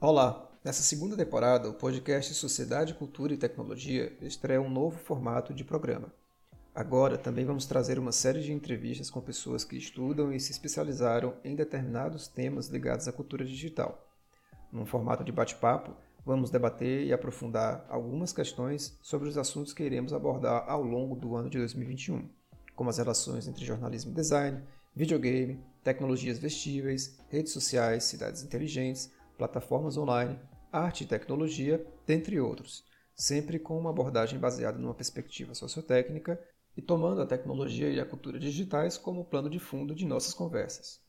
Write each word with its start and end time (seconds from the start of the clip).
Olá! 0.00 0.48
Nessa 0.62 0.84
segunda 0.84 1.16
temporada, 1.16 1.68
o 1.68 1.74
podcast 1.74 2.32
Sociedade, 2.32 2.94
Cultura 2.94 3.34
e 3.34 3.36
Tecnologia 3.36 4.16
estreia 4.22 4.62
um 4.62 4.70
novo 4.70 4.96
formato 4.96 5.52
de 5.52 5.64
programa. 5.64 6.14
Agora 6.72 7.18
também 7.18 7.44
vamos 7.44 7.66
trazer 7.66 7.98
uma 7.98 8.12
série 8.12 8.40
de 8.40 8.52
entrevistas 8.52 9.10
com 9.10 9.20
pessoas 9.20 9.64
que 9.64 9.76
estudam 9.76 10.32
e 10.32 10.38
se 10.38 10.52
especializaram 10.52 11.34
em 11.42 11.56
determinados 11.56 12.28
temas 12.28 12.68
ligados 12.68 13.08
à 13.08 13.12
cultura 13.12 13.44
digital. 13.44 14.08
Num 14.70 14.86
formato 14.86 15.24
de 15.24 15.32
bate-papo, 15.32 15.96
vamos 16.24 16.48
debater 16.48 17.04
e 17.04 17.12
aprofundar 17.12 17.84
algumas 17.88 18.32
questões 18.32 18.96
sobre 19.02 19.28
os 19.28 19.36
assuntos 19.36 19.72
que 19.72 19.82
iremos 19.82 20.12
abordar 20.12 20.64
ao 20.68 20.80
longo 20.80 21.16
do 21.16 21.34
ano 21.34 21.50
de 21.50 21.58
2021, 21.58 22.30
como 22.76 22.88
as 22.88 22.98
relações 22.98 23.48
entre 23.48 23.64
jornalismo 23.64 24.12
e 24.12 24.14
design, 24.14 24.62
videogame, 24.94 25.60
tecnologias 25.82 26.38
vestíveis, 26.38 27.18
redes 27.28 27.52
sociais, 27.52 28.04
cidades 28.04 28.44
inteligentes, 28.44 29.10
plataformas 29.38 29.96
online, 29.96 30.38
arte 30.70 31.04
e 31.04 31.06
tecnologia, 31.06 31.86
dentre 32.04 32.40
outros, 32.40 32.84
sempre 33.14 33.58
com 33.58 33.78
uma 33.78 33.90
abordagem 33.90 34.38
baseada 34.38 34.76
numa 34.76 34.92
perspectiva 34.92 35.54
sociotécnica 35.54 36.38
e 36.76 36.82
tomando 36.82 37.22
a 37.22 37.26
tecnologia 37.26 37.88
e 37.88 38.00
a 38.00 38.04
cultura 38.04 38.38
digitais 38.38 38.98
como 38.98 39.24
plano 39.24 39.48
de 39.48 39.60
fundo 39.60 39.94
de 39.94 40.04
nossas 40.04 40.34
conversas. 40.34 41.00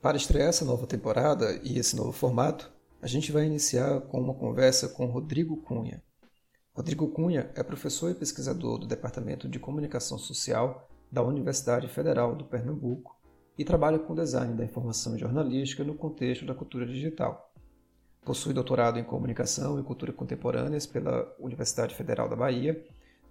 Para 0.00 0.16
estrear 0.16 0.48
essa 0.48 0.64
nova 0.64 0.84
temporada 0.84 1.60
e 1.62 1.78
esse 1.78 1.94
novo 1.94 2.10
formato, 2.10 2.72
a 3.02 3.06
gente 3.06 3.30
vai 3.32 3.44
iniciar 3.44 4.00
com 4.02 4.20
uma 4.20 4.32
conversa 4.32 4.88
com 4.88 5.04
Rodrigo 5.06 5.56
Cunha, 5.58 6.02
Rodrigo 6.74 7.06
Cunha 7.08 7.50
é 7.54 7.62
professor 7.62 8.10
e 8.10 8.14
pesquisador 8.14 8.78
do 8.78 8.86
Departamento 8.86 9.46
de 9.46 9.58
Comunicação 9.58 10.16
Social 10.16 10.88
da 11.10 11.22
Universidade 11.22 11.86
Federal 11.86 12.34
do 12.34 12.46
Pernambuco 12.46 13.14
e 13.58 13.64
trabalha 13.64 13.98
com 13.98 14.14
design 14.14 14.54
da 14.54 14.64
informação 14.64 15.18
jornalística 15.18 15.84
no 15.84 15.94
contexto 15.94 16.46
da 16.46 16.54
cultura 16.54 16.86
digital. 16.86 17.52
Possui 18.24 18.54
doutorado 18.54 18.98
em 18.98 19.04
Comunicação 19.04 19.78
e 19.78 19.82
Cultura 19.82 20.14
Contemporâneas 20.14 20.86
pela 20.86 21.30
Universidade 21.38 21.94
Federal 21.94 22.26
da 22.26 22.36
Bahia, 22.36 22.82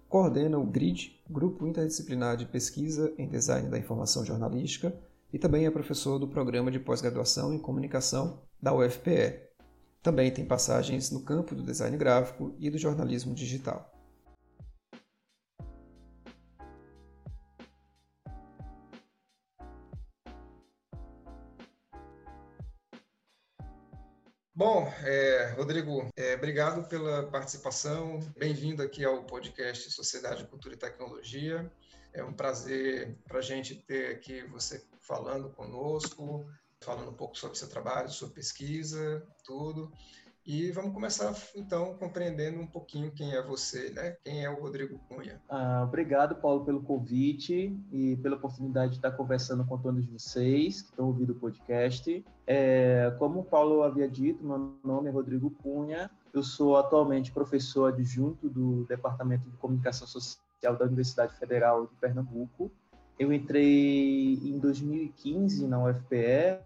coordena 0.08 0.56
o 0.56 0.64
GRID, 0.64 1.20
Grupo 1.28 1.66
Interdisciplinar 1.66 2.36
de 2.36 2.46
Pesquisa 2.46 3.12
em 3.18 3.26
Design 3.26 3.68
da 3.68 3.78
Informação 3.78 4.24
Jornalística, 4.24 4.96
e 5.32 5.38
também 5.38 5.66
é 5.66 5.70
professor 5.70 6.16
do 6.20 6.28
Programa 6.28 6.70
de 6.70 6.78
Pós-Graduação 6.78 7.52
em 7.52 7.58
Comunicação 7.58 8.38
da 8.60 8.72
UFPE, 8.72 9.50
também 10.02 10.32
tem 10.32 10.44
passagens 10.44 11.10
no 11.10 11.22
campo 11.22 11.54
do 11.54 11.62
design 11.62 11.96
gráfico 11.96 12.54
e 12.58 12.68
do 12.68 12.76
jornalismo 12.76 13.34
digital. 13.34 13.88
Bom, 24.54 24.86
é, 25.04 25.54
Rodrigo, 25.56 26.08
é, 26.16 26.34
obrigado 26.34 26.86
pela 26.88 27.26
participação. 27.30 28.20
Bem-vindo 28.36 28.82
aqui 28.82 29.04
ao 29.04 29.24
podcast 29.24 29.90
Sociedade, 29.90 30.46
Cultura 30.46 30.74
e 30.74 30.78
Tecnologia. 30.78 31.72
É 32.12 32.22
um 32.22 32.32
prazer 32.32 33.16
para 33.26 33.38
a 33.38 33.42
gente 33.42 33.74
ter 33.74 34.14
aqui 34.14 34.42
você 34.48 34.84
falando 35.00 35.48
conosco, 35.50 36.46
falando 36.82 37.10
um 37.10 37.14
pouco 37.14 37.38
sobre 37.38 37.58
seu 37.58 37.68
trabalho, 37.68 38.10
sua 38.10 38.28
pesquisa, 38.28 39.26
tudo. 39.44 39.90
E 40.44 40.72
vamos 40.72 40.92
começar, 40.92 41.32
então, 41.54 41.94
compreendendo 41.94 42.58
um 42.58 42.66
pouquinho 42.66 43.12
quem 43.12 43.32
é 43.32 43.40
você, 43.40 43.90
né? 43.90 44.16
Quem 44.24 44.44
é 44.44 44.50
o 44.50 44.60
Rodrigo 44.60 44.98
Cunha. 45.08 45.40
Ah, 45.48 45.84
obrigado, 45.86 46.34
Paulo, 46.34 46.64
pelo 46.64 46.82
convite 46.82 47.78
e 47.92 48.16
pela 48.16 48.34
oportunidade 48.34 48.92
de 48.92 48.98
estar 48.98 49.12
conversando 49.12 49.64
com 49.64 49.78
todos 49.78 50.04
vocês 50.06 50.82
que 50.82 50.90
estão 50.90 51.06
ouvindo 51.06 51.30
o 51.30 51.36
podcast. 51.36 52.24
É, 52.44 53.14
como 53.20 53.40
o 53.40 53.44
Paulo 53.44 53.84
havia 53.84 54.08
dito, 54.08 54.44
meu 54.44 54.76
nome 54.82 55.08
é 55.08 55.12
Rodrigo 55.12 55.48
Cunha. 55.62 56.10
Eu 56.34 56.42
sou 56.42 56.76
atualmente 56.76 57.30
professor 57.30 57.92
adjunto 57.92 58.48
do 58.48 58.84
Departamento 58.86 59.48
de 59.48 59.56
Comunicação 59.58 60.08
Social 60.08 60.76
da 60.76 60.86
Universidade 60.86 61.36
Federal 61.36 61.86
de 61.86 61.94
Pernambuco. 61.96 62.72
Eu 63.18 63.32
entrei 63.32 64.34
em 64.34 64.58
2015 64.58 65.66
na 65.66 65.84
UFPE 65.84 66.58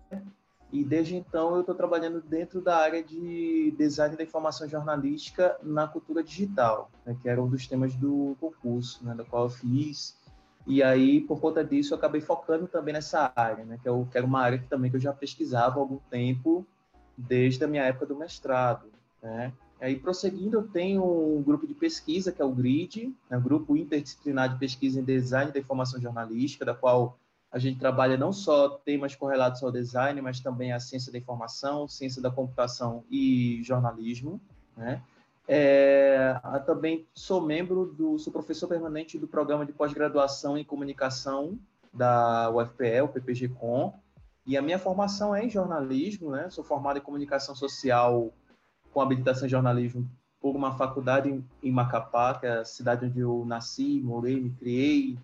e 0.72 0.84
desde 0.84 1.16
então 1.16 1.54
eu 1.54 1.60
estou 1.60 1.74
trabalhando 1.74 2.20
dentro 2.20 2.60
da 2.60 2.76
área 2.76 3.02
de 3.02 3.74
design 3.78 4.16
da 4.16 4.22
informação 4.22 4.68
jornalística 4.68 5.56
na 5.62 5.86
cultura 5.86 6.22
digital, 6.22 6.90
né, 7.04 7.16
que 7.20 7.28
era 7.28 7.42
um 7.42 7.48
dos 7.48 7.66
temas 7.66 7.94
do 7.94 8.36
concurso, 8.40 9.04
né, 9.04 9.14
do 9.14 9.24
qual 9.24 9.44
eu 9.44 9.50
fiz. 9.50 10.16
E 10.66 10.82
aí, 10.82 11.20
por 11.20 11.40
conta 11.40 11.64
disso, 11.64 11.94
eu 11.94 11.98
acabei 11.98 12.20
focando 12.20 12.66
também 12.66 12.92
nessa 12.92 13.32
área, 13.36 13.64
né, 13.64 13.78
que, 13.80 13.88
eu, 13.88 14.06
que 14.10 14.18
era 14.18 14.26
uma 14.26 14.40
área 14.40 14.58
que 14.58 14.66
também 14.66 14.90
que 14.90 14.96
eu 14.96 15.00
já 15.00 15.12
pesquisava 15.12 15.76
há 15.76 15.80
algum 15.80 15.98
tempo, 16.10 16.66
desde 17.16 17.64
a 17.64 17.68
minha 17.68 17.84
época 17.84 18.06
do 18.06 18.16
mestrado. 18.16 18.86
Né. 19.22 19.52
Aí, 19.80 19.96
prosseguindo, 19.96 20.56
eu 20.56 20.62
tenho 20.68 21.04
um 21.04 21.42
grupo 21.42 21.66
de 21.66 21.74
pesquisa, 21.74 22.32
que 22.32 22.40
é 22.40 22.44
o 22.44 22.50
GRID, 22.50 23.14
né, 23.28 23.38
Grupo 23.38 23.76
Interdisciplinar 23.76 24.52
de 24.52 24.58
Pesquisa 24.58 25.00
em 25.00 25.04
Design 25.04 25.52
da 25.52 25.58
Informação 25.58 26.00
Jornalística, 26.00 26.64
da 26.64 26.74
qual 26.74 27.18
a 27.52 27.58
gente 27.58 27.78
trabalha 27.78 28.16
não 28.16 28.32
só 28.32 28.70
temas 28.70 29.14
correlatos 29.14 29.62
ao 29.62 29.70
design, 29.70 30.20
mas 30.20 30.40
também 30.40 30.72
a 30.72 30.80
ciência 30.80 31.12
da 31.12 31.18
informação, 31.18 31.86
ciência 31.86 32.20
da 32.20 32.30
computação 32.30 33.04
e 33.10 33.62
jornalismo. 33.62 34.40
Né? 34.76 35.02
É, 35.46 36.38
também 36.64 37.06
sou 37.14 37.40
membro 37.40 37.86
do, 37.86 38.18
sou 38.18 38.32
professor 38.32 38.66
permanente 38.66 39.18
do 39.18 39.28
programa 39.28 39.64
de 39.64 39.72
pós-graduação 39.72 40.58
em 40.58 40.64
comunicação 40.64 41.58
da 41.92 42.50
UFPE, 42.50 43.02
o 43.02 43.08
PPG-Com, 43.08 43.94
e 44.46 44.56
a 44.56 44.62
minha 44.62 44.78
formação 44.78 45.34
é 45.34 45.44
em 45.44 45.50
jornalismo, 45.50 46.30
né? 46.30 46.48
Sou 46.50 46.62
formado 46.62 46.98
em 46.98 47.02
comunicação 47.02 47.54
social 47.54 48.32
com 48.96 49.02
habilitação 49.02 49.46
em 49.46 49.50
jornalismo 49.50 50.10
por 50.40 50.56
uma 50.56 50.74
faculdade 50.74 51.44
em, 51.62 51.70
Macapá, 51.70 52.32
que 52.32 52.46
é 52.46 52.60
a 52.60 52.64
cidade 52.64 53.04
onde 53.04 53.20
eu 53.20 53.44
nasci, 53.44 54.00
morei, 54.02 54.40
me 54.40 54.48
criei. 54.48 55.18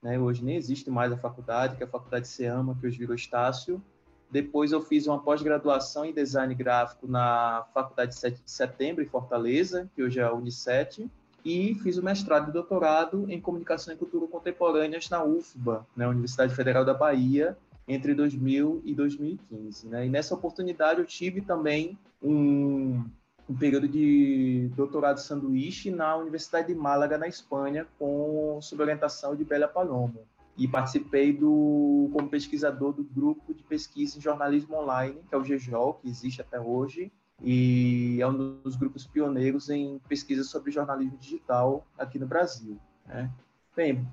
Né? 0.00 0.16
Hoje 0.20 0.44
nem 0.44 0.54
existe 0.54 0.88
mais 0.88 1.10
a 1.10 1.16
faculdade, 1.16 1.74
que 1.74 1.82
é 1.82 1.86
a 1.86 1.90
Faculdade 1.90 2.28
Seama, 2.28 2.76
que 2.80 2.86
hoje 2.86 2.96
virou 2.96 3.16
Estácio. 3.16 3.82
Depois 4.30 4.70
eu 4.70 4.80
fiz 4.80 5.08
uma 5.08 5.18
pós-graduação 5.18 6.04
em 6.04 6.12
design 6.12 6.54
gráfico 6.54 7.08
na 7.08 7.66
Faculdade 7.74 8.14
7 8.14 8.40
de 8.40 8.50
Setembro, 8.52 9.02
em 9.02 9.08
Fortaleza, 9.08 9.90
que 9.96 10.02
hoje 10.04 10.20
é 10.20 10.22
a 10.22 10.32
Unicet. 10.32 11.10
E 11.44 11.74
fiz 11.82 11.98
o 11.98 12.04
mestrado 12.04 12.50
e 12.50 12.52
doutorado 12.52 13.26
em 13.28 13.40
Comunicação 13.40 13.92
e 13.92 13.96
Cultura 13.96 14.28
Contemporâneas 14.28 15.10
na 15.10 15.24
UFBA, 15.24 15.84
né? 15.96 16.06
Universidade 16.06 16.54
Federal 16.54 16.84
da 16.84 16.94
Bahia, 16.94 17.58
entre 17.88 18.14
2000 18.14 18.82
e 18.84 18.94
2015. 18.94 19.88
Né? 19.88 20.06
E 20.06 20.10
nessa 20.10 20.34
oportunidade 20.34 21.00
eu 21.00 21.06
tive 21.06 21.40
também 21.40 21.98
um, 22.22 23.02
um 23.48 23.56
período 23.56 23.88
de 23.88 24.70
doutorado 24.76 25.18
sanduíche 25.18 25.90
na 25.90 26.16
Universidade 26.16 26.68
de 26.68 26.74
Málaga, 26.74 27.16
na 27.16 27.26
Espanha, 27.26 27.86
com 27.98 28.58
sob 28.60 28.82
orientação 28.82 29.34
de 29.34 29.42
Bela 29.42 29.66
Palomo. 29.66 30.20
E 30.56 30.68
participei 30.68 31.32
do, 31.32 32.10
como 32.12 32.28
pesquisador 32.28 32.92
do 32.92 33.04
grupo 33.04 33.54
de 33.54 33.62
pesquisa 33.62 34.18
em 34.18 34.20
jornalismo 34.20 34.76
online, 34.76 35.16
que 35.28 35.34
é 35.34 35.38
o 35.38 35.44
GEJOL, 35.44 35.94
que 35.94 36.08
existe 36.08 36.40
até 36.40 36.60
hoje, 36.60 37.12
e 37.40 38.18
é 38.20 38.26
um 38.26 38.60
dos 38.60 38.74
grupos 38.74 39.06
pioneiros 39.06 39.70
em 39.70 40.00
pesquisa 40.08 40.42
sobre 40.42 40.72
jornalismo 40.72 41.16
digital 41.16 41.86
aqui 41.96 42.18
no 42.18 42.26
Brasil. 42.26 42.76
Né? 43.06 43.30
Bem, 43.76 44.06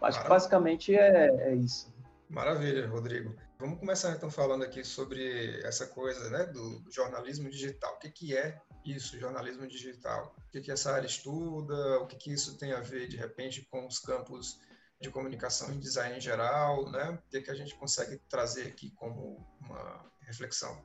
acho 0.00 0.22
que 0.22 0.28
basicamente 0.28 0.94
é, 0.94 1.50
é 1.50 1.54
isso. 1.56 1.92
Maravilha, 2.30 2.86
Rodrigo. 2.86 3.34
Vamos 3.58 3.80
começar 3.80 4.12
então 4.12 4.30
falando 4.30 4.62
aqui 4.62 4.84
sobre 4.84 5.60
essa 5.64 5.84
coisa 5.84 6.30
né, 6.30 6.46
do 6.46 6.80
jornalismo 6.88 7.50
digital. 7.50 7.94
O 7.96 7.98
que, 7.98 8.08
que 8.08 8.36
é 8.36 8.56
isso, 8.84 9.18
jornalismo 9.18 9.66
digital? 9.66 10.32
O 10.38 10.50
que, 10.52 10.60
que 10.60 10.70
essa 10.70 10.92
área 10.92 11.08
estuda? 11.08 11.98
O 11.98 12.06
que, 12.06 12.14
que 12.14 12.32
isso 12.32 12.56
tem 12.56 12.72
a 12.72 12.78
ver, 12.78 13.08
de 13.08 13.16
repente, 13.16 13.66
com 13.68 13.84
os 13.84 13.98
campos 13.98 14.60
de 15.00 15.10
comunicação 15.10 15.74
e 15.74 15.78
design 15.78 16.18
em 16.18 16.20
geral? 16.20 16.88
Né? 16.88 17.18
O 17.26 17.30
que, 17.30 17.40
que 17.40 17.50
a 17.50 17.54
gente 17.54 17.74
consegue 17.74 18.16
trazer 18.28 18.68
aqui 18.68 18.92
como 18.92 19.44
uma 19.60 20.06
reflexão? 20.20 20.80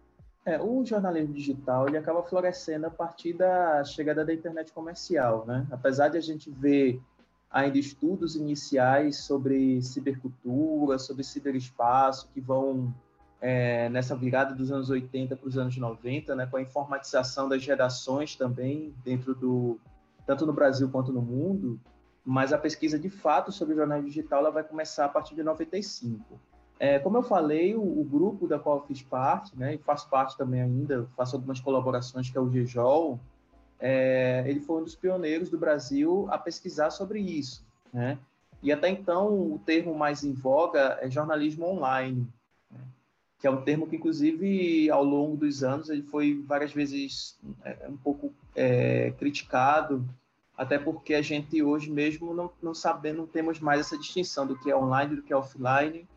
É, 0.47 0.59
o 0.59 0.83
jornalismo 0.83 1.33
digital 1.33 1.87
ele 1.87 1.97
acaba 1.97 2.23
florescendo 2.23 2.87
a 2.87 2.91
partir 2.91 3.33
da 3.33 3.83
chegada 3.83 4.25
da 4.25 4.33
internet 4.33 4.71
comercial, 4.71 5.45
né? 5.45 5.65
Apesar 5.71 6.09
de 6.09 6.17
a 6.17 6.21
gente 6.21 6.49
ver 6.49 6.99
ainda 7.55 7.77
estudos 7.77 8.35
iniciais 8.35 9.19
sobre 9.19 9.81
cibercultura, 9.81 10.99
sobre 10.99 11.23
ciberespaço, 11.23 12.27
que 12.33 12.41
vão 12.41 12.93
é, 13.39 13.87
nessa 13.87 14.13
virada 14.13 14.53
dos 14.53 14.73
anos 14.73 14.89
80 14.89 15.37
para 15.37 15.47
os 15.47 15.57
anos 15.57 15.77
90, 15.77 16.35
né, 16.35 16.45
com 16.47 16.57
a 16.57 16.61
informatização 16.61 17.47
das 17.47 17.65
redações 17.65 18.35
também, 18.35 18.93
dentro 19.05 19.33
do 19.33 19.79
tanto 20.27 20.45
no 20.45 20.51
Brasil 20.51 20.89
quanto 20.89 21.13
no 21.13 21.21
mundo, 21.21 21.79
mas 22.25 22.51
a 22.51 22.57
pesquisa 22.57 22.99
de 22.99 23.09
fato 23.09 23.53
sobre 23.53 23.73
o 23.73 23.77
jornalismo 23.77 24.09
digital 24.09 24.39
ela 24.39 24.51
vai 24.51 24.63
começar 24.63 25.05
a 25.05 25.09
partir 25.09 25.33
de 25.33 25.43
95. 25.43 26.37
É, 26.77 26.99
como 26.99 27.15
eu 27.15 27.23
falei, 27.23 27.73
o, 27.73 28.01
o, 28.01 28.03
grupo 28.03 28.49
da 28.49 28.59
qual 28.59 28.79
eu 28.79 28.83
fiz 28.83 29.01
parte, 29.01 29.57
né, 29.57 29.75
e 29.75 29.77
faço 29.77 30.09
parte 30.09 30.37
também 30.37 30.61
ainda, 30.61 31.07
faço 31.15 31.37
algumas 31.37 31.61
colaborações, 31.61 32.29
que 32.29 32.37
é 32.37 32.41
o 32.41 32.51
GEJOL, 32.51 33.17
é, 33.79 34.43
ele 34.47 34.59
foi 34.59 34.81
um 34.81 34.83
dos 34.83 34.95
pioneiros 34.95 35.49
do 35.49 35.57
Brasil 35.57 36.27
a 36.29 36.37
pesquisar 36.37 36.89
sobre 36.89 37.19
isso, 37.19 37.65
né? 37.93 38.17
E 38.65 38.71
até 38.71 38.89
então, 38.89 39.53
o 39.53 39.61
termo 39.63 39.93
mais 39.93 40.23
em 40.23 40.33
voga 40.33 40.97
é 41.01 41.09
jornalismo 41.09 41.67
online, 41.67 42.27
né? 42.71 42.79
que 43.39 43.45
é 43.45 43.51
um 43.51 43.61
termo 43.61 43.85
que, 43.85 43.95
inclusive, 43.95 44.89
ao 44.89 45.03
longo 45.03 45.37
dos 45.37 45.63
anos, 45.63 45.89
ele 45.89 46.01
foi 46.01 46.41
várias 46.47 46.73
vezes 46.73 47.37
é, 47.63 47.87
um 47.87 47.97
pouco 47.97 48.33
é, 48.55 49.11
criticado, 49.19 50.03
até 50.57 50.79
porque 50.79 51.13
a 51.13 51.21
gente 51.21 51.61
hoje 51.61 51.91
mesmo 51.91 52.33
não, 52.33 52.49
não 52.59 52.73
sabendo, 52.73 53.17
não 53.17 53.27
temos 53.27 53.59
mais 53.59 53.81
essa 53.81 53.97
distinção 53.97 54.47
do 54.47 54.57
que 54.57 54.71
é 54.71 54.75
online 54.75 55.17
do 55.17 55.21
que 55.21 55.31
é 55.31 55.35
offline, 55.35 56.07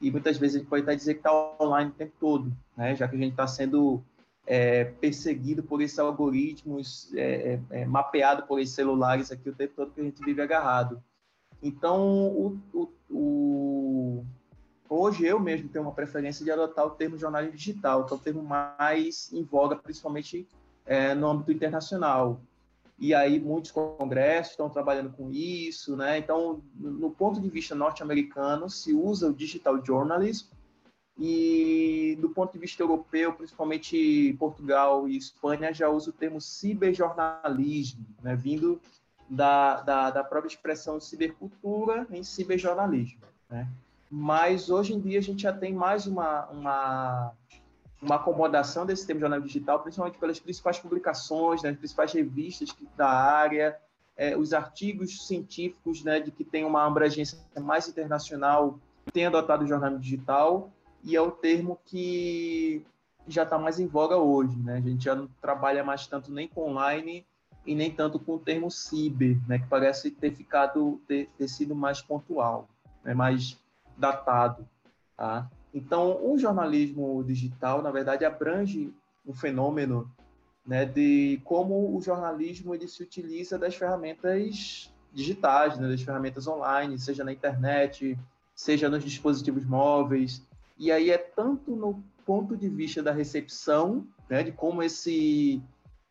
e 0.00 0.10
muitas 0.10 0.38
vezes 0.38 0.56
a 0.56 0.58
gente 0.60 0.68
pode 0.68 0.84
até 0.84 0.94
dizer 0.94 1.14
que 1.14 1.20
está 1.20 1.56
online 1.60 1.90
o 1.90 1.94
tempo 1.94 2.12
todo, 2.18 2.56
né? 2.76 2.96
já 2.96 3.06
que 3.06 3.16
a 3.16 3.18
gente 3.18 3.32
está 3.32 3.46
sendo 3.46 4.02
é, 4.50 4.84
perseguido 4.84 5.62
por 5.62 5.82
esses 5.82 5.98
algoritmos, 5.98 7.12
é, 7.14 7.60
é, 7.70 7.82
é, 7.82 7.84
mapeado 7.84 8.44
por 8.44 8.58
esses 8.58 8.74
celulares 8.74 9.30
aqui 9.30 9.50
o 9.50 9.54
tempo 9.54 9.74
todo 9.76 9.92
que 9.92 10.00
a 10.00 10.04
gente 10.04 10.24
vive 10.24 10.40
agarrado. 10.40 11.02
Então, 11.62 12.28
o, 12.28 12.58
o, 12.72 12.88
o, 13.10 14.24
hoje 14.88 15.26
eu 15.26 15.38
mesmo 15.38 15.68
tenho 15.68 15.84
uma 15.84 15.92
preferência 15.92 16.42
de 16.42 16.50
adotar 16.50 16.86
o 16.86 16.90
termo 16.90 17.18
jornalismo 17.18 17.58
digital, 17.58 18.06
que 18.06 18.14
é 18.14 18.16
o 18.16 18.18
termo 18.18 18.42
mais 18.42 19.30
em 19.34 19.42
voga, 19.42 19.76
principalmente 19.76 20.48
é, 20.86 21.14
no 21.14 21.28
âmbito 21.28 21.52
internacional. 21.52 22.40
E 22.98 23.14
aí 23.14 23.38
muitos 23.38 23.70
congressos 23.70 24.52
estão 24.52 24.70
trabalhando 24.70 25.10
com 25.10 25.30
isso, 25.30 25.94
né? 25.94 26.16
Então, 26.16 26.62
no 26.74 27.10
ponto 27.10 27.38
de 27.38 27.50
vista 27.50 27.74
norte-americano, 27.74 28.70
se 28.70 28.94
usa 28.94 29.28
o 29.28 29.34
digital 29.34 29.84
journalism 29.84 30.48
e 31.18 32.16
do 32.20 32.28
ponto 32.30 32.52
de 32.52 32.58
vista 32.58 32.82
europeu, 32.82 33.32
principalmente 33.32 34.36
Portugal 34.38 35.08
e 35.08 35.16
Espanha, 35.16 35.72
já 35.72 35.88
usa 35.88 36.10
o 36.10 36.12
termo 36.12 36.40
ciberjornalismo, 36.40 38.06
né? 38.22 38.36
Vindo 38.36 38.80
da, 39.28 39.80
da, 39.82 40.10
da 40.10 40.24
própria 40.24 40.48
expressão 40.48 41.00
cibercultura 41.00 42.06
em 42.10 42.22
ciberjornalismo. 42.22 43.20
Né? 43.50 43.68
Mas 44.10 44.70
hoje 44.70 44.94
em 44.94 45.00
dia 45.00 45.18
a 45.18 45.22
gente 45.22 45.42
já 45.42 45.52
tem 45.52 45.72
mais 45.74 46.06
uma, 46.06 46.46
uma, 46.46 47.32
uma 48.00 48.14
acomodação 48.14 48.86
desse 48.86 49.06
termo 49.06 49.20
jornalismo 49.20 49.48
digital, 49.48 49.80
principalmente 49.80 50.18
pelas 50.18 50.40
principais 50.40 50.78
publicações, 50.78 51.62
né, 51.62 51.70
as 51.70 51.76
principais 51.76 52.12
revistas 52.12 52.74
da 52.96 53.08
área, 53.08 53.76
é, 54.16 54.36
os 54.36 54.52
artigos 54.52 55.26
científicos 55.26 56.02
né, 56.02 56.20
de 56.20 56.30
que 56.30 56.42
tem 56.42 56.64
uma 56.64 56.86
abrangência 56.86 57.38
mais 57.60 57.86
internacional 57.88 58.78
têm 59.12 59.26
adotado 59.26 59.64
o 59.64 59.66
jornalismo 59.66 60.02
digital, 60.02 60.70
e 61.02 61.16
é 61.16 61.20
o 61.20 61.30
termo 61.30 61.78
que 61.84 62.84
já 63.26 63.42
está 63.42 63.58
mais 63.58 63.78
em 63.78 63.86
voga 63.86 64.16
hoje. 64.16 64.56
Né? 64.56 64.76
A 64.76 64.80
gente 64.80 65.04
já 65.04 65.14
não 65.14 65.28
trabalha 65.40 65.84
mais 65.84 66.06
tanto 66.06 66.32
nem 66.32 66.48
com 66.48 66.68
online 66.70 67.24
e 67.66 67.74
nem 67.74 67.90
tanto 67.90 68.18
com 68.18 68.36
o 68.36 68.38
termo 68.38 68.70
ciber, 68.70 69.36
né, 69.46 69.58
que 69.58 69.66
parece 69.66 70.10
ter 70.10 70.32
ficado 70.32 71.00
ter, 71.06 71.28
ter 71.36 71.48
sido 71.48 71.74
mais 71.74 72.00
pontual, 72.00 72.66
né, 73.04 73.12
mais 73.12 73.58
datado. 73.96 74.66
Tá? 75.14 75.50
Então, 75.74 76.18
o 76.24 76.38
jornalismo 76.38 77.22
digital, 77.24 77.82
na 77.82 77.90
verdade, 77.90 78.24
abrange 78.24 78.90
um 79.26 79.34
fenômeno 79.34 80.10
né, 80.66 80.86
de 80.86 81.40
como 81.44 81.94
o 81.94 82.00
jornalismo 82.00 82.74
ele 82.74 82.88
se 82.88 83.02
utiliza 83.02 83.58
das 83.58 83.74
ferramentas 83.74 84.90
digitais, 85.12 85.78
né, 85.78 85.88
das 85.88 86.02
ferramentas 86.02 86.46
online, 86.46 86.98
seja 86.98 87.22
na 87.22 87.32
internet, 87.32 88.18
seja 88.54 88.88
nos 88.88 89.04
dispositivos 89.04 89.64
móveis. 89.64 90.42
E 90.78 90.92
aí 90.92 91.10
é 91.10 91.18
tanto 91.18 91.74
no 91.74 92.02
ponto 92.24 92.56
de 92.56 92.68
vista 92.68 93.02
da 93.02 93.12
recepção, 93.12 94.06
né, 94.28 94.42
de 94.42 94.52
como 94.52 94.82
esse 94.82 95.62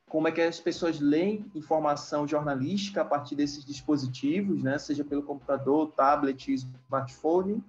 como 0.10 0.28
é 0.28 0.32
que 0.32 0.42
as 0.42 0.60
pessoas 0.60 1.00
leem 1.00 1.46
informação 1.54 2.28
jornalística 2.28 3.02
a 3.02 3.06
partir 3.06 3.36
desses 3.36 3.64
dispositivos, 3.66 4.64
né? 4.64 4.78
seja 4.78 5.04
pelo 5.04 5.22
computador, 5.22 5.92
tablet, 5.92 6.54
smartphone 6.54 7.62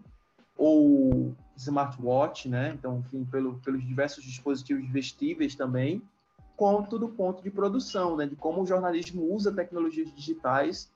ou 0.57 1.35
smartwatch, 1.57 2.49
né? 2.49 2.75
então, 2.79 3.01
enfim, 3.01 3.25
pelo, 3.25 3.59
pelos 3.59 3.85
diversos 3.85 4.23
dispositivos 4.23 4.89
vestíveis 4.89 5.57
também, 5.57 6.01
quanto 6.57 6.99
do 6.99 7.09
ponto 7.09 7.43
de 7.43 7.51
produção, 7.51 8.17
né? 8.17 8.27
de 8.27 8.37
como 8.37 8.63
o 8.63 8.67
jornalismo 8.67 9.35
usa 9.35 9.53
tecnologias 9.53 10.13
digitais 10.15 10.89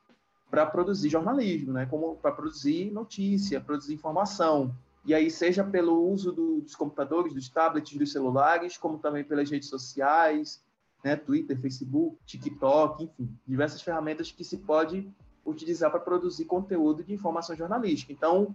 para 0.48 0.64
produzir 0.64 1.08
jornalismo, 1.08 1.72
né? 1.72 1.86
como 1.86 2.14
para 2.16 2.30
produzir 2.30 2.92
notícia, 2.92 3.60
produzir 3.60 3.94
informação. 3.94 4.72
E 5.04 5.14
aí, 5.14 5.30
seja 5.30 5.64
pelo 5.64 6.08
uso 6.08 6.32
do, 6.32 6.60
dos 6.60 6.76
computadores, 6.76 7.34
dos 7.34 7.48
tablets, 7.48 7.96
dos 7.96 8.12
celulares, 8.12 8.76
como 8.76 8.98
também 8.98 9.24
pelas 9.24 9.50
redes 9.50 9.68
sociais, 9.68 10.62
né? 11.02 11.16
Twitter, 11.16 11.60
Facebook, 11.60 12.18
TikTok, 12.24 13.04
enfim, 13.04 13.36
diversas 13.46 13.82
ferramentas 13.82 14.30
que 14.30 14.44
se 14.44 14.58
pode 14.58 15.10
utilizar 15.44 15.90
para 15.90 16.00
produzir 16.00 16.44
conteúdo 16.44 17.02
de 17.02 17.12
informação 17.12 17.56
jornalística. 17.56 18.12
Então, 18.12 18.54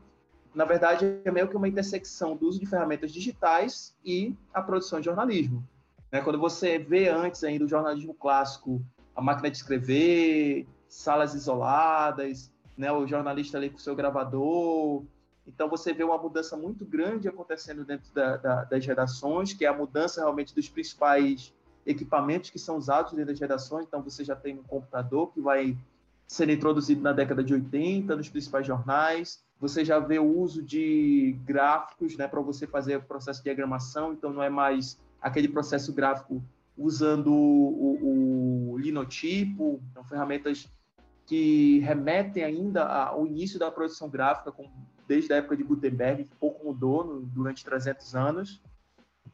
na 0.55 0.65
verdade, 0.65 1.19
é 1.23 1.31
meio 1.31 1.47
que 1.47 1.55
uma 1.57 1.67
intersecção 1.67 2.35
do 2.35 2.47
uso 2.47 2.59
de 2.59 2.65
ferramentas 2.65 3.11
digitais 3.11 3.95
e 4.03 4.35
a 4.53 4.61
produção 4.61 4.99
de 4.99 5.05
jornalismo. 5.05 5.67
Né? 6.11 6.21
Quando 6.21 6.39
você 6.39 6.79
vê 6.79 7.09
antes 7.09 7.43
ainda 7.43 7.65
o 7.65 7.67
jornalismo 7.67 8.13
clássico, 8.13 8.81
a 9.15 9.21
máquina 9.21 9.51
de 9.51 9.57
escrever, 9.57 10.65
salas 10.87 11.33
isoladas, 11.33 12.51
né? 12.77 12.91
o 12.91 13.05
jornalista 13.05 13.57
ali 13.57 13.69
com 13.69 13.77
o 13.77 13.81
seu 13.81 13.95
gravador. 13.95 15.03
Então, 15.47 15.69
você 15.69 15.93
vê 15.93 16.03
uma 16.03 16.17
mudança 16.17 16.57
muito 16.57 16.85
grande 16.85 17.27
acontecendo 17.27 17.85
dentro 17.85 18.13
da, 18.13 18.37
da, 18.37 18.63
das 18.65 18.85
redações, 18.85 19.53
que 19.53 19.65
é 19.65 19.67
a 19.69 19.73
mudança 19.73 20.19
realmente 20.19 20.53
dos 20.53 20.67
principais 20.67 21.53
equipamentos 21.85 22.49
que 22.49 22.59
são 22.59 22.77
usados 22.77 23.13
dentro 23.13 23.31
das 23.31 23.39
redações. 23.39 23.85
Então, 23.87 24.01
você 24.01 24.23
já 24.23 24.35
tem 24.35 24.59
um 24.59 24.63
computador 24.63 25.31
que 25.31 25.39
vai 25.39 25.77
ser 26.27 26.49
introduzido 26.49 27.01
na 27.01 27.13
década 27.13 27.41
de 27.41 27.53
80 27.53 28.15
nos 28.15 28.27
principais 28.27 28.67
jornais. 28.67 29.41
Você 29.59 29.85
já 29.85 29.97
vê 29.97 30.19
o 30.19 30.37
uso 30.37 30.61
de 30.61 31.39
gráficos 31.45 32.17
né, 32.17 32.27
para 32.27 32.41
você 32.41 32.67
fazer 32.67 32.97
o 32.97 33.01
processo 33.01 33.39
de 33.39 33.45
diagramação. 33.45 34.11
Então, 34.11 34.33
não 34.33 34.43
é 34.43 34.49
mais 34.49 34.99
aquele 35.21 35.47
processo 35.47 35.93
gráfico 35.93 36.43
usando 36.77 37.33
o, 37.33 38.73
o 38.73 38.77
linotipo, 38.77 39.81
então, 39.89 40.03
ferramentas 40.03 40.69
que 41.25 41.79
remetem 41.79 42.43
ainda 42.43 42.85
ao 42.85 43.25
início 43.25 43.57
da 43.57 43.71
produção 43.71 44.09
gráfica, 44.09 44.51
com, 44.51 44.69
desde 45.07 45.33
a 45.33 45.37
época 45.37 45.55
de 45.55 45.63
Gutenberg, 45.63 46.25
que 46.25 46.35
pouco 46.35 46.65
mudou 46.65 47.03
no, 47.03 47.21
durante 47.21 47.63
300 47.63 48.15
anos 48.15 48.61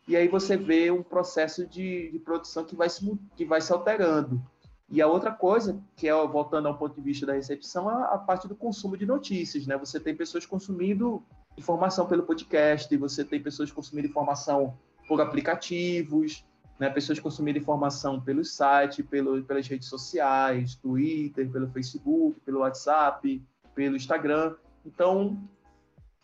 e 0.08 0.18
aí 0.18 0.27
você 0.27 0.58
vê 0.58 0.92
um 0.92 1.01
processo 1.01 1.65
de, 1.65 2.12
de 2.12 2.20
produção 2.20 2.65
que 2.65 2.75
vai, 2.75 2.89
se, 2.89 3.18
que 3.36 3.46
vai 3.46 3.62
se 3.62 3.72
alterando. 3.72 4.42
E 4.89 5.01
a 5.01 5.08
outra 5.08 5.32
coisa, 5.32 5.82
que 5.96 6.08
é 6.08 6.27
voltando 6.27 6.68
ao 6.68 6.77
ponto 6.77 6.96
de 6.96 7.01
vista 7.01 7.25
da 7.25 7.34
recepção, 7.34 7.89
é 7.89 8.13
a 8.13 8.18
parte 8.18 8.48
do 8.48 8.56
consumo 8.56 8.98
de 8.98 9.06
notícias, 9.06 9.65
né? 9.65 9.77
Você 9.77 10.00
tem 10.00 10.15
pessoas 10.15 10.46
consumindo 10.46 11.24
informação 11.58 12.06
pelo 12.06 12.24
podcast, 12.24 12.96
você 12.98 13.24
tem 13.24 13.42
pessoas 13.42 13.72
consumindo 13.72 14.08
informação 14.08 14.77
por 15.08 15.22
aplicativos, 15.22 16.46
né? 16.77 16.89
Pessoas 16.89 17.20
consumindo 17.20 17.58
informação 17.58 18.20
pelo 18.20 18.44
site, 18.44 19.01
pelo, 19.01 19.42
pelas 19.44 19.68
redes 19.68 19.88
sociais, 19.88 20.75
Twitter, 20.75 21.50
pelo 21.50 21.70
Facebook, 21.70 22.39
pelo 22.42 22.60
WhatsApp, 22.60 23.42
pelo 23.74 23.96
Instagram. 23.96 24.56
Então, 24.86 25.42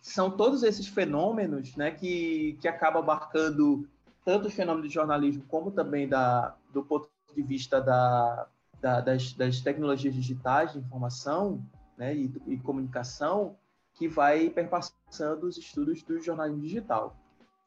são 0.02 0.32
todos 0.32 0.64
esses 0.64 0.88
fenômenos 0.88 1.76
né, 1.76 1.92
que, 1.92 2.58
que 2.62 2.68
acabam 2.68 3.02
abarcando 3.02 3.88
tanto 4.24 4.48
os 4.48 4.54
fenômenos 4.54 4.88
de 4.90 4.94
jornalismo 4.94 5.44
como 5.48 5.72
também 5.72 6.08
da, 6.08 6.56
do 6.72 6.84
ponto 6.84 7.10
de 7.36 7.42
vista 7.42 7.82
da, 7.82 8.48
da, 8.82 9.02
das, 9.02 9.34
das, 9.34 9.60
tecnologias 9.62 10.14
digitais 10.14 10.74
de 10.74 10.80
informação 10.80 11.64
né, 11.98 12.16
e, 12.16 12.34
e, 12.48 12.58
comunicação 12.58 13.58
que 13.94 14.08
vai 14.08 14.50
perpassando 14.50 15.48
os 15.48 15.58
estudos 15.58 16.02
do 16.04 16.22
jornalismo 16.22 16.62
digital. 16.62 17.16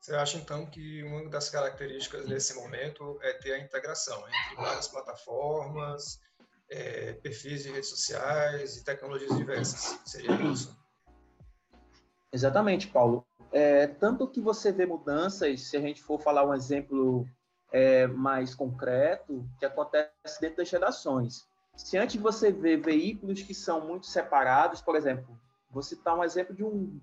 Você 0.01 0.15
acha, 0.15 0.39
então, 0.39 0.67
que 0.67 1.03
uma 1.05 1.29
das 1.29 1.49
características 1.49 2.27
nesse 2.27 2.55
momento 2.55 3.19
é 3.23 3.35
ter 3.35 3.53
a 3.53 3.59
integração 3.59 4.19
entre 4.19 4.57
várias 4.57 4.89
plataformas, 4.89 6.21
é, 6.69 7.12
perfis 7.12 7.62
de 7.62 7.71
redes 7.71 7.91
sociais 7.91 8.79
e 8.79 8.85
tecnologias 8.85 9.37
diversas? 9.37 10.01
Seria 10.05 10.33
isso? 10.43 10.82
Exatamente, 12.33 12.89
Paulo. 12.89 13.27
É, 13.53 13.87
tanto 13.87 14.27
que 14.27 14.41
você 14.41 14.73
vê 14.73 14.87
mudanças, 14.87 15.69
se 15.69 15.77
a 15.77 15.81
gente 15.81 16.03
for 16.03 16.19
falar 16.19 16.47
um 16.47 16.55
exemplo 16.55 17.27
é, 17.71 18.07
mais 18.07 18.55
concreto, 18.55 19.47
que 19.59 19.67
acontece 19.67 20.41
dentro 20.41 20.59
das 20.59 20.71
redações. 20.71 21.47
Se 21.77 21.99
antes 21.99 22.21
você 22.21 22.51
vê 22.51 22.77
veículos 22.77 23.43
que 23.43 23.55
são 23.55 23.87
muito 23.87 24.07
separados, 24.07 24.81
por 24.81 24.97
exemplo, 24.97 25.39
vou 25.71 25.83
citar 25.83 26.17
um 26.17 26.25
exemplo 26.25 26.55
de 26.55 26.65
um, 26.65 27.01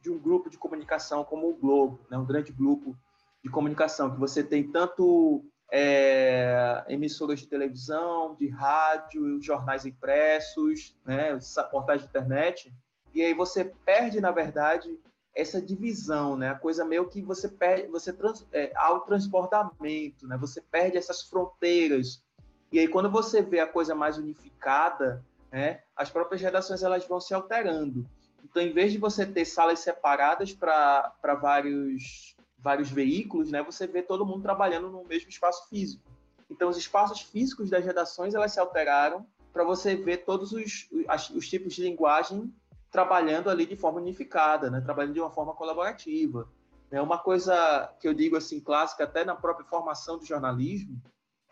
de 0.00 0.10
um 0.10 0.18
grupo 0.18 0.50
de 0.50 0.58
comunicação 0.58 1.24
como 1.24 1.48
o 1.48 1.56
Globo, 1.56 2.00
né, 2.10 2.16
um 2.16 2.24
grande 2.24 2.52
grupo 2.52 2.96
de 3.42 3.50
comunicação, 3.50 4.10
que 4.10 4.18
você 4.18 4.42
tem 4.42 4.70
tanto 4.70 5.44
é, 5.70 6.84
emissoras 6.88 7.40
de 7.40 7.48
televisão, 7.48 8.36
de 8.36 8.48
rádio, 8.48 9.42
jornais 9.42 9.84
impressos, 9.84 10.96
né, 11.04 11.38
portais 11.70 12.00
de 12.00 12.06
internet, 12.06 12.72
e 13.14 13.22
aí 13.22 13.32
você 13.32 13.64
perde, 13.84 14.20
na 14.20 14.30
verdade, 14.30 14.98
essa 15.34 15.60
divisão, 15.60 16.36
né? 16.36 16.50
A 16.50 16.54
coisa 16.54 16.84
meio 16.84 17.08
que 17.08 17.22
você 17.22 17.48
perde, 17.48 17.88
você 17.88 18.12
trans, 18.12 18.46
é, 18.52 18.72
há 18.74 18.92
o 18.92 19.00
transbordamento, 19.00 20.26
né? 20.26 20.36
Você 20.36 20.60
perde 20.60 20.96
essas 20.96 21.22
fronteiras. 21.22 22.22
E 22.72 22.78
aí 22.78 22.88
quando 22.88 23.10
você 23.10 23.42
vê 23.42 23.60
a 23.60 23.66
coisa 23.66 23.94
mais 23.94 24.18
unificada, 24.18 25.24
né? 25.50 25.80
As 25.96 26.10
próprias 26.10 26.40
redações 26.40 26.82
elas 26.82 27.06
vão 27.06 27.20
se 27.20 27.34
alterando. 27.34 28.04
Então, 28.42 28.62
em 28.62 28.72
vez 28.72 28.92
de 28.92 28.98
você 28.98 29.24
ter 29.24 29.44
salas 29.44 29.80
separadas 29.80 30.52
para 30.52 31.12
vários 31.40 32.34
vários 32.58 32.90
veículos, 32.90 33.50
né? 33.50 33.62
Você 33.62 33.86
vê 33.86 34.02
todo 34.02 34.24
mundo 34.24 34.42
trabalhando 34.42 34.88
no 34.88 35.04
mesmo 35.04 35.28
espaço 35.28 35.68
físico. 35.68 36.02
Então, 36.50 36.70
os 36.70 36.78
espaços 36.78 37.20
físicos 37.20 37.68
das 37.68 37.84
redações 37.84 38.34
elas 38.34 38.52
se 38.52 38.60
alteraram 38.60 39.26
para 39.52 39.64
você 39.64 39.94
ver 39.94 40.24
todos 40.24 40.52
os, 40.52 40.88
os 41.34 41.48
tipos 41.48 41.74
de 41.74 41.82
linguagem 41.82 42.52
trabalhando 42.94 43.50
ali 43.50 43.66
de 43.66 43.74
forma 43.74 44.00
unificada, 44.00 44.70
né? 44.70 44.80
trabalhando 44.80 45.14
de 45.14 45.20
uma 45.20 45.28
forma 45.28 45.52
colaborativa. 45.52 46.48
É 46.92 47.02
uma 47.02 47.18
coisa 47.18 47.92
que 47.98 48.06
eu 48.06 48.14
digo 48.14 48.36
assim 48.36 48.60
clássica 48.60 49.02
até 49.02 49.24
na 49.24 49.34
própria 49.34 49.66
formação 49.66 50.16
do 50.16 50.24
jornalismo, 50.24 51.02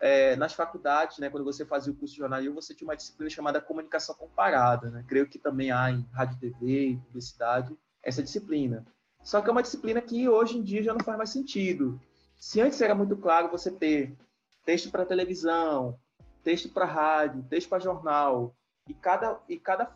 é, 0.01 0.37
nas 0.37 0.53
faculdades, 0.53 1.19
né, 1.19 1.29
quando 1.29 1.43
você 1.43 1.65
fazia 1.65 1.93
o 1.93 1.97
curso 1.97 2.15
de 2.15 2.21
jornalismo, 2.21 2.55
você 2.55 2.73
tinha 2.73 2.87
uma 2.87 2.97
disciplina 2.97 3.29
chamada 3.29 3.61
comunicação 3.61 4.15
comparada, 4.15 4.89
né? 4.91 5.05
Creio 5.09 5.29
que 5.29 5.37
também 5.37 5.73
há 5.73 5.91
em 5.91 6.07
rádio, 6.13 6.39
TV 6.39 7.01
publicidade 7.07 7.77
essa 8.05 8.23
disciplina. 8.23 8.87
Só 9.25 9.41
que 9.41 9.49
é 9.49 9.53
uma 9.53 9.63
disciplina 9.63 10.01
que 10.01 10.29
hoje 10.29 10.59
em 10.59 10.63
dia 10.63 10.83
já 10.83 10.93
não 10.93 11.05
faz 11.05 11.19
mais 11.19 11.31
sentido. 11.31 12.01
Se 12.37 12.61
antes 12.61 12.81
era 12.81 12.95
muito 12.95 13.17
claro 13.17 13.51
você 13.51 13.71
ter 13.71 14.17
texto 14.65 14.93
para 14.93 15.05
televisão, 15.05 15.99
texto 16.45 16.69
para 16.69 16.85
rádio, 16.85 17.43
texto 17.51 17.69
para 17.69 17.81
jornal, 17.81 18.55
e 18.89 18.95
cada, 18.95 19.41
e 19.49 19.59
cada 19.59 19.87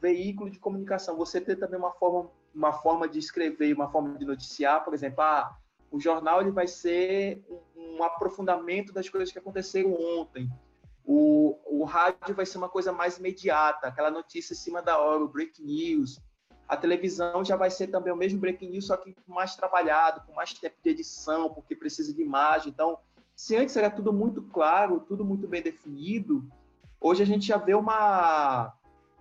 veículo 0.00 0.50
de 0.50 0.58
comunicação, 0.58 1.16
você 1.16 1.40
ter 1.40 1.56
também 1.56 1.78
uma 1.78 1.92
forma, 1.92 2.30
uma 2.54 2.72
forma 2.72 3.08
de 3.08 3.18
escrever, 3.18 3.74
uma 3.74 3.90
forma 3.90 4.18
de 4.18 4.24
noticiar, 4.24 4.84
por 4.84 4.94
exemplo, 4.94 5.22
ah, 5.22 5.56
o 5.90 6.00
jornal 6.00 6.40
ele 6.40 6.50
vai 6.50 6.66
ser 6.66 7.44
um, 7.48 7.96
um 7.96 8.02
aprofundamento 8.02 8.92
das 8.92 9.08
coisas 9.08 9.32
que 9.32 9.38
aconteceram 9.38 9.92
ontem. 9.94 10.50
O, 11.04 11.58
o 11.66 11.84
rádio 11.84 12.34
vai 12.34 12.44
ser 12.44 12.58
uma 12.58 12.68
coisa 12.68 12.92
mais 12.92 13.18
imediata, 13.18 13.86
aquela 13.86 14.10
notícia 14.10 14.52
em 14.52 14.56
cima 14.56 14.82
da 14.82 14.98
hora, 14.98 15.22
o 15.22 15.28
break 15.28 15.62
news. 15.62 16.20
A 16.68 16.76
televisão 16.76 17.44
já 17.44 17.54
vai 17.54 17.70
ser 17.70 17.86
também 17.86 18.12
o 18.12 18.16
mesmo 18.16 18.40
break 18.40 18.66
news, 18.66 18.86
só 18.86 18.96
que 18.96 19.14
mais 19.26 19.54
trabalhado, 19.54 20.26
com 20.26 20.34
mais 20.34 20.52
tempo 20.52 20.76
de 20.82 20.90
edição, 20.90 21.54
porque 21.54 21.76
precisa 21.76 22.12
de 22.12 22.20
imagem. 22.20 22.70
Então, 22.70 22.98
se 23.36 23.56
antes 23.56 23.76
era 23.76 23.88
tudo 23.88 24.12
muito 24.12 24.42
claro, 24.42 24.98
tudo 25.00 25.24
muito 25.24 25.46
bem 25.46 25.62
definido, 25.62 26.44
hoje 27.00 27.22
a 27.22 27.26
gente 27.26 27.46
já 27.46 27.56
vê 27.56 27.74
uma, 27.74 28.72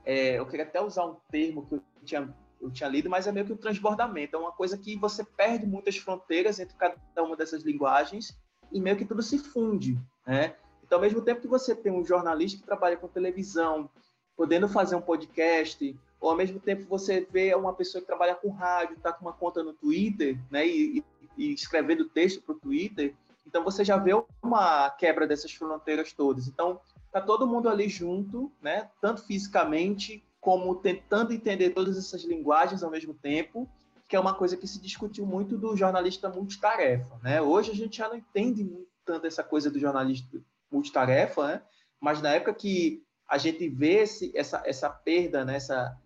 é, 0.05 0.39
eu 0.39 0.45
queria 0.45 0.65
até 0.65 0.81
usar 0.81 1.05
um 1.05 1.15
termo 1.31 1.65
que 1.65 1.75
eu 1.75 1.81
tinha, 2.03 2.35
eu 2.61 2.71
tinha 2.71 2.89
lido, 2.89 3.09
mas 3.09 3.27
é 3.27 3.31
meio 3.31 3.45
que 3.45 3.53
um 3.53 3.57
transbordamento. 3.57 4.35
É 4.35 4.39
uma 4.39 4.51
coisa 4.51 4.77
que 4.77 4.95
você 4.95 5.23
perde 5.23 5.65
muitas 5.65 5.97
fronteiras 5.97 6.59
entre 6.59 6.75
cada 6.75 6.95
uma 7.23 7.35
dessas 7.35 7.63
linguagens 7.63 8.37
e 8.71 8.79
meio 8.79 8.95
que 8.95 9.05
tudo 9.05 9.21
se 9.21 9.39
funde, 9.39 9.97
né? 10.25 10.55
Então, 10.83 10.99
ao 10.99 11.01
mesmo 11.01 11.21
tempo 11.21 11.41
que 11.41 11.47
você 11.47 11.75
tem 11.75 11.91
um 11.91 12.05
jornalista 12.05 12.59
que 12.59 12.65
trabalha 12.65 12.95
com 12.95 13.07
televisão, 13.07 13.89
podendo 14.37 14.69
fazer 14.69 14.95
um 14.95 15.01
podcast, 15.01 15.97
ou 16.19 16.29
ao 16.29 16.35
mesmo 16.35 16.59
tempo 16.59 16.85
você 16.87 17.27
vê 17.31 17.55
uma 17.55 17.73
pessoa 17.73 18.01
que 18.01 18.07
trabalha 18.07 18.35
com 18.35 18.49
rádio, 18.49 18.95
está 18.95 19.11
com 19.11 19.25
uma 19.25 19.33
conta 19.33 19.63
no 19.63 19.73
Twitter, 19.73 20.37
né, 20.51 20.67
e, 20.67 21.03
e 21.35 21.53
escrevendo 21.53 22.07
texto 22.07 22.41
para 22.41 22.53
o 22.53 22.59
Twitter, 22.59 23.15
então 23.47 23.63
você 23.63 23.83
já 23.83 23.97
vê 23.97 24.11
uma 24.43 24.89
quebra 24.91 25.27
dessas 25.27 25.53
fronteiras 25.53 26.11
todas. 26.11 26.47
Então, 26.47 26.79
tá 27.15 27.21
todo 27.21 27.47
mundo 27.47 27.69
ali 27.69 27.87
junto, 27.87 28.51
né? 28.61 28.89
Tanto 28.99 29.23
fisicamente 29.23 30.21
como 30.41 30.75
tentando 30.75 31.31
entender 31.31 31.69
todas 31.69 31.97
essas 31.97 32.25
linguagens 32.25 32.83
ao 32.83 32.91
mesmo 32.91 33.13
tempo, 33.13 33.69
que 34.05 34.17
é 34.17 34.19
uma 34.19 34.33
coisa 34.33 34.57
que 34.57 34.67
se 34.67 34.81
discutiu 34.81 35.25
muito 35.25 35.57
do 35.57 35.77
jornalista 35.77 36.27
multitarefa, 36.27 37.17
né? 37.23 37.41
Hoje 37.41 37.71
a 37.71 37.73
gente 37.73 37.99
já 37.99 38.09
não 38.09 38.17
entende 38.17 38.65
muito 38.65 38.89
tanto 39.05 39.25
essa 39.25 39.45
coisa 39.45 39.71
do 39.71 39.79
jornalista 39.79 40.41
multitarefa, 40.69 41.47
né? 41.47 41.61
Mas 42.01 42.21
na 42.21 42.31
época 42.31 42.53
que 42.53 43.01
a 43.29 43.37
gente 43.37 43.69
vê 43.69 44.01
esse, 44.01 44.33
essa, 44.35 44.61
essa 44.65 44.89
perda, 44.89 45.45
né? 45.45 45.55
essa 45.55 45.97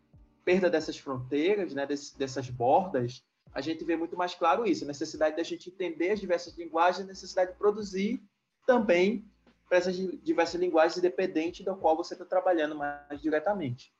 perda 0.46 0.70
dessas 0.70 0.96
fronteiras, 0.96 1.74
né? 1.74 1.88
Des, 1.88 2.12
dessas 2.12 2.52
bordas, 2.52 3.24
a 3.52 3.62
gente 3.62 3.84
vê 3.84 3.98
muito 3.98 4.16
mais 4.16 4.36
claro 4.36 4.64
isso, 4.64 4.84
a 4.84 4.88
necessidade 4.88 5.36
da 5.36 5.44
gente 5.44 5.72
entender 5.72 6.12
as 6.12 6.20
diversas 6.20 6.56
linguagens, 6.56 7.04
a 7.04 7.08
necessidade 7.08 7.54
de 7.54 7.58
produzir 7.58 8.22
também 8.68 9.26
para 9.70 9.78
essas 9.78 9.96
diversas 9.96 10.60
linguagens, 10.60 10.98
independente 10.98 11.64
da 11.64 11.76
qual 11.76 11.96
você 11.96 12.16
está 12.16 12.26
trabalhando 12.26 12.76
mais 12.76 13.22
diretamente. 13.22 13.94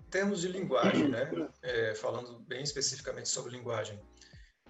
Em 0.00 0.10
termos 0.10 0.40
de 0.40 0.48
linguagem, 0.48 1.08
né? 1.08 1.28
É, 1.60 1.94
falando 1.96 2.38
bem 2.40 2.62
especificamente 2.62 3.28
sobre 3.28 3.56
linguagem, 3.56 4.00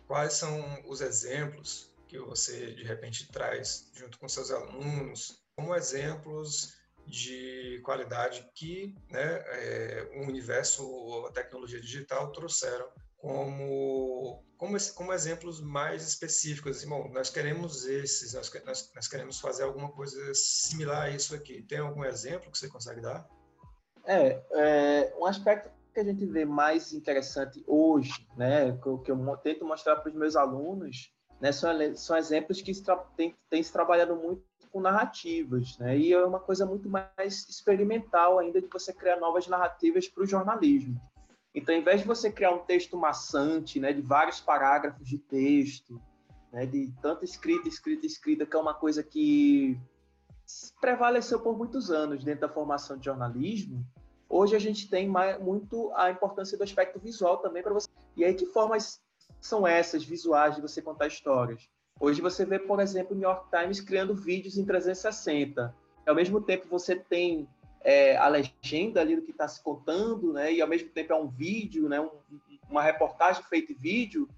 quais 0.07 0.33
são 0.33 0.83
os 0.87 1.03
exemplos 1.03 1.93
que 2.09 2.19
você 2.19 2.73
de 2.73 2.85
repente 2.85 3.31
traz 3.31 3.91
junto 3.95 4.19
com 4.19 4.29
seus 4.29 4.51
alunos 4.51 5.43
como 5.57 5.75
exemplos 5.75 6.79
de 7.07 7.81
qualidade 7.85 8.49
que 8.55 8.95
né, 9.11 9.43
é, 9.47 10.11
o 10.15 10.29
universo 10.29 10.87
ou 10.89 11.27
a 11.27 11.33
tecnologia 11.33 11.81
digital 11.81 12.31
trouxeram 12.31 12.89
como, 13.23 14.43
como, 14.59 14.77
como 14.97 15.13
exemplos 15.13 15.61
mais 15.61 16.07
específicos. 16.07 16.79
Assim, 16.79 16.89
bom, 16.89 17.09
nós 17.13 17.31
queremos 17.31 17.87
esses, 17.87 18.35
nós, 18.35 18.53
nós, 18.67 18.93
nós, 18.93 19.09
queremos 19.09 19.39
fazer 19.39 19.63
alguma 19.63 19.93
coisa 19.93 20.19
similar 20.35 21.05
a 21.05 21.11
isso 21.11 21.33
aqui. 21.33 21.63
Tem 21.63 21.79
algum 21.79 22.05
exemplo 22.05 22.51
que 22.51 22.59
você 22.59 22.69
consegue 22.69 23.01
dar? 23.01 23.25
É, 24.05 24.43
é 24.51 25.15
um 25.17 25.25
aspecto 25.25 25.71
que 25.95 26.01
a 26.01 26.05
gente 26.05 26.27
vê 26.27 26.45
mais 26.45 26.93
interessante 26.93 27.63
hoje, 27.65 28.27
né, 28.37 28.77
que 28.79 28.87
eu, 28.89 28.99
que 28.99 29.13
eu 29.13 29.37
tento 29.37 29.65
mostrar 29.65 29.97
para 29.97 30.11
os 30.11 30.17
meus 30.17 30.35
alunos, 30.35 31.13
né, 31.41 31.53
são, 31.53 31.71
são 31.95 32.17
exemplos 32.17 32.61
que 32.61 32.73
têm, 33.15 33.37
têm 33.49 33.63
se 33.63 33.71
trabalhado 33.71 34.17
muito 34.17 34.43
com 34.71 34.81
narrativas, 34.81 35.77
né, 35.79 35.97
e 35.99 36.15
é 36.15 36.25
uma 36.25 36.41
coisa 36.41 36.65
muito 36.65 36.89
mais 36.89 37.47
experimental 37.47 38.39
ainda 38.39 38.61
de 38.61 38.69
você 38.69 38.91
criar 38.91 39.21
novas 39.21 39.47
narrativas 39.47 40.09
para 40.09 40.25
o 40.25 40.27
jornalismo. 40.27 40.99
Então, 41.55 41.75
em 41.75 41.83
vez 41.83 42.01
de 42.01 42.07
você 42.07 42.31
criar 42.31 42.53
um 42.53 42.61
texto 42.61 42.97
maçante, 42.97 43.79
né, 43.79 43.93
de 43.93 44.01
vários 44.01 44.41
parágrafos 44.41 45.07
de 45.07 45.19
texto, 45.19 46.01
né, 46.53 46.65
de 46.65 46.93
tanta 47.03 47.25
escrita, 47.25 47.69
escrita, 47.69 48.07
escrita, 48.07 48.47
que 48.47 48.57
é 48.57 48.59
uma 48.59 48.75
coisa 48.75 49.03
que 49.03 49.79
prevaleceu 50.81 51.41
por 51.41 51.57
muitos 51.57 51.91
anos 51.91 52.25
dentro 52.25 52.43
da 52.43 52.49
formação 52.49 52.97
de 52.97 53.05
jornalismo, 53.05 53.85
hoje 54.29 54.57
a 54.57 54.59
gente 54.59 54.89
tem 54.89 55.09
mais, 55.09 55.39
muito 55.41 55.93
a 55.95 56.11
importância 56.11 56.57
do 56.57 56.65
aspecto 56.65 56.99
visual 56.99 57.39
também 57.39 57.63
para 57.63 57.75
você. 57.75 57.89
E 58.17 58.25
aí, 58.25 58.35
que 58.35 58.47
formas 58.47 59.01
são 59.41 59.67
essas 59.67 60.05
visuais 60.05 60.57
de 60.57 60.63
você 60.63 60.81
contar 60.81 61.07
histórias? 61.07 61.69
Hoje 62.01 62.21
você 62.21 62.45
vê, 62.45 62.59
por 62.59 62.81
exemplo, 62.81 63.15
o 63.15 63.19
New 63.19 63.29
York 63.29 63.49
Times 63.51 63.81
criando 63.81 64.15
vídeos 64.15 64.57
em 64.57 64.65
360. 64.65 65.75
Ao 66.07 66.15
mesmo 66.15 66.41
tempo, 66.41 66.67
você 66.69 66.97
tem 66.97 67.49
é, 67.85 68.17
a 68.17 68.29
legenda 68.29 69.01
ali 69.01 69.17
do 69.17 69.23
que 69.23 69.31
está 69.31 69.47
se 69.49 69.63
contando, 69.63 70.33
né? 70.33 70.53
E 70.53 70.61
ao 70.61 70.69
mesmo 70.69 70.89
tempo 70.91 71.13
é 71.13 71.17
um 71.17 71.29
vídeo, 71.29 71.89
né? 71.89 72.01
Um, 72.01 72.11
uma 72.69 72.83
reportagem 72.83 73.43
feita 73.45 73.73
em 73.73 73.77
vídeo, 73.77 74.29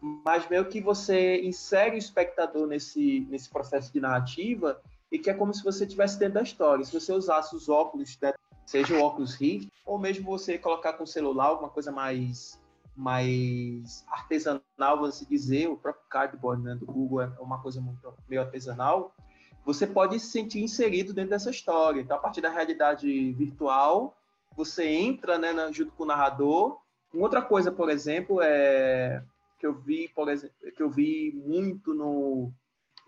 mas 0.00 0.48
meio 0.48 0.64
que 0.66 0.80
você 0.80 1.40
insere 1.42 1.94
o 1.94 1.98
espectador 1.98 2.66
nesse 2.66 3.20
nesse 3.30 3.48
processo 3.48 3.92
de 3.92 4.00
narrativa 4.00 4.80
e 5.12 5.18
que 5.18 5.30
é 5.30 5.34
como 5.34 5.54
se 5.54 5.62
você 5.62 5.84
estivesse 5.84 6.18
dentro 6.18 6.34
da 6.34 6.42
história. 6.42 6.84
Se 6.84 6.92
você 6.92 7.12
usasse 7.12 7.54
os 7.54 7.68
óculos, 7.68 8.18
né? 8.20 8.32
seja 8.66 8.94
o 8.94 9.02
óculos 9.02 9.34
Rift, 9.34 9.70
ou 9.84 9.98
mesmo 9.98 10.26
você 10.26 10.58
colocar 10.58 10.94
com 10.94 11.04
o 11.04 11.06
celular 11.06 11.46
alguma 11.46 11.70
coisa 11.70 11.92
mais 11.92 12.62
mais 12.96 14.04
artesanal, 14.08 14.62
vamos 14.78 15.26
dizer, 15.28 15.68
o 15.68 15.76
próprio 15.76 16.04
cardboard 16.08 16.62
né, 16.62 16.76
do 16.76 16.86
Google 16.86 17.22
é 17.22 17.26
uma 17.40 17.60
coisa 17.60 17.80
muito 17.80 18.14
meio 18.28 18.40
artesanal, 18.40 19.12
você 19.64 19.86
pode 19.86 20.18
se 20.20 20.26
sentir 20.26 20.62
inserido 20.62 21.12
dentro 21.12 21.30
dessa 21.30 21.50
história. 21.50 22.00
Então, 22.00 22.16
a 22.16 22.20
partir 22.20 22.40
da 22.40 22.50
realidade 22.50 23.32
virtual, 23.32 24.16
você 24.56 24.84
entra 24.86 25.38
né, 25.38 25.54
junto 25.72 25.92
com 25.92 26.02
o 26.04 26.06
narrador. 26.06 26.78
Uma 27.12 27.24
outra 27.24 27.40
coisa, 27.40 27.72
por 27.72 27.88
exemplo, 27.88 28.40
é 28.42 29.22
que 29.58 29.66
eu 29.66 29.72
vi, 29.72 30.08
por 30.08 30.28
exemplo, 30.28 30.54
que 30.76 30.82
eu 30.82 30.90
vi 30.90 31.32
muito 31.46 31.94
no 31.94 32.52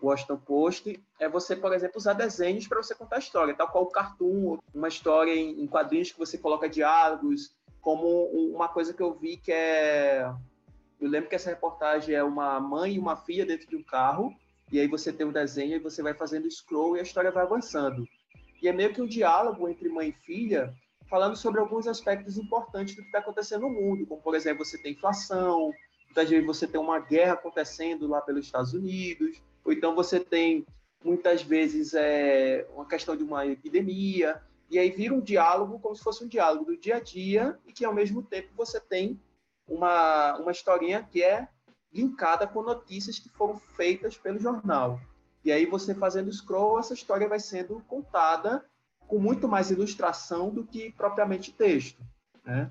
Washington 0.01 0.37
Post 0.37 1.03
é 1.19 1.27
você, 1.27 1.55
por 1.55 1.73
exemplo, 1.73 1.97
usar 1.97 2.13
desenhos 2.13 2.67
para 2.67 2.81
você 2.81 2.93
contar 2.93 3.17
a 3.17 3.19
história, 3.19 3.53
tal 3.53 3.67
qual 3.67 3.83
o 3.83 3.91
cartoon, 3.91 4.57
uma 4.73 4.87
história 4.87 5.33
em 5.35 5.65
quadrinhos 5.67 6.11
que 6.11 6.19
você 6.19 6.37
coloca 6.37 6.69
diálogos, 6.69 7.55
como 7.81 8.25
uma 8.53 8.67
coisa 8.67 8.93
que 8.93 9.01
eu 9.01 9.13
vi 9.13 9.37
que 9.37 9.51
é 9.51 10.31
eu 10.99 11.07
lembro 11.07 11.29
que 11.29 11.35
essa 11.35 11.49
reportagem 11.49 12.15
é 12.15 12.23
uma 12.23 12.59
mãe 12.59 12.95
e 12.95 12.99
uma 12.99 13.15
filha 13.15 13.45
dentro 13.45 13.67
de 13.67 13.75
um 13.75 13.83
carro 13.83 14.33
e 14.71 14.79
aí 14.79 14.87
você 14.87 15.13
tem 15.13 15.25
um 15.25 15.31
desenho 15.31 15.75
e 15.75 15.79
você 15.79 16.03
vai 16.03 16.13
fazendo 16.13 16.49
scroll 16.49 16.97
e 16.97 16.99
a 16.99 17.03
história 17.03 17.31
vai 17.31 17.43
avançando. 17.43 18.07
E 18.61 18.67
é 18.67 18.73
meio 18.73 18.93
que 18.93 19.01
um 19.01 19.07
diálogo 19.07 19.67
entre 19.69 19.87
mãe 19.87 20.09
e 20.09 20.25
filha, 20.25 20.73
falando 21.09 21.35
sobre 21.35 21.59
alguns 21.59 21.87
aspectos 21.87 22.37
importantes 22.37 22.95
do 22.95 23.01
que 23.01 23.07
está 23.07 23.19
acontecendo 23.19 23.61
no 23.61 23.69
mundo, 23.69 24.05
como, 24.05 24.21
por 24.21 24.35
exemplo, 24.35 24.65
você 24.65 24.77
tem 24.77 24.93
inflação, 24.93 25.71
muitas 26.05 26.29
vezes 26.29 26.45
você 26.45 26.67
tem 26.67 26.79
uma 26.79 26.99
guerra 26.99 27.33
acontecendo 27.33 28.07
lá 28.07 28.21
pelos 28.21 28.45
Estados 28.45 28.73
Unidos, 28.73 29.41
ou 29.63 29.71
então 29.71 29.95
você 29.95 30.19
tem, 30.19 30.65
muitas 31.03 31.41
vezes, 31.41 31.93
é, 31.93 32.67
uma 32.73 32.85
questão 32.85 33.15
de 33.15 33.23
uma 33.23 33.45
epidemia. 33.45 34.41
e 34.69 34.77
aí 34.77 34.89
vira 34.89 35.13
um 35.13 35.21
diálogo 35.21 35.79
como 35.79 35.95
se 35.95 36.03
fosse 36.03 36.25
um 36.25 36.27
diálogo 36.27 36.65
do 36.65 36.77
dia 36.77 36.97
a 36.97 36.99
dia 36.99 37.57
e 37.65 37.71
que 37.71 37.85
ao 37.85 37.93
mesmo 37.93 38.21
tempo 38.21 38.49
você 38.55 38.79
tem 38.81 39.17
uma, 39.67 40.37
uma 40.37 40.51
historinha 40.51 41.07
que 41.09 41.23
é 41.23 41.47
linkada 41.97 42.47
com 42.47 42.61
notícias 42.61 43.19
que 43.19 43.29
foram 43.29 43.57
feitas 43.75 44.15
pelo 44.15 44.39
jornal. 44.39 44.99
E 45.43 45.51
aí 45.51 45.65
você 45.65 45.95
fazendo 45.95 46.31
scroll, 46.31 46.79
essa 46.79 46.93
história 46.93 47.27
vai 47.27 47.39
sendo 47.39 47.81
contada 47.87 48.63
com 49.07 49.17
muito 49.17 49.47
mais 49.47 49.71
ilustração 49.71 50.49
do 50.49 50.63
que 50.63 50.91
propriamente 50.91 51.51
texto. 51.51 52.01
Né? 52.45 52.69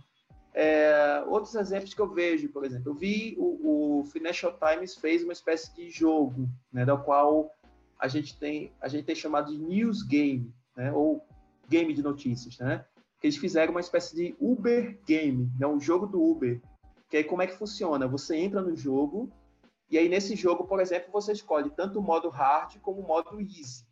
É, 0.54 1.22
outros 1.26 1.54
exemplos 1.54 1.92
que 1.92 2.00
eu 2.00 2.08
vejo, 2.08 2.48
por 2.48 2.64
exemplo, 2.64 2.90
eu 2.92 2.94
vi 2.94 3.34
o, 3.38 4.00
o, 4.00 4.04
Financial 4.04 4.56
Times 4.58 4.94
fez 4.94 5.22
uma 5.22 5.32
espécie 5.32 5.74
de 5.74 5.90
jogo, 5.90 6.48
né, 6.72 6.84
da 6.84 6.96
qual 6.96 7.50
a 7.98 8.08
gente 8.08 8.38
tem 8.38 8.72
a 8.80 8.88
gente 8.88 9.04
tem 9.04 9.14
chamado 9.14 9.52
de 9.52 9.58
news 9.58 10.02
game, 10.02 10.50
né, 10.74 10.90
ou 10.92 11.22
game 11.68 11.92
de 11.92 12.02
notícias, 12.02 12.56
né? 12.58 12.84
Eles 13.22 13.36
fizeram 13.36 13.72
uma 13.72 13.80
espécie 13.80 14.14
de 14.14 14.34
Uber 14.40 14.98
game, 15.06 15.50
né, 15.58 15.66
um 15.66 15.80
jogo 15.80 16.06
do 16.06 16.22
Uber. 16.22 16.58
Que 17.08 17.18
aí 17.18 17.24
como 17.24 17.42
é 17.42 17.46
que 17.46 17.56
funciona? 17.56 18.06
Você 18.08 18.36
entra 18.36 18.60
no 18.60 18.74
jogo 18.74 19.30
e 19.90 19.96
aí 19.96 20.08
nesse 20.08 20.34
jogo, 20.34 20.64
por 20.64 20.80
exemplo, 20.80 21.12
você 21.12 21.32
escolhe 21.32 21.70
tanto 21.70 21.98
o 21.98 22.02
modo 22.02 22.28
hard 22.28 22.78
como 22.80 23.00
o 23.00 23.06
modo 23.06 23.40
easy. 23.40 23.84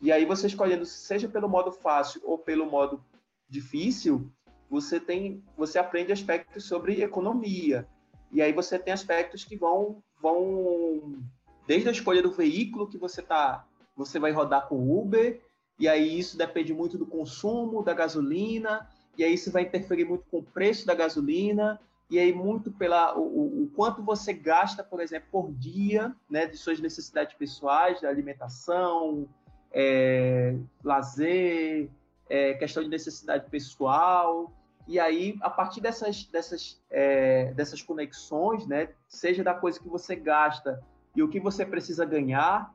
E 0.00 0.10
aí 0.10 0.24
você 0.24 0.46
escolhendo 0.46 0.84
seja 0.86 1.28
pelo 1.28 1.48
modo 1.48 1.72
fácil 1.72 2.20
ou 2.24 2.38
pelo 2.38 2.66
modo 2.66 3.02
difícil, 3.48 4.30
você 4.68 4.98
tem 4.98 5.42
você 5.56 5.78
aprende 5.78 6.12
aspectos 6.12 6.64
sobre 6.64 7.02
economia. 7.02 7.86
E 8.32 8.42
aí 8.42 8.52
você 8.52 8.78
tem 8.78 8.92
aspectos 8.92 9.44
que 9.44 9.56
vão 9.56 10.02
vão 10.20 11.22
desde 11.66 11.88
a 11.88 11.92
escolha 11.92 12.22
do 12.22 12.32
veículo 12.32 12.88
que 12.88 12.98
você 12.98 13.22
tá 13.22 13.66
você 13.96 14.18
vai 14.18 14.30
rodar 14.30 14.68
com 14.68 14.98
Uber, 14.98 15.40
e 15.78 15.88
aí 15.88 16.18
isso 16.18 16.36
depende 16.36 16.72
muito 16.74 16.98
do 16.98 17.06
consumo 17.06 17.82
da 17.82 17.94
gasolina, 17.94 18.86
e 19.16 19.24
aí 19.24 19.32
isso 19.32 19.50
vai 19.50 19.62
interferir 19.62 20.04
muito 20.04 20.26
com 20.30 20.38
o 20.38 20.42
preço 20.42 20.86
da 20.86 20.94
gasolina, 20.94 21.80
e 22.08 22.18
aí 22.18 22.32
muito 22.32 22.70
pela 22.70 23.18
o, 23.18 23.64
o 23.64 23.70
quanto 23.74 24.02
você 24.02 24.32
gasta, 24.32 24.84
por 24.84 25.00
exemplo, 25.00 25.28
por 25.30 25.52
dia, 25.52 26.14
né, 26.30 26.46
de 26.46 26.56
suas 26.56 26.78
necessidades 26.78 27.36
pessoais, 27.36 28.00
da 28.00 28.08
alimentação, 28.08 29.28
é, 29.72 30.56
lazer, 30.84 31.90
é, 32.28 32.54
questão 32.54 32.82
de 32.82 32.88
necessidade 32.88 33.50
pessoal. 33.50 34.52
E 34.86 35.00
aí, 35.00 35.36
a 35.40 35.50
partir 35.50 35.80
dessas, 35.80 36.24
dessas, 36.26 36.80
é, 36.88 37.52
dessas 37.54 37.82
conexões, 37.82 38.66
né, 38.66 38.90
seja 39.08 39.42
da 39.42 39.52
coisa 39.52 39.80
que 39.80 39.88
você 39.88 40.14
gasta 40.14 40.80
e 41.14 41.22
o 41.22 41.28
que 41.28 41.40
você 41.40 41.66
precisa 41.66 42.04
ganhar, 42.04 42.72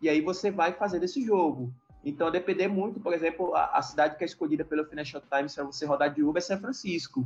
e 0.00 0.08
aí 0.08 0.20
você 0.20 0.50
vai 0.50 0.72
fazer 0.72 1.02
esse 1.04 1.22
jogo. 1.24 1.72
Então, 2.04 2.32
depender 2.32 2.66
muito, 2.66 2.98
por 2.98 3.12
exemplo, 3.14 3.54
a, 3.54 3.78
a, 3.78 3.82
cidade 3.82 4.16
que 4.16 4.24
é 4.24 4.26
escolhida 4.26 4.64
pelo 4.64 4.84
Financial 4.84 5.22
Times 5.30 5.54
para 5.54 5.62
você 5.62 5.86
rodar 5.86 6.12
de 6.12 6.22
Uber 6.22 6.42
é 6.42 6.44
São 6.44 6.58
Francisco. 6.58 7.24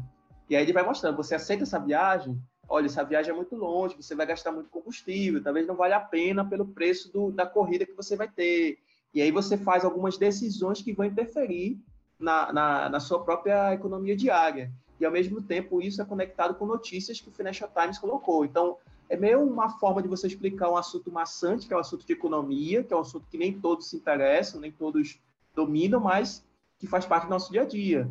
E 0.49 0.57
aí 0.57 0.63
ele 0.63 0.73
vai 0.73 0.85
mostrando, 0.85 1.17
você 1.17 1.35
aceita 1.35 1.65
essa 1.65 1.79
viagem? 1.79 2.41
Olha, 2.69 2.87
essa 2.87 3.05
viagem 3.05 3.33
é 3.33 3.35
muito 3.35 3.55
longe, 3.55 3.97
você 3.97 4.15
vai 4.15 4.27
gastar 4.27 4.53
muito 4.53 4.69
combustível, 4.71 5.43
talvez 5.43 5.67
não 5.67 5.77
valha 5.77 5.97
a 5.97 6.01
pena 6.01 6.45
pelo 6.45 6.67
preço 6.67 7.13
do, 7.13 7.31
da 7.31 7.47
corrida 7.47 7.87
que 7.87 7.93
você 7.93 8.17
vai 8.17 8.29
ter. 8.29 8.79
E 9.15 9.23
aí 9.23 9.31
você 9.31 9.57
faz 9.57 9.85
algumas 9.85 10.19
decisões 10.19 10.83
que 10.83 10.93
vão 10.93 11.07
interferir 11.07 11.79
na, 12.19 12.53
na, 12.53 12.89
na, 12.89 13.01
sua 13.01 13.23
própria 13.23 13.73
economia 13.73 14.17
diária. 14.17 14.71
E, 14.99 15.05
ao 15.05 15.13
mesmo 15.13 15.41
tempo, 15.43 15.81
isso 15.81 16.01
é 16.01 16.05
conectado 16.05 16.55
com 16.55 16.67
notícias 16.67 17.21
que 17.21 17.29
o 17.29 17.33
Financial 17.33 17.71
Times 17.71 17.99
colocou. 17.99 18.45
Então, 18.45 18.79
é 19.09 19.17
meio 19.17 19.43
uma 19.43 19.69
forma 19.79 20.03
de 20.03 20.09
você 20.09 20.27
explicar 20.27 20.71
um 20.71 20.77
assunto 20.77 21.13
maçante, 21.13 21.67
que 21.67 21.73
é 21.73 21.77
o 21.77 21.79
um 21.79 21.81
assunto 21.81 22.07
de 22.07 22.13
economia, 22.13 22.83
que 22.83 22.93
é 22.93 22.97
um 22.97 23.01
assunto 23.01 23.27
que 23.31 23.39
nem 23.39 23.59
todos 23.59 23.89
se 23.89 23.97
interessam, 23.97 24.61
nem 24.61 24.73
todos 24.73 25.21
dominam, 25.55 26.01
mas 26.01 26.45
que 26.79 26.87
faz 26.87 27.07
parte 27.07 27.25
do 27.25 27.31
nosso 27.31 27.53
dia 27.53 27.63
a 27.63 27.67
dia. 27.67 28.09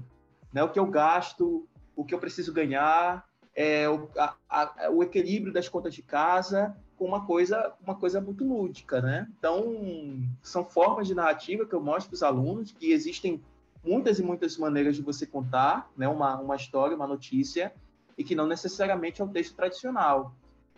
Né? 0.54 0.63
O 0.63 0.69
que 0.69 0.80
eu 0.80 0.86
gasto, 0.86 1.67
o 1.95 2.03
que 2.03 2.13
eu 2.13 2.19
preciso 2.19 2.53
ganhar, 2.53 3.25
é, 3.55 3.89
o, 3.89 4.10
a, 4.17 4.36
a, 4.49 4.89
o 4.89 5.01
equilíbrio 5.01 5.53
das 5.53 5.69
contas 5.69 5.93
de 5.93 6.01
casa 6.01 6.75
com 6.97 7.05
uma 7.05 7.25
coisa, 7.25 7.73
uma 7.81 7.95
coisa 7.95 8.21
muito 8.21 8.43
lúdica, 8.45 9.01
né? 9.01 9.27
Então, 9.38 10.23
são 10.41 10.63
formas 10.63 11.08
de 11.08 11.15
narrativa 11.15 11.65
que 11.65 11.73
eu 11.73 11.81
mostro 11.81 12.10
para 12.10 12.15
os 12.15 12.23
alunos 12.23 12.71
que 12.71 12.91
existem 12.91 13.41
muitas 13.84 14.19
e 14.19 14.23
muitas 14.23 14.58
maneiras 14.58 14.95
de 14.95 15.01
você 15.01 15.25
contar, 15.25 15.89
né? 15.97 16.08
Uma, 16.08 16.39
uma 16.39 16.55
história, 16.55 16.95
uma 16.95 17.08
notícia, 17.08 17.73
e 18.17 18.23
que 18.23 18.36
não 18.36 18.47
necessariamente 18.47 19.21
é 19.21 19.25
um 19.25 19.29
texto 19.29 19.55
tradicional. 19.55 20.34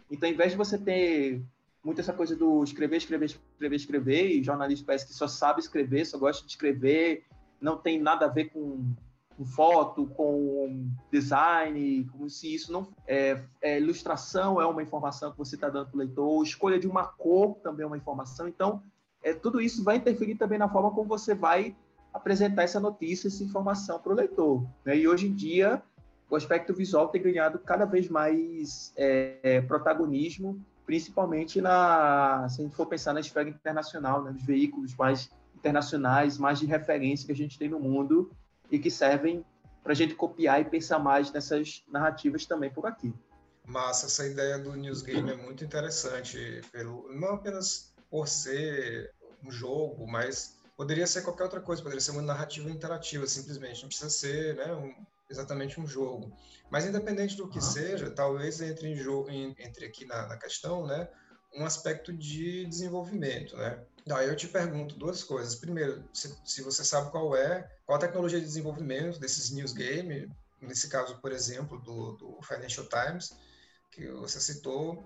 Então, 0.10 0.27
ao 0.27 0.34
invés 0.34 0.51
de 0.51 0.58
você 0.58 0.77
ter 0.77 1.41
muito 1.84 2.01
essa 2.01 2.13
coisa 2.13 2.36
do 2.36 2.63
escrever, 2.63 2.97
escrever, 2.97 3.25
escrever, 3.25 3.75
escrever, 3.75 4.27
e 4.32 4.43
jornalista 4.43 4.86
parece 4.86 5.08
que 5.08 5.13
só 5.13 5.27
sabe 5.27 5.60
escrever, 5.60 6.06
só 6.06 6.17
gosta 6.17 6.45
de 6.45 6.51
escrever, 6.51 7.23
não 7.62 7.77
tem 7.77 7.99
nada 7.99 8.25
a 8.25 8.30
ver 8.30 8.45
com 8.45 8.84
com 9.38 9.45
foto, 9.45 10.08
com 10.08 10.89
design, 11.12 12.04
como 12.12 12.28
se 12.28 12.54
isso 12.54 12.71
não 12.71 12.88
é, 13.06 13.39
é 13.62 13.78
ilustração 13.80 14.60
é 14.60 14.65
uma 14.65 14.82
informação 14.82 15.32
que 15.32 15.38
você 15.38 15.54
está 15.56 15.69
dando 15.69 15.89
para 15.89 15.95
o 15.95 16.00
leitor, 16.00 16.43
escolha 16.43 16.80
de 16.80 16.88
uma 16.88 17.06
cor 17.06 17.56
também 17.62 17.84
é 17.84 17.88
uma 17.88 17.97
informação. 17.97 18.47
Então, 18.47 18.82
é, 19.21 19.34
tudo 19.34 19.62
isso 19.62 19.84
vai 19.84 19.97
interferir 19.97 20.36
também 20.36 20.58
na 20.58 20.67
forma 20.67 20.89
como 20.89 21.08
você 21.08 21.36
vai 21.36 21.76
apresentar 22.12 22.63
essa 22.63 22.80
notícia, 22.80 23.28
essa 23.28 23.43
informação 23.43 24.00
para 24.00 24.12
o 24.12 24.15
leitor. 24.15 24.65
Né? 24.84 24.97
E 24.97 25.08
hoje 25.08 25.28
em 25.28 25.34
dia, 25.34 25.84
o 26.30 26.36
aspecto 26.36 26.73
visual 26.73 27.10
tem 27.10 27.21
ganhado 27.21 27.60
cada 27.60 27.86
vez 27.86 28.10
mais 28.10 28.91
é, 28.97 29.38
é, 29.43 29.62
protagonismo, 29.62 30.60
principalmente 30.84 31.62
na, 31.62 32.47
se 32.50 32.62
a 32.62 32.63
gente 32.63 32.76
for 32.76 32.88
pensar 32.88 33.13
na 33.13 33.19
esfera 33.19 33.47
internacional, 33.47 34.23
né? 34.23 34.32
nos 34.32 34.43
veículos 34.43 34.95
mais 34.95 35.30
internacionais, 35.56 36.39
mais 36.39 36.60
de 36.60 36.65
referência 36.65 37.26
que 37.28 37.32
a 37.32 37.36
gente 37.36 37.60
tem 37.60 37.69
no 37.69 37.80
mundo 37.80 38.32
e 38.71 38.80
que 38.80 38.91
servem 38.91 39.45
para 39.84 39.93
a 39.93 39.95
gente 39.95 40.15
copiar 40.15 40.60
e 40.62 40.65
pensar 40.65 40.99
mais 40.99 41.32
nessas 41.32 41.84
narrativas 41.88 42.45
também 42.45 42.69
por 42.69 42.86
aqui. 42.86 43.13
Massa, 43.65 44.06
essa 44.06 44.25
ideia 44.25 44.58
do 44.58 44.73
News 44.75 45.01
Game 45.01 45.30
é 45.30 45.36
muito 45.36 45.63
interessante, 45.63 46.62
pelo, 46.71 47.08
não 47.13 47.36
apenas 47.36 47.93
por 48.10 48.27
ser 48.27 49.13
um 49.45 49.51
jogo, 49.51 50.08
mas 50.08 50.58
poderia 50.75 51.08
ser 51.08 51.21
qualquer 51.21 51.43
outra 51.43 51.60
coisa, 51.60 51.82
poderia 51.82 52.01
ser 52.01 52.12
uma 52.12 52.21
narrativa 52.21 52.69
interativa, 52.69 53.25
simplesmente, 53.27 53.82
não 53.82 53.89
precisa 53.89 54.10
ser 54.10 54.56
né, 54.56 54.73
um, 54.73 54.93
exatamente 55.30 55.80
um 55.80 55.88
jogo. 55.88 56.32
Mas 56.69 56.86
independente 56.86 57.36
do 57.36 57.47
que 57.47 57.62
seja, 57.62 58.10
talvez 58.10 58.62
entre, 58.62 58.89
em 58.89 59.56
entre 59.60 59.86
aqui 59.86 60.06
na, 60.06 60.27
na 60.27 60.38
questão, 60.38 60.86
né, 60.86 61.08
um 61.56 61.65
aspecto 61.65 62.13
de 62.13 62.65
desenvolvimento, 62.65 63.56
né? 63.58 63.82
Daí 64.08 64.30
eu 64.30 64.36
te 64.38 64.48
pergunto 64.48 64.96
duas 64.96 65.22
coisas. 65.22 65.54
Primeiro, 65.56 66.08
se, 66.13 66.34
se, 66.46 66.62
você 66.62 66.84
sabe 66.84 67.12
qual 67.12 67.36
é, 67.36 67.70
qual 67.86 67.98
a 67.98 68.02
tecnologia 68.02 68.39
de 68.39 68.46
desenvolvimento 68.46 69.20
desses 69.20 69.52
news 69.52 69.74
game, 69.74 70.32
nesse 70.62 70.88
caso, 70.88 71.20
por 71.20 71.34
exemplo, 71.34 71.78
do, 71.82 72.13
do 72.13 72.41
Financial 72.41 72.88
Times, 72.88 73.38
que 73.91 74.10
você 74.12 74.39
citou, 74.39 75.04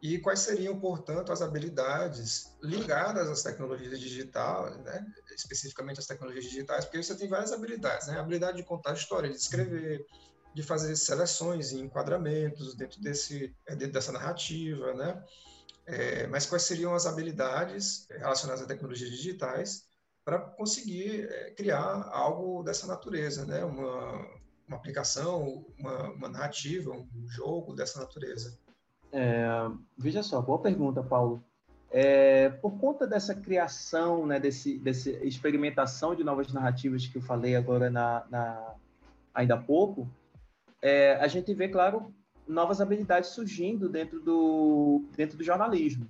e 0.00 0.18
quais 0.18 0.40
seriam, 0.40 0.78
portanto, 0.78 1.32
as 1.32 1.42
habilidades 1.42 2.54
ligadas 2.62 3.28
às 3.28 3.42
tecnologias 3.42 3.98
digitais, 3.98 4.76
né? 4.84 5.04
especificamente 5.34 5.98
às 5.98 6.06
tecnologias 6.06 6.44
digitais, 6.44 6.84
porque 6.84 7.02
você 7.02 7.16
tem 7.16 7.28
várias 7.28 7.52
habilidades, 7.52 8.06
né? 8.06 8.18
A 8.18 8.20
habilidade 8.20 8.58
de 8.58 8.62
contar 8.62 8.92
história, 8.92 9.30
de 9.30 9.36
escrever, 9.36 10.06
de 10.54 10.62
fazer 10.62 10.94
seleções 10.94 11.72
e 11.72 11.80
enquadramentos 11.80 12.76
dentro, 12.76 13.00
desse, 13.00 13.52
dentro 13.66 13.92
dessa 13.92 14.12
narrativa, 14.12 14.94
né? 14.94 15.24
É, 15.86 16.26
mas 16.28 16.46
quais 16.46 16.62
seriam 16.62 16.94
as 16.94 17.06
habilidades 17.06 18.06
relacionadas 18.10 18.62
a 18.62 18.66
tecnologias 18.66 19.10
digitais 19.10 19.84
para 20.24 20.38
conseguir 20.38 21.28
é, 21.30 21.50
criar 21.50 22.08
algo 22.10 22.62
dessa 22.62 22.86
natureza, 22.86 23.44
né? 23.44 23.62
Uma, 23.64 24.26
uma 24.66 24.76
aplicação, 24.76 25.66
uma, 25.78 26.10
uma 26.12 26.28
narrativa, 26.28 26.90
um 26.90 27.28
jogo 27.28 27.74
dessa 27.74 28.00
natureza. 28.00 28.58
É, 29.12 29.46
veja 29.96 30.22
só, 30.22 30.40
boa 30.40 30.58
pergunta, 30.58 31.02
Paulo. 31.02 31.44
É, 31.90 32.48
por 32.48 32.78
conta 32.78 33.06
dessa 33.06 33.34
criação, 33.34 34.26
né, 34.26 34.40
desse, 34.40 34.78
dessa 34.78 35.10
experimentação 35.24 36.12
de 36.14 36.24
novas 36.24 36.52
narrativas 36.52 37.06
que 37.06 37.18
eu 37.18 37.22
falei 37.22 37.54
agora 37.54 37.88
na, 37.88 38.26
na 38.28 38.74
ainda 39.32 39.54
há 39.54 39.62
pouco, 39.62 40.10
é, 40.82 41.14
a 41.14 41.28
gente 41.28 41.54
vê, 41.54 41.68
claro, 41.68 42.12
novas 42.46 42.80
habilidades 42.80 43.30
surgindo 43.30 43.88
dentro 43.88 44.20
do, 44.20 45.04
dentro 45.16 45.36
do 45.36 45.44
jornalismo. 45.44 46.08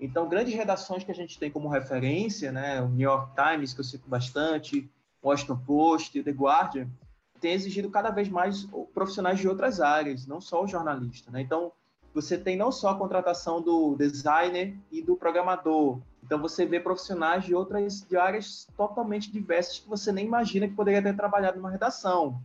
Então, 0.00 0.28
grandes 0.28 0.54
redações 0.54 1.02
que 1.02 1.10
a 1.10 1.14
gente 1.14 1.38
tem 1.38 1.50
como 1.50 1.68
referência, 1.68 2.52
né, 2.52 2.80
o 2.80 2.88
New 2.88 3.08
York 3.08 3.32
Times, 3.34 3.74
que 3.74 3.80
eu 3.80 3.84
cito 3.84 4.08
bastante, 4.08 4.88
Washington 5.22 5.58
Post, 5.66 6.22
The 6.22 6.30
Guardian, 6.30 6.88
tem 7.40 7.52
exigido 7.52 7.90
cada 7.90 8.10
vez 8.10 8.28
mais 8.28 8.68
profissionais 8.94 9.38
de 9.38 9.48
outras 9.48 9.80
áreas, 9.80 10.26
não 10.26 10.40
só 10.40 10.62
o 10.62 10.68
jornalista. 10.68 11.30
Né? 11.30 11.40
Então, 11.40 11.72
você 12.14 12.38
tem 12.38 12.56
não 12.56 12.72
só 12.72 12.90
a 12.90 12.98
contratação 12.98 13.60
do 13.60 13.94
designer 13.96 14.76
e 14.90 15.02
do 15.02 15.16
programador, 15.16 16.00
então 16.22 16.38
você 16.38 16.66
vê 16.66 16.80
profissionais 16.80 17.44
de 17.44 17.54
outras 17.54 18.02
de 18.02 18.16
áreas 18.16 18.66
totalmente 18.76 19.30
diversas 19.30 19.78
que 19.78 19.88
você 19.88 20.10
nem 20.10 20.26
imagina 20.26 20.66
que 20.66 20.74
poderia 20.74 21.02
ter 21.02 21.14
trabalhado 21.14 21.58
numa 21.58 21.70
redação. 21.70 22.40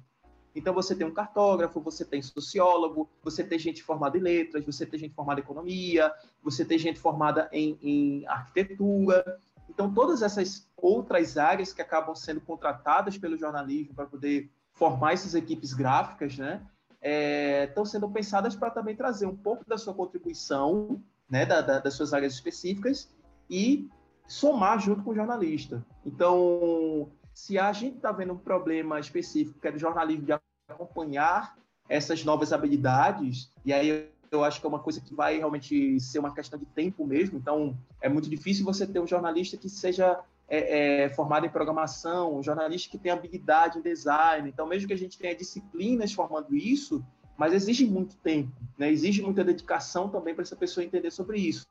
Então 0.56 0.74
você 0.74 0.96
tem 0.96 1.06
um 1.06 1.14
cartógrafo, 1.14 1.82
você 1.82 2.06
tem 2.06 2.22
sociólogo, 2.22 3.10
você 3.24 3.44
tem 3.44 3.58
gente 3.58 3.82
formada 3.82 4.18
em 4.18 4.22
letras, 4.22 4.66
você 4.66 4.86
tem 4.86 5.00
gente 5.00 5.16
formada 5.16 5.40
em 5.40 5.44
economia, 5.44 6.14
você 6.42 6.64
tem 6.64 6.78
gente 6.78 7.00
formada 7.00 7.50
em, 7.52 7.78
em 7.82 8.28
arquitetura. 8.28 9.40
Então, 9.70 9.92
todas 9.92 10.22
essas 10.22 10.68
outras 10.78 11.38
áreas 11.38 11.74
que 11.74 11.82
acabam 11.82 12.14
sendo 12.14 12.42
contratadas 12.42 13.18
pelo 13.18 13.38
jornalismo 13.38 13.96
para 13.96 14.06
poder 14.06 14.52
formar 14.74 15.14
essas 15.14 15.34
equipes 15.34 15.74
gráficas, 15.74 16.38
né, 16.38 16.62
é, 17.02 17.66
estão 17.66 17.86
sendo 17.86 18.10
pensadas 18.10 18.56
para 18.56 18.70
também 18.70 18.96
trazer 18.96 19.26
um 19.26 19.36
pouco 19.36 19.68
da 19.68 19.78
sua 19.78 19.94
contribuição, 19.94 21.02
né, 21.30 21.46
da, 21.46 21.62
da, 21.62 21.80
das 21.80 21.96
suas 21.96 22.14
áreas 22.14 22.34
específicas 22.34 23.10
e 23.50 23.90
somar 24.28 24.80
junto 24.80 25.04
com 25.04 25.12
o 25.12 25.16
jornalista. 25.16 25.84
Então, 26.06 27.10
se 27.34 27.58
a 27.58 27.72
gente 27.74 27.98
está 27.98 28.12
vendo 28.12 28.34
um 28.34 28.38
problema 28.38 29.00
específico 29.00 29.60
que 29.60 29.68
é 29.68 29.72
do 29.72 29.80
jornalismo 29.80 30.26
de 30.26 30.34
acompanhar 30.70 31.58
essas 31.90 32.24
novas 32.24 32.54
habilidades, 32.54 33.52
e 33.66 33.74
aí 33.74 34.10
eu 34.32 34.44
acho 34.44 34.60
que 34.60 34.66
é 34.66 34.70
uma 34.70 34.80
coisa 34.80 35.00
que 35.00 35.14
vai 35.14 35.38
realmente 35.38 36.00
ser 36.00 36.20
uma 36.20 36.34
questão 36.34 36.58
de 36.58 36.66
tempo 36.66 37.06
mesmo. 37.06 37.38
Então, 37.38 37.78
é 38.02 38.10
muito 38.10 38.30
difícil 38.30 38.66
você 38.66 38.86
ter 38.88 39.00
um 39.00 39.08
jornalista 39.08 39.58
que 39.58 39.70
seja 39.70 40.20
é, 40.48 41.04
é, 41.04 41.10
formado 41.10 41.46
em 41.46 41.50
programação, 41.50 42.38
um 42.38 42.44
jornalista 42.44 42.90
que 42.90 42.98
tenha 42.98 43.14
habilidade 43.14 43.78
em 43.78 43.82
design. 43.82 44.50
Então, 44.50 44.66
mesmo 44.66 44.88
que 44.88 44.94
a 44.94 44.98
gente 44.98 45.18
tenha 45.18 45.36
disciplinas 45.36 46.14
formando 46.14 46.56
isso, 46.56 47.04
mas 47.38 47.54
exige 47.54 47.86
muito 47.86 48.16
tempo, 48.18 48.52
né? 48.78 48.92
exige 48.92 49.22
muita 49.22 49.44
dedicação 49.44 50.10
também 50.10 50.34
para 50.34 50.44
essa 50.44 50.56
pessoa 50.56 50.84
entender 50.84 51.12
sobre 51.12 51.40
isso. 51.40 51.68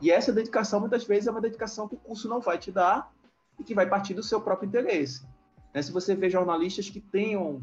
E 0.00 0.10
essa 0.10 0.32
dedicação, 0.32 0.80
muitas 0.80 1.04
vezes, 1.04 1.26
é 1.26 1.30
uma 1.30 1.40
dedicação 1.40 1.86
que 1.86 1.94
o 1.94 1.98
curso 1.98 2.28
não 2.28 2.40
vai 2.40 2.56
te 2.56 2.72
dar 2.72 3.12
e 3.60 3.64
que 3.64 3.74
vai 3.74 3.86
partir 3.86 4.14
do 4.14 4.22
seu 4.22 4.40
próprio 4.40 4.66
interesse. 4.66 5.22
Né? 5.72 5.82
Se 5.82 5.92
você 5.92 6.14
vê 6.14 6.30
jornalistas 6.30 6.88
que 6.88 6.98
tenham 6.98 7.62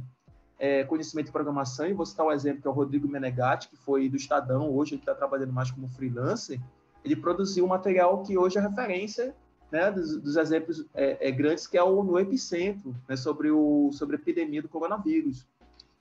é, 0.60 0.84
conhecimento 0.84 1.26
de 1.26 1.32
programação, 1.32 1.88
e 1.88 1.94
vou 1.94 2.06
citar 2.06 2.26
um 2.26 2.32
exemplo 2.32 2.62
que 2.62 2.68
é 2.68 2.72
o 2.72 2.74
Rodrigo 2.74 3.08
Menegatti, 3.08 3.68
que 3.68 3.76
foi 3.76 4.08
do 4.08 4.16
Estadão, 4.16 4.74
hoje 4.74 4.94
ele 4.94 5.02
está 5.02 5.16
trabalhando 5.16 5.52
mais 5.52 5.72
como 5.72 5.88
freelancer, 5.88 6.62
ele 7.04 7.16
produziu 7.16 7.66
um 7.66 7.68
material 7.68 8.22
que 8.24 8.38
hoje 8.38 8.58
é 8.58 8.62
referência 8.62 9.36
né, 9.72 9.92
dos, 9.92 10.18
dos 10.22 10.38
exemplos 10.38 10.86
é, 10.94 11.28
é, 11.28 11.32
grandes, 11.32 11.68
que 11.68 11.78
é 11.78 11.84
o 11.84 12.04
no 12.04 12.20
Epicentro, 12.20 12.96
né, 13.08 13.16
sobre, 13.16 13.50
o, 13.52 13.90
sobre 13.92 14.16
a 14.16 14.20
epidemia 14.20 14.62
do 14.62 14.70
coronavírus, 14.70 15.48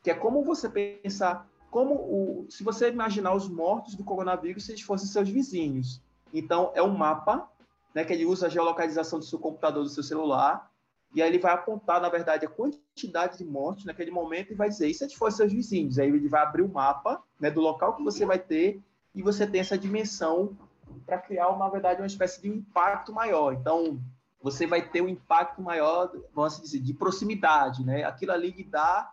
que 0.02 0.10
é 0.10 0.14
como 0.14 0.44
você 0.44 0.68
pensar, 0.68 1.48
como 1.70 1.94
o, 1.94 2.46
se 2.48 2.62
você 2.62 2.90
imaginar 2.90 3.34
os 3.34 3.48
mortos 3.48 3.94
do 3.94 4.04
coronavírus 4.04 4.64
se 4.64 4.72
eles 4.72 4.82
fossem 4.82 5.08
seus 5.08 5.28
vizinhos. 5.28 6.02
Então, 6.32 6.70
é 6.74 6.82
um 6.82 6.96
mapa 6.96 7.50
né, 7.96 8.04
que 8.04 8.12
ele 8.12 8.26
usa 8.26 8.44
a 8.44 8.50
geolocalização 8.50 9.18
do 9.18 9.24
seu 9.24 9.38
computador, 9.38 9.82
do 9.82 9.88
seu 9.88 10.02
celular, 10.02 10.70
e 11.14 11.22
aí 11.22 11.30
ele 11.30 11.38
vai 11.38 11.54
apontar, 11.54 11.98
na 11.98 12.10
verdade, 12.10 12.44
a 12.44 12.48
quantidade 12.48 13.38
de 13.38 13.44
mortes 13.46 13.86
naquele 13.86 14.10
momento 14.10 14.52
e 14.52 14.54
vai 14.54 14.68
dizer, 14.68 14.88
e 14.88 14.92
se 14.92 15.02
eles 15.02 15.14
fossem 15.14 15.38
seus 15.38 15.52
vizinhos? 15.54 15.98
Aí 15.98 16.06
ele 16.06 16.28
vai 16.28 16.42
abrir 16.42 16.60
o 16.60 16.68
mapa 16.68 17.22
né, 17.40 17.50
do 17.50 17.62
local 17.62 17.96
que 17.96 18.02
você 18.02 18.26
vai 18.26 18.38
ter 18.38 18.82
e 19.14 19.22
você 19.22 19.46
tem 19.46 19.62
essa 19.62 19.78
dimensão 19.78 20.54
para 21.06 21.16
criar, 21.16 21.56
na 21.56 21.70
verdade, 21.70 22.02
uma 22.02 22.06
espécie 22.06 22.42
de 22.42 22.48
impacto 22.48 23.14
maior. 23.14 23.54
Então, 23.54 23.98
você 24.42 24.66
vai 24.66 24.86
ter 24.86 25.00
um 25.00 25.08
impacto 25.08 25.62
maior, 25.62 26.12
vamos 26.34 26.60
dizer, 26.60 26.80
de 26.80 26.92
proximidade, 26.92 27.82
né? 27.82 28.04
Aquilo 28.04 28.32
ali 28.32 28.50
lhe 28.50 28.64
dá 28.64 29.10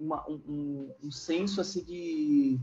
uma, 0.00 0.28
um, 0.28 0.92
um, 1.00 1.12
senso 1.12 1.60
assim 1.60 1.84
de 1.84 2.60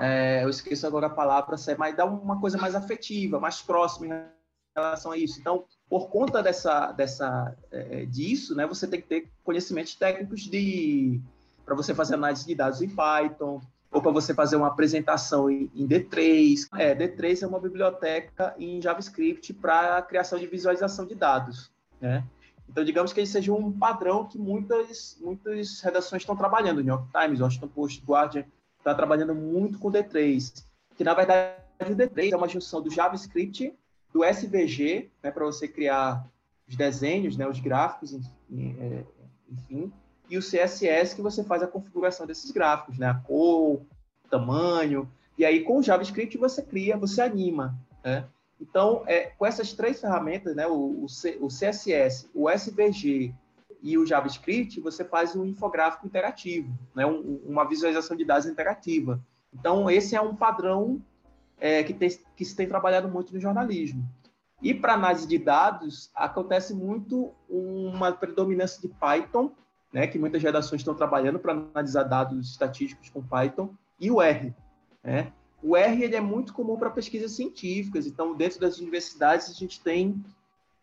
é, 0.00 0.42
eu 0.44 0.48
esqueço 0.48 0.86
agora 0.86 1.08
a 1.08 1.10
palavra, 1.10 1.56
mas 1.76 1.94
dá 1.94 2.06
uma 2.06 2.40
coisa 2.40 2.56
mais 2.56 2.74
afetiva, 2.74 3.38
mais 3.38 3.60
próxima 3.60 4.32
relação 4.74 5.12
a 5.12 5.16
isso. 5.16 5.40
Então, 5.40 5.64
por 5.88 6.08
conta 6.08 6.42
dessa, 6.42 6.92
dessa 6.92 7.56
é, 7.70 8.04
disso, 8.06 8.54
né, 8.54 8.66
você 8.66 8.86
tem 8.86 9.00
que 9.00 9.06
ter 9.06 9.30
conhecimentos 9.42 9.94
técnicos 9.94 10.42
de 10.42 11.20
para 11.64 11.74
você 11.74 11.94
fazer 11.94 12.14
análise 12.14 12.46
de 12.46 12.54
dados 12.54 12.82
em 12.82 12.88
Python, 12.88 13.60
ou 13.90 14.02
para 14.02 14.10
você 14.10 14.34
fazer 14.34 14.56
uma 14.56 14.66
apresentação 14.66 15.48
em, 15.48 15.70
em 15.74 15.86
D3. 15.86 16.68
É, 16.76 16.94
D3 16.94 17.42
é 17.42 17.46
uma 17.46 17.60
biblioteca 17.60 18.54
em 18.58 18.82
JavaScript 18.82 19.54
para 19.54 20.02
criação 20.02 20.38
de 20.38 20.46
visualização 20.46 21.06
de 21.06 21.14
dados, 21.14 21.70
né? 22.00 22.24
Então, 22.68 22.82
digamos 22.82 23.12
que 23.12 23.20
ele 23.20 23.26
seja 23.26 23.52
um 23.52 23.70
padrão 23.70 24.26
que 24.26 24.38
muitas, 24.38 25.16
muitas 25.20 25.80
redações 25.80 26.22
estão 26.22 26.34
trabalhando. 26.34 26.82
New 26.82 26.94
York 26.94 27.08
Times, 27.12 27.40
Washington 27.40 27.68
Post, 27.68 28.02
Guardian, 28.04 28.44
está 28.78 28.94
trabalhando 28.94 29.34
muito 29.34 29.78
com 29.78 29.92
D3, 29.92 30.64
que 30.96 31.04
na 31.04 31.14
verdade 31.14 31.54
o 31.80 31.96
D3 31.96 32.32
é 32.32 32.36
uma 32.36 32.48
junção 32.48 32.82
do 32.82 32.90
JavaScript, 32.90 33.74
do 34.14 34.24
SVG, 34.24 35.10
né, 35.20 35.32
para 35.32 35.44
você 35.44 35.66
criar 35.66 36.24
os 36.68 36.76
desenhos, 36.76 37.36
né, 37.36 37.46
os 37.48 37.58
gráficos, 37.58 38.14
é, 38.14 39.04
enfim, 39.50 39.92
e 40.30 40.38
o 40.38 40.40
CSS 40.40 41.14
que 41.14 41.20
você 41.20 41.42
faz 41.44 41.62
a 41.62 41.66
configuração 41.66 42.26
desses 42.26 42.50
gráficos, 42.50 42.98
né? 42.98 43.08
A 43.08 43.14
cor, 43.14 43.82
tamanho. 44.30 45.10
E 45.36 45.44
aí, 45.44 45.62
com 45.62 45.78
o 45.78 45.82
JavaScript, 45.82 46.38
você 46.38 46.62
cria, 46.62 46.96
você 46.96 47.20
anima. 47.20 47.78
Né? 48.02 48.24
Então, 48.60 49.02
é, 49.06 49.32
com 49.36 49.44
essas 49.44 49.72
três 49.72 50.00
ferramentas, 50.00 50.56
né? 50.56 50.66
O, 50.66 51.04
o, 51.04 51.08
C, 51.08 51.36
o 51.40 51.48
CSS, 51.48 52.30
o 52.34 52.48
SVG 52.50 53.34
e 53.82 53.98
o 53.98 54.06
JavaScript, 54.06 54.80
você 54.80 55.04
faz 55.04 55.36
um 55.36 55.44
infográfico 55.44 56.06
interativo, 56.06 56.72
né? 56.94 57.04
Um, 57.04 57.40
uma 57.44 57.68
visualização 57.68 58.16
de 58.16 58.24
dados 58.24 58.46
interativa. 58.46 59.20
Então, 59.52 59.90
esse 59.90 60.16
é 60.16 60.20
um 60.20 60.34
padrão 60.34 61.02
é, 61.60 61.82
que, 61.82 61.92
tem, 61.94 62.10
que 62.36 62.44
se 62.44 62.54
tem 62.54 62.68
trabalhado 62.68 63.08
muito 63.08 63.32
no 63.32 63.40
jornalismo. 63.40 64.04
E 64.62 64.72
para 64.72 64.94
análise 64.94 65.26
de 65.26 65.38
dados, 65.38 66.10
acontece 66.14 66.72
muito 66.74 67.32
uma 67.48 68.12
predominância 68.12 68.80
de 68.80 68.88
Python 68.88 69.52
né, 69.94 70.08
que 70.08 70.18
muitas 70.18 70.42
redações 70.42 70.80
estão 70.80 70.92
trabalhando 70.92 71.38
para 71.38 71.52
analisar 71.52 72.02
dados 72.02 72.50
estatísticos 72.50 73.08
com 73.08 73.22
Python, 73.22 73.72
e 74.00 74.10
o 74.10 74.20
R. 74.20 74.52
Né? 75.04 75.32
O 75.62 75.76
R 75.76 76.02
ele 76.02 76.16
é 76.16 76.20
muito 76.20 76.52
comum 76.52 76.76
para 76.76 76.90
pesquisas 76.90 77.30
científicas, 77.30 78.04
então, 78.04 78.34
dentro 78.34 78.58
das 78.58 78.78
universidades, 78.78 79.48
a 79.48 79.52
gente 79.52 79.80
tem 79.80 80.22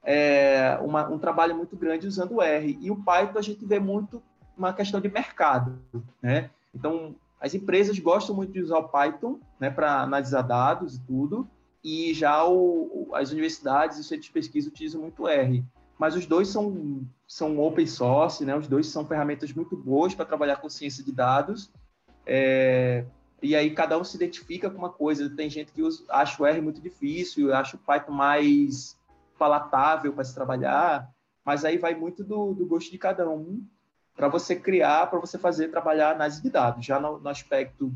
é, 0.01 0.79
uma, 0.81 1.09
um 1.09 1.19
trabalho 1.19 1.57
muito 1.57 1.75
grande 1.75 2.07
usando 2.07 2.35
o 2.35 2.41
R. 2.41 2.77
E 2.79 2.89
o 2.89 2.95
Python 2.95 3.37
a 3.37 3.41
gente 3.41 3.65
vê 3.65 3.81
muito 3.81 4.23
uma 4.57 4.71
questão 4.71 5.01
de 5.01 5.09
mercado. 5.09 5.77
Né? 6.21 6.49
Então, 6.73 7.13
as 7.41 7.53
empresas 7.53 7.97
gostam 7.99 8.35
muito 8.35 8.53
de 8.53 8.61
usar 8.61 8.77
o 8.77 8.87
Python 8.87 9.39
né, 9.59 9.69
para 9.69 10.01
analisar 10.01 10.43
dados 10.43 10.95
e 10.95 11.01
tudo, 11.01 11.49
e 11.83 12.13
já 12.13 12.45
o, 12.45 13.09
as 13.13 13.31
universidades 13.31 13.97
e 13.97 14.01
os 14.01 14.07
centros 14.07 14.27
de 14.27 14.31
pesquisa 14.31 14.69
utilizam 14.69 15.01
muito 15.01 15.27
R 15.27 15.65
mas 16.01 16.15
os 16.15 16.25
dois 16.25 16.47
são, 16.47 17.07
são 17.27 17.59
open 17.59 17.85
source, 17.85 18.43
né? 18.43 18.57
Os 18.57 18.67
dois 18.67 18.87
são 18.87 19.05
ferramentas 19.05 19.53
muito 19.53 19.77
boas 19.77 20.15
para 20.15 20.25
trabalhar 20.25 20.55
com 20.55 20.67
ciência 20.67 21.03
de 21.03 21.11
dados. 21.11 21.71
É, 22.25 23.05
e 23.39 23.55
aí 23.55 23.69
cada 23.69 23.99
um 23.99 24.03
se 24.03 24.15
identifica 24.15 24.67
com 24.67 24.79
uma 24.79 24.89
coisa. 24.89 25.29
Tem 25.29 25.47
gente 25.47 25.71
que 25.71 25.83
usa, 25.83 26.03
acha 26.09 26.41
o 26.41 26.45
R 26.47 26.59
muito 26.59 26.81
difícil, 26.81 27.53
acha 27.53 27.75
o 27.75 27.79
Python 27.79 28.13
mais 28.13 28.97
palatável 29.37 30.11
para 30.11 30.23
se 30.23 30.33
trabalhar, 30.33 31.07
mas 31.45 31.63
aí 31.63 31.77
vai 31.77 31.93
muito 31.93 32.23
do, 32.23 32.55
do 32.55 32.65
gosto 32.65 32.89
de 32.89 32.97
cada 32.97 33.29
um 33.29 33.63
para 34.21 34.29
você 34.29 34.55
criar, 34.55 35.07
para 35.07 35.19
você 35.19 35.35
fazer 35.35 35.69
trabalhar 35.69 36.11
análise 36.11 36.43
de 36.43 36.49
dados. 36.51 36.85
Já 36.85 36.99
no, 36.99 37.19
no 37.19 37.27
aspecto 37.27 37.91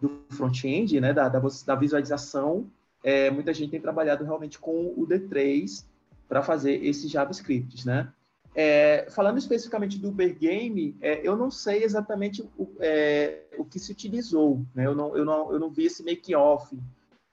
do 0.00 0.22
front-end, 0.30 0.98
né, 0.98 1.12
da, 1.12 1.28
da, 1.28 1.38
da 1.38 1.74
visualização, 1.74 2.70
é, 3.04 3.30
muita 3.30 3.52
gente 3.52 3.72
tem 3.72 3.80
trabalhado 3.80 4.24
realmente 4.24 4.58
com 4.58 4.94
o 4.96 5.06
D3 5.06 5.84
para 6.26 6.42
fazer 6.42 6.82
esses 6.82 7.10
JavaScripts, 7.10 7.84
né? 7.84 8.10
É, 8.54 9.08
falando 9.10 9.36
especificamente 9.36 9.98
do 9.98 10.08
Uber 10.08 10.34
Game, 10.38 10.96
é, 11.02 11.20
eu 11.22 11.36
não 11.36 11.50
sei 11.50 11.84
exatamente 11.84 12.42
o, 12.56 12.66
é, 12.80 13.42
o 13.58 13.64
que 13.66 13.78
se 13.78 13.92
utilizou, 13.92 14.64
né? 14.74 14.86
Eu 14.86 14.94
não, 14.94 15.14
eu 15.14 15.24
não, 15.26 15.52
eu 15.52 15.60
não 15.60 15.68
vi 15.68 15.84
esse 15.84 16.02
make-off 16.02 16.74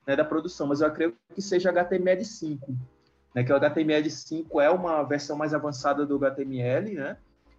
né, 0.05 0.13
da 0.13 0.25
produção, 0.25 0.67
mas 0.67 0.81
eu 0.81 0.87
acredito 0.87 1.15
que 1.33 1.41
seja 1.41 1.71
HTML5, 1.71 2.59
né? 3.33 3.45
Que 3.45 3.53
o 3.53 3.55
HTML5 3.57 4.61
é 4.61 4.69
uma 4.69 5.03
versão 5.03 5.37
mais 5.37 5.53
avançada 5.53 6.05
do 6.05 6.17
HTML, 6.17 6.95
né? 6.95 7.17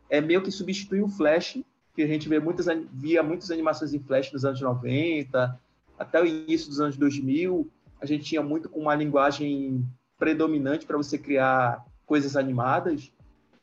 É 0.09 0.21
meio 0.21 0.43
que 0.43 0.51
substitui 0.51 1.01
o 1.01 1.09
Flash, 1.09 1.59
que 1.95 2.03
a 2.03 2.07
gente 2.07 2.29
vê 2.29 2.39
muitas, 2.39 2.67
via 2.93 3.23
muitas 3.23 3.51
animações 3.51 3.95
em 3.95 4.01
Flash 4.01 4.33
nos 4.33 4.45
anos 4.45 4.61
90, 4.61 5.59
até 5.99 6.21
o 6.21 6.27
início 6.27 6.69
dos 6.69 6.81
anos 6.81 6.97
2000, 6.97 7.69
a 8.01 8.07
gente 8.07 8.25
tinha 8.25 8.43
muito 8.43 8.69
com 8.69 8.81
uma 8.81 8.95
linguagem 8.95 9.85
predominante 10.19 10.87
para 10.87 10.97
você 10.97 11.19
criar 11.19 11.85
coisas 12.05 12.37
animadas. 12.37 13.11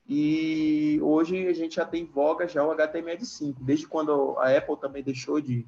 E 0.08 1.00
hoje 1.02 1.48
a 1.48 1.54
gente 1.54 1.76
já 1.76 1.86
tem 1.86 2.06
voga 2.06 2.48
já 2.48 2.64
o 2.64 2.76
HTML5, 2.76 3.56
desde 3.62 3.88
quando 3.88 4.38
a 4.38 4.56
Apple 4.56 4.78
também 4.78 5.04
deixou 5.04 5.40
de, 5.40 5.66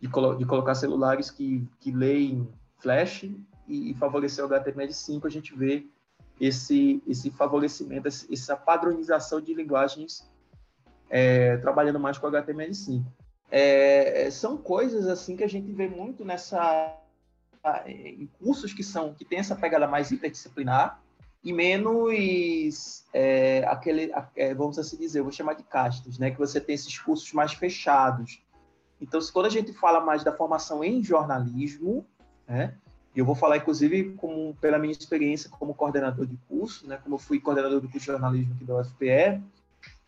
de, 0.00 0.08
colo 0.08 0.34
de 0.34 0.44
colocar 0.44 0.74
celulares 0.74 1.30
que, 1.30 1.66
que 1.80 1.90
leem 1.90 2.48
Flash 2.78 3.24
e, 3.66 3.90
e 3.90 3.94
favorecer 3.94 4.44
o 4.44 4.48
HTML5, 4.48 5.24
a 5.24 5.30
gente 5.30 5.56
vê 5.56 5.84
esse, 6.40 7.02
esse 7.06 7.30
favorecimento, 7.30 8.08
essa 8.08 8.56
padronização 8.56 9.40
de 9.40 9.54
linguagens 9.54 10.30
é, 11.08 11.56
trabalhando 11.58 12.00
mais 12.00 12.18
com 12.18 12.26
HTML5. 12.26 13.04
É, 13.50 14.28
são 14.30 14.56
coisas 14.56 15.06
assim 15.06 15.36
que 15.36 15.44
a 15.44 15.48
gente 15.48 15.70
vê 15.72 15.88
muito 15.88 16.24
nessa 16.24 17.00
em 17.86 18.26
cursos 18.38 18.72
que 18.72 18.82
são 18.84 19.12
que 19.12 19.24
tem 19.24 19.40
essa 19.40 19.56
pegada 19.56 19.88
mais 19.88 20.12
interdisciplinar 20.12 21.00
e 21.46 21.52
menos 21.52 23.04
é, 23.12 23.64
aquele, 23.68 24.12
é, 24.34 24.52
vamos 24.52 24.80
assim 24.80 24.96
dizer, 24.96 25.22
vou 25.22 25.30
chamar 25.30 25.54
de 25.54 25.62
castas, 25.62 26.18
né? 26.18 26.32
Que 26.32 26.38
você 26.38 26.60
tem 26.60 26.74
esses 26.74 26.98
cursos 26.98 27.32
mais 27.32 27.52
fechados. 27.52 28.42
Então, 29.00 29.20
se 29.20 29.32
quando 29.32 29.46
a 29.46 29.50
gente 29.50 29.72
fala 29.72 30.00
mais 30.00 30.24
da 30.24 30.32
formação 30.32 30.82
em 30.82 31.00
jornalismo, 31.04 32.04
né? 32.48 32.76
Eu 33.16 33.24
vou 33.24 33.34
falar, 33.34 33.56
inclusive, 33.56 34.12
como, 34.18 34.54
pela 34.60 34.78
minha 34.78 34.92
experiência 34.92 35.48
como 35.48 35.74
coordenador 35.74 36.26
de 36.26 36.36
curso, 36.46 36.86
né, 36.86 36.98
como 37.02 37.14
eu 37.14 37.18
fui 37.18 37.40
coordenador 37.40 37.80
do 37.80 37.88
curso 37.88 38.00
de 38.00 38.12
jornalismo 38.12 38.52
aqui 38.54 38.64
da 38.64 38.78
UFPE, 38.78 39.42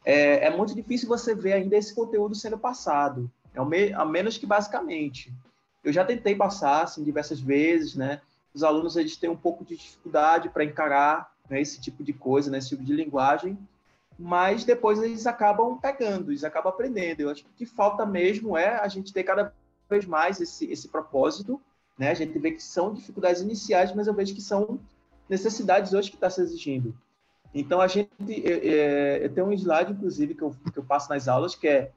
é, 0.05 0.45
é 0.45 0.55
muito 0.55 0.75
difícil 0.75 1.09
você 1.09 1.35
ver 1.35 1.55
ainda 1.55 1.75
esse 1.75 1.95
conteúdo 1.95 2.35
sendo 2.35 2.59
passado, 2.59 3.31
é 3.55 3.65
me, 3.65 3.93
a 3.95 4.05
menos 4.05 4.37
que 4.37 4.45
basicamente. 4.45 5.33
Eu 5.83 5.91
já 5.91 6.05
tentei 6.05 6.35
passar 6.35 6.83
assim, 6.83 7.03
diversas 7.03 7.41
vezes, 7.41 7.95
né? 7.95 8.21
Os 8.53 8.63
alunos 8.63 8.97
eles 8.97 9.17
têm 9.17 9.31
um 9.31 9.37
pouco 9.37 9.65
de 9.65 9.77
dificuldade 9.77 10.51
para 10.51 10.65
encarar 10.65 11.33
né, 11.49 11.61
esse 11.61 11.81
tipo 11.81 12.05
de 12.05 12.13
coisa, 12.13 12.51
né, 12.51 12.59
esse 12.59 12.69
tipo 12.69 12.85
de 12.85 12.93
linguagem, 12.93 13.59
mas 14.19 14.65
depois 14.65 15.03
eles 15.03 15.27
acabam 15.27 15.79
pegando, 15.79 16.31
eles 16.31 16.45
acabam 16.45 16.73
aprendendo. 16.73 17.21
Eu 17.21 17.31
acho 17.31 17.45
que 17.45 17.51
o 17.51 17.55
que 17.55 17.67
falta 17.67 18.05
mesmo 18.05 18.57
é 18.57 18.77
a 18.77 18.89
gente 18.89 19.13
ter 19.15 19.25
cada 19.25 19.53
vez 19.89 20.05
mais 20.05 20.41
esse, 20.41 20.71
esse 20.71 20.89
propósito 20.89 21.61
né? 21.99 22.11
A 22.11 22.15
gente 22.15 22.39
vê 22.39 22.53
que 22.53 22.63
são 22.63 22.95
dificuldades 22.95 23.43
iniciais, 23.43 23.93
mas 23.95 24.07
eu 24.07 24.15
vejo 24.15 24.35
que 24.35 24.41
são 24.41 24.79
necessidades 25.29 25.93
hoje 25.93 26.11
que 26.11 26.17
está 26.17 26.31
se 26.31 26.41
exigindo. 26.41 26.97
Então, 27.53 27.81
a 27.81 27.89
gente, 27.89 28.11
é, 28.29 29.25
eu 29.25 29.33
tenho 29.33 29.49
um 29.49 29.53
slide, 29.53 29.93
inclusive, 29.93 30.35
que 30.35 30.43
eu, 30.43 30.55
que 30.73 30.79
eu 30.79 30.85
passo 30.85 31.09
nas 31.11 31.29
aulas, 31.29 31.55
que 31.55 31.67
é, 31.67 31.91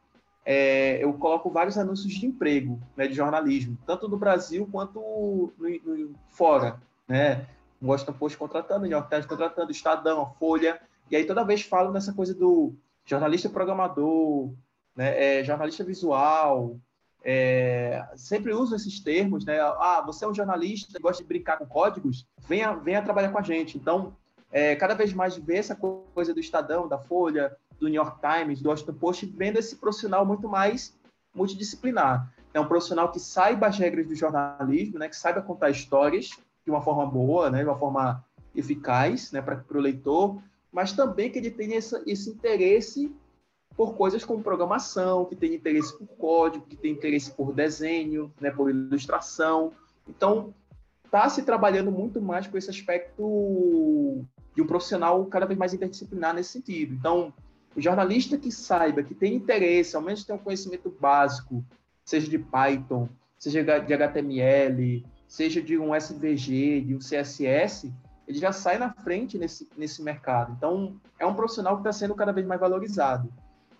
é 0.45 1.03
eu 1.03 1.13
coloco 1.13 1.49
vários 1.49 1.77
anúncios 1.77 2.13
de 2.13 2.25
emprego, 2.25 2.79
né, 2.95 3.07
de 3.07 3.13
jornalismo, 3.13 3.77
tanto 3.85 4.07
no 4.07 4.17
Brasil 4.17 4.67
quanto 4.71 4.99
no, 4.99 5.53
no, 5.59 6.15
fora, 6.29 6.81
né? 7.07 7.45
Washington 7.81 8.13
Post 8.13 8.37
contratando, 8.37 8.81
New 8.81 8.91
York 8.91 9.09
Times 9.09 9.25
contratando, 9.25 9.71
Estadão, 9.71 10.33
Folha, 10.39 10.79
e 11.09 11.15
aí 11.15 11.25
toda 11.25 11.43
vez 11.43 11.63
falo 11.63 11.91
nessa 11.91 12.13
coisa 12.13 12.33
do 12.33 12.73
jornalista 13.05 13.49
programador, 13.49 14.53
né, 14.95 15.39
é, 15.39 15.43
jornalista 15.43 15.83
visual, 15.83 16.79
é, 17.23 18.03
sempre 18.15 18.53
uso 18.53 18.75
esses 18.75 18.99
termos, 18.99 19.45
né? 19.45 19.59
Ah, 19.59 20.01
você 20.05 20.25
é 20.25 20.27
um 20.27 20.33
jornalista, 20.33 20.99
gosta 20.99 21.21
de 21.21 21.27
brincar 21.27 21.57
com 21.57 21.65
códigos, 21.65 22.25
venha, 22.47 22.73
venha 22.73 23.01
trabalhar 23.01 23.29
com 23.29 23.37
a 23.37 23.43
gente. 23.43 23.77
Então, 23.77 24.15
é, 24.51 24.75
cada 24.75 24.95
vez 24.95 25.13
mais 25.13 25.37
ver 25.37 25.57
essa 25.57 25.75
coisa 25.75 26.33
do 26.33 26.39
Estadão, 26.39 26.87
da 26.87 26.97
Folha, 26.97 27.55
do 27.79 27.87
New 27.87 28.01
York 28.01 28.19
Times, 28.21 28.61
do 28.61 28.69
Washington 28.69 28.93
Post, 28.93 29.25
vendo 29.25 29.57
esse 29.57 29.75
profissional 29.75 30.25
muito 30.25 30.47
mais 30.47 30.97
multidisciplinar. 31.33 32.31
É 32.53 32.59
um 32.59 32.67
profissional 32.67 33.11
que 33.11 33.19
saiba 33.19 33.67
as 33.67 33.77
regras 33.77 34.07
do 34.07 34.15
jornalismo, 34.15 34.99
né? 34.99 35.07
Que 35.07 35.15
saiba 35.15 35.41
contar 35.41 35.69
histórias 35.69 36.31
de 36.65 36.71
uma 36.71 36.81
forma 36.81 37.05
boa, 37.05 37.49
né? 37.49 37.59
De 37.59 37.65
uma 37.65 37.77
forma 37.77 38.23
eficaz, 38.55 39.31
né? 39.31 39.41
Para 39.41 39.63
o 39.73 39.79
leitor, 39.79 40.41
mas 40.71 40.91
também 40.91 41.31
que 41.31 41.37
ele 41.37 41.51
tenha 41.51 41.77
esse 41.77 42.29
interesse 42.29 43.15
por 43.75 43.95
coisas 43.95 44.23
como 44.23 44.43
programação, 44.43 45.25
que 45.25 45.35
tem 45.35 45.55
interesse 45.55 45.97
por 45.97 46.07
código, 46.17 46.65
que 46.65 46.75
tem 46.75 46.91
interesse 46.91 47.31
por 47.31 47.53
desenho, 47.53 48.31
né, 48.39 48.51
por 48.51 48.69
ilustração. 48.69 49.71
Então, 50.07 50.53
está 51.05 51.27
se 51.29 51.43
trabalhando 51.43 51.91
muito 51.91 52.21
mais 52.21 52.47
com 52.47 52.57
esse 52.57 52.69
aspecto 52.69 54.23
de 54.55 54.61
um 54.61 54.67
profissional 54.67 55.25
cada 55.25 55.45
vez 55.45 55.57
mais 55.57 55.73
interdisciplinar 55.73 56.33
nesse 56.33 56.51
sentido. 56.51 56.93
Então, 56.93 57.33
o 57.75 57.81
jornalista 57.81 58.37
que 58.37 58.51
saiba, 58.51 59.03
que 59.03 59.15
tem 59.15 59.35
interesse, 59.35 59.95
ao 59.95 60.01
menos 60.01 60.23
tem 60.23 60.35
um 60.35 60.39
conhecimento 60.39 60.89
básico, 60.99 61.63
seja 62.03 62.29
de 62.29 62.37
Python, 62.37 63.07
seja 63.37 63.63
de 63.63 63.93
HTML, 63.93 65.05
seja 65.27 65.61
de 65.61 65.77
um 65.77 65.95
SVG, 65.95 66.81
de 66.81 66.95
um 66.95 66.99
CSS, 66.99 67.91
ele 68.27 68.37
já 68.37 68.51
sai 68.51 68.77
na 68.77 68.93
frente 68.93 69.37
nesse, 69.37 69.67
nesse 69.77 70.01
mercado. 70.01 70.53
Então, 70.57 70.95
é 71.19 71.25
um 71.25 71.33
profissional 71.33 71.75
que 71.75 71.81
está 71.81 71.91
sendo 71.91 72.15
cada 72.15 72.31
vez 72.31 72.45
mais 72.45 72.59
valorizado. 72.59 73.31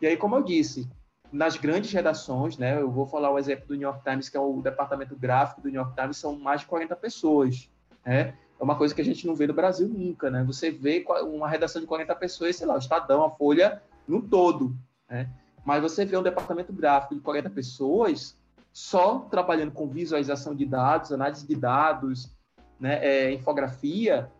E 0.02 0.08
aí, 0.08 0.18
como 0.18 0.36
eu 0.36 0.44
disse, 0.44 0.90
nas 1.32 1.56
grandes 1.56 1.92
redações, 1.92 2.58
né, 2.58 2.82
eu 2.82 2.90
vou 2.90 3.06
falar 3.06 3.32
o 3.32 3.38
exemplo 3.38 3.68
do 3.68 3.76
New 3.76 3.88
York 3.88 4.04
Times, 4.04 4.28
que 4.28 4.36
é 4.36 4.40
o 4.40 4.62
departamento 4.62 5.16
gráfico 5.16 5.62
do 5.62 5.70
New 5.70 5.80
York 5.80 5.96
Times, 5.96 6.18
são 6.18 6.38
mais 6.38 6.62
de 6.62 6.68
40 6.68 6.96
pessoas, 6.96 7.70
né? 8.06 8.34
É 8.60 8.64
uma 8.64 8.76
coisa 8.76 8.94
que 8.94 9.02
a 9.02 9.06
gente 9.06 9.26
não 9.26 9.36
vê 9.36 9.48
no 9.48 9.54
Brasil 9.54 9.88
nunca, 9.88 10.30
né? 10.30 10.44
Você 10.44 10.70
vê 10.70 11.06
uma 11.24 11.48
redação 11.48 11.82
de 11.82 11.88
40 11.88 12.16
pessoas, 12.16 12.56
sei 12.56 12.68
lá, 12.68 12.76
o 12.76 12.80
Estadão, 12.80 13.24
a 13.24 13.30
Folha, 13.30 13.82
no 14.08 14.22
todo, 14.22 14.76
né? 15.10 15.30
Mas 15.64 15.82
você 15.82 16.04
vê 16.06 16.18
um 16.18 16.24
departamento 16.24 16.74
gráfico 16.74 17.16
de 17.16 17.22
40 17.22 17.50
pessoas 17.52 18.36
só 18.74 19.20
trabalhando 19.20 19.72
com 19.72 19.88
visualização 19.88 20.56
de 20.56 20.66
dados, 20.66 21.12
análise 21.12 21.46
de 21.46 21.56
dados, 21.56 22.32
né, 22.80 23.06
é, 23.06 23.32
infografia, 23.32 24.32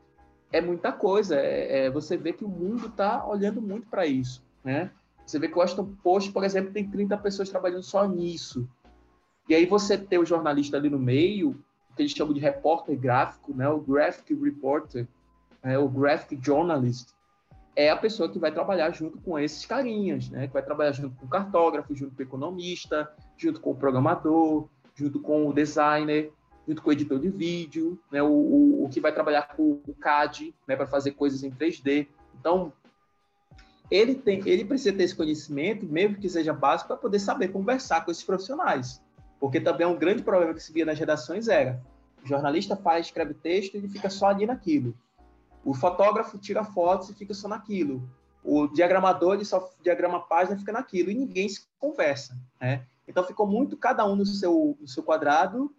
é 0.52 0.62
muita 0.62 0.92
coisa. 0.92 1.36
É, 1.36 1.86
é, 1.86 1.90
você 1.90 2.18
vê 2.18 2.34
que 2.34 2.46
o 2.46 2.50
mundo 2.50 2.88
está 2.88 3.26
olhando 3.26 3.62
muito 3.62 3.88
para 3.88 4.06
isso, 4.06 4.44
né? 4.64 4.92
Você 5.32 5.40
vê 5.40 5.48
que 5.48 5.56
o 5.56 5.60
Washington 5.60 5.96
Post, 6.04 6.30
por 6.34 6.44
exemplo, 6.44 6.74
tem 6.74 6.86
30 6.86 7.18
pessoas 7.20 7.50
trabalhando 7.50 7.84
só 7.84 8.06
nisso. 8.06 8.68
E 9.48 9.56
aí 9.56 9.66
você 9.66 9.98
tem 9.98 10.20
o 10.20 10.26
jornalista 10.26 10.76
ali 10.76 10.90
no 10.90 11.00
meio, 11.00 11.64
que 11.96 12.02
eles 12.02 12.12
chamam 12.12 12.34
de 12.34 12.42
repórter 12.42 13.00
gráfico, 13.00 13.54
né? 13.56 13.70
o 13.70 13.80
graphic 13.80 14.34
reporter, 14.34 15.08
né? 15.64 15.78
o 15.80 15.88
graphic 15.88 16.38
journalist, 16.46 17.12
é 17.78 17.90
a 17.90 17.96
pessoa 17.96 18.30
que 18.30 18.38
vai 18.38 18.52
trabalhar 18.52 18.92
junto 18.92 19.20
com 19.20 19.40
esses 19.40 19.66
carinhas, 19.66 20.30
né? 20.30 20.48
que 20.48 20.54
vai 20.54 20.64
trabalhar 20.64 20.92
junto 20.92 21.16
com 21.16 21.26
o 21.26 21.30
cartógrafo, 21.30 21.96
junto 21.96 22.14
com 22.14 22.22
o 22.22 22.26
economista, 22.26 23.10
junto 23.38 23.62
com 23.62 23.72
o 23.72 23.76
programador, 23.76 24.68
junto 24.96 25.22
com 25.22 25.48
o 25.48 25.54
designer, 25.54 26.30
junto 26.68 26.82
com 26.82 26.90
o 26.90 26.94
editor 26.94 27.20
de 27.20 27.30
vídeo, 27.30 27.98
né? 28.12 28.22
o, 28.22 28.28
o, 28.28 28.84
o 28.84 28.90
que 28.90 29.00
vai 29.00 29.14
trabalhar 29.14 29.56
com 29.56 29.80
o 29.88 29.96
CAD 29.98 30.54
né? 30.68 30.76
para 30.76 30.88
fazer 30.88 31.12
coisas 31.12 31.42
em 31.42 31.52
3D. 31.52 32.08
Então, 32.38 32.74
ele, 33.92 34.16
tem, 34.16 34.42
ele 34.48 34.66
precisa 34.66 34.96
ter 34.96 35.04
esse 35.04 35.16
conhecimento, 35.16 35.86
mesmo 35.86 36.18
que 36.18 36.30
seja 36.30 36.54
básico, 36.54 36.88
para 36.88 36.98
poder 36.98 37.20
saber 37.20 37.50
conversar 37.50 38.04
com 38.04 38.10
esses 38.10 38.24
profissionais. 38.24 39.02
Porque 39.40 39.60
também 39.60 39.86
é 39.86 39.88
um 39.88 39.98
grande 39.98 40.24
problema 40.24 40.54
que 40.54 40.64
se 40.64 40.72
via 40.72 40.86
nas 40.86 40.98
redações 40.98 41.48
era 41.48 41.82
o 42.24 42.28
jornalista 42.28 42.76
faz, 42.76 43.08
escreve 43.08 43.34
texto 43.34 43.74
e 43.74 43.78
ele 43.78 43.90
fica 43.90 44.10
só 44.10 44.28
ali 44.28 44.46
naquilo. 44.46 44.96
O 45.64 45.74
fotógrafo 45.74 46.38
tira 46.38 46.64
fotos 46.64 47.10
e 47.10 47.14
fica 47.14 47.34
só 47.34 47.48
naquilo. 47.48 48.08
O 48.44 48.68
diagramador 48.68 49.36
ele 49.36 49.46
só 49.46 49.70
diagrama 49.82 50.18
a 50.18 50.22
página 50.22 50.56
e 50.56 50.60
fica 50.60 50.72
naquilo 50.72 51.12
e 51.12 51.16
ninguém 51.16 51.48
se 51.48 51.68
conversa, 51.80 52.38
né? 52.60 52.86
Então 53.08 53.24
ficou 53.24 53.46
muito 53.46 53.76
cada 53.78 54.06
um 54.06 54.16
no 54.16 54.26
seu, 54.26 54.78
no 54.80 54.88
seu 54.88 55.04
quadrado 55.04 55.74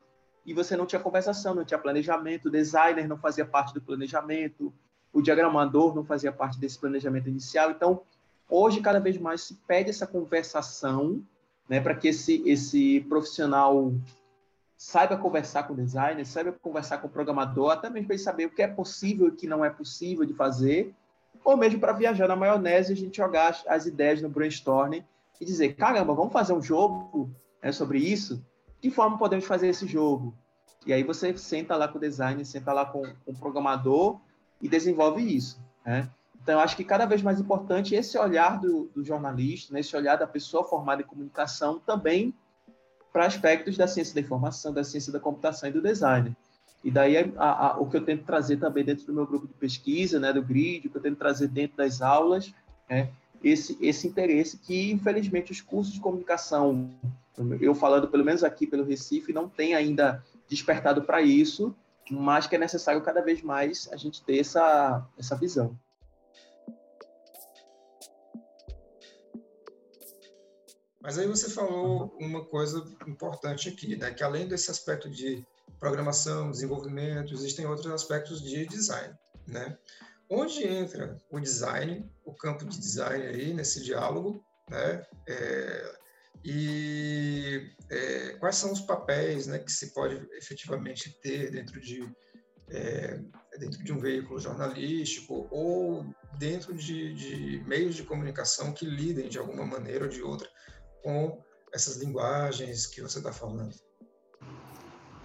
e 0.44 0.53
você 0.53 0.77
não 0.77 0.87
tinha 0.87 1.01
conversação, 1.01 1.55
não 1.55 1.64
tinha 1.64 1.79
planejamento, 1.79 2.46
o 2.46 2.51
designer 2.51 3.09
não 3.09 3.16
fazia 3.16 3.44
parte 3.44 3.72
do 3.72 3.81
planejamento, 3.81 4.72
o 5.12 5.20
diagramador 5.20 5.94
não 5.94 6.05
fazia 6.05 6.33
parte 6.33 6.59
desse 6.59 6.79
planejamento 6.79 7.29
inicial. 7.29 7.70
Então, 7.70 8.03
hoje, 8.48 8.81
cada 8.81 8.98
vez 8.98 9.18
mais 9.18 9.42
se 9.42 9.55
pede 9.66 9.90
essa 9.90 10.07
conversação 10.07 11.22
né, 11.68 11.81
para 11.81 11.94
que 11.94 12.09
esse, 12.09 12.42
esse 12.48 13.01
profissional 13.09 13.92
saiba 14.77 15.16
conversar 15.16 15.62
com 15.64 15.75
o 15.75 15.77
designer, 15.77 16.27
saiba 16.27 16.53
conversar 16.53 16.98
com 16.98 17.07
o 17.07 17.11
programador, 17.11 17.70
até 17.70 17.88
mesmo 17.88 18.09
para 18.09 18.16
ele 18.16 18.22
saber 18.22 18.46
o 18.46 18.51
que 18.51 18.62
é 18.62 18.66
possível 18.66 19.27
e 19.27 19.31
o 19.31 19.37
que 19.37 19.46
não 19.46 19.64
é 19.64 19.70
possível 19.70 20.25
de 20.25 20.35
fazer, 20.35 20.92
ou 21.44 21.57
mesmo 21.57 21.79
para 21.79 21.92
viajar 21.92 22.27
na 22.27 22.37
maionese 22.37 22.92
e 22.92 22.94
a 22.94 22.96
gente 22.96 23.16
jogar 23.16 23.51
as, 23.51 23.66
as, 23.66 23.87
ideias 23.87 24.20
no 24.20 24.29
brainstorming 24.29 25.05
e 25.40 25.44
dizer, 25.44 25.77
caramba, 25.77 26.14
vamos 26.14 26.33
fazer 26.33 26.53
um 26.53 26.62
jogo 26.62 27.31
né, 27.62 27.70
sobre 27.70 27.98
isso? 27.98 28.44
De 28.81 28.90
forma 28.90 29.18
podemos 29.18 29.44
fazer 29.44 29.68
esse 29.68 29.87
jogo? 29.87 30.35
E 30.85 30.92
aí 30.92 31.05
você 31.05 31.37
senta 31.37 31.77
lá 31.77 31.87
com 31.87 31.98
o 31.98 32.01
designer, 32.01 32.44
senta 32.44 32.72
lá 32.72 32.85
com, 32.85 33.03
com 33.03 33.31
o 33.31 33.37
programador 33.37 34.20
e 34.62 34.68
desenvolve 34.68 35.20
isso. 35.22 35.61
Né? 35.85 36.09
Então, 36.42 36.61
acho 36.61 36.77
que 36.77 36.85
cada 36.85 37.05
vez 37.05 37.20
mais 37.20 37.40
importante 37.40 37.94
esse 37.94 38.16
olhar 38.16 38.61
do, 38.61 38.90
do 38.94 39.05
jornalista, 39.05 39.75
né? 39.75 39.81
esse 39.81 39.94
olhar 39.96 40.16
da 40.16 40.27
pessoa 40.27 40.64
formada 40.64 41.03
em 41.03 41.05
comunicação 41.05 41.79
também 41.79 42.33
para 43.12 43.27
aspectos 43.27 43.77
da 43.77 43.87
ciência 43.87 44.14
da 44.14 44.20
informação, 44.20 44.72
da 44.72 44.83
ciência 44.83 45.12
da 45.12 45.20
computação 45.20 45.68
e 45.68 45.72
do 45.72 45.83
design. 45.83 46.35
E 46.83 46.90
daí 46.90 47.16
a, 47.16 47.31
a, 47.37 47.79
o 47.79 47.88
que 47.88 47.96
eu 47.96 48.05
tento 48.05 48.25
trazer 48.25 48.57
também 48.57 48.85
dentro 48.85 49.07
do 49.07 49.12
meu 49.12 49.27
grupo 49.27 49.46
de 49.46 49.55
pesquisa, 49.55 50.18
né, 50.18 50.33
do 50.33 50.42
GRID, 50.42 50.88
o 50.88 50.90
que 50.90 50.96
eu 50.96 51.03
tento 51.03 51.18
trazer 51.18 51.48
dentro 51.48 51.77
das 51.77 52.01
aulas, 52.01 52.53
é 52.88 53.09
esse, 53.42 53.77
esse 53.81 54.07
interesse 54.07 54.59
que, 54.59 54.90
infelizmente, 54.90 55.53
os 55.53 55.61
cursos 55.61 55.92
de 55.92 56.01
comunicação, 56.01 56.90
eu 57.61 57.75
falando 57.75 58.09
pelo 58.09 58.25
menos 58.25 58.42
aqui 58.42 58.66
pelo 58.66 58.85
Recife, 58.85 59.33
não 59.33 59.48
tem 59.48 59.75
ainda 59.75 60.25
despertado 60.48 61.03
para 61.03 61.22
isso, 61.22 61.75
mas 62.11 62.47
que 62.47 62.57
é 62.57 62.59
necessário 62.59 63.03
cada 63.03 63.23
vez 63.23 63.43
mais 63.43 63.88
a 63.93 63.97
gente 63.97 64.25
ter 64.25 64.38
essa, 64.38 65.07
essa 65.19 65.37
visão. 65.37 65.79
Mas 71.01 71.19
aí 71.19 71.27
você 71.27 71.51
falou 71.51 72.17
uma 72.21 72.45
coisa 72.45 72.79
importante 73.09 73.69
aqui, 73.69 73.97
né? 73.97 74.12
que 74.12 74.23
além 74.23 74.47
desse 74.47 74.71
aspecto 74.71 75.11
de 75.11 75.45
programação, 75.81 76.53
desenvolvimento, 76.53 77.35
existem 77.35 77.67
outros 77.67 77.93
aspectos 77.93 78.41
de 78.41 78.65
design. 78.67 79.12
Né? 79.47 79.77
Onde 80.31 80.65
entra 80.65 81.21
o 81.29 81.41
design, 81.41 82.09
o 82.25 82.33
campo 82.33 82.65
de 82.65 82.79
design 82.79 83.27
aí 83.27 83.53
nesse 83.53 83.83
diálogo, 83.83 84.45
né? 84.71 85.05
É, 85.29 86.02
e 86.45 87.71
é, 87.90 88.37
quais 88.38 88.57
são 88.57 88.73
os 88.73 88.81
papéis 88.81 89.47
né, 89.47 89.59
que 89.59 89.71
se 89.71 89.92
pode 89.92 90.27
efetivamente 90.33 91.16
ter 91.21 91.51
dentro 91.51 91.81
de, 91.81 92.03
é, 92.71 93.21
dentro 93.59 93.83
de 93.85 93.92
um 93.92 93.99
veículo 93.99 94.40
jornalístico 94.40 95.47
ou 95.51 96.05
dentro 96.38 96.75
de, 96.75 97.14
de, 97.14 97.64
meios 97.64 97.95
de 97.95 98.03
comunicação 98.03 98.73
que 98.73 98.85
lidem 98.85 99.29
de 99.29 99.38
alguma 99.38 99.64
maneira 99.64 100.05
ou 100.05 100.11
de 100.11 100.23
outra 100.23 100.49
com 101.03 101.42
essas 101.73 101.97
linguagens 101.97 102.87
que 102.87 103.01
você 103.01 103.18
está 103.18 103.33
falando? 103.33 103.75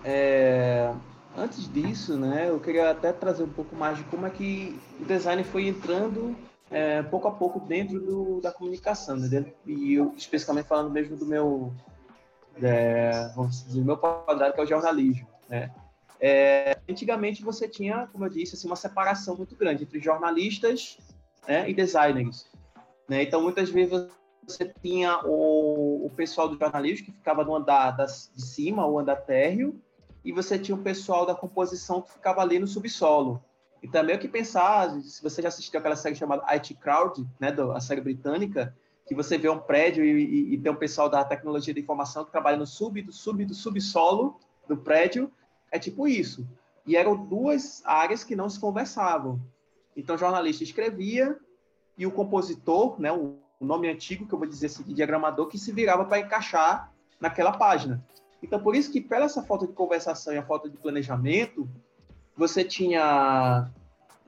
É, 0.03 0.93
Antes 1.37 1.71
disso, 1.71 2.17
né, 2.17 2.49
eu 2.49 2.59
queria 2.59 2.89
até 2.89 3.13
trazer 3.13 3.43
um 3.43 3.49
pouco 3.49 3.75
mais 3.75 3.95
de 3.99 4.03
como 4.05 4.25
é 4.25 4.29
que 4.31 4.79
o 4.99 5.05
design 5.05 5.43
foi 5.43 5.67
entrando 5.67 6.35
é, 6.69 7.01
pouco 7.03 7.27
a 7.27 7.31
pouco 7.31 7.59
dentro 7.59 7.99
do, 7.99 8.41
da 8.41 8.51
comunicação, 8.51 9.15
né? 9.15 9.45
e 9.65 9.93
eu 9.93 10.13
especificamente 10.15 10.67
falando 10.67 10.91
mesmo 10.91 11.15
do 11.15 11.25
meu, 11.25 11.73
é, 12.61 13.29
vamos 13.35 13.63
dizer, 13.65 13.83
meu 13.83 13.97
quadrado 13.97 14.53
que 14.53 14.59
é 14.59 14.63
o 14.63 14.67
jornalismo, 14.67 15.27
né? 15.49 15.71
É, 16.19 16.79
antigamente 16.89 17.43
você 17.43 17.67
tinha, 17.67 18.07
como 18.07 18.25
eu 18.25 18.29
disse, 18.29 18.55
assim, 18.55 18.67
uma 18.67 18.75
separação 18.75 19.35
muito 19.35 19.55
grande 19.55 19.83
entre 19.83 19.99
jornalistas 19.99 20.97
né, 21.47 21.69
e 21.69 21.73
designers. 21.73 22.47
Né? 23.07 23.23
Então, 23.23 23.41
muitas 23.41 23.69
vezes 23.69 24.07
você 24.45 24.73
tinha 24.81 25.21
o, 25.25 26.05
o 26.05 26.09
pessoal 26.15 26.49
do 26.49 26.57
jornalismo 26.57 27.05
que 27.05 27.11
ficava 27.11 27.43
no 27.43 27.55
andar 27.55 27.95
de 27.95 28.41
cima, 28.41 28.87
o 28.87 28.97
andar 28.97 29.17
térreo, 29.17 29.79
e 30.25 30.31
você 30.31 30.57
tinha 30.57 30.75
o 30.75 30.81
pessoal 30.81 31.25
da 31.25 31.35
composição 31.35 32.01
que 32.01 32.11
ficava 32.11 32.41
ali 32.41 32.57
no 32.57 32.67
subsolo. 32.67 33.43
Então, 33.81 34.01
é 34.01 34.03
meio 34.03 34.19
que 34.19 34.27
pensar, 34.27 34.89
se 35.01 35.21
você 35.21 35.41
já 35.41 35.47
assistiu 35.49 35.79
aquela 35.79 35.95
série 35.95 36.15
chamada 36.15 36.43
IT 36.47 36.73
Crowd, 36.75 37.25
né, 37.39 37.51
do, 37.51 37.71
a 37.71 37.79
série 37.79 38.01
britânica, 38.01 38.75
que 39.05 39.15
você 39.15 39.37
vê 39.37 39.49
um 39.49 39.59
prédio 39.59 40.03
e, 40.03 40.11
e, 40.11 40.53
e, 40.53 40.57
tem 40.57 40.71
um 40.71 40.75
pessoal 40.75 41.09
da 41.09 41.23
tecnologia 41.23 41.73
da 41.73 41.79
informação 41.79 42.25
que 42.25 42.31
trabalha 42.31 42.57
no 42.57 42.67
sub, 42.67 43.01
do 43.01 43.13
sub, 43.13 43.45
do 43.45 43.53
subsolo 43.53 44.37
do 44.67 44.75
prédio, 44.75 45.31
é 45.71 45.79
tipo 45.79 46.07
isso. 46.07 46.47
E 46.85 46.95
eram 46.95 47.15
duas 47.15 47.81
áreas 47.85 48.23
que 48.23 48.35
não 48.35 48.49
se 48.49 48.59
conversavam. 48.59 49.39
Então, 49.95 50.15
o 50.15 50.19
jornalista 50.19 50.63
escrevia 50.63 51.37
e 51.97 52.05
o 52.05 52.11
compositor, 52.11 52.99
né, 52.99 53.11
o 53.11 53.37
nome 53.59 53.89
antigo 53.89 54.27
que 54.27 54.33
eu 54.33 54.39
vou 54.39 54.47
dizer 54.47 54.67
assim, 54.67 54.83
de 54.83 54.93
diagramador, 54.93 55.47
que 55.47 55.57
se 55.57 55.71
virava 55.71 56.05
para 56.05 56.19
encaixar 56.19 56.91
naquela 57.19 57.51
página. 57.51 58.03
Então, 58.43 58.59
por 58.59 58.75
isso 58.75 58.91
que, 58.91 59.01
pela 59.01 59.25
essa 59.25 59.41
falta 59.41 59.65
de 59.65 59.73
conversação 59.73 60.33
e 60.33 60.37
a 60.37 60.45
falta 60.45 60.69
de 60.69 60.77
planejamento, 60.77 61.67
você 62.37 62.63
tinha 62.63 63.69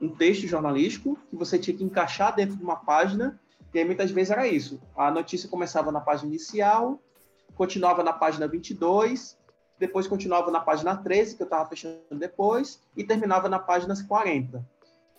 um 0.00 0.08
texto 0.08 0.46
jornalístico 0.46 1.18
que 1.28 1.36
você 1.36 1.58
tinha 1.58 1.76
que 1.76 1.84
encaixar 1.84 2.34
dentro 2.34 2.56
de 2.56 2.62
uma 2.62 2.76
página, 2.76 3.38
e 3.72 3.78
aí 3.78 3.84
muitas 3.84 4.10
vezes 4.10 4.30
era 4.30 4.46
isso. 4.46 4.80
A 4.96 5.10
notícia 5.10 5.48
começava 5.48 5.92
na 5.92 6.00
página 6.00 6.28
inicial, 6.28 7.00
continuava 7.54 8.02
na 8.02 8.12
página 8.12 8.48
22, 8.48 9.38
depois 9.78 10.06
continuava 10.06 10.50
na 10.50 10.60
página 10.60 10.96
13, 10.96 11.36
que 11.36 11.42
eu 11.42 11.44
estava 11.44 11.68
fechando 11.68 12.00
depois, 12.12 12.82
e 12.96 13.04
terminava 13.04 13.48
na 13.48 13.58
página 13.58 13.94
40. 14.06 14.66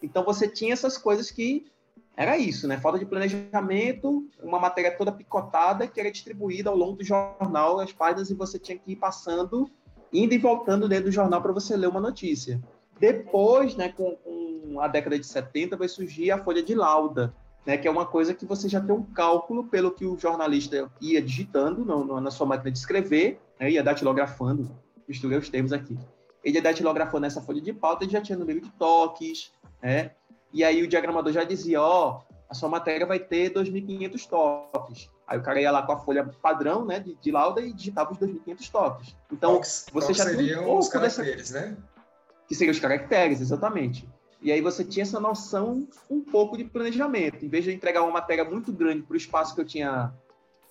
Então 0.01 0.23
você 0.23 0.47
tinha 0.47 0.73
essas 0.73 0.97
coisas 0.97 1.31
que 1.31 1.71
era 2.17 2.37
isso, 2.37 2.67
né? 2.67 2.77
Falta 2.77 2.99
de 2.99 3.05
planejamento, 3.05 4.27
uma 4.43 4.59
matéria 4.59 4.95
toda 4.95 5.11
picotada 5.11 5.87
que 5.87 5.99
era 5.99 6.11
distribuída 6.11 6.69
ao 6.69 6.75
longo 6.75 6.97
do 6.97 7.03
jornal, 7.03 7.79
as 7.79 7.93
páginas, 7.93 8.29
e 8.29 8.33
você 8.33 8.59
tinha 8.59 8.77
que 8.77 8.91
ir 8.91 8.95
passando, 8.97 9.69
indo 10.11 10.33
e 10.33 10.37
voltando 10.37 10.89
dentro 10.89 11.05
do 11.05 11.11
jornal 11.11 11.41
para 11.41 11.53
você 11.53 11.75
ler 11.77 11.87
uma 11.87 12.01
notícia. 12.01 12.61
Depois, 13.01 13.75
né, 13.75 13.89
com, 13.89 14.15
com, 14.17 14.79
a 14.79 14.87
década 14.87 15.17
de 15.17 15.25
70, 15.25 15.75
vai 15.75 15.87
surgir 15.87 16.29
a 16.29 16.37
folha 16.37 16.61
de 16.61 16.75
lauda, 16.75 17.33
né, 17.65 17.75
que 17.75 17.87
é 17.87 17.91
uma 17.91 18.05
coisa 18.05 18.31
que 18.31 18.45
você 18.45 18.69
já 18.69 18.79
tem 18.79 18.93
um 18.93 19.01
cálculo 19.01 19.63
pelo 19.63 19.89
que 19.89 20.05
o 20.05 20.19
jornalista 20.19 20.87
ia 21.01 21.19
digitando 21.19 21.83
no, 21.83 22.05
no, 22.05 22.21
na 22.21 22.29
sua 22.29 22.45
máquina 22.45 22.69
de 22.69 22.77
escrever, 22.77 23.41
né, 23.59 23.71
ia 23.71 23.81
datilografando, 23.81 24.69
misturei 25.07 25.35
os 25.35 25.49
termos 25.49 25.73
aqui. 25.73 25.97
Ele 26.43 26.57
ia 26.57 26.61
datilografando 26.61 27.25
essa 27.25 27.41
folha 27.41 27.59
de 27.59 27.73
pauta, 27.73 28.03
ele 28.03 28.11
já 28.11 28.21
tinha 28.21 28.37
número 28.37 28.61
de 28.61 28.69
toques, 28.73 29.51
né, 29.81 30.11
e 30.53 30.63
aí 30.63 30.83
o 30.83 30.87
diagramador 30.87 31.33
já 31.33 31.43
dizia, 31.43 31.81
ó, 31.81 32.19
oh, 32.19 32.33
a 32.47 32.53
sua 32.53 32.69
matéria 32.69 33.07
vai 33.07 33.17
ter 33.17 33.51
2.500 33.51 34.29
toques. 34.29 35.09
Aí 35.25 35.39
o 35.39 35.41
cara 35.41 35.59
ia 35.59 35.71
lá 35.71 35.81
com 35.81 35.93
a 35.93 35.97
folha 35.97 36.23
padrão, 36.39 36.85
né, 36.85 36.99
de, 36.99 37.15
de 37.15 37.31
lauda 37.31 37.61
e 37.61 37.73
digitava 37.73 38.11
os 38.11 38.19
2.500 38.19 38.69
toques. 38.69 39.15
Então, 39.31 39.53
toques, 39.53 39.87
você 39.91 40.07
toques 40.07 40.17
já 40.17 40.25
seriam 40.25 40.69
um 40.69 40.77
os 40.77 40.87
caracteres, 40.87 41.49
dessa... 41.49 41.67
né? 41.67 41.77
Que 42.51 42.55
seriam 42.55 42.73
os 42.73 42.79
caracteres, 42.81 43.39
exatamente. 43.39 44.05
E 44.41 44.51
aí 44.51 44.59
você 44.59 44.83
tinha 44.83 45.03
essa 45.03 45.21
noção 45.21 45.87
um 46.09 46.19
pouco 46.19 46.57
de 46.57 46.65
planejamento. 46.65 47.45
Em 47.45 47.47
vez 47.47 47.63
de 47.63 47.71
entregar 47.71 48.03
uma 48.03 48.11
matéria 48.11 48.43
muito 48.43 48.73
grande 48.73 49.03
para 49.03 49.13
o 49.13 49.17
espaço 49.17 49.55
que 49.55 49.61
eu 49.61 49.65
tinha 49.65 50.13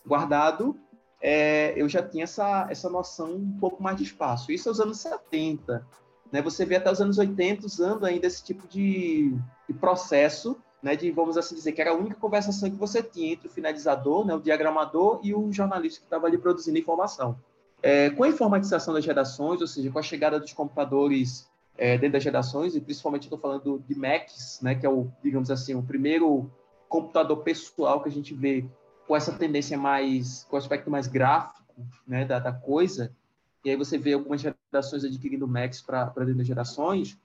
guardado, 0.06 0.78
é, 1.22 1.72
eu 1.74 1.88
já 1.88 2.02
tinha 2.02 2.24
essa, 2.24 2.66
essa 2.68 2.90
noção 2.90 3.32
um 3.32 3.56
pouco 3.58 3.82
mais 3.82 3.96
de 3.96 4.02
espaço. 4.02 4.52
Isso 4.52 4.68
aos 4.68 4.78
anos 4.78 4.98
70. 4.98 5.86
Né? 6.30 6.42
Você 6.42 6.66
vê 6.66 6.76
até 6.76 6.92
os 6.92 7.00
anos 7.00 7.16
80 7.16 7.64
usando 7.64 8.04
ainda 8.04 8.26
esse 8.26 8.44
tipo 8.44 8.68
de, 8.68 9.34
de 9.66 9.72
processo, 9.72 10.58
né? 10.82 10.94
de, 10.94 11.10
vamos 11.10 11.38
assim 11.38 11.54
dizer, 11.54 11.72
que 11.72 11.80
era 11.80 11.92
a 11.92 11.96
única 11.96 12.16
conversação 12.16 12.70
que 12.70 12.76
você 12.76 13.02
tinha 13.02 13.32
entre 13.32 13.48
o 13.48 13.50
finalizador, 13.50 14.26
né? 14.26 14.34
o 14.34 14.40
diagramador 14.40 15.18
e 15.22 15.34
o 15.34 15.50
jornalista 15.50 16.00
que 16.00 16.06
estava 16.06 16.26
ali 16.26 16.36
produzindo 16.36 16.78
informação. 16.78 17.38
É, 17.82 18.10
com 18.10 18.24
a 18.24 18.28
informatização 18.28 18.92
das 18.92 19.06
redações, 19.06 19.62
ou 19.62 19.66
seja, 19.66 19.90
com 19.90 19.98
a 19.98 20.02
chegada 20.02 20.38
dos 20.38 20.52
computadores 20.52 21.49
é, 21.80 21.96
dentro 21.96 22.12
das 22.12 22.22
gerações, 22.22 22.76
e 22.76 22.80
principalmente 22.80 23.22
estou 23.22 23.38
falando 23.38 23.82
de 23.88 23.94
Macs, 23.94 24.60
né, 24.62 24.74
que 24.74 24.84
é 24.84 24.90
o, 24.90 25.10
digamos 25.24 25.50
assim, 25.50 25.74
o 25.74 25.82
primeiro 25.82 26.50
computador 26.90 27.38
pessoal 27.38 28.02
que 28.02 28.08
a 28.10 28.12
gente 28.12 28.34
vê 28.34 28.68
com 29.08 29.16
essa 29.16 29.32
tendência 29.32 29.78
mais, 29.78 30.44
com 30.44 30.56
o 30.56 30.58
aspecto 30.58 30.90
mais 30.90 31.06
gráfico, 31.06 31.74
né, 32.06 32.26
da, 32.26 32.38
da 32.38 32.52
coisa, 32.52 33.16
e 33.64 33.70
aí 33.70 33.76
você 33.76 33.96
vê 33.96 34.12
algumas 34.12 34.42
gerações 34.42 35.04
adquirindo 35.04 35.48
Macs 35.48 35.80
para 35.80 36.04
dentro 36.18 36.34
das 36.34 36.46
gerações, 36.46 37.18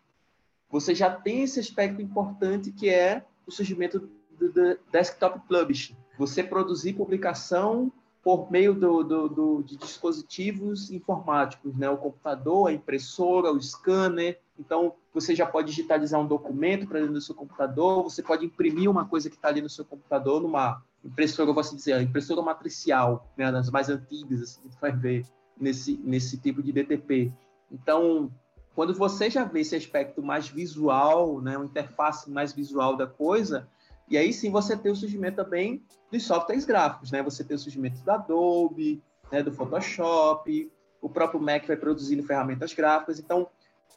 você 0.70 0.96
já 0.96 1.13
tem 1.13 1.44
esse 1.44 1.60
aspecto 1.60 2.02
importante 2.02 2.72
que 2.72 2.89
é 2.89 3.26
o 3.46 3.52
surgimento 3.52 4.00
do, 4.00 4.52
do 4.54 4.80
desktop 4.89 5.41
publishing. 5.50 5.98
Você 6.18 6.41
produzir 6.41 6.94
publicação 6.94 7.91
por 8.24 8.50
meio 8.50 8.74
do, 8.74 9.04
do, 9.04 9.30
do, 9.30 9.63
de 9.63 9.76
dispositivos 9.76 10.89
informáticos, 10.91 11.78
né? 11.78 11.89
o 11.89 11.98
computador, 11.98 12.70
a 12.70 12.74
impressora, 12.74 13.52
o 13.52 13.62
scanner. 13.62 14.39
Então, 14.58 14.94
você 15.13 15.36
já 15.36 15.46
pode 15.46 15.70
digitalizar 15.70 16.20
um 16.20 16.28
documento 16.28 16.88
para 16.88 17.00
dentro 17.00 17.13
do 17.13 17.22
seu 17.22 17.36
computador, 17.36 18.04
você 18.04 18.24
pode 18.24 18.46
imprimir 18.46 18.89
uma 18.89 19.06
coisa 19.06 19.30
que 19.30 19.36
está 19.36 19.50
ali 19.50 19.62
no 19.62 19.70
seu 19.70 19.84
computador 19.84 20.41
numa 20.41 20.82
impressora, 21.04 21.50
eu 21.50 21.54
vou 21.54 21.62
assim 21.62 21.76
dizer, 21.76 22.02
impressora 22.02 22.41
matricial, 22.41 23.32
né? 23.38 23.52
das 23.52 23.70
mais 23.70 23.89
antigas, 23.89 24.41
assim, 24.41 24.62
que 24.70 24.82
vai 24.82 24.91
ver 24.91 25.26
nesse, 25.60 25.98
nesse 26.04 26.38
tipo 26.38 26.63
de 26.63 26.72
DTP. 26.72 27.32
Então, 27.72 28.32
quando 28.74 28.94
você 28.94 29.30
já 29.30 29.44
vê 29.44 29.60
esse 29.60 29.76
aspecto 29.76 30.24
mais 30.24 30.48
visual, 30.48 31.41
né? 31.41 31.58
uma 31.58 31.65
interface 31.65 32.30
mais 32.32 32.54
visual 32.54 32.96
da 32.96 33.06
coisa, 33.06 33.68
e 34.08 34.18
aí 34.18 34.32
sim 34.32 34.52
você 34.52 34.78
tem 34.78 34.91
o 34.91 34.96
surgimento 34.96 35.38
também 35.38 35.84
dos 36.12 36.24
softwares 36.24 36.65
gráficos, 36.65 37.12
né? 37.12 37.24
Você 37.24 37.44
tem 37.44 37.56
o 37.56 37.60
surgimento 37.60 38.04
da 38.04 38.15
Adobe, 38.15 39.02
né, 39.32 39.41
do 39.41 39.52
Photoshop, 39.52 40.72
o 41.02 41.10
próprio 41.10 41.39
Mac 41.39 41.65
vai 41.65 41.76
produzindo 41.76 42.24
ferramentas 42.24 42.74
gráficas. 42.74 43.20
Então, 43.20 43.48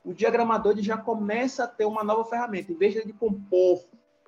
o 0.04 0.14
diagramador 0.14 0.74
já 0.78 0.96
começa 0.96 1.64
a 1.64 1.68
ter 1.68 1.84
uma 1.84 2.02
nova 2.02 2.24
ferramenta. 2.24 2.72
Em 2.72 2.76
vez 2.76 2.94
de 2.94 3.12
compor 3.12 3.84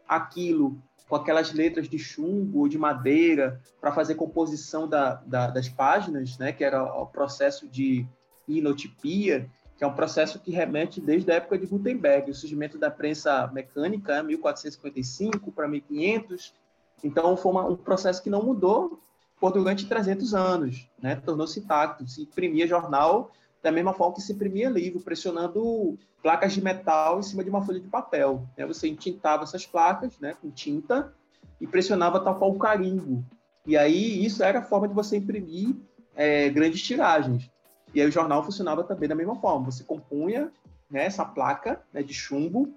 aquilo 0.07 0.81
com 1.09 1.17
aquelas 1.17 1.53
letras 1.53 1.89
de 1.89 1.99
chumbo 1.99 2.61
ou 2.61 2.69
de 2.69 2.79
madeira 2.79 3.61
para 3.81 3.93
fazer 3.93 4.15
composição 4.15 4.87
da, 4.87 5.15
da, 5.27 5.49
das 5.49 5.69
páginas, 5.69 6.39
né, 6.39 6.53
que 6.53 6.63
era 6.63 6.85
o 6.85 7.07
processo 7.07 7.69
de 7.69 8.07
inotipia, 8.47 9.51
que 9.77 9.83
é 9.83 9.87
um 9.87 9.95
processo 9.95 10.39
que 10.39 10.51
remete 10.51 11.01
desde 11.01 11.33
a 11.33 11.37
época 11.37 11.59
de 11.59 11.67
Gutenberg, 11.67 12.31
o 12.31 12.35
surgimento 12.35 12.79
da 12.79 12.91
prensa 12.91 13.49
mecânica, 13.49 14.23
1455 14.23 15.51
para 15.51 15.67
1500. 15.67 16.55
Então, 17.03 17.37
foi 17.37 17.51
uma, 17.51 17.67
um 17.67 17.77
processo 17.77 18.23
que 18.23 18.31
não 18.31 18.43
mudou 18.43 19.01
por 19.41 19.53
durante 19.53 19.89
300 19.89 20.35
anos, 20.35 20.87
né? 21.03 21.17
tornou-se 21.17 21.59
intacto. 21.59 22.07
Se 22.07 22.23
imprimia 22.23 22.67
jornal 22.67 23.33
da 23.63 23.71
mesma 23.71 23.93
forma 23.93 24.15
que 24.15 24.23
se 24.23 24.33
imprimia 24.33 24.69
livro, 24.71 25.01
pressionando 25.01 25.99
placas 26.23 26.53
de 26.53 26.63
metal 26.63 27.19
em 27.19 27.23
cima 27.23 27.45
de 27.45 27.51
uma 27.51 27.63
folha 27.63 27.81
de 27.81 27.89
papel. 27.89 28.47
Né? 28.57 28.67
Você 28.67 28.89
entintava 28.89 29.43
essas 29.43 29.67
placas 29.67 30.19
né, 30.19 30.35
com 30.41 30.51
tinta 30.51 31.13
e 31.61 31.67
pressionava 31.67 32.21
tal 32.21 32.37
qual 32.37 32.51
o 32.51 32.59
carimbo. 32.59 33.25
E 33.67 33.77
aí, 33.77 34.25
isso 34.25 34.43
era 34.43 34.61
a 34.61 34.63
forma 34.63 34.89
de 34.89 34.95
você 34.95 35.17
imprimir 35.17 35.77
é, 36.15 36.49
grandes 36.49 36.83
tiragens. 36.83 37.51
E 37.95 38.01
aí 38.01 38.09
o 38.09 38.13
jornal 38.13 38.45
funcionava 38.45 38.85
também 38.85 39.09
da 39.09 39.15
mesma 39.15 39.37
forma. 39.37 39.71
Você 39.71 39.85
compunha 39.85 40.51
né, 40.91 41.05
essa 41.05 41.25
placa 41.25 41.81
né, 41.93 42.03
de 42.03 42.15
chumbo, 42.15 42.73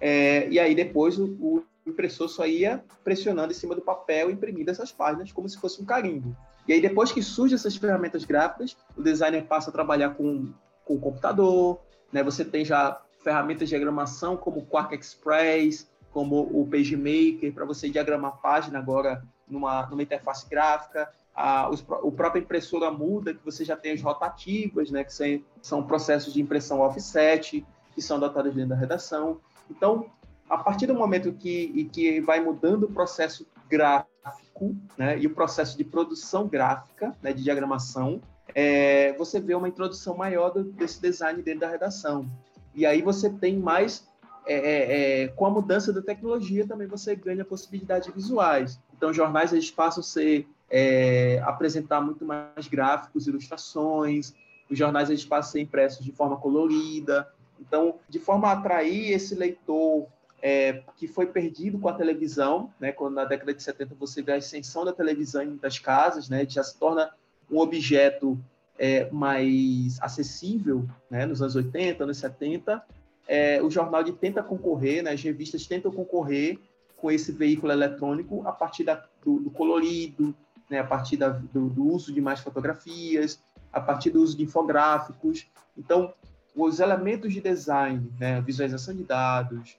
é, 0.00 0.48
e 0.48 0.58
aí 0.58 0.74
depois 0.74 1.18
o, 1.18 1.24
o, 1.40 1.64
impressor 1.86 2.28
só 2.28 2.46
ia 2.46 2.84
pressionando 3.02 3.50
em 3.50 3.56
cima 3.56 3.74
do 3.74 3.80
papel 3.80 4.28
e 4.28 4.34
imprimindo 4.34 4.70
essas 4.70 4.92
páginas 4.92 5.32
como 5.32 5.48
se 5.48 5.58
fosse 5.58 5.80
um 5.80 5.86
carimbo. 5.86 6.36
E 6.68 6.74
aí 6.74 6.80
depois 6.82 7.10
que 7.10 7.22
surgem 7.22 7.56
essas 7.56 7.76
ferramentas 7.76 8.26
gráficas, 8.26 8.76
o 8.94 9.02
designer 9.02 9.46
passa 9.46 9.70
a 9.70 9.72
trabalhar 9.72 10.10
com, 10.10 10.52
com 10.84 10.94
o 10.96 11.00
computador, 11.00 11.80
né, 12.12 12.22
você 12.22 12.44
tem 12.44 12.62
já 12.62 13.00
ferramentas 13.24 13.68
de 13.68 13.74
diagramação 13.74 14.36
como 14.36 14.60
o 14.60 14.66
Quark 14.66 14.94
Express, 14.94 15.90
como 16.12 16.42
o 16.42 16.66
PageMaker, 16.70 17.52
para 17.54 17.64
você 17.64 17.88
diagramar 17.88 18.32
a 18.32 18.36
página 18.36 18.78
agora 18.78 19.22
numa, 19.48 19.86
numa 19.86 20.02
interface 20.02 20.48
gráfica. 20.48 21.10
A, 21.34 21.70
os, 21.70 21.84
o 22.02 22.12
próprio 22.12 22.42
impressora 22.42 22.90
muda, 22.90 23.32
que 23.32 23.44
você 23.44 23.64
já 23.64 23.76
tem 23.76 23.92
as 23.92 24.02
rotativas, 24.02 24.90
né, 24.90 25.04
que 25.04 25.12
são, 25.12 25.40
são 25.62 25.82
processos 25.82 26.34
de 26.34 26.42
impressão 26.42 26.80
offset, 26.80 27.64
que 27.94 28.02
são 28.02 28.18
adotados 28.18 28.54
dentro 28.54 28.70
da 28.70 28.76
redação. 28.76 29.40
Então, 29.70 30.06
a 30.48 30.58
partir 30.58 30.86
do 30.86 30.94
momento 30.94 31.32
que, 31.32 31.84
que 31.92 32.20
vai 32.20 32.40
mudando 32.40 32.84
o 32.84 32.92
processo 32.92 33.46
gráfico 33.68 34.76
né, 34.96 35.18
e 35.18 35.26
o 35.26 35.34
processo 35.34 35.76
de 35.76 35.84
produção 35.84 36.48
gráfica, 36.48 37.14
né, 37.22 37.32
de 37.32 37.42
diagramação, 37.42 38.20
é, 38.54 39.12
você 39.14 39.40
vê 39.40 39.54
uma 39.54 39.68
introdução 39.68 40.16
maior 40.16 40.50
do, 40.50 40.64
desse 40.64 41.00
design 41.00 41.42
dentro 41.42 41.60
da 41.60 41.68
redação. 41.68 42.28
E 42.74 42.86
aí 42.86 43.02
você 43.02 43.30
tem 43.30 43.58
mais, 43.58 44.08
é, 44.46 44.54
é, 44.54 45.22
é, 45.24 45.28
com 45.28 45.46
a 45.46 45.50
mudança 45.50 45.92
da 45.92 46.02
tecnologia, 46.02 46.66
também 46.66 46.86
você 46.86 47.14
ganha 47.14 47.44
possibilidades 47.44 48.12
visuais. 48.12 48.80
Então, 48.96 49.12
jornais 49.12 49.52
eles 49.52 49.70
passam 49.70 50.00
a 50.00 50.04
ser, 50.04 50.48
é, 50.70 51.40
apresentar 51.44 52.00
muito 52.00 52.24
mais 52.24 52.68
gráficos, 52.68 53.26
ilustrações, 53.26 54.34
os 54.70 54.78
jornais 54.78 55.08
eles 55.08 55.24
passam 55.24 55.50
a 55.50 55.52
ser 55.52 55.60
impressos 55.60 56.04
de 56.04 56.12
forma 56.12 56.36
colorida. 56.36 57.28
Então, 57.60 57.96
de 58.08 58.18
forma 58.18 58.48
a 58.48 58.52
atrair 58.52 59.12
esse 59.12 59.34
leitor 59.34 60.06
é, 60.40 60.82
que 60.96 61.08
foi 61.08 61.26
perdido 61.26 61.78
com 61.78 61.88
a 61.88 61.94
televisão, 61.94 62.72
né? 62.78 62.92
Quando 62.92 63.14
na 63.14 63.24
década 63.24 63.52
de 63.52 63.62
70 63.62 63.94
você 63.94 64.22
vê 64.22 64.32
a 64.32 64.36
ascensão 64.36 64.84
da 64.84 64.92
televisão 64.92 65.42
em 65.42 65.48
muitas 65.48 65.78
casas, 65.78 66.28
né? 66.28 66.46
Já 66.48 66.62
se 66.62 66.78
torna 66.78 67.10
um 67.50 67.58
objeto 67.58 68.38
é, 68.78 69.10
mais 69.10 70.00
acessível, 70.00 70.88
né? 71.10 71.26
Nos 71.26 71.42
anos 71.42 71.56
80, 71.56 72.04
anos 72.04 72.18
70, 72.18 72.82
é, 73.26 73.60
o 73.62 73.70
jornal 73.70 74.04
tenta 74.12 74.42
concorrer, 74.42 75.02
né? 75.02 75.12
As 75.12 75.22
revistas 75.22 75.66
tentam 75.66 75.90
concorrer 75.90 76.58
com 76.96 77.10
esse 77.10 77.32
veículo 77.32 77.72
eletrônico 77.72 78.46
a 78.46 78.52
partir 78.52 78.84
da, 78.84 79.04
do, 79.24 79.40
do, 79.40 79.50
colorido, 79.50 80.34
né? 80.70 80.78
A 80.78 80.84
partir 80.84 81.16
da, 81.16 81.30
do, 81.30 81.68
do 81.68 81.84
uso 81.88 82.12
de 82.12 82.20
mais 82.20 82.40
fotografias, 82.40 83.40
a 83.72 83.80
partir 83.80 84.10
do 84.10 84.22
uso 84.22 84.36
de 84.36 84.44
infográficos. 84.44 85.48
Então, 85.76 86.14
os 86.54 86.78
elementos 86.78 87.32
de 87.32 87.40
design, 87.40 88.08
né? 88.20 88.40
Visualização 88.40 88.94
de 88.94 89.02
dados, 89.02 89.76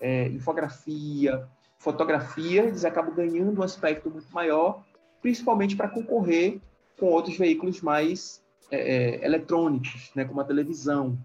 é, 0.00 0.28
infografia, 0.28 1.46
fotografia, 1.78 2.64
eles 2.64 2.84
acabam 2.84 3.14
ganhando 3.14 3.60
um 3.60 3.64
aspecto 3.64 4.10
muito 4.10 4.32
maior, 4.32 4.82
principalmente 5.20 5.76
para 5.76 5.88
concorrer 5.88 6.60
com 6.98 7.06
outros 7.06 7.36
veículos 7.36 7.80
mais 7.80 8.42
é, 8.70 8.78
é, 8.78 9.24
eletrônicos, 9.24 10.10
né, 10.14 10.24
como 10.24 10.40
a 10.40 10.44
televisão. 10.44 11.18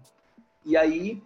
E 0.64 0.76
aí, 0.76 1.22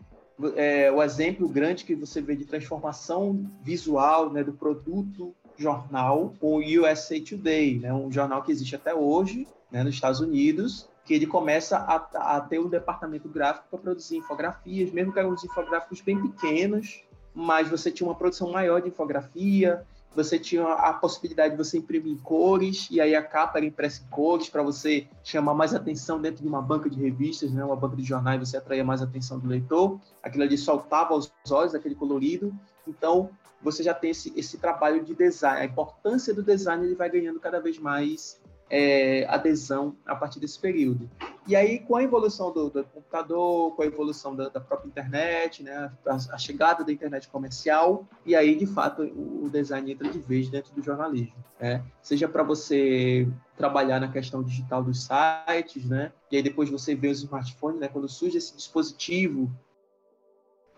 é, 0.56 0.90
o 0.90 1.02
exemplo 1.02 1.48
grande 1.48 1.84
que 1.84 1.94
você 1.94 2.20
vê 2.20 2.34
de 2.34 2.44
transformação 2.44 3.48
visual 3.62 4.30
né, 4.30 4.42
do 4.42 4.52
produto 4.52 5.34
jornal 5.56 6.34
com 6.40 6.56
o 6.56 6.58
USA 6.58 7.20
Today, 7.20 7.78
né, 7.78 7.92
um 7.92 8.10
jornal 8.10 8.42
que 8.42 8.50
existe 8.50 8.74
até 8.74 8.94
hoje 8.94 9.46
né, 9.70 9.84
nos 9.84 9.94
Estados 9.94 10.20
Unidos, 10.20 10.88
que 11.04 11.14
ele 11.14 11.26
começa 11.26 11.76
a, 11.76 12.36
a 12.36 12.40
ter 12.40 12.58
um 12.58 12.68
departamento 12.68 13.28
gráfico 13.28 13.66
para 13.70 13.78
produzir 13.78 14.16
infografias, 14.16 14.90
mesmo 14.90 15.12
que 15.12 15.18
eram 15.18 15.30
uns 15.30 15.44
infográficos 15.44 16.00
bem 16.00 16.20
pequenos, 16.20 17.02
mas 17.34 17.68
você 17.68 17.90
tinha 17.90 18.08
uma 18.08 18.14
produção 18.14 18.50
maior 18.50 18.80
de 18.80 18.88
infografia, 18.88 19.84
você 20.14 20.38
tinha 20.38 20.64
a 20.64 20.92
possibilidade 20.92 21.52
de 21.52 21.56
você 21.56 21.78
imprimir 21.78 22.18
cores, 22.22 22.88
e 22.90 23.00
aí 23.00 23.14
a 23.14 23.22
capa 23.22 23.58
era 23.58 23.66
impressa 23.66 24.02
em 24.02 24.10
cores 24.10 24.48
para 24.48 24.62
você 24.62 25.06
chamar 25.22 25.54
mais 25.54 25.72
atenção 25.72 26.20
dentro 26.20 26.42
de 26.42 26.48
uma 26.48 26.60
banca 26.60 26.90
de 26.90 26.98
revistas, 27.00 27.52
né? 27.52 27.64
uma 27.64 27.76
banca 27.76 27.96
de 27.96 28.02
jornais, 28.02 28.40
você 28.40 28.56
atraía 28.56 28.84
mais 28.84 29.00
atenção 29.00 29.38
do 29.38 29.48
leitor, 29.48 30.00
aquilo 30.22 30.42
ali 30.42 30.58
soltava 30.58 31.14
os 31.14 31.32
olhos, 31.50 31.74
aquele 31.74 31.94
colorido, 31.94 32.52
então 32.86 33.30
você 33.62 33.82
já 33.82 33.94
tem 33.94 34.10
esse, 34.10 34.32
esse 34.36 34.58
trabalho 34.58 35.04
de 35.04 35.14
design, 35.14 35.60
a 35.60 35.64
importância 35.64 36.34
do 36.34 36.42
design 36.42 36.84
ele 36.84 36.94
vai 36.94 37.08
ganhando 37.08 37.38
cada 37.38 37.60
vez 37.60 37.78
mais 37.78 38.40
é, 38.70 39.26
adesão 39.28 39.96
a 40.06 40.14
partir 40.14 40.38
desse 40.38 40.58
período. 40.58 41.10
E 41.46 41.56
aí, 41.56 41.80
com 41.80 41.96
a 41.96 42.02
evolução 42.02 42.52
do, 42.52 42.70
do 42.70 42.84
computador, 42.84 43.74
com 43.74 43.82
a 43.82 43.86
evolução 43.86 44.36
da, 44.36 44.48
da 44.48 44.60
própria 44.60 44.86
internet, 44.86 45.64
né, 45.64 45.90
a, 46.06 46.14
a, 46.14 46.38
chegada 46.38 46.84
da 46.84 46.92
internet 46.92 47.28
comercial, 47.28 48.06
e 48.24 48.36
aí, 48.36 48.54
de 48.54 48.66
fato, 48.66 49.02
o, 49.02 49.46
o 49.46 49.50
design 49.50 49.90
entra 49.90 50.08
de 50.08 50.20
vez 50.20 50.48
dentro 50.48 50.72
do 50.72 50.80
jornalismo. 50.80 51.44
Né? 51.58 51.82
Seja 52.00 52.28
para 52.28 52.44
você 52.44 53.28
trabalhar 53.56 53.98
na 53.98 54.08
questão 54.08 54.42
digital 54.42 54.84
dos 54.84 55.04
sites, 55.04 55.84
né? 55.86 56.12
e 56.30 56.36
aí 56.36 56.42
depois 56.42 56.70
você 56.70 56.94
vê 56.94 57.08
os 57.08 57.18
smartphones, 57.18 57.80
né? 57.80 57.88
quando 57.88 58.08
surge 58.08 58.38
esse 58.38 58.54
dispositivo 58.54 59.50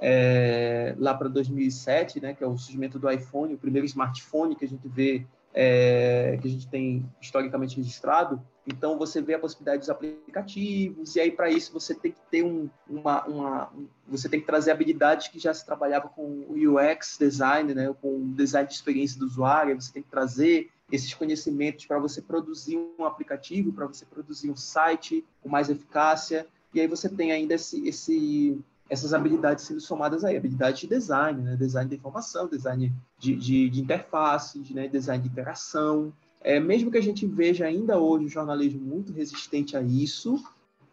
é, 0.00 0.96
lá 0.98 1.14
para 1.14 1.28
2007, 1.28 2.20
né, 2.20 2.34
que 2.34 2.42
é 2.42 2.46
o 2.46 2.58
surgimento 2.58 2.98
do 2.98 3.08
iPhone, 3.08 3.54
o 3.54 3.58
primeiro 3.58 3.86
smartphone 3.86 4.56
que 4.56 4.64
a 4.64 4.68
gente 4.68 4.88
vê 4.88 5.24
é, 5.54 6.38
que 6.40 6.48
a 6.48 6.50
gente 6.50 6.68
tem 6.68 7.04
historicamente 7.20 7.76
registrado. 7.76 8.40
Então, 8.66 8.96
você 8.96 9.20
vê 9.20 9.34
a 9.34 9.38
possibilidade 9.38 9.80
dos 9.80 9.90
aplicativos, 9.90 11.16
e 11.16 11.20
aí, 11.20 11.32
para 11.32 11.50
isso, 11.50 11.72
você 11.72 11.94
tem 11.94 12.12
que 12.12 12.20
ter 12.30 12.44
um, 12.44 12.70
uma, 12.88 13.24
uma, 13.26 13.72
Você 14.06 14.28
tem 14.28 14.40
que 14.40 14.46
trazer 14.46 14.70
habilidades 14.70 15.28
que 15.28 15.38
já 15.38 15.52
se 15.52 15.66
trabalhava 15.66 16.08
com 16.08 16.22
o 16.22 16.54
UX 16.54 17.16
design, 17.18 17.74
né, 17.74 17.92
com 18.00 18.16
o 18.16 18.28
design 18.34 18.68
de 18.68 18.74
experiência 18.74 19.18
do 19.18 19.26
usuário, 19.26 19.80
você 19.80 19.92
tem 19.92 20.02
que 20.02 20.08
trazer 20.10 20.70
esses 20.92 21.12
conhecimentos 21.12 21.86
para 21.86 21.98
você 21.98 22.22
produzir 22.22 22.78
um 22.98 23.04
aplicativo, 23.04 23.72
para 23.72 23.86
você 23.86 24.04
produzir 24.04 24.50
um 24.50 24.56
site 24.56 25.24
com 25.40 25.48
mais 25.48 25.68
eficácia, 25.68 26.46
e 26.72 26.80
aí 26.80 26.86
você 26.86 27.08
tem 27.08 27.32
ainda 27.32 27.54
esse, 27.54 27.86
esse 27.86 28.58
essas 28.92 29.14
habilidades 29.14 29.64
sendo 29.64 29.80
somadas 29.80 30.22
aí, 30.22 30.36
habilidades 30.36 30.80
de 30.80 30.86
design, 30.86 31.40
né? 31.40 31.56
design 31.56 31.88
de 31.88 31.96
informação, 31.96 32.46
design 32.46 32.92
de, 33.18 33.34
de, 33.34 33.70
de 33.70 33.80
interfaces, 33.80 34.68
né? 34.68 34.86
design 34.86 35.22
de 35.22 35.30
interação. 35.30 36.12
É, 36.42 36.60
mesmo 36.60 36.90
que 36.90 36.98
a 36.98 37.02
gente 37.02 37.26
veja 37.26 37.64
ainda 37.64 37.98
hoje 37.98 38.26
o 38.26 38.28
jornalismo 38.28 38.84
muito 38.84 39.10
resistente 39.10 39.78
a 39.78 39.80
isso, 39.80 40.44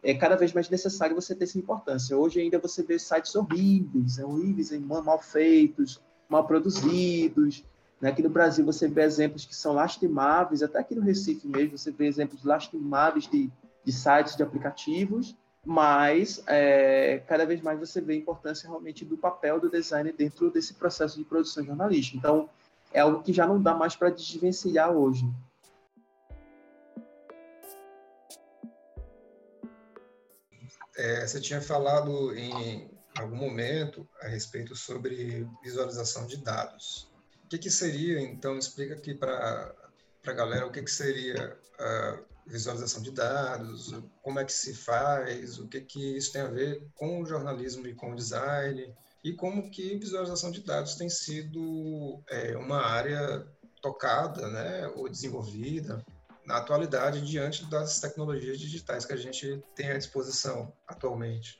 é 0.01 0.13
cada 0.13 0.37
vez 0.37 0.53
mais 0.53 0.69
necessário 0.69 1.13
você 1.13 1.35
ter 1.35 1.43
essa 1.43 1.59
importância. 1.59 2.17
Hoje 2.17 2.39
ainda 2.39 2.57
você 2.57 2.81
vê 2.83 2.97
sites 2.97 3.35
horríveis, 3.35 4.15
né? 4.15 4.23
horríveis, 4.23 4.71
mal 4.79 5.19
feitos, 5.21 6.01
mal 6.29 6.47
produzidos. 6.47 7.65
Né? 7.99 8.11
Aqui 8.11 8.23
no 8.23 8.29
Brasil 8.29 8.63
você 8.63 8.87
vê 8.87 9.01
exemplos 9.01 9.43
que 9.43 9.53
são 9.53 9.73
lastimáveis, 9.73 10.63
até 10.63 10.79
aqui 10.79 10.95
no 10.95 11.01
Recife 11.01 11.45
mesmo 11.45 11.77
você 11.77 11.91
vê 11.91 12.07
exemplos 12.07 12.45
lastimáveis 12.45 13.27
de, 13.27 13.51
de 13.83 13.91
sites, 13.91 14.37
de 14.37 14.43
aplicativos, 14.43 15.35
mas 15.65 16.41
é, 16.47 17.21
cada 17.27 17.45
vez 17.45 17.61
mais 17.61 17.79
você 17.79 17.99
vê 18.01 18.13
a 18.13 18.17
importância 18.17 18.67
realmente 18.67 19.03
do 19.03 19.17
papel 19.17 19.59
do 19.59 19.69
design 19.69 20.11
dentro 20.11 20.49
desse 20.49 20.73
processo 20.73 21.17
de 21.17 21.25
produção 21.25 21.63
jornalística. 21.63 22.17
Então, 22.17 22.49
é 22.93 23.01
algo 23.01 23.21
que 23.21 23.33
já 23.33 23.45
não 23.45 23.61
dá 23.61 23.73
mais 23.73 23.95
para 23.95 24.09
desvencilhar 24.09 24.91
hoje. 24.91 25.25
É, 30.97 31.25
você 31.25 31.39
tinha 31.39 31.61
falado 31.61 32.35
em 32.35 32.89
algum 33.17 33.37
momento 33.37 34.07
a 34.21 34.27
respeito 34.27 34.75
sobre 34.75 35.47
visualização 35.63 36.25
de 36.25 36.37
dados. 36.37 37.09
O 37.45 37.47
que, 37.47 37.57
que 37.57 37.71
seria, 37.71 38.19
então, 38.19 38.57
explica 38.57 38.95
aqui 38.95 39.13
para 39.13 39.73
a 40.25 40.33
galera 40.33 40.67
o 40.67 40.71
que, 40.71 40.81
que 40.81 40.91
seria 40.91 41.57
uh, 41.79 42.23
visualização 42.45 43.01
de 43.01 43.11
dados, 43.11 43.93
como 44.21 44.39
é 44.39 44.45
que 44.45 44.53
se 44.53 44.73
faz, 44.73 45.59
o 45.59 45.67
que 45.67 45.81
que 45.81 46.17
isso 46.17 46.31
tem 46.33 46.41
a 46.41 46.47
ver 46.47 46.83
com 46.95 47.21
o 47.21 47.25
jornalismo 47.25 47.87
e 47.87 47.93
com 47.93 48.11
o 48.11 48.15
design, 48.15 48.93
e 49.23 49.33
como 49.33 49.69
que 49.69 49.97
visualização 49.97 50.51
de 50.51 50.61
dados 50.61 50.95
tem 50.95 51.09
sido 51.09 52.21
é, 52.29 52.55
uma 52.57 52.81
área 52.81 53.45
tocada, 53.81 54.47
né, 54.49 54.87
ou 54.95 55.09
desenvolvida 55.09 56.03
na 56.45 56.57
atualidade 56.57 57.21
diante 57.21 57.65
das 57.69 57.99
tecnologias 57.99 58.59
digitais 58.59 59.05
que 59.05 59.13
a 59.13 59.17
gente 59.17 59.61
tem 59.75 59.91
à 59.91 59.97
disposição 59.97 60.73
atualmente. 60.87 61.59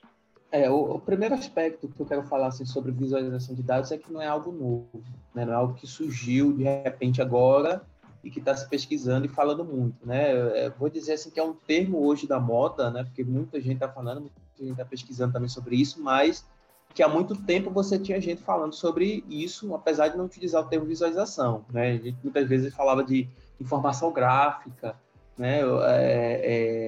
É, 0.51 0.69
o, 0.69 0.95
o, 0.95 0.99
primeiro 0.99 1.35
aspecto 1.35 1.87
que 1.87 1.99
eu 1.99 2.05
quero 2.07 2.23
falar 2.23 2.47
assim, 2.47 2.65
sobre 2.65 2.91
visualização 2.91 3.53
de 3.53 3.61
dados 3.61 3.91
é 3.91 3.99
que 3.99 4.11
não 4.11 4.19
é 4.19 4.25
algo 4.25 4.51
novo, 4.51 5.03
né? 5.35 5.45
não 5.45 5.53
é 5.53 5.55
algo 5.55 5.75
que 5.75 5.85
surgiu 5.85 6.51
de 6.53 6.63
repente 6.63 7.21
agora 7.21 7.85
e 8.23 8.29
que 8.29 8.39
está 8.39 8.55
se 8.55 8.67
pesquisando 8.67 9.25
e 9.25 9.29
falando 9.29 9.63
muito, 9.63 10.05
né? 10.05 10.31
É, 10.65 10.69
vou 10.69 10.89
dizer 10.89 11.13
assim 11.13 11.29
que 11.29 11.39
é 11.39 11.43
um 11.43 11.53
termo 11.53 12.05
hoje 12.05 12.27
da 12.27 12.39
moda, 12.39 12.91
né? 12.91 13.03
Porque 13.03 13.23
muita 13.23 13.59
gente 13.59 13.75
está 13.75 13.87
falando, 13.87 14.21
muita 14.21 14.39
gente 14.57 14.71
está 14.71 14.85
pesquisando 14.85 15.33
também 15.33 15.49
sobre 15.49 15.75
isso, 15.75 16.01
mas 16.01 16.45
que 16.93 17.03
há 17.03 17.07
muito 17.07 17.35
tempo 17.43 17.69
você 17.69 17.97
tinha 17.97 18.19
gente 18.19 18.41
falando 18.41 18.73
sobre 18.73 19.23
isso, 19.29 19.73
apesar 19.73 20.09
de 20.09 20.17
não 20.17 20.25
utilizar 20.25 20.61
o 20.61 20.67
termo 20.67 20.85
visualização, 20.85 21.65
né? 21.71 21.91
A 21.91 21.97
gente 21.97 22.17
muitas 22.23 22.47
vezes 22.47 22.73
falava 22.73 23.03
de 23.03 23.27
informação 23.59 24.11
gráfica, 24.11 24.95
né? 25.37 25.61
É, 25.61 26.41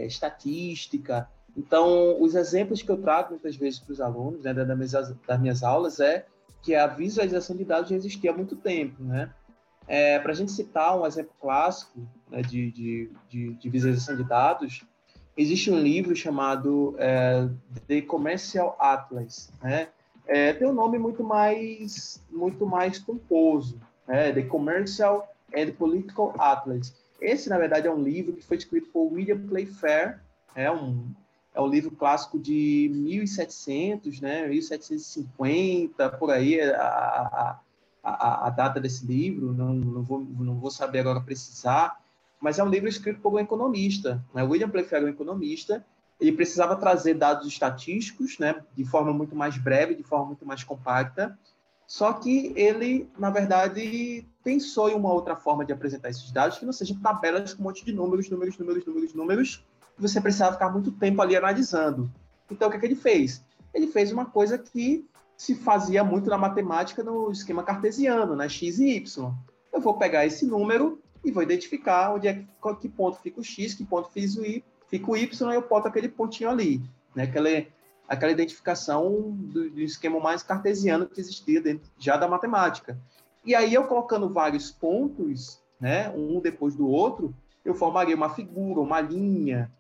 é, 0.03 0.05
estatística. 0.05 1.29
Então, 1.55 2.21
os 2.21 2.35
exemplos 2.35 2.81
que 2.81 2.89
eu 2.89 2.97
trago 2.97 3.31
muitas 3.31 3.55
vezes 3.55 3.79
para 3.79 3.93
os 3.93 4.01
alunos, 4.01 4.43
né, 4.43 4.53
das 4.53 4.67
minhas, 4.67 4.91
das 5.27 5.39
minhas 5.39 5.63
aulas, 5.63 5.99
é 5.99 6.25
que 6.61 6.75
a 6.75 6.87
visualização 6.87 7.55
de 7.55 7.65
dados 7.65 7.89
já 7.89 7.95
existia 7.95 8.31
há 8.31 8.33
muito 8.33 8.55
tempo, 8.55 9.03
né? 9.03 9.33
É, 9.93 10.17
Para 10.19 10.31
a 10.31 10.35
gente 10.35 10.53
citar 10.53 10.97
um 10.97 11.05
exemplo 11.05 11.33
clássico 11.41 11.99
né, 12.29 12.41
de, 12.41 12.71
de, 12.71 13.09
de, 13.29 13.53
de, 13.55 13.69
visualização 13.69 14.15
de 14.15 14.23
dados, 14.23 14.85
existe 15.35 15.69
um 15.69 15.77
livro 15.77 16.15
chamado 16.15 16.95
é, 16.97 17.49
The 17.89 17.99
Commercial 18.03 18.77
Atlas. 18.79 19.51
Né? 19.61 19.89
É, 20.25 20.53
tem 20.53 20.65
um 20.65 20.73
nome 20.73 20.97
muito 20.97 21.25
mais, 21.25 22.23
muito 22.31 22.65
mais 22.65 22.99
pomposo, 22.99 23.81
né? 24.07 24.31
The 24.31 24.43
Commercial 24.43 25.27
and 25.53 25.71
Political 25.71 26.35
Atlas. 26.39 26.95
Esse, 27.19 27.49
na 27.49 27.57
verdade, 27.57 27.85
é 27.85 27.91
um 27.91 28.01
livro 28.01 28.31
que 28.31 28.45
foi 28.45 28.55
escrito 28.55 28.87
por 28.93 29.11
William 29.11 29.45
Playfair, 29.45 30.21
é 30.55 30.71
um, 30.71 31.05
é 31.53 31.59
um 31.59 31.67
livro 31.67 31.91
clássico 31.91 32.39
de 32.39 32.89
1700, 32.93 34.21
né, 34.21 34.47
1750, 34.47 36.09
por 36.11 36.31
aí, 36.31 36.61
a, 36.61 36.79
a, 36.81 37.59
a, 38.03 38.47
a 38.47 38.49
data 38.49 38.79
desse 38.79 39.05
livro, 39.05 39.53
não, 39.53 39.73
não, 39.73 40.03
vou, 40.03 40.19
não 40.19 40.55
vou 40.55 40.71
saber 40.71 40.99
agora 40.99 41.21
precisar, 41.21 42.01
mas 42.39 42.57
é 42.57 42.63
um 42.63 42.69
livro 42.69 42.89
escrito 42.89 43.21
por 43.21 43.33
um 43.33 43.39
economista. 43.39 44.23
Né? 44.33 44.43
William 44.43 44.69
Playfair 44.69 45.03
é 45.03 45.05
um 45.05 45.09
economista, 45.09 45.85
ele 46.19 46.31
precisava 46.31 46.75
trazer 46.75 47.15
dados 47.15 47.47
estatísticos, 47.47 48.37
né, 48.37 48.63
de 48.75 48.85
forma 48.85 49.11
muito 49.11 49.35
mais 49.35 49.57
breve, 49.57 49.95
de 49.95 50.03
forma 50.03 50.27
muito 50.27 50.45
mais 50.45 50.63
compacta, 50.63 51.37
só 51.91 52.13
que 52.13 52.53
ele, 52.55 53.09
na 53.17 53.29
verdade, 53.29 54.25
pensou 54.41 54.89
em 54.89 54.93
uma 54.93 55.11
outra 55.11 55.35
forma 55.35 55.65
de 55.65 55.73
apresentar 55.73 56.09
esses 56.09 56.31
dados 56.31 56.57
que 56.57 56.65
não 56.65 56.71
sejam 56.71 56.97
tabelas 57.01 57.53
com 57.53 57.61
um 57.61 57.65
monte 57.65 57.83
de 57.83 57.91
números, 57.91 58.29
números, 58.29 58.57
números, 58.57 58.85
números, 58.85 59.13
números, 59.13 59.65
que 59.95 60.01
você 60.01 60.21
precisava 60.21 60.53
ficar 60.53 60.69
muito 60.69 60.91
tempo 60.93 61.21
ali 61.21 61.35
analisando. 61.35 62.09
Então, 62.49 62.69
o 62.69 62.71
que, 62.71 62.77
é 62.77 62.79
que 62.79 62.85
ele 62.85 62.95
fez? 62.95 63.43
Ele 63.73 63.87
fez 63.87 64.09
uma 64.09 64.25
coisa 64.25 64.57
que 64.57 65.05
se 65.41 65.55
fazia 65.55 66.03
muito 66.03 66.29
na 66.29 66.37
matemática 66.37 67.03
no 67.03 67.31
esquema 67.31 67.63
cartesiano, 67.63 68.35
né? 68.35 68.47
x 68.47 68.77
e 68.77 68.97
y. 68.97 69.33
Eu 69.73 69.81
vou 69.81 69.95
pegar 69.95 70.23
esse 70.23 70.45
número 70.45 71.01
e 71.25 71.31
vou 71.31 71.41
identificar 71.41 72.13
onde 72.13 72.27
é 72.27 72.45
que 72.79 72.87
ponto 72.87 73.17
fica 73.17 73.41
o 73.41 73.43
x, 73.43 73.73
que 73.73 73.83
ponto 73.83 74.07
fica 74.11 74.39
o 74.39 74.45
y, 74.45 74.61
fica 74.87 75.09
o 75.09 75.17
y, 75.17 75.51
e 75.51 75.55
eu 75.55 75.67
boto 75.67 75.87
aquele 75.87 76.07
pontinho 76.07 76.47
ali, 76.47 76.79
né? 77.15 77.23
Aquela 77.23 77.49
aquela 78.07 78.31
identificação 78.31 79.31
do, 79.31 79.71
do 79.71 79.81
esquema 79.81 80.19
mais 80.19 80.43
cartesiano 80.43 81.07
que 81.07 81.19
existia 81.19 81.59
dentro 81.59 81.89
já 81.97 82.17
da 82.17 82.27
matemática. 82.27 82.95
E 83.43 83.55
aí 83.55 83.73
eu 83.73 83.85
colocando 83.85 84.29
vários 84.29 84.69
pontos, 84.69 85.59
né, 85.79 86.07
um 86.11 86.39
depois 86.39 86.75
do 86.75 86.87
outro, 86.87 87.33
eu 87.65 87.73
formaria 87.73 88.15
uma 88.15 88.29
figura, 88.29 88.79
uma 88.79 89.01
linha. 89.01 89.71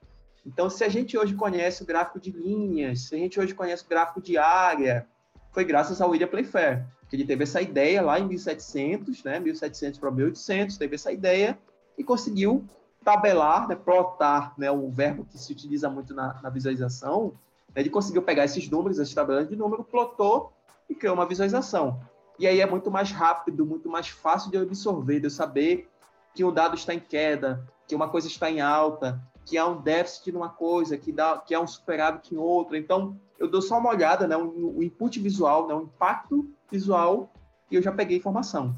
Então, 0.43 0.71
se 0.71 0.83
a 0.83 0.89
gente 0.89 1.15
hoje 1.15 1.35
conhece 1.35 1.83
o 1.83 1.85
gráfico 1.85 2.19
de 2.19 2.31
linhas, 2.31 3.01
se 3.01 3.15
a 3.15 3.17
gente 3.19 3.39
hoje 3.39 3.53
conhece 3.53 3.85
o 3.85 3.89
gráfico 3.89 4.19
de 4.19 4.39
área, 4.39 5.05
foi 5.51 5.63
graças 5.63 6.01
ao 6.01 6.09
William 6.09 6.27
Playfair, 6.27 6.85
que 7.09 7.15
ele 7.15 7.25
teve 7.25 7.43
essa 7.43 7.61
ideia 7.61 8.01
lá 8.01 8.19
em 8.19 8.27
1700, 8.27 9.23
né, 9.23 9.39
1700 9.39 9.99
para 9.99 10.11
1800, 10.11 10.77
teve 10.77 10.95
essa 10.95 11.11
ideia 11.11 11.57
e 11.97 12.03
conseguiu 12.03 12.63
tabelar, 13.03 13.67
né, 13.67 13.75
plotar, 13.75 14.53
né, 14.57 14.71
o 14.71 14.89
verbo 14.89 15.25
que 15.25 15.37
se 15.37 15.51
utiliza 15.51 15.89
muito 15.89 16.13
na, 16.13 16.39
na 16.41 16.49
visualização, 16.49 17.33
ele 17.75 17.89
conseguiu 17.89 18.21
pegar 18.21 18.45
esses 18.45 18.69
números, 18.69 18.99
essas 18.99 19.13
tabelas 19.13 19.47
de 19.47 19.55
número, 19.55 19.83
plotou 19.83 20.51
e 20.89 20.95
criou 20.95 21.15
uma 21.15 21.25
visualização. 21.25 22.01
E 22.37 22.47
aí 22.47 22.59
é 22.59 22.65
muito 22.65 22.89
mais 22.89 23.11
rápido, 23.11 23.65
muito 23.65 23.89
mais 23.89 24.09
fácil 24.09 24.51
de 24.51 24.57
absorver, 24.57 25.19
de 25.19 25.27
eu 25.27 25.31
saber 25.31 25.89
que 26.33 26.43
um 26.43 26.51
dado 26.51 26.75
está 26.75 26.93
em 26.93 26.99
queda, 26.99 27.65
que 27.87 27.95
uma 27.95 28.09
coisa 28.09 28.27
está 28.27 28.49
em 28.49 28.61
alta, 28.61 29.21
que 29.45 29.57
há 29.57 29.67
um 29.67 29.81
déficit 29.81 30.31
numa 30.31 30.49
coisa, 30.49 30.97
que, 30.97 31.11
dá, 31.11 31.37
que 31.37 31.53
há 31.53 31.59
um 31.59 31.67
superávit 31.67 32.33
em 32.33 32.37
outra. 32.37 32.77
Então, 32.77 33.15
eu 33.39 33.47
dou 33.47 33.61
só 33.61 33.79
uma 33.79 33.89
olhada, 33.89 34.27
né, 34.27 34.37
o 34.37 34.81
input 34.83 35.19
visual, 35.19 35.67
né, 35.67 35.73
o 35.73 35.83
impacto 35.83 36.49
visual, 36.71 37.31
e 37.69 37.75
eu 37.75 37.81
já 37.81 37.91
peguei 37.91 38.17
informação. 38.17 38.75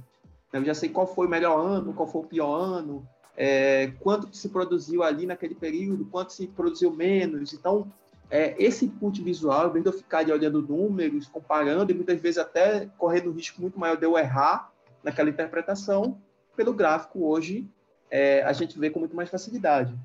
Eu 0.51 0.63
já 0.63 0.73
sei 0.73 0.89
qual 0.89 1.07
foi 1.07 1.27
o 1.27 1.29
melhor 1.29 1.57
ano, 1.59 1.93
qual 1.93 2.07
foi 2.07 2.21
o 2.21 2.25
pior 2.25 2.53
ano, 2.53 3.07
é, 3.35 3.91
quanto 3.99 4.35
se 4.35 4.49
produziu 4.49 5.03
ali 5.03 5.25
naquele 5.25 5.55
período, 5.55 6.05
quanto 6.05 6.31
se 6.31 6.47
produziu 6.47 6.91
menos. 6.91 7.53
Então, 7.53 7.91
é, 8.29 8.55
esse 8.57 8.85
input 8.85 9.21
visual, 9.21 9.71
vez 9.71 9.83
de 9.83 9.89
eu 9.89 9.93
ficar 9.93 10.27
olhando 10.29 10.61
números, 10.61 11.27
comparando, 11.27 11.91
e 11.91 11.95
muitas 11.95 12.19
vezes 12.21 12.37
até 12.37 12.87
correndo 12.97 13.31
um 13.31 13.33
risco 13.33 13.61
muito 13.61 13.79
maior 13.79 13.97
de 13.97 14.05
eu 14.05 14.17
errar 14.17 14.71
naquela 15.03 15.29
interpretação, 15.29 16.17
pelo 16.55 16.73
gráfico 16.73 17.25
hoje 17.25 17.67
é, 18.13 18.43
a 18.43 18.53
gente 18.53 18.77
vê 18.77 18.91
com 18.91 18.99
muito 18.99 19.15
mais 19.15 19.29
facilidade. 19.29 19.97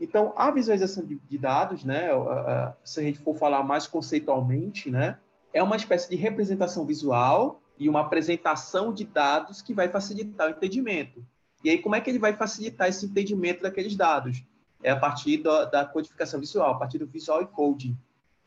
Então, 0.00 0.32
a 0.36 0.50
visualização 0.50 1.04
de, 1.04 1.18
de 1.28 1.38
dados, 1.38 1.84
né, 1.84 2.08
se 2.84 3.00
a 3.00 3.02
gente 3.02 3.18
for 3.18 3.34
falar 3.36 3.62
mais 3.62 3.86
conceitualmente, 3.86 4.90
né, 4.90 5.18
é 5.52 5.62
uma 5.62 5.76
espécie 5.76 6.10
de 6.10 6.16
representação 6.16 6.84
visual 6.84 7.60
e 7.78 7.88
uma 7.88 8.00
apresentação 8.00 8.92
de 8.92 9.04
dados 9.04 9.62
que 9.62 9.72
vai 9.72 9.88
facilitar 9.88 10.48
o 10.48 10.50
entendimento. 10.50 11.24
E 11.64 11.70
aí, 11.70 11.78
como 11.78 11.94
é 11.94 12.00
que 12.00 12.10
ele 12.10 12.18
vai 12.18 12.34
facilitar 12.34 12.88
esse 12.88 13.06
entendimento 13.06 13.62
daqueles 13.62 13.96
dados? 13.96 14.44
é 14.82 14.90
a 14.90 14.96
partir 14.96 15.38
da, 15.38 15.64
da 15.64 15.84
codificação 15.84 16.38
visual, 16.38 16.70
a 16.70 16.78
partir 16.78 16.98
do 16.98 17.06
visual 17.06 17.42
encoding. 17.42 17.96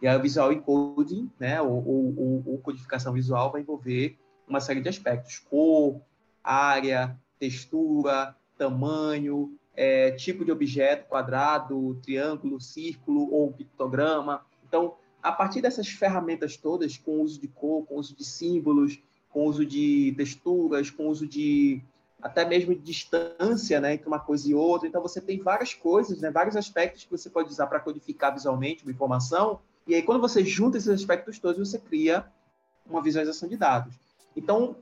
E 0.02 0.08
a 0.08 0.18
visual 0.18 0.54
encoding, 0.54 1.30
né, 1.38 1.62
ou, 1.62 1.86
ou, 1.86 2.44
ou, 2.46 2.58
codificação 2.60 3.12
visual, 3.12 3.52
vai 3.52 3.62
envolver 3.62 4.18
uma 4.48 4.62
série 4.62 4.82
de 4.82 4.88
aspectos: 4.88 5.40
cor, 5.40 6.02
área, 6.42 7.20
textura, 7.38 8.34
tamanho, 8.58 9.59
é, 9.76 10.12
tipo 10.12 10.44
de 10.44 10.52
objeto, 10.52 11.08
quadrado, 11.08 12.00
triângulo, 12.04 12.60
círculo 12.60 13.32
ou 13.32 13.52
pictograma. 13.52 14.46
Então, 14.68 14.96
a 15.22 15.32
partir 15.32 15.62
dessas 15.62 15.88
ferramentas 15.88 16.58
todas, 16.58 16.98
com 16.98 17.22
uso 17.22 17.40
de 17.40 17.48
cor, 17.48 17.86
com 17.86 17.96
uso 17.96 18.16
de 18.16 18.24
símbolos, 18.24 19.00
com 19.30 19.46
uso 19.46 19.66
de 19.66 20.14
texturas, 20.18 20.90
com 20.90 21.08
uso 21.08 21.28
de 21.28 21.82
até 22.22 22.46
mesmo 22.46 22.76
de 22.76 22.82
distância 22.82 23.80
né, 23.80 23.94
entre 23.94 24.08
uma 24.08 24.20
coisa 24.20 24.50
e 24.50 24.54
outra. 24.54 24.88
Então, 24.88 25.02
você 25.02 25.22
tem 25.22 25.40
várias 25.40 25.74
coisas, 25.74 26.20
né, 26.20 26.30
vários 26.30 26.56
aspectos 26.56 27.06
que 27.06 27.12
você 27.12 27.30
pode 27.30 27.50
usar 27.50 27.68
para 27.68 27.80
codificar 27.80 28.34
visualmente 28.34 28.84
uma 28.84 28.92
informação. 28.92 29.60
E 29.88 29.96
aí, 29.96 30.04
quando 30.04 30.20
você 30.20 30.44
junta 30.44 30.78
esses 30.78 30.90
aspectos 30.90 31.40
todos, 31.40 31.70
você 31.70 31.80
cria 31.80 32.26
uma 32.86 33.02
visualização 33.02 33.48
de 33.48 33.56
dados. 33.56 33.96
Então, 34.36 34.76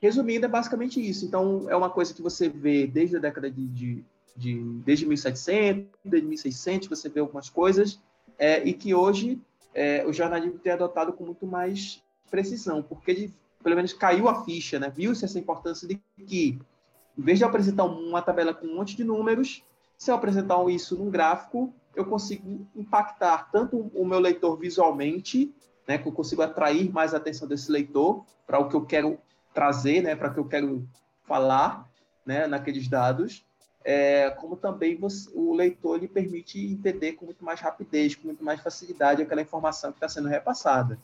resumindo, 0.00 0.46
é 0.46 0.48
basicamente 0.48 1.00
isso. 1.00 1.24
Então, 1.24 1.66
é 1.68 1.76
uma 1.76 1.90
coisa 1.90 2.14
que 2.14 2.22
você 2.22 2.48
vê 2.48 2.86
desde 2.86 3.16
a 3.16 3.20
década 3.20 3.50
de, 3.50 3.66
de, 3.66 4.04
de 4.36 4.62
desde 4.84 5.06
1700, 5.06 5.86
desde 6.04 6.28
1600, 6.28 6.88
você 6.88 7.08
vê 7.08 7.20
algumas 7.20 7.48
coisas, 7.48 8.00
é, 8.38 8.62
e 8.64 8.72
que 8.72 8.94
hoje 8.94 9.40
é, 9.74 10.04
o 10.06 10.12
jornalismo 10.12 10.58
tem 10.58 10.72
adotado 10.72 11.12
com 11.12 11.24
muito 11.24 11.46
mais 11.46 12.02
precisão, 12.30 12.82
porque 12.82 13.10
ele, 13.10 13.34
pelo 13.62 13.76
menos 13.76 13.92
caiu 13.92 14.28
a 14.28 14.44
ficha, 14.44 14.78
né? 14.78 14.92
viu-se 14.94 15.24
essa 15.24 15.38
importância 15.38 15.86
de 15.86 16.00
que 16.26 16.58
em 17.16 17.22
vez 17.22 17.38
de 17.38 17.44
apresentar 17.44 17.84
uma 17.84 18.20
tabela 18.20 18.52
com 18.52 18.66
um 18.66 18.74
monte 18.74 18.96
de 18.96 19.04
números, 19.04 19.62
se 19.96 20.10
eu 20.10 20.14
apresentar 20.14 20.56
isso 20.68 20.96
num 20.96 21.10
gráfico, 21.10 21.72
eu 21.94 22.04
consigo 22.04 22.66
impactar 22.74 23.50
tanto 23.52 23.90
o 23.94 24.04
meu 24.04 24.18
leitor 24.18 24.56
visualmente, 24.58 25.54
né, 25.86 25.96
que 25.96 26.08
eu 26.08 26.12
consigo 26.12 26.42
atrair 26.42 26.92
mais 26.92 27.14
a 27.14 27.18
atenção 27.18 27.46
desse 27.46 27.70
leitor 27.70 28.24
para 28.46 28.58
o 28.58 28.68
que 28.68 28.74
eu 28.74 28.84
quero 28.84 29.18
trazer, 29.52 30.02
né, 30.02 30.16
para 30.16 30.30
o 30.30 30.34
que 30.34 30.40
eu 30.40 30.48
quero 30.48 30.88
falar, 31.22 31.88
né, 32.26 32.46
naqueles 32.46 32.88
dados, 32.88 33.44
é, 33.84 34.30
como 34.30 34.56
também 34.56 34.96
você, 34.96 35.30
o 35.34 35.54
leitor 35.54 35.98
lhe 35.98 36.08
permite 36.08 36.58
entender 36.58 37.12
com 37.12 37.26
muito 37.26 37.44
mais 37.44 37.60
rapidez, 37.60 38.14
com 38.14 38.26
muito 38.26 38.42
mais 38.42 38.60
facilidade 38.60 39.20
aquela 39.20 39.42
informação 39.42 39.92
que 39.92 39.98
está 39.98 40.08
sendo 40.08 40.28
repassada. 40.28 40.98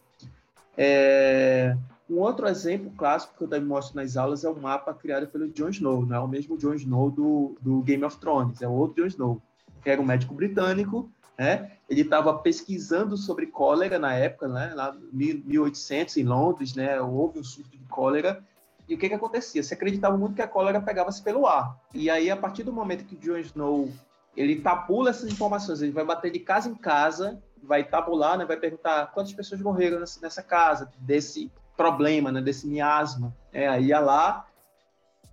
É, 0.76 1.76
um 2.08 2.18
outro 2.18 2.48
exemplo 2.48 2.90
clássico 2.96 3.36
que 3.36 3.44
eu 3.44 3.48
também 3.48 3.68
mostro 3.68 3.96
nas 3.96 4.16
aulas 4.16 4.44
é 4.44 4.48
o 4.48 4.56
mapa 4.56 4.94
criado 4.94 5.26
pelo 5.26 5.48
Jon 5.48 5.68
Snow, 5.68 6.06
não 6.06 6.16
é 6.16 6.20
o 6.20 6.26
mesmo 6.26 6.56
Jon 6.56 6.74
Snow 6.74 7.10
do, 7.10 7.56
do 7.60 7.82
Game 7.82 8.02
of 8.02 8.18
Thrones, 8.18 8.62
é 8.62 8.68
outro 8.68 9.02
Jon 9.02 9.08
Snow, 9.08 9.42
que 9.82 9.90
era 9.90 10.00
um 10.00 10.04
médico 10.04 10.34
britânico, 10.34 11.10
né? 11.38 11.72
Ele 11.88 12.02
estava 12.02 12.32
pesquisando 12.38 13.16
sobre 13.16 13.46
cólera 13.46 13.98
na 13.98 14.14
época, 14.14 14.48
né? 14.48 14.72
Lá 14.74 14.96
em 15.12 15.42
1800 15.44 16.16
em 16.16 16.24
Londres, 16.24 16.74
né? 16.74 17.00
Houve 17.00 17.40
um 17.40 17.44
surto 17.44 17.70
de 17.76 17.84
cólera 17.84 18.42
e 18.90 18.94
o 18.94 18.98
que 18.98 19.08
que 19.08 19.14
acontecia? 19.14 19.62
Se 19.62 19.72
acreditava 19.72 20.16
muito 20.16 20.34
que 20.34 20.42
a 20.42 20.48
cólera 20.48 20.80
pegava-se 20.80 21.22
pelo 21.22 21.46
ar. 21.46 21.78
E 21.94 22.10
aí, 22.10 22.28
a 22.28 22.36
partir 22.36 22.64
do 22.64 22.72
momento 22.72 23.04
que 23.04 23.16
Jon 23.16 23.38
Snow 23.38 23.88
ele 24.36 24.60
tabula 24.60 25.10
essas 25.10 25.30
informações, 25.30 25.80
ele 25.80 25.92
vai 25.92 26.04
bater 26.04 26.30
de 26.30 26.40
casa 26.40 26.68
em 26.68 26.74
casa, 26.74 27.40
vai 27.62 27.84
tabular, 27.84 28.36
né? 28.36 28.44
Vai 28.44 28.56
perguntar 28.56 29.06
quantas 29.12 29.32
pessoas 29.32 29.60
morreram 29.60 30.00
nessa 30.00 30.42
casa 30.42 30.90
desse 30.98 31.52
problema, 31.76 32.32
né, 32.32 32.42
desse 32.42 32.66
miasma. 32.66 33.34
É, 33.52 33.68
aí 33.68 33.86
ia 33.86 34.00
lá, 34.00 34.46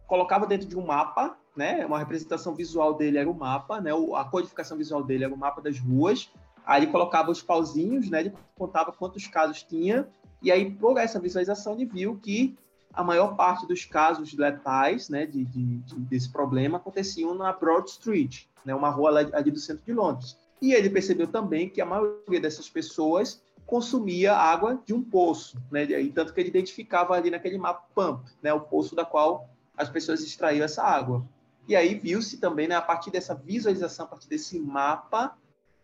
colocava 0.06 0.46
dentro 0.46 0.68
de 0.68 0.78
um 0.78 0.86
mapa, 0.86 1.36
né, 1.56 1.86
uma 1.86 2.00
representação 2.00 2.54
visual 2.54 2.94
dele 2.94 3.18
era 3.18 3.30
o 3.30 3.34
mapa, 3.34 3.82
né, 3.82 3.92
a 4.16 4.24
codificação 4.24 4.78
visual 4.78 5.04
dele 5.04 5.26
era 5.26 5.34
o 5.34 5.38
mapa 5.38 5.62
das 5.62 5.78
ruas. 5.80 6.30
Aí 6.66 6.84
ele 6.84 6.92
colocava 6.92 7.32
os 7.32 7.42
pauzinhos, 7.42 8.10
né, 8.10 8.22
ele 8.22 8.34
contava 8.58 8.94
quantos 8.94 9.28
casos 9.28 9.64
tinha, 9.64 10.08
e 10.42 10.52
aí 10.52 10.72
por 10.72 10.98
essa 10.98 11.20
visualização 11.20 11.74
ele 11.74 11.86
viu 11.86 12.18
que 12.18 12.58
a 12.98 13.04
maior 13.04 13.36
parte 13.36 13.68
dos 13.68 13.86
casos 13.86 14.34
letais, 14.34 15.08
né, 15.08 15.24
de, 15.28 15.46
de, 15.46 15.78
de 15.78 15.96
desse 16.00 16.32
problema 16.32 16.78
aconteciam 16.78 17.36
na 17.36 17.54
Broad 17.54 17.88
Street, 17.92 18.46
né, 18.66 18.74
uma 18.74 18.90
rua 18.90 19.30
ali 19.34 19.52
do 19.52 19.60
centro 19.60 19.86
de 19.86 19.94
Londres. 19.94 20.36
E 20.60 20.74
ele 20.74 20.90
percebeu 20.90 21.28
também 21.28 21.70
que 21.70 21.80
a 21.80 21.86
maioria 21.86 22.42
dessas 22.42 22.68
pessoas 22.68 23.40
consumia 23.68 24.36
água 24.36 24.82
de 24.84 24.96
um 24.96 25.04
poço, 25.04 25.62
né? 25.70 25.84
E 25.84 26.10
tanto 26.10 26.34
que 26.34 26.40
ele 26.40 26.50
identificava 26.50 27.14
ali 27.14 27.30
naquele 27.30 27.58
mapa 27.60 27.86
pump, 27.94 28.26
né? 28.42 28.52
O 28.52 28.62
poço 28.62 28.96
da 28.96 29.06
qual 29.06 29.48
as 29.78 29.90
pessoas 29.90 30.24
extraíam 30.24 30.66
essa 30.66 30.82
água. 30.82 31.24
E 31.68 31.76
aí 31.76 31.94
viu-se 31.94 32.38
também, 32.38 32.68
né, 32.68 32.76
a 32.76 32.82
partir 32.82 33.12
dessa 33.12 33.36
visualização, 33.36 34.06
a 34.06 34.10
partir 34.10 34.28
desse 34.28 34.58
mapa, 34.58 35.38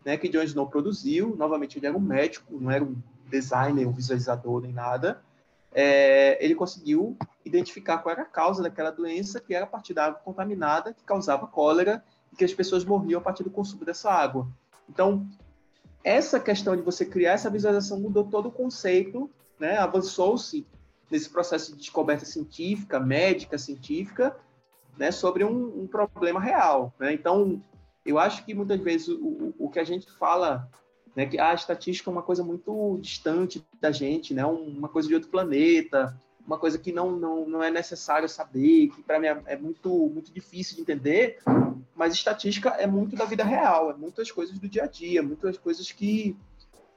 né, 0.04 0.18
que 0.18 0.30
John 0.30 0.42
Snow 0.42 0.68
produziu, 0.68 1.36
novamente 1.36 1.78
ele 1.78 1.86
era 1.86 1.96
um 1.96 2.02
médico, 2.02 2.58
não 2.60 2.72
era 2.72 2.84
um 2.84 2.96
designer, 3.30 3.86
um 3.86 3.92
visualizador 3.92 4.62
nem 4.62 4.74
nada, 4.74 5.22
é, 5.74 6.44
ele 6.44 6.56
conseguiu 6.56 7.18
identificar 7.46 7.98
qual 8.00 8.14
era 8.14 8.24
a 8.24 8.26
causa 8.26 8.64
daquela 8.64 8.92
doença, 8.92 9.40
que 9.40 9.54
era 9.54 9.66
a 9.66 9.68
partir 9.68 9.94
da 9.94 10.06
água 10.06 10.20
contaminada, 10.24 10.94
que 10.94 11.04
causava 11.04 11.48
cólera, 11.48 12.04
e 12.32 12.36
que 12.36 12.46
as 12.46 12.54
pessoas 12.54 12.84
morriam 12.84 13.20
a 13.20 13.24
partir 13.24 13.44
do 13.44 13.52
consumo 13.52 13.86
dessa 13.86 14.12
água. 14.12 14.48
Então, 14.90 15.28
essa 16.04 16.40
questão 16.40 16.76
de 16.76 16.82
você 16.82 17.06
criar 17.06 17.34
essa 17.34 17.50
visualização 17.50 18.00
mudou 18.00 18.26
todo 18.26 18.48
o 18.48 18.52
conceito, 18.52 19.30
né? 19.60 19.78
avançou-se 19.78 20.66
nesse 21.10 21.30
processo 21.30 21.72
de 21.72 21.78
descoberta 21.78 22.26
científica, 22.26 23.00
médica, 23.00 23.58
científica, 23.58 24.36
né, 24.98 25.12
sobre 25.12 25.44
um, 25.44 25.84
um 25.84 25.88
problema 25.88 26.40
real. 26.40 26.94
Né? 27.00 27.14
Então, 27.14 27.62
eu 28.06 28.18
acho 28.20 28.44
que 28.46 28.54
muitas 28.54 28.80
vezes 28.80 29.08
o, 29.08 29.54
o 29.58 29.70
que 29.70 29.80
a 29.80 29.84
gente 29.84 30.12
fala, 30.12 30.70
né, 31.16 31.26
que 31.26 31.40
a 31.40 31.54
estatística 31.54 32.10
é 32.10 32.12
uma 32.12 32.24
coisa 32.24 32.44
muito 32.44 32.98
distante 33.02 33.64
da 33.80 33.92
gente, 33.92 34.34
né, 34.34 34.46
uma 34.46 34.90
coisa 34.90 35.08
de 35.08 35.14
outro 35.14 35.30
planeta, 35.30 36.16
uma 36.46 36.58
coisa 36.58 36.78
que 36.78 36.92
não, 36.92 37.12
não, 37.12 37.48
não 37.48 37.64
é 37.64 37.72
necessário 37.72 38.28
saber, 38.28 38.90
que 38.90 39.02
para 39.02 39.20
mim 39.20 39.28
é, 39.28 39.42
é, 39.46 39.58
muito, 39.58 39.90
muito 40.10 40.32
difícil 40.34 40.76
de 40.76 40.82
entender, 40.82 41.40
mas 41.96 42.14
estatística 42.14 42.70
é 42.70 42.88
muito 42.88 43.16
da 43.16 43.26
vida 43.26 43.44
real, 43.44 43.92
é 43.92 43.94
muitas 43.94 44.32
coisas 44.32 44.58
do 44.58 44.68
dia 44.68 44.84
a 44.84 44.88
dia, 44.88 45.24
muitas 45.24 45.58
coisas 45.58 45.92
que 45.92 46.36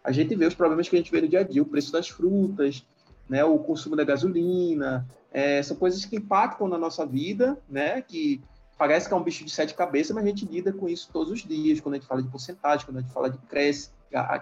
a 0.02 0.10
gente 0.10 0.34
vê, 0.34 0.46
os 0.46 0.54
problemas 0.54 0.88
que 0.88 0.96
a 0.96 0.98
gente 0.98 1.10
vê 1.10 1.20
no 1.20 1.28
dia 1.28 1.40
a 1.40 1.42
dia, 1.42 1.62
o 1.62 1.66
preço 1.66 1.92
das 1.92 2.08
frutas, 2.08 2.84
né, 3.28 3.44
o 3.44 3.58
consumo 3.58 3.96
da 3.96 4.04
gasolina, 4.04 5.06
é, 5.32 5.62
são 5.62 5.76
coisas 5.76 6.04
que 6.04 6.16
impactam 6.16 6.68
na 6.68 6.78
nossa 6.78 7.04
vida, 7.04 7.58
né, 7.68 8.00
que 8.00 8.40
parece 8.78 9.08
que 9.08 9.14
é 9.14 9.16
um 9.16 9.22
bicho 9.22 9.44
de 9.44 9.50
sete 9.50 9.74
cabeças, 9.74 10.14
mas 10.14 10.24
a 10.24 10.28
gente 10.28 10.44
lida 10.44 10.72
com 10.72 10.88
isso 10.88 11.08
todos 11.12 11.32
os 11.32 11.42
dias, 11.42 11.80
quando 11.80 11.94
a 11.94 11.98
gente 11.98 12.06
fala 12.06 12.22
de 12.22 12.28
porcentagem, 12.28 12.84
quando 12.84 12.98
a 12.98 13.00
gente 13.00 13.12
fala 13.12 13.30
de 13.30 13.38
cresce, 13.38 13.90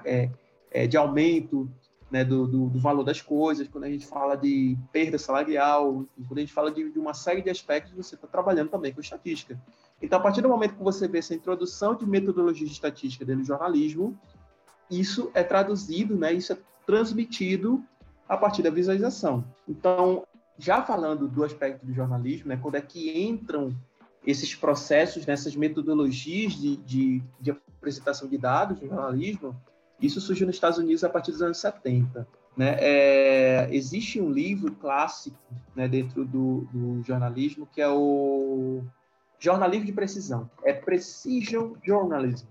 é, 0.04 0.30
é, 0.70 0.86
de 0.86 0.96
aumento 0.96 1.70
né, 2.10 2.24
do, 2.24 2.46
do, 2.46 2.68
do, 2.68 2.78
valor 2.78 3.02
das 3.02 3.20
coisas, 3.20 3.66
quando 3.66 3.84
a 3.84 3.90
gente 3.90 4.06
fala 4.06 4.36
de 4.36 4.76
perda 4.92 5.18
salarial, 5.18 6.04
quando 6.28 6.38
a 6.38 6.40
gente 6.40 6.52
fala 6.52 6.70
de, 6.70 6.90
de 6.90 6.98
uma 6.98 7.14
série 7.14 7.42
de 7.42 7.50
aspectos, 7.50 7.92
você 7.92 8.14
está 8.14 8.26
trabalhando 8.26 8.70
também 8.70 8.92
com 8.92 9.00
estatística. 9.00 9.60
Então, 10.00 10.18
a 10.18 10.22
partir 10.22 10.40
do 10.40 10.48
momento 10.48 10.76
que 10.76 10.82
você 10.82 11.08
vê 11.08 11.18
essa 11.18 11.34
introdução 11.34 11.94
de 11.94 12.06
metodologia 12.06 12.66
de 12.66 12.72
estatística 12.72 13.24
dentro 13.24 13.42
do 13.42 13.46
jornalismo, 13.46 14.18
isso 14.90 15.30
é 15.34 15.42
traduzido, 15.42 16.16
né, 16.16 16.32
isso 16.32 16.52
é 16.52 16.58
transmitido 16.86 17.82
a 18.28 18.36
partir 18.36 18.62
da 18.62 18.70
visualização. 18.70 19.44
Então, 19.68 20.24
já 20.58 20.82
falando 20.82 21.26
do 21.26 21.42
aspecto 21.42 21.84
do 21.84 21.92
jornalismo, 21.92 22.48
né, 22.48 22.58
quando 22.60 22.76
é 22.76 22.80
que 22.80 23.22
entram 23.22 23.74
esses 24.26 24.54
processos, 24.54 25.26
nessas 25.26 25.54
metodologias 25.54 26.54
de, 26.54 26.76
de, 26.76 27.22
de 27.40 27.50
apresentação 27.50 28.28
de 28.28 28.38
dados 28.38 28.80
no 28.80 28.88
jornalismo, 28.88 29.54
isso 30.00 30.20
surgiu 30.20 30.46
nos 30.46 30.56
Estados 30.56 30.78
Unidos 30.78 31.04
a 31.04 31.08
partir 31.08 31.32
dos 31.32 31.42
anos 31.42 31.58
70. 31.58 32.26
Né? 32.56 32.76
É, 32.78 33.68
existe 33.72 34.20
um 34.20 34.30
livro 34.30 34.72
clássico 34.72 35.36
né, 35.74 35.88
dentro 35.88 36.24
do, 36.24 36.68
do, 36.72 37.02
jornalismo 37.02 37.68
que 37.72 37.80
é 37.80 37.88
o 37.88 38.82
Jornalismo 39.38 39.86
de 39.86 39.92
Precisão. 39.92 40.48
É 40.62 40.72
Precision 40.72 41.74
Journalism. 41.82 42.46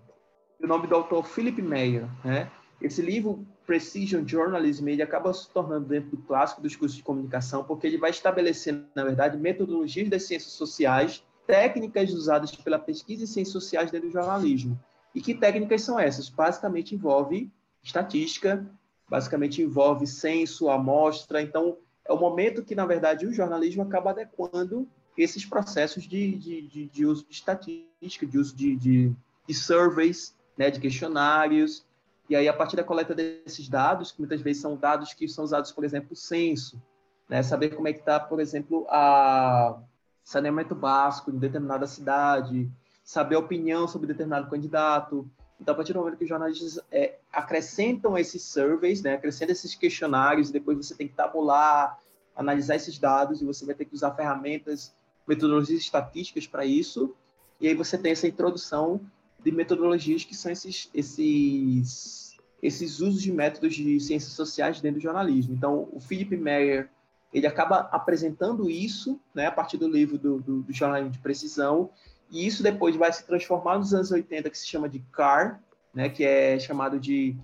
O 0.61 0.67
nome 0.67 0.87
do 0.87 0.95
autor 0.95 1.25
Philip 1.25 1.61
Meyer. 1.61 2.07
Né? 2.23 2.51
Esse 2.81 3.01
livro, 3.01 3.45
Precision 3.65 4.27
Journalism, 4.27 4.87
ele 4.89 5.01
acaba 5.01 5.33
se 5.33 5.49
tornando 5.49 5.87
dentro 5.87 6.11
do 6.11 6.17
clássico 6.17 6.61
dos 6.61 6.75
cursos 6.75 6.97
de 6.97 7.03
comunicação 7.03 7.63
porque 7.63 7.87
ele 7.87 7.97
vai 7.97 8.11
estabelecer, 8.11 8.83
na 8.93 9.03
verdade, 9.03 9.37
metodologias 9.37 10.09
das 10.09 10.23
ciências 10.23 10.51
sociais 10.51 11.23
técnicas 11.45 12.11
usadas 12.11 12.51
pela 12.55 12.79
pesquisa 12.79 13.23
em 13.23 13.27
ciências 13.27 13.53
sociais 13.53 13.91
dentro 13.91 14.09
do 14.09 14.13
jornalismo. 14.13 14.79
E 15.13 15.21
que 15.21 15.33
técnicas 15.33 15.81
são 15.81 15.99
essas? 15.99 16.29
Basicamente 16.29 16.95
envolve 16.95 17.51
estatística, 17.83 18.65
basicamente 19.09 19.61
envolve 19.61 20.07
censo, 20.07 20.69
amostra. 20.69 21.41
Então, 21.41 21.77
é 22.05 22.11
o 22.11 22.19
momento 22.19 22.63
que, 22.63 22.75
na 22.75 22.85
verdade, 22.85 23.25
o 23.25 23.33
jornalismo 23.33 23.83
acaba 23.83 24.11
adequando 24.11 24.87
esses 25.17 25.45
processos 25.45 26.07
de, 26.07 26.35
de, 26.35 26.61
de, 26.67 26.85
de 26.87 27.05
uso 27.05 27.25
de 27.25 27.33
estatística, 27.33 28.25
de 28.25 28.37
uso 28.37 28.55
de, 28.55 28.75
de, 28.75 29.15
de 29.47 29.53
surveys, 29.53 30.35
né, 30.57 30.71
de 30.71 30.79
questionários. 30.79 31.85
E 32.29 32.35
aí, 32.35 32.47
a 32.47 32.53
partir 32.53 32.75
da 32.75 32.83
coleta 32.83 33.13
desses 33.13 33.69
dados, 33.69 34.11
que 34.11 34.19
muitas 34.19 34.41
vezes 34.41 34.61
são 34.61 34.75
dados 34.75 35.13
que 35.13 35.27
são 35.27 35.43
usados, 35.43 35.71
por 35.71 35.83
exemplo, 35.83 36.13
o 36.13 36.15
censo, 36.15 36.81
né, 37.29 37.43
saber 37.43 37.75
como 37.75 37.87
é 37.87 37.93
que 37.93 37.99
está, 37.99 38.19
por 38.19 38.39
exemplo, 38.39 38.87
a 38.89 39.79
saneamento 40.23 40.73
básico 40.73 41.31
em 41.31 41.37
determinada 41.37 41.85
cidade, 41.85 42.71
saber 43.03 43.35
a 43.35 43.39
opinião 43.39 43.87
sobre 43.87 44.07
determinado 44.07 44.49
candidato. 44.49 45.29
Então, 45.59 45.73
a 45.73 45.75
partir 45.75 45.93
do 45.93 45.99
momento 45.99 46.17
que 46.17 46.23
os 46.23 46.29
jornalistas 46.29 46.79
é, 46.91 47.19
acrescentam 47.31 48.17
esses 48.17 48.41
surveys, 48.43 49.01
né, 49.01 49.15
acrescentam 49.15 49.51
esses 49.51 49.75
questionários, 49.75 50.49
e 50.49 50.53
depois 50.53 50.77
você 50.77 50.95
tem 50.95 51.07
que 51.07 51.13
tabular, 51.13 51.99
analisar 52.35 52.75
esses 52.75 52.97
dados, 52.97 53.41
e 53.41 53.45
você 53.45 53.65
vai 53.65 53.75
ter 53.75 53.85
que 53.85 53.93
usar 53.93 54.11
ferramentas, 54.11 54.95
metodologias 55.27 55.81
estatísticas 55.81 56.47
para 56.47 56.65
isso, 56.65 57.15
e 57.59 57.67
aí 57.67 57.75
você 57.75 57.97
tem 57.97 58.11
essa 58.11 58.27
introdução 58.27 58.99
de 59.43 59.51
metodologias 59.51 60.23
que 60.23 60.35
são 60.35 60.51
esses, 60.51 60.89
esses, 60.93 62.37
esses 62.61 62.99
usos 62.99 63.21
de 63.21 63.31
métodos 63.31 63.75
de 63.75 63.99
ciências 63.99 64.33
sociais 64.33 64.81
dentro 64.81 64.99
do 64.99 65.03
jornalismo. 65.03 65.53
Então, 65.53 65.87
o 65.91 65.99
Philip 65.99 66.35
Meyer, 66.35 66.89
ele 67.33 67.47
acaba 67.47 67.89
apresentando 67.91 68.69
isso, 68.69 69.19
né, 69.33 69.47
a 69.47 69.51
partir 69.51 69.77
do 69.77 69.87
livro 69.87 70.17
do, 70.17 70.39
do, 70.39 70.61
do 70.61 70.73
jornalismo 70.73 71.11
de 71.11 71.19
precisão, 71.19 71.89
e 72.29 72.45
isso 72.45 72.61
depois 72.61 72.95
vai 72.95 73.11
se 73.11 73.25
transformar 73.25 73.77
nos 73.79 73.93
anos 73.93 74.11
80, 74.11 74.49
que 74.49 74.57
se 74.57 74.67
chama 74.67 74.87
de 74.87 74.99
CAR, 75.11 75.61
né, 75.93 76.09
que 76.09 76.23
é 76.23 76.59
chamado 76.59 76.99
de 76.99 77.35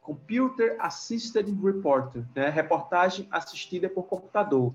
Computer 0.00 0.76
Assisted 0.78 1.46
Reporter, 1.62 2.24
né, 2.34 2.50
reportagem 2.50 3.26
assistida 3.30 3.88
por 3.88 4.04
computador, 4.04 4.74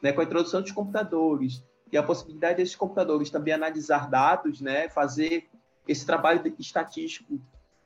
né, 0.00 0.12
com 0.12 0.20
a 0.20 0.24
introdução 0.24 0.62
dos 0.62 0.72
computadores 0.72 1.62
e 1.90 1.96
a 1.96 2.02
possibilidade 2.02 2.56
desses 2.56 2.76
computadores 2.76 3.30
também 3.30 3.54
analisar 3.54 4.08
dados, 4.08 4.60
né, 4.60 4.88
fazer 4.88 5.48
esse 5.88 6.06
trabalho 6.06 6.54
estatístico 6.58 7.40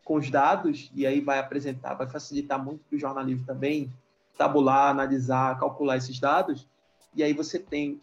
com 0.05 0.15
os 0.15 0.31
dados, 0.31 0.91
e 0.95 1.07
aí 1.07 1.21
vai 1.21 1.39
apresentar, 1.39 1.95
vai 1.95 2.09
facilitar 2.09 2.63
muito 2.63 2.83
para 2.85 2.97
o 2.97 2.99
jornalismo 2.99 3.45
também, 3.45 3.93
tabular, 4.39 4.91
analisar, 4.91 5.59
calcular 5.59 5.97
esses 5.97 6.19
dados, 6.19 6.67
e 7.15 7.23
aí 7.23 7.33
você 7.33 7.59
tem 7.59 8.01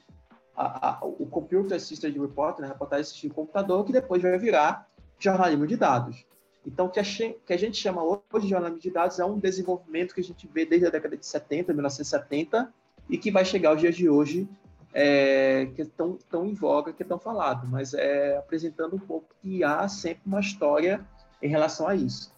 a, 0.56 0.90
a, 0.90 1.06
o 1.06 1.26
Computer 1.26 1.76
Assisted 1.76 2.18
Report, 2.20 2.60
né, 2.60 2.68
reportagem 2.68 3.02
assistida 3.02 3.32
em 3.32 3.36
computador, 3.36 3.86
que 3.86 3.94
depois 3.94 4.22
vai 4.22 4.38
virar 4.38 4.88
jornalismo 5.18 5.66
de 5.66 5.78
dados. 5.78 6.26
Então, 6.66 6.88
o 6.88 6.90
que 6.90 7.00
a, 7.00 7.04
que 7.04 7.54
a 7.54 7.58
gente 7.58 7.78
chama 7.78 8.04
hoje 8.04 8.22
de 8.42 8.50
jornalismo 8.50 8.82
de 8.82 8.92
dados 8.92 9.20
é 9.20 9.26
um 9.26 9.40
desenvolvimento 9.40 10.14
que 10.14 10.22
a 10.22 10.24
gente 10.24 10.48
vê 10.48 10.66
desde 10.66 10.88
a 10.88 10.90
década 10.90 11.16
de 11.16 11.26
70, 11.26 11.74
1970, 11.74 12.74
e 13.10 13.18
que 13.18 13.32
vai 13.32 13.46
chegar 13.46 13.70
aos 13.70 13.80
dias 13.80 13.96
de 13.96 14.10
hoje, 14.10 14.50
é, 14.94 15.70
que 15.76 15.84
é 15.84 15.86
tão 15.86 16.46
em 16.46 16.54
voga, 16.54 16.92
que 16.92 17.04
é 17.04 17.06
tão 17.06 17.20
falado, 17.20 17.68
mas 17.68 17.94
é 17.94 18.38
apresentando 18.38 18.96
um 18.96 19.00
pouco 19.00 19.28
que 19.42 19.64
há 19.64 19.88
sempre 19.88 20.24
uma 20.26 20.40
história 20.40 21.06
em 21.42 21.48
relação 21.48 21.88
a 21.88 21.96
isso. 21.96 22.35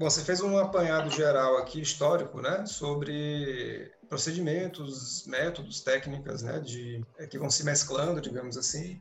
Bom, 0.00 0.08
você 0.08 0.24
fez 0.24 0.40
um 0.40 0.56
apanhado 0.56 1.10
geral 1.10 1.58
aqui, 1.58 1.78
histórico, 1.78 2.40
né, 2.40 2.64
sobre 2.64 3.92
procedimentos, 4.08 5.26
métodos, 5.26 5.82
técnicas, 5.82 6.40
né, 6.40 6.58
de, 6.58 7.04
é, 7.18 7.26
que 7.26 7.38
vão 7.38 7.50
se 7.50 7.62
mesclando, 7.66 8.18
digamos 8.18 8.56
assim, 8.56 8.98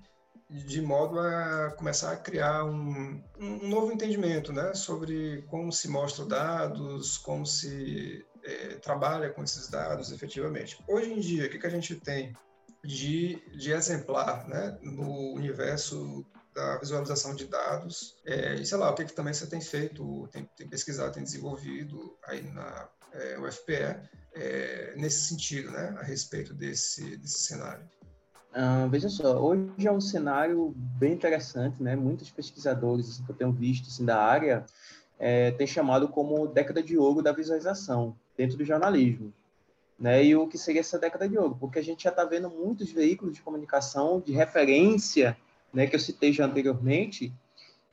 de 0.50 0.82
modo 0.82 1.18
a 1.18 1.72
começar 1.78 2.12
a 2.12 2.18
criar 2.18 2.66
um, 2.66 3.24
um 3.40 3.70
novo 3.70 3.94
entendimento, 3.94 4.52
né, 4.52 4.74
sobre 4.74 5.42
como 5.44 5.72
se 5.72 5.88
mostram 5.88 6.28
dados, 6.28 7.18
como 7.18 7.46
se 7.46 8.26
é, 8.44 8.76
trabalha 8.82 9.30
com 9.30 9.42
esses 9.42 9.70
dados 9.70 10.12
efetivamente. 10.12 10.84
Hoje 10.86 11.14
em 11.14 11.22
dia, 11.22 11.46
o 11.46 11.50
que, 11.50 11.60
que 11.60 11.68
a 11.68 11.72
gente 11.72 11.96
tem 11.96 12.36
de, 12.84 13.42
de 13.58 13.72
exemplar, 13.72 14.46
né, 14.50 14.78
no 14.82 15.34
universo 15.34 16.26
da 16.60 16.78
visualização 16.78 17.34
de 17.34 17.46
dados. 17.46 18.18
É, 18.26 18.56
e 18.56 18.66
sei 18.66 18.78
lá, 18.78 18.92
o 18.92 18.96
que, 18.96 19.06
que 19.06 19.14
também 19.14 19.34
você 19.34 19.48
tem 19.48 19.62
feito, 19.62 20.28
tem, 20.32 20.44
tem 20.58 20.68
pesquisado, 20.68 21.14
tem 21.14 21.24
desenvolvido 21.24 22.18
aí 22.26 22.42
na 22.42 22.90
é, 23.14 23.40
UFPE 23.40 23.96
é, 24.34 24.94
nesse 24.98 25.30
sentido, 25.30 25.72
né, 25.72 25.96
a 25.98 26.04
respeito 26.04 26.54
desse, 26.54 27.16
desse 27.18 27.40
cenário? 27.40 27.88
Ah, 28.54 28.88
veja 28.90 29.08
só, 29.10 29.40
hoje 29.40 29.88
é 29.88 29.92
um 29.92 30.02
cenário 30.02 30.74
bem 30.76 31.14
interessante, 31.14 31.82
né? 31.82 31.96
Muitos 31.96 32.32
pesquisadores 32.32 33.08
assim, 33.08 33.24
que 33.24 33.32
eu 33.32 33.36
tenho 33.36 33.52
visto 33.52 33.88
assim, 33.88 34.04
da 34.04 34.20
área 34.20 34.66
é, 35.20 35.52
têm 35.52 35.68
chamado 35.68 36.08
como 36.08 36.48
década 36.48 36.82
de 36.82 36.98
ouro 36.98 37.22
da 37.22 37.32
visualização 37.32 38.18
dentro 38.36 38.58
do 38.58 38.66
jornalismo. 38.66 39.32
Né? 40.00 40.26
E 40.26 40.36
o 40.36 40.48
que 40.48 40.58
seria 40.58 40.82
essa 40.82 40.98
década 40.98 41.30
de 41.30 41.38
ouro? 41.38 41.58
Porque 41.60 41.78
a 41.78 41.84
gente 41.84 42.04
já 42.04 42.10
está 42.10 42.24
vendo 42.24 42.50
muitos 42.50 42.92
veículos 42.92 43.36
de 43.36 43.42
comunicação 43.42 44.20
de 44.20 44.32
referência 44.32 45.38
né, 45.74 45.88
que 45.88 45.96
eu 45.96 46.00
citei 46.00 46.32
já 46.32 46.46
anteriormente, 46.46 47.34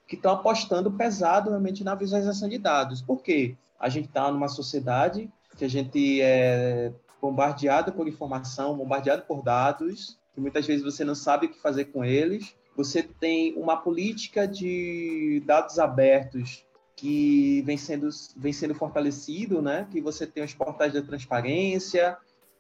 que 0.07 0.17
estão 0.17 0.33
apostando 0.33 0.91
pesado 0.93 1.51
realmente 1.51 1.83
na 1.83 1.95
visualização 1.95 2.49
de 2.49 2.59
dados. 2.59 3.03
Por 3.03 3.23
quê? 3.23 3.57
A 3.79 3.89
gente 3.89 4.07
está 4.07 4.31
numa 4.31 4.49
sociedade 4.49 5.31
que 5.57 5.65
a 5.65 5.69
gente 5.69 6.21
é 6.21 6.93
bombardeado 7.21 7.93
por 7.93 8.07
informação, 8.07 8.77
bombardeado 8.77 9.23
por 9.23 9.43
dados, 9.43 10.19
que 10.35 10.41
muitas 10.41 10.67
vezes 10.67 10.85
você 10.85 11.05
não 11.05 11.15
sabe 11.15 11.47
o 11.47 11.49
que 11.49 11.61
fazer 11.61 11.87
com 11.87 12.05
eles. 12.05 12.55
Você 12.77 13.03
tem 13.03 13.55
uma 13.57 13.77
política 13.77 14.47
de 14.47 15.43
dados 15.47 15.79
abertos 15.79 16.65
que 16.95 17.63
vem 17.63 17.77
sendo, 17.77 18.09
vem 18.37 18.53
sendo 18.53 18.75
fortalecido, 18.75 19.61
né? 19.61 19.87
que 19.91 20.01
você 20.01 20.27
tem 20.27 20.45
os 20.45 20.55
portais 20.55 20.93
da 20.93 21.03
transparência, 21.03 22.17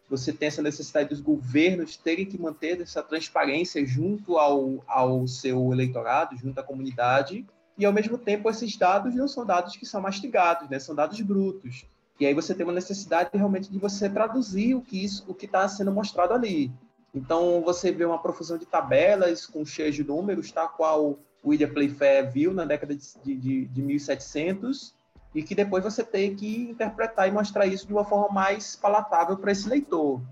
você 0.08 0.32
tem 0.32 0.48
essa 0.48 0.62
necessidade 0.62 1.08
dos 1.08 1.20
governos 1.20 1.96
terem 1.96 2.26
que 2.26 2.40
manter 2.40 2.80
essa 2.80 3.02
transparência 3.02 3.84
junto 3.84 4.38
ao, 4.38 4.84
ao 4.86 5.26
seu 5.26 5.72
eleitorado, 5.72 6.36
junto 6.36 6.58
à 6.58 6.62
comunidade, 6.62 7.44
e 7.76 7.84
ao 7.84 7.92
mesmo 7.92 8.16
tempo 8.16 8.48
esses 8.48 8.76
dados 8.76 9.14
não 9.14 9.28
são 9.28 9.44
dados 9.44 9.76
que 9.76 9.84
são 9.84 10.00
mastigados, 10.00 10.68
né? 10.68 10.78
são 10.78 10.94
dados 10.94 11.20
brutos. 11.20 11.84
E 12.18 12.24
aí 12.24 12.32
você 12.32 12.54
tem 12.54 12.64
uma 12.64 12.72
necessidade 12.72 13.30
realmente 13.34 13.70
de 13.70 13.78
você 13.78 14.08
traduzir 14.08 14.74
o 14.74 14.80
que 14.80 15.04
isso, 15.04 15.24
o 15.28 15.34
que 15.34 15.44
está 15.44 15.68
sendo 15.68 15.92
mostrado 15.92 16.32
ali. 16.32 16.72
Então, 17.14 17.62
você 17.62 17.92
vê 17.92 18.04
uma 18.04 18.20
profusão 18.20 18.56
de 18.56 18.66
tabelas 18.66 19.46
com 19.46 19.64
cheias 19.64 19.94
de 19.94 20.04
números, 20.04 20.50
tá? 20.52 20.66
qual 20.66 21.18
William 21.44 21.68
Playfair 21.68 22.30
viu 22.30 22.52
na 22.52 22.64
década 22.64 22.94
de, 22.94 23.34
de, 23.34 23.66
de 23.66 23.82
1700, 23.82 24.94
e 25.36 25.42
que 25.42 25.54
depois 25.54 25.84
você 25.84 26.02
tem 26.02 26.34
que 26.34 26.70
interpretar 26.70 27.28
e 27.28 27.30
mostrar 27.30 27.66
isso 27.66 27.86
de 27.86 27.92
uma 27.92 28.06
forma 28.06 28.32
mais 28.32 28.74
palatável 28.74 29.36
para 29.36 29.52
esse 29.52 29.68
leitor. 29.68 30.22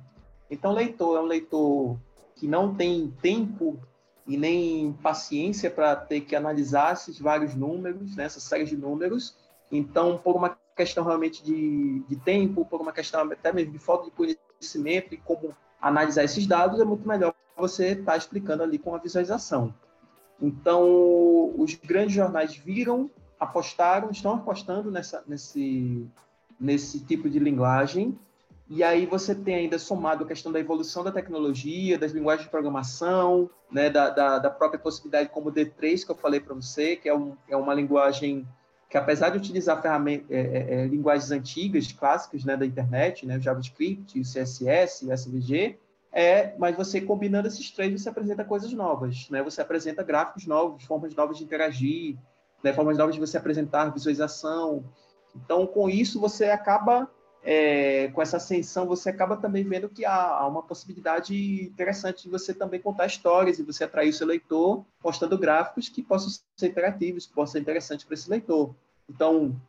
Então, 0.51 0.73
leitor 0.73 1.19
é 1.19 1.21
um 1.21 1.27
leitor 1.27 1.99
que 2.35 2.49
não 2.49 2.75
tem 2.75 3.13
tempo 3.21 3.79
e 4.27 4.39
nem 4.39 4.95
paciência 5.03 5.71
para 5.71 5.95
ter 5.95 6.23
que 6.23 6.35
analisar 6.35 6.95
esses 6.95 7.19
vários 7.19 7.55
números, 7.55 8.17
né, 8.17 8.25
essas 8.25 8.45
séries 8.45 8.71
de 8.71 8.79
números. 8.79 9.37
Então, 9.71 10.17
por 10.17 10.37
uma 10.37 10.57
questão 10.75 11.05
realmente 11.05 11.45
de, 11.45 12.01
de 12.09 12.17
tempo, 12.17 12.65
por 12.65 12.81
uma 12.81 12.91
questão 12.91 13.31
até 13.31 13.53
mesmo 13.53 13.73
de 13.73 13.79
falta 13.79 14.07
de 14.07 14.11
conhecimento 14.11 15.13
e 15.13 15.19
como 15.19 15.55
analisar 15.83 16.25
esses 16.25 16.47
dados, 16.47 16.81
é 16.81 16.85
muito 16.85 17.07
melhor 17.07 17.35
você 17.55 17.89
estar 17.89 18.13
tá 18.13 18.17
explicando 18.17 18.63
ali 18.63 18.79
com 18.79 18.95
a 18.95 18.99
visualização. 18.99 19.75
Então, 20.41 21.53
os 21.59 21.75
grandes 21.75 22.15
jornais 22.15 22.57
viram, 22.57 23.11
apostaram, 23.39 24.11
estão 24.11 24.35
apostando 24.35 24.91
nessa, 24.91 25.23
nesse, 25.27 26.07
nesse 26.59 27.01
tipo 27.01 27.29
de 27.29 27.39
linguagem. 27.39 28.19
E 28.69 28.83
aí 28.83 29.05
você 29.05 29.35
tem 29.35 29.55
ainda 29.57 29.79
somado 29.79 30.25
a 30.25 30.27
questão 30.27 30.51
da 30.51 30.59
evolução 30.59 31.05
da 31.05 31.13
tecnologia, 31.13 31.99
das 31.99 32.13
linguagens 32.13 32.47
de 32.47 32.51
programação, 32.51 33.51
né, 33.71 33.91
da, 33.91 34.09
da, 34.09 34.39
da 34.39 34.51
própria 34.51 34.81
possibilidade 34.81 35.29
como 35.29 35.51
o 35.51 35.53
D3 35.53 36.05
que 36.05 36.11
eu 36.11 36.17
falei 36.17 36.41
para 36.41 36.55
você, 36.55 36.97
que 36.97 37.09
é, 37.09 37.15
um, 37.15 37.37
é 37.49 37.57
uma 37.57 37.75
linguagem 37.75 38.47
que 38.89 38.97
apesar 38.97 39.31
de 39.31 39.39
utilizar 39.39 39.83
ferramentas, 39.83 40.31
é, 40.31 40.41
é, 40.41 40.75
é, 40.75 40.87
linguagens 40.87 41.31
antigas, 41.31 41.91
clássicas, 41.93 42.45
né, 42.45 42.57
da 42.57 42.65
internet, 42.65 43.27
né, 43.27 43.37
o 43.37 43.41
JavaScript, 43.41 44.19
o 44.19 44.23
CSS, 44.23 45.05
o 45.05 45.13
SVG, 45.13 45.79
é, 46.17 46.55
mas 46.59 46.77
você 46.77 47.01
combinando 47.01 47.49
esses 47.49 47.73
três, 47.73 48.01
você 48.01 48.09
apresenta 48.09 48.45
coisas 48.45 48.73
novas, 48.73 49.29
né? 49.31 49.43
Você 49.43 49.61
apresenta 49.61 50.01
gráficos 50.05 50.47
novos, 50.47 50.85
formas 50.85 51.13
novas 51.13 51.39
de 51.39 51.43
interagir, 51.43 52.17
né, 52.65 52.73
formas 52.73 52.99
novas 52.99 53.15
de 53.15 53.21
você 53.21 53.37
apresentar 53.37 53.93
visualização. 53.93 54.85
Então, 55.37 55.67
com 55.67 55.89
isso, 55.89 56.19
você 56.19 56.47
acaba 56.47 57.09
é, 57.45 58.09
com 58.09 58.23
essa 58.23 58.39
ascensão, 58.39 58.87
você 58.87 59.11
acaba 59.11 59.37
também 59.37 59.63
vendo 59.63 59.87
que 59.89 60.05
há, 60.07 60.39
há, 60.39 60.49
uma 60.49 60.63
possibilidade 60.63 61.63
interessante 61.63 62.23
de 62.23 62.31
você 62.31 62.55
também 62.55 62.81
contar 62.81 63.05
histórias 63.05 63.59
e 63.59 63.63
você 63.63 63.85
atrair 63.85 64.09
o 64.09 64.13
seu 64.15 64.27
leitor 64.27 64.83
postando 65.03 65.37
gráficos 65.37 65.91
que 65.91 66.03
possam 66.03 66.31
ser 66.57 66.69
interativos, 66.69 67.27
que 67.27 67.35
possam 67.35 67.53
ser 67.53 67.61
interessantes 67.61 68.07
para 68.07 68.15
esse 68.15 68.31
leitor. 68.31 68.75
Então, 69.09 69.61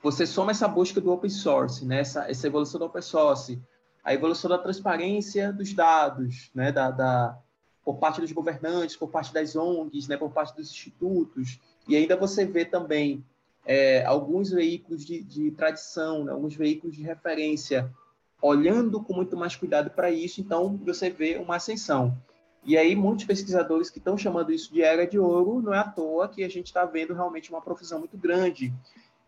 você 0.00 0.26
soma 0.26 0.52
essa 0.52 0.68
busca 0.68 1.00
do 1.00 1.10
open 1.10 1.30
source, 1.30 1.84
né? 1.84 2.00
essa, 2.00 2.30
essa 2.30 2.46
evolução 2.46 2.78
do 2.78 2.86
open 2.86 3.02
source, 3.02 3.60
a 4.04 4.14
evolução 4.14 4.48
da 4.48 4.58
transparência 4.58 5.52
dos 5.52 5.72
dados, 5.72 6.50
né? 6.54 6.70
da, 6.70 6.92
da, 6.92 7.36
por 7.84 7.96
parte 7.96 8.20
dos 8.20 8.30
governantes, 8.30 8.94
por 8.94 9.08
parte 9.08 9.34
das 9.34 9.56
ONGs, 9.56 10.06
né? 10.06 10.16
por 10.16 10.30
parte 10.30 10.54
dos 10.54 10.70
institutos, 10.70 11.58
e 11.88 11.96
ainda 11.96 12.16
você 12.16 12.44
vê 12.44 12.64
também 12.64 13.24
é, 13.64 14.04
alguns 14.04 14.50
veículos 14.50 15.04
de, 15.04 15.22
de 15.22 15.50
tradição, 15.52 16.24
né? 16.24 16.32
alguns 16.32 16.54
veículos 16.54 16.96
de 16.96 17.02
referência, 17.02 17.90
olhando 18.40 19.02
com 19.02 19.14
muito 19.14 19.36
mais 19.36 19.56
cuidado 19.56 19.90
para 19.90 20.10
isso, 20.10 20.40
então 20.40 20.76
você 20.84 21.08
vê 21.08 21.36
uma 21.36 21.56
ascensão. 21.56 22.16
E 22.66 22.78
aí, 22.78 22.96
muitos 22.96 23.26
pesquisadores 23.26 23.90
que 23.90 23.98
estão 23.98 24.16
chamando 24.16 24.50
isso 24.50 24.72
de 24.72 24.82
era 24.82 25.06
de 25.06 25.18
ouro, 25.18 25.60
não 25.60 25.74
é 25.74 25.78
à 25.78 25.84
toa 25.84 26.28
que 26.28 26.42
a 26.42 26.48
gente 26.48 26.66
está 26.66 26.84
vendo 26.86 27.12
realmente 27.12 27.50
uma 27.50 27.60
profusão 27.60 27.98
muito 27.98 28.16
grande. 28.16 28.72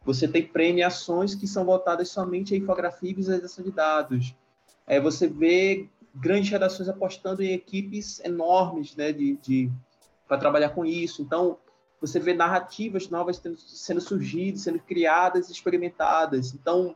Você 0.05 0.27
tem 0.27 0.47
premiações 0.47 1.35
que 1.35 1.47
são 1.47 1.65
voltadas 1.65 2.09
somente 2.09 2.55
a 2.55 2.57
infografia 2.57 3.11
e 3.11 3.15
visualização 3.15 3.63
de 3.63 3.71
dados. 3.71 4.35
É, 4.87 4.99
você 5.01 5.27
vê 5.27 5.89
grandes 6.15 6.51
redações 6.51 6.89
apostando 6.89 7.43
em 7.43 7.53
equipes 7.53 8.21
enormes 8.21 8.97
né, 8.97 9.13
de, 9.13 9.37
de 9.37 9.71
para 10.27 10.39
trabalhar 10.39 10.71
com 10.71 10.85
isso. 10.85 11.21
Então, 11.21 11.59
você 12.01 12.19
vê 12.21 12.35
narrativas 12.35 13.09
novas 13.09 13.41
sendo 13.57 14.01
surgidas, 14.01 14.63
sendo 14.63 14.79
criadas, 14.79 15.51
experimentadas. 15.51 16.55
Então, 16.55 16.95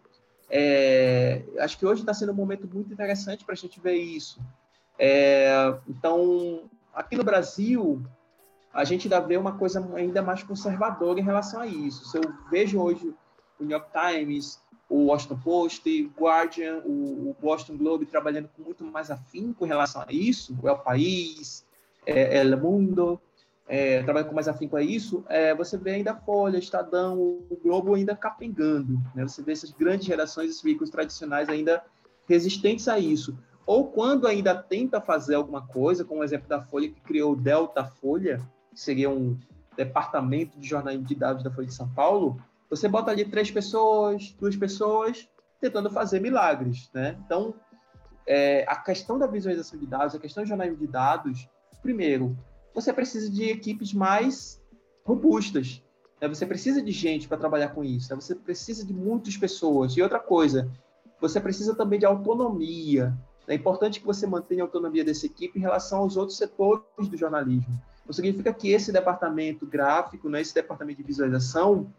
é, 0.48 1.42
acho 1.58 1.78
que 1.78 1.86
hoje 1.86 2.02
está 2.02 2.12
sendo 2.12 2.32
um 2.32 2.34
momento 2.34 2.68
muito 2.72 2.92
interessante 2.92 3.44
para 3.44 3.54
a 3.54 3.56
gente 3.56 3.80
ver 3.80 3.96
isso. 3.96 4.40
É, 4.98 5.74
então, 5.88 6.64
aqui 6.92 7.16
no 7.16 7.24
Brasil, 7.24 8.02
a 8.72 8.84
gente 8.84 9.06
ainda 9.06 9.20
vê 9.20 9.36
uma 9.36 9.56
coisa 9.56 9.88
ainda 9.94 10.22
mais 10.22 10.42
conservadora 10.42 11.18
em 11.18 11.24
relação 11.24 11.60
a 11.60 11.66
isso. 11.66 12.04
Se 12.06 12.18
eu 12.18 12.22
vejo 12.50 12.80
hoje 12.80 13.14
o 13.58 13.64
New 13.64 13.70
York 13.70 13.88
Times, 13.92 14.60
o 14.88 15.06
Washington 15.06 15.38
Post, 15.38 15.88
o 15.88 16.20
Guardian, 16.20 16.82
o 16.84 17.34
Boston 17.40 17.76
Globe 17.76 18.06
trabalhando 18.06 18.48
com 18.48 18.62
muito 18.62 18.84
mais 18.84 19.10
afinco 19.10 19.64
em 19.64 19.68
relação 19.68 20.02
a 20.02 20.12
isso, 20.12 20.58
o 20.60 20.68
El 20.68 20.78
País, 20.78 21.64
é, 22.04 22.38
El 22.38 22.58
Mundo, 22.58 23.20
é, 23.70 24.02
trabalha 24.02 24.26
com 24.26 24.34
mais 24.34 24.48
afinco 24.48 24.76
a 24.76 24.82
isso, 24.82 25.24
é, 25.28 25.54
você 25.54 25.78
vê 25.78 25.92
ainda 25.92 26.12
a 26.12 26.16
Folha, 26.16 26.58
Estadão, 26.58 27.18
o 27.18 27.58
Globo 27.62 27.94
ainda 27.94 28.16
capengando. 28.16 29.00
Né? 29.14 29.22
Você 29.22 29.42
vê 29.42 29.52
essas 29.52 29.70
grandes 29.70 30.06
gerações, 30.06 30.50
esses 30.50 30.62
veículos 30.62 30.90
tradicionais 30.90 31.48
ainda 31.48 31.82
resistentes 32.28 32.88
a 32.88 32.98
isso 32.98 33.38
ou 33.70 33.86
quando 33.86 34.26
ainda 34.26 34.52
tenta 34.52 35.00
fazer 35.00 35.36
alguma 35.36 35.64
coisa, 35.64 36.04
como 36.04 36.22
o 36.22 36.24
exemplo 36.24 36.48
da 36.48 36.60
Folha, 36.60 36.88
que 36.88 37.00
criou 37.02 37.34
o 37.34 37.36
Delta 37.36 37.84
Folha, 37.84 38.40
que 38.72 38.80
seria 38.80 39.08
um 39.08 39.38
departamento 39.76 40.58
de 40.58 40.66
jornalismo 40.66 41.06
de 41.06 41.14
dados 41.14 41.44
da 41.44 41.52
Folha 41.52 41.68
de 41.68 41.74
São 41.74 41.88
Paulo, 41.88 42.42
você 42.68 42.88
bota 42.88 43.12
ali 43.12 43.24
três 43.24 43.48
pessoas, 43.48 44.34
duas 44.40 44.56
pessoas, 44.56 45.28
tentando 45.60 45.88
fazer 45.88 46.20
milagres, 46.20 46.90
né? 46.92 47.16
Então, 47.24 47.54
é, 48.26 48.64
a 48.66 48.74
questão 48.74 49.16
da 49.16 49.28
visualização 49.28 49.78
de 49.78 49.86
dados, 49.86 50.16
a 50.16 50.18
questão 50.18 50.42
do 50.42 50.48
jornalismo 50.48 50.78
de 50.78 50.88
dados, 50.88 51.48
primeiro, 51.80 52.36
você 52.74 52.92
precisa 52.92 53.30
de 53.30 53.44
equipes 53.44 53.92
mais 53.92 54.60
robustas, 55.04 55.82
né? 56.20 56.28
você 56.28 56.46
precisa 56.46 56.82
de 56.82 56.92
gente 56.92 57.26
para 57.26 57.38
trabalhar 57.38 57.70
com 57.70 57.82
isso, 57.82 58.10
né? 58.10 58.20
você 58.20 58.34
precisa 58.34 58.84
de 58.86 58.92
muitas 58.92 59.36
pessoas. 59.36 59.96
E 59.96 60.02
outra 60.02 60.18
coisa, 60.18 60.70
você 61.20 61.40
precisa 61.40 61.74
também 61.74 61.98
de 61.98 62.06
autonomia, 62.06 63.16
é 63.50 63.54
importante 63.54 63.98
que 63.98 64.06
você 64.06 64.26
mantenha 64.26 64.62
a 64.62 64.66
autonomia 64.66 65.04
dessa 65.04 65.26
equipe 65.26 65.58
em 65.58 65.62
relação 65.62 66.00
aos 66.00 66.16
outros 66.16 66.38
setores 66.38 67.08
do 67.08 67.16
jornalismo. 67.16 67.80
Não 68.06 68.12
significa 68.12 68.52
que 68.52 68.70
esse 68.70 68.92
departamento 68.92 69.66
gráfico, 69.66 70.28
né, 70.28 70.40
esse 70.40 70.54
departamento 70.54 70.98
de 70.98 71.04
visualização, 71.04 71.92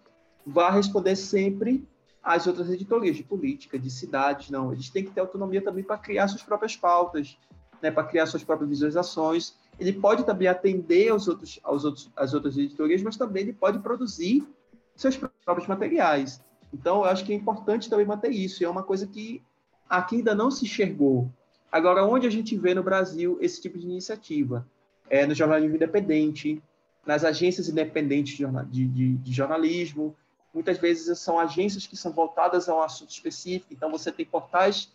vá 0.46 0.72
responder 0.72 1.16
sempre 1.16 1.86
às 2.24 2.48
outras 2.48 2.70
editorias 2.70 3.18
de 3.18 3.24
política, 3.24 3.78
de 3.78 3.90
cidades, 3.90 4.50
não. 4.50 4.72
Eles 4.72 4.90
têm 4.90 5.04
que 5.04 5.12
ter 5.12 5.20
autonomia 5.20 5.62
também 5.62 5.84
para 5.84 5.98
criar 5.98 6.30
suas 6.30 6.42
próprias 6.42 6.76
pautas, 6.76 7.38
né, 7.82 7.92
para 7.92 8.06
criar 8.06 8.28
suas 8.28 8.44
próprias 8.44 8.70
visualizações. 8.70 9.56
Ele 9.82 9.94
pode 9.94 10.24
também 10.24 10.48
atender 10.48 11.10
aos 11.10 11.28
outros, 11.28 11.60
aos 11.64 11.84
outros, 11.84 12.12
às 12.16 12.36
outras 12.36 12.56
editorias, 12.56 13.02
mas 13.02 13.18
também 13.18 13.42
ele 13.42 13.54
pode 13.54 13.80
produzir 13.80 14.48
seus 14.96 15.18
próprios 15.18 15.68
materiais. 15.68 16.40
Então, 16.72 16.98
eu 16.98 17.06
acho 17.06 17.26
que 17.26 17.34
é 17.34 17.36
importante 17.36 17.90
também 17.90 18.06
manter 18.06 18.30
isso. 18.30 18.62
E 18.62 18.66
é 18.66 18.70
uma 18.70 18.84
coisa 18.84 19.08
que 19.08 19.42
aqui 19.90 20.18
ainda 20.18 20.36
não 20.36 20.52
se 20.52 20.66
enxergou. 20.66 21.34
Agora, 21.72 22.06
onde 22.06 22.28
a 22.28 22.30
gente 22.30 22.56
vê 22.56 22.76
no 22.76 22.84
Brasil 22.84 23.40
esse 23.42 23.60
tipo 23.60 23.80
de 23.80 23.86
iniciativa? 23.88 24.68
É 25.10 25.26
no 25.26 25.34
jornalismo 25.34 25.76
independente, 25.76 26.62
nas 27.04 27.24
agências 27.24 27.68
independentes 27.68 28.38
de, 28.70 28.88
de, 28.88 29.18
de 29.18 29.34
jornalismo. 29.34 30.16
Muitas 30.54 30.78
vezes 30.78 31.18
são 31.18 31.40
agências 31.40 31.88
que 31.88 31.98
são 31.98 32.12
voltadas 32.12 32.70
a 32.70 32.76
um 32.76 32.82
assunto 32.82 33.10
específico. 33.10 33.74
Então, 33.74 33.90
você 33.90 34.12
tem 34.12 34.28
portais 34.28 34.94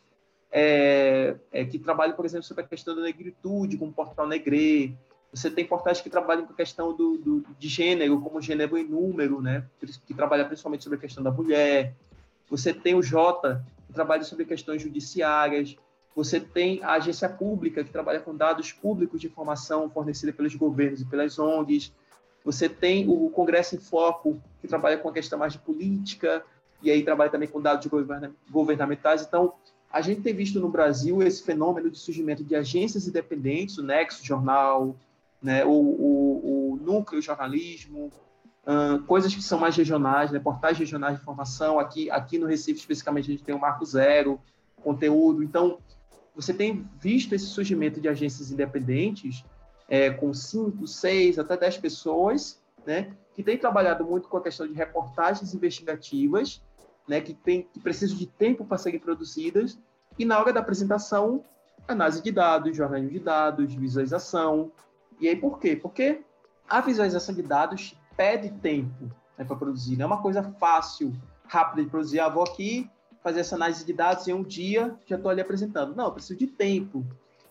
é, 0.59 1.37
é, 1.53 1.67
que 1.67 1.79
trabalham, 1.79 2.17
por 2.17 2.25
exemplo, 2.25 2.47
sobre 2.47 2.65
a 2.65 2.67
questão 2.67 2.97
da 2.97 3.03
negritude, 3.03 3.77
como 3.77 3.91
o 3.91 3.95
Portal 3.95 4.27
Negre. 4.27 4.97
Você 5.31 5.51
tem 5.51 5.67
portais 5.67 6.01
que 6.01 6.09
trabalham 6.09 6.47
com 6.47 6.55
a 6.55 6.57
questão 6.57 6.97
do, 6.97 7.19
do, 7.19 7.45
de 7.59 7.69
gênero, 7.69 8.19
como 8.23 8.41
Gênero 8.41 8.79
em 8.79 8.89
Número, 8.89 9.43
né? 9.43 9.67
que 10.07 10.15
trabalha 10.15 10.47
principalmente 10.47 10.83
sobre 10.83 10.97
a 10.97 11.01
questão 11.01 11.23
da 11.23 11.31
mulher. 11.31 11.95
Você 12.49 12.73
tem 12.73 12.95
o 12.95 13.03
Jota, 13.03 13.63
que 13.87 13.93
trabalha 13.93 14.25
sobre 14.25 14.47
questões 14.47 14.81
judiciárias. 14.81 15.77
Você 16.15 16.41
tem 16.41 16.83
a 16.83 16.93
agência 16.93 17.29
pública, 17.29 17.85
que 17.85 17.91
trabalha 17.91 18.21
com 18.21 18.35
dados 18.35 18.73
públicos 18.73 19.21
de 19.21 19.27
informação 19.27 19.91
fornecida 19.91 20.33
pelos 20.33 20.55
governos 20.55 21.03
e 21.03 21.05
pelas 21.05 21.39
ONGs. 21.39 21.93
Você 22.47 22.67
tem 22.67 23.07
o 23.07 23.29
Congresso 23.29 23.75
em 23.75 23.79
Foco, 23.79 24.41
que 24.63 24.67
trabalha 24.67 24.97
com 24.97 25.11
a 25.11 25.13
questão 25.13 25.39
mais 25.39 25.53
de 25.53 25.59
política, 25.59 26.43
e 26.83 26.91
aí 26.91 27.03
trabalha 27.03 27.29
também 27.31 27.49
com 27.49 27.61
dados 27.61 27.87
governamentais. 28.49 29.21
Então, 29.21 29.53
a 29.91 30.01
gente 30.01 30.21
tem 30.21 30.35
visto 30.35 30.61
no 30.61 30.69
Brasil 30.69 31.23
esse 31.23 31.43
fenômeno 31.43 31.91
de 31.91 31.99
surgimento 31.99 32.45
de 32.45 32.55
agências 32.55 33.07
independentes, 33.07 33.79
o 33.79 33.83
Nexo 33.83 34.25
Jornal, 34.25 34.97
né, 35.43 35.65
o, 35.65 35.71
o, 35.71 36.73
o 36.73 36.77
Núcleo 36.77 37.23
Jornalismo, 37.23 38.11
coisas 39.07 39.35
que 39.35 39.43
são 39.43 39.59
mais 39.59 39.77
regionais, 39.77 40.31
né, 40.31 40.39
portais 40.39 40.77
regionais 40.77 41.17
de 41.17 41.23
informação. 41.23 41.79
Aqui, 41.79 42.11
aqui 42.11 42.39
no 42.39 42.47
Recife, 42.47 42.81
especificamente, 42.81 43.31
a 43.31 43.33
gente 43.33 43.45
tem 43.45 43.55
o 43.55 43.61
Marco 43.61 43.85
Zero, 43.85 44.41
conteúdo. 44.83 45.43
Então, 45.43 45.79
você 46.35 46.53
tem 46.53 46.87
visto 47.01 47.35
esse 47.35 47.47
surgimento 47.47 48.01
de 48.01 48.09
agências 48.09 48.51
independentes 48.51 49.45
é, 49.89 50.11
com 50.11 50.35
cinco, 50.35 50.87
seis, 50.87 51.39
até 51.39 51.57
dez 51.57 51.79
pessoas, 51.79 52.61
né, 52.85 53.13
que 53.35 53.43
têm 53.43 53.57
trabalhado 53.57 54.05
muito 54.05 54.29
com 54.29 54.37
a 54.37 54.43
questão 54.43 54.67
de 54.67 54.75
reportagens 54.75 55.55
investigativas, 55.55 56.61
né, 57.09 57.21
que, 57.21 57.35
tem, 57.35 57.63
que 57.63 57.81
precisam 57.81 58.17
de 58.17 58.27
tempo 58.27 58.65
para 58.65 58.79
serem 58.79 58.99
produzidas, 58.99 59.79
e 60.19 60.25
na 60.25 60.39
hora 60.39 60.53
da 60.53 60.61
apresentação 60.61 61.45
análise 61.87 62.23
de 62.23 62.33
dados, 62.33 62.77
jornalismo 62.77 63.13
de 63.13 63.21
dados, 63.21 63.75
visualização. 63.75 64.73
E 65.21 65.29
aí 65.29 65.37
por 65.37 65.59
quê? 65.59 65.77
Porque 65.77 66.23
a 66.69 66.81
visualização 66.81 67.35
de 67.35 67.43
dados 67.43 67.95
pede 68.17 68.51
tempo 68.51 69.05
né, 69.39 69.45
para 69.45 69.57
produzir. 69.57 69.97
Não 69.97 70.05
é 70.05 70.07
uma 70.07 70.23
coisa 70.23 70.43
fácil, 70.59 71.13
rápida 71.47 71.85
de 71.85 71.91
produzir. 71.91 72.21
Ah, 72.21 72.29
vou 72.29 72.43
aqui 72.43 72.91
fazer 73.23 73.41
essa 73.41 73.57
análise 73.57 73.85
de 73.85 73.93
dados 73.93 74.27
em 74.29 74.33
um 74.33 74.43
dia, 74.43 74.97
já 75.07 75.17
estou 75.17 75.31
ali 75.31 75.41
apresentando. 75.41 75.95
Não, 75.95 76.07
eu 76.07 76.13
preciso 76.13 76.39
de 76.39 76.47
tempo. 76.47 77.05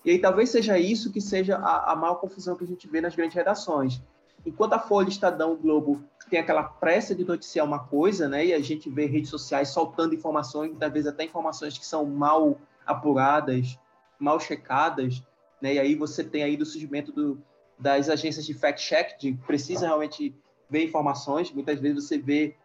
E 0.04 0.12
aí 0.12 0.20
talvez 0.20 0.50
seja 0.50 0.78
isso 0.78 1.12
que 1.12 1.20
seja 1.20 1.58
a, 1.58 1.94
a 1.94 1.96
maior 1.96 2.16
confusão 2.16 2.56
que 2.56 2.64
a 2.64 2.68
gente 2.68 2.88
vê 2.88 3.02
nas 3.02 3.16
grandes 3.16 3.36
redações. 3.36 4.02
Enquanto 4.46 4.74
a 4.74 4.80
Folha, 4.80 5.10
Estadão, 5.10 5.54
o 5.54 5.58
Globo 5.58 6.04
tem 6.30 6.40
aquela 6.40 6.64
pressa 6.64 7.16
de 7.16 7.24
noticiar 7.24 7.66
uma 7.66 7.80
coisa, 7.80 8.28
né? 8.28 8.46
E 8.46 8.54
a 8.54 8.60
gente 8.60 8.90
vê 8.90 9.06
redes 9.06 9.30
sociais 9.30 9.70
soltando 9.70 10.14
informações, 10.14 10.70
muitas 10.70 10.92
vezes 10.92 11.08
até 11.08 11.24
informações 11.24 11.78
que 11.78 11.86
são 11.86 12.06
mal 12.06 12.60
apuradas, 12.86 13.78
mal 14.20 14.40
checadas, 14.40 15.24
né? 15.62 15.76
E 15.76 15.80
aí 15.80 15.96
você 15.96 16.24
tem 16.24 16.44
aí 16.44 16.56
do 16.56 16.66
surgimento 16.66 17.12
do, 17.12 17.42
das 17.78 18.10
agências 18.10 18.46
de 18.46 18.54
fact-check, 18.54 19.18
de 19.20 19.34
precisa 19.48 19.88
realmente 19.88 20.36
ver 20.70 20.84
informações. 20.84 21.52
Muitas 21.52 21.80
vezes 21.80 22.04
você 22.04 22.18
vê 22.18 22.56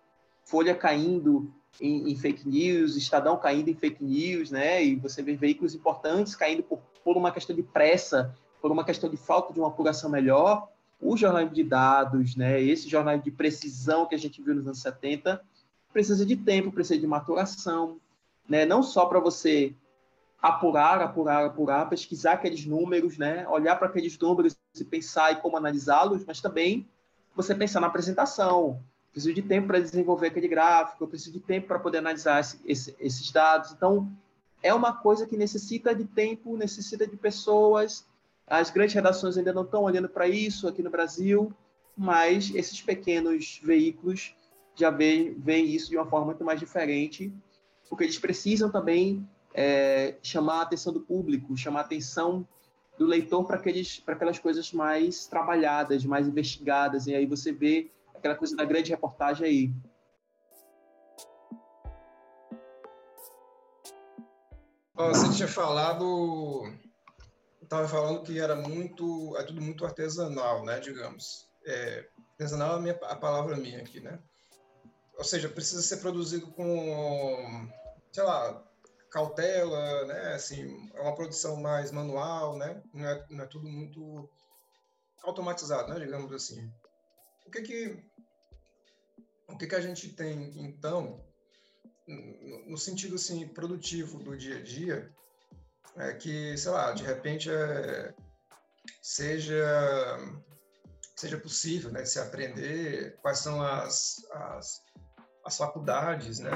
Folha 0.44 0.74
caindo 0.74 1.52
em, 1.80 2.10
em, 2.10 2.16
fake 2.16 2.48
news, 2.48 2.96
Estadão 2.96 3.38
caindo 3.38 3.68
em 3.68 3.74
fake 3.74 4.02
news, 4.02 4.50
né? 4.50 4.82
E 4.82 4.96
você 4.96 5.22
vê 5.22 5.36
veículos 5.36 5.74
importantes 5.74 6.34
caindo 6.34 6.62
por, 6.62 6.80
por 7.04 7.16
uma 7.16 7.30
questão 7.30 7.54
de 7.54 7.62
pressa, 7.62 8.34
por 8.60 8.70
uma 8.70 8.84
questão 8.84 9.08
de 9.08 9.16
falta 9.16 9.52
de 9.52 9.60
uma 9.60 9.68
apuração 9.68 10.10
melhor. 10.10 10.68
O 11.00 11.16
jornalismo 11.16 11.54
de 11.54 11.64
dados, 11.64 12.36
né? 12.36 12.60
Esse 12.60 12.88
jornalismo 12.88 13.24
de 13.24 13.30
precisão 13.30 14.06
que 14.06 14.14
a 14.14 14.18
gente 14.18 14.42
viu 14.42 14.54
nos 14.54 14.66
anos 14.66 14.80
70, 14.82 15.40
precisa 15.92 16.24
de 16.26 16.36
tempo, 16.36 16.70
precisa 16.70 17.00
de 17.00 17.06
maturação, 17.06 17.98
né? 18.48 18.64
Não 18.66 18.82
só 18.82 19.06
para 19.06 19.18
você 19.18 19.74
apurar, 20.40 21.00
apurar, 21.00 21.44
apurar, 21.46 21.88
pesquisar 21.88 22.32
aqueles 22.32 22.64
números, 22.64 23.18
né? 23.18 23.46
Olhar 23.48 23.76
para 23.76 23.88
aqueles 23.88 24.18
números 24.18 24.56
e 24.78 24.84
pensar 24.84 25.32
e 25.32 25.36
como 25.36 25.56
analisá-los, 25.56 26.24
mas 26.24 26.40
também 26.40 26.88
você 27.34 27.54
pensar 27.54 27.80
na 27.80 27.86
apresentação. 27.86 28.82
Preciso 29.12 29.34
de 29.34 29.42
tempo 29.42 29.68
para 29.68 29.80
desenvolver 29.80 30.28
aquele 30.28 30.48
gráfico, 30.48 31.06
preciso 31.06 31.32
de 31.32 31.40
tempo 31.40 31.66
para 31.66 31.78
poder 31.78 31.98
analisar 31.98 32.40
esse, 32.40 32.60
esse, 32.64 32.96
esses 33.00 33.30
dados. 33.30 33.72
Então, 33.72 34.10
é 34.62 34.72
uma 34.72 34.92
coisa 34.92 35.26
que 35.26 35.36
necessita 35.36 35.94
de 35.94 36.04
tempo, 36.04 36.56
necessita 36.56 37.06
de 37.06 37.16
pessoas. 37.16 38.06
As 38.50 38.68
grandes 38.68 38.96
redações 38.96 39.38
ainda 39.38 39.52
não 39.52 39.62
estão 39.62 39.84
olhando 39.84 40.08
para 40.08 40.26
isso 40.26 40.66
aqui 40.66 40.82
no 40.82 40.90
Brasil, 40.90 41.52
mas 41.96 42.52
esses 42.52 42.82
pequenos 42.82 43.60
veículos 43.62 44.34
já 44.74 44.90
veem, 44.90 45.34
veem 45.34 45.66
isso 45.66 45.88
de 45.88 45.96
uma 45.96 46.06
forma 46.06 46.26
muito 46.26 46.44
mais 46.44 46.58
diferente, 46.58 47.32
porque 47.88 48.02
eles 48.02 48.18
precisam 48.18 48.68
também 48.68 49.24
é, 49.54 50.16
chamar 50.20 50.58
a 50.58 50.62
atenção 50.62 50.92
do 50.92 51.00
público, 51.00 51.56
chamar 51.56 51.80
a 51.80 51.84
atenção 51.84 52.44
do 52.98 53.06
leitor 53.06 53.46
para 53.46 53.56
aquelas 54.14 54.38
coisas 54.40 54.72
mais 54.72 55.26
trabalhadas, 55.26 56.04
mais 56.04 56.26
investigadas, 56.26 57.06
e 57.06 57.14
aí 57.14 57.26
você 57.26 57.52
vê 57.52 57.88
aquela 58.12 58.34
coisa 58.34 58.56
da 58.56 58.64
grande 58.64 58.90
reportagem 58.90 59.46
aí. 59.46 59.72
você 65.08 65.32
tinha 65.34 65.48
falado, 65.48 66.70
estava 67.70 67.86
falando 67.86 68.24
que 68.24 68.40
era 68.40 68.56
muito, 68.56 69.36
é 69.36 69.44
tudo 69.44 69.60
muito 69.60 69.86
artesanal, 69.86 70.64
né, 70.64 70.80
digamos. 70.80 71.48
É, 71.64 72.08
artesanal 72.32 72.72
é 72.72 72.76
a, 72.76 72.80
minha, 72.80 72.94
a 72.94 73.14
palavra 73.14 73.56
minha 73.56 73.78
aqui, 73.78 74.00
né? 74.00 74.18
Ou 75.16 75.22
seja, 75.22 75.48
precisa 75.48 75.80
ser 75.80 75.98
produzido 75.98 76.50
com, 76.50 77.70
sei 78.10 78.24
lá, 78.24 78.66
cautela, 79.08 80.04
né? 80.06 80.34
Assim, 80.34 80.90
é 80.94 81.00
uma 81.00 81.14
produção 81.14 81.60
mais 81.60 81.92
manual, 81.92 82.56
né? 82.56 82.82
Não 82.92 83.08
é, 83.08 83.26
não 83.30 83.44
é 83.44 83.46
tudo 83.46 83.68
muito 83.68 84.28
automatizado, 85.22 85.94
né? 85.94 86.00
Digamos 86.00 86.32
assim. 86.32 86.68
O 87.46 87.50
que 87.52 87.62
que 87.62 88.04
o 89.46 89.56
que 89.56 89.66
que 89.66 89.74
a 89.74 89.80
gente 89.80 90.12
tem 90.14 90.64
então 90.64 91.24
no 92.66 92.78
sentido 92.78 93.16
assim 93.16 93.48
produtivo 93.48 94.18
do 94.18 94.36
dia 94.36 94.58
a 94.58 94.62
dia 94.62 95.12
é 95.96 96.12
que 96.14 96.56
sei 96.56 96.70
lá 96.70 96.92
de 96.92 97.02
repente 97.04 97.50
é, 97.50 98.14
seja 99.02 100.18
seja 101.16 101.38
possível 101.38 101.90
né 101.90 102.04
se 102.04 102.18
aprender 102.18 103.16
quais 103.20 103.38
são 103.38 103.62
as, 103.62 104.16
as, 104.32 104.82
as 105.44 105.56
faculdades 105.56 106.38
né 106.38 106.50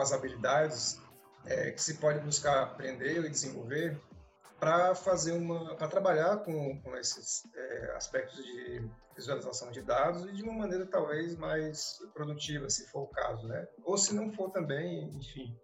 as 0.00 0.12
habilidades 0.12 1.00
é, 1.46 1.70
que 1.70 1.82
se 1.82 1.94
pode 1.94 2.20
buscar 2.20 2.62
aprender 2.62 3.24
e 3.24 3.28
desenvolver 3.28 3.98
para 4.58 4.94
fazer 4.94 5.32
uma 5.32 5.74
para 5.74 5.88
trabalhar 5.88 6.36
com, 6.38 6.80
com 6.82 6.96
esses 6.96 7.42
é, 7.54 7.96
aspectos 7.96 8.36
de 8.44 8.90
visualização 9.16 9.70
de 9.70 9.80
dados 9.80 10.24
e 10.26 10.32
de 10.32 10.42
uma 10.42 10.52
maneira 10.52 10.86
talvez 10.86 11.36
mais 11.36 11.98
produtiva 12.12 12.68
se 12.68 12.86
for 12.88 13.02
o 13.02 13.08
caso 13.08 13.46
né? 13.48 13.66
Ou 13.82 13.96
se 13.96 14.14
não 14.14 14.30
for 14.30 14.50
também 14.50 15.04
enfim. 15.14 15.56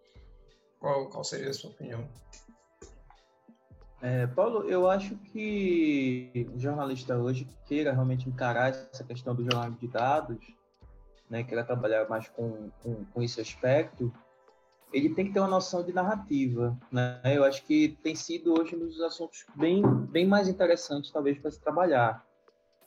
Qual 0.79 1.09
qual 1.09 1.23
seria 1.23 1.49
a 1.51 1.53
sua 1.53 1.69
opinião 1.69 2.09
é, 4.01 4.27
Paulo, 4.27 4.69
eu 4.69 4.89
acho 4.89 5.15
que 5.17 6.47
o 6.53 6.59
jornalista 6.59 7.17
hoje 7.17 7.47
queira 7.65 7.91
realmente 7.91 8.29
encarar 8.29 8.69
essa 8.69 9.03
questão 9.03 9.33
do 9.33 9.43
jornalismo 9.43 9.79
de 9.79 9.87
dados, 9.87 10.37
né, 11.29 11.43
queira 11.43 11.63
trabalhar 11.63 12.07
mais 12.07 12.27
com, 12.29 12.69
com, 12.81 13.05
com 13.05 13.21
esse 13.21 13.41
aspecto, 13.41 14.11
ele 14.91 15.13
tem 15.13 15.25
que 15.25 15.33
ter 15.33 15.39
uma 15.39 15.49
noção 15.49 15.83
de 15.83 15.91
narrativa, 15.91 16.77
né? 16.91 17.21
Eu 17.25 17.43
acho 17.43 17.65
que 17.65 17.97
tem 18.01 18.15
sido 18.15 18.57
hoje 18.57 18.75
um 18.75 18.79
dos 18.79 19.01
assuntos 19.01 19.45
bem, 19.55 19.81
bem 19.83 20.25
mais 20.25 20.47
interessantes, 20.47 21.11
talvez, 21.11 21.37
para 21.37 21.51
se 21.51 21.59
trabalhar. 21.59 22.25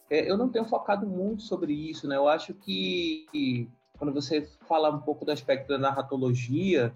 É, 0.08 0.30
eu 0.30 0.36
não 0.36 0.48
tenho 0.48 0.64
focado 0.64 1.06
muito 1.06 1.42
sobre 1.42 1.72
isso, 1.72 2.08
né? 2.08 2.16
Eu 2.16 2.26
acho 2.26 2.54
que 2.54 3.68
quando 3.98 4.14
você 4.14 4.48
fala 4.66 4.90
um 4.90 5.00
pouco 5.00 5.24
do 5.24 5.30
aspecto 5.30 5.68
da 5.68 5.78
narratologia, 5.78 6.94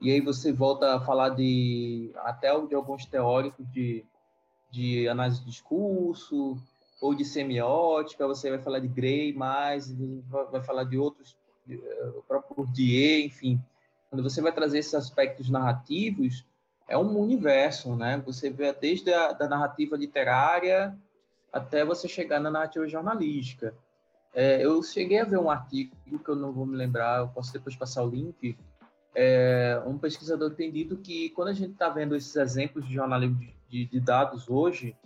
e 0.00 0.10
aí 0.10 0.20
você 0.20 0.52
volta 0.52 0.96
a 0.96 1.00
falar 1.00 1.30
de 1.30 2.10
até 2.16 2.48
de 2.66 2.74
alguns 2.74 3.04
teóricos 3.04 3.70
de, 3.72 4.04
de 4.70 5.08
análise 5.08 5.40
de 5.40 5.46
discurso 5.46 6.56
ou 7.00 7.14
de 7.14 7.24
semiótica, 7.24 8.26
você 8.26 8.50
vai 8.50 8.58
falar 8.58 8.78
de 8.78 8.88
Gray 8.88 9.32
mais, 9.32 9.92
vai 10.50 10.62
falar 10.62 10.84
de 10.84 10.98
outros, 10.98 11.36
eh, 11.68 12.12
o 12.16 12.22
próprio 12.22 12.56
Bourdieu, 12.56 13.26
enfim 13.26 13.60
quando 14.10 14.24
você 14.24 14.42
vai 14.42 14.50
trazer 14.50 14.80
esses 14.80 14.94
aspectos 14.94 15.48
narrativos, 15.48 16.44
é 16.88 16.98
um 16.98 17.16
universo, 17.16 17.94
né? 17.94 18.20
Você 18.26 18.50
vê 18.50 18.72
desde 18.72 19.14
a 19.14 19.32
da 19.32 19.48
narrativa 19.48 19.96
literária 19.96 20.98
até 21.52 21.84
você 21.84 22.08
chegar 22.08 22.40
na 22.40 22.50
narrativa 22.50 22.88
jornalística. 22.88 23.72
É, 24.34 24.64
eu 24.64 24.82
cheguei 24.82 25.20
a 25.20 25.24
ver 25.24 25.38
um 25.38 25.50
artigo 25.50 25.94
que 26.04 26.28
eu 26.28 26.34
não 26.34 26.52
vou 26.52 26.66
me 26.66 26.76
lembrar, 26.76 27.20
eu 27.20 27.28
posso 27.28 27.52
depois 27.52 27.76
passar 27.76 28.02
o 28.02 28.10
link. 28.10 28.58
É, 29.14 29.82
um 29.86 29.98
pesquisador 29.98 30.50
tem 30.50 30.70
dito 30.70 30.96
que 30.96 31.30
quando 31.30 31.48
a 31.48 31.52
gente 31.52 31.72
está 31.72 31.88
vendo 31.88 32.14
esses 32.14 32.34
exemplos 32.36 32.86
de 32.86 32.94
jornalismo 32.94 33.40
de, 33.68 33.86
de 33.86 34.00
dados 34.00 34.48
hoje, 34.48 34.96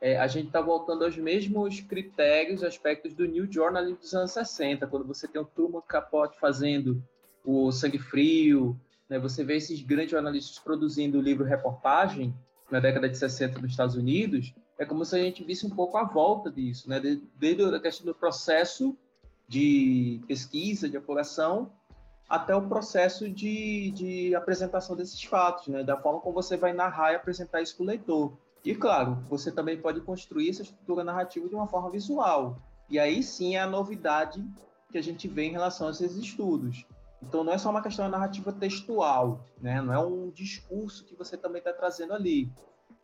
é, 0.00 0.18
a 0.18 0.26
gente 0.26 0.48
está 0.48 0.60
voltando 0.60 1.04
aos 1.04 1.16
mesmos 1.16 1.80
critérios, 1.80 2.64
aspectos 2.64 3.14
do 3.14 3.24
New 3.24 3.50
Journalism 3.50 4.00
dos 4.00 4.12
anos 4.14 4.32
60, 4.32 4.86
quando 4.88 5.06
você 5.06 5.28
tem 5.28 5.40
o 5.40 5.44
Truman 5.44 5.80
Capote 5.86 6.38
fazendo 6.40 7.02
o 7.44 7.70
Sangue 7.70 7.98
Frio, 7.98 8.76
né? 9.08 9.18
você 9.18 9.44
vê 9.44 9.56
esses 9.56 9.80
grandes 9.80 10.10
jornalistas 10.10 10.58
produzindo 10.58 11.20
livro-reportagem 11.20 12.34
na 12.70 12.80
década 12.80 13.08
de 13.08 13.16
60 13.16 13.60
nos 13.60 13.70
Estados 13.70 13.94
Unidos, 13.94 14.54
é 14.78 14.84
como 14.84 15.04
se 15.04 15.14
a 15.14 15.18
gente 15.18 15.44
visse 15.44 15.66
um 15.66 15.70
pouco 15.70 15.96
a 15.96 16.04
volta 16.04 16.50
disso, 16.50 16.88
né? 16.88 17.00
desde 17.38 17.62
a 17.62 17.78
questão 17.78 18.06
do 18.06 18.14
processo 18.14 18.96
de 19.46 20.20
pesquisa, 20.26 20.88
de 20.88 20.96
apuração, 20.96 21.70
até 22.32 22.56
o 22.56 22.62
processo 22.62 23.28
de, 23.28 23.90
de 23.90 24.34
apresentação 24.34 24.96
desses 24.96 25.22
fatos, 25.22 25.68
né? 25.68 25.84
da 25.84 25.98
forma 25.98 26.18
como 26.18 26.34
você 26.34 26.56
vai 26.56 26.72
narrar 26.72 27.12
e 27.12 27.16
apresentar 27.16 27.60
isso 27.60 27.76
para 27.76 27.84
o 27.84 27.86
leitor. 27.86 28.32
E, 28.64 28.74
claro, 28.74 29.22
você 29.28 29.52
também 29.52 29.78
pode 29.78 30.00
construir 30.00 30.48
essa 30.48 30.62
estrutura 30.62 31.04
narrativa 31.04 31.46
de 31.46 31.54
uma 31.54 31.68
forma 31.68 31.90
visual. 31.90 32.56
E 32.88 32.98
aí 32.98 33.22
sim 33.22 33.56
é 33.56 33.60
a 33.60 33.66
novidade 33.66 34.42
que 34.90 34.96
a 34.96 35.02
gente 35.02 35.28
vê 35.28 35.44
em 35.44 35.52
relação 35.52 35.88
a 35.88 35.90
esses 35.90 36.16
estudos. 36.16 36.86
Então 37.22 37.44
não 37.44 37.52
é 37.52 37.58
só 37.58 37.68
uma 37.68 37.82
questão 37.82 38.08
narrativa 38.08 38.50
textual, 38.50 39.44
né? 39.60 39.82
Não 39.82 39.92
é 39.92 39.98
um 39.98 40.30
discurso 40.30 41.04
que 41.04 41.14
você 41.14 41.36
também 41.36 41.58
está 41.58 41.74
trazendo 41.74 42.14
ali. 42.14 42.50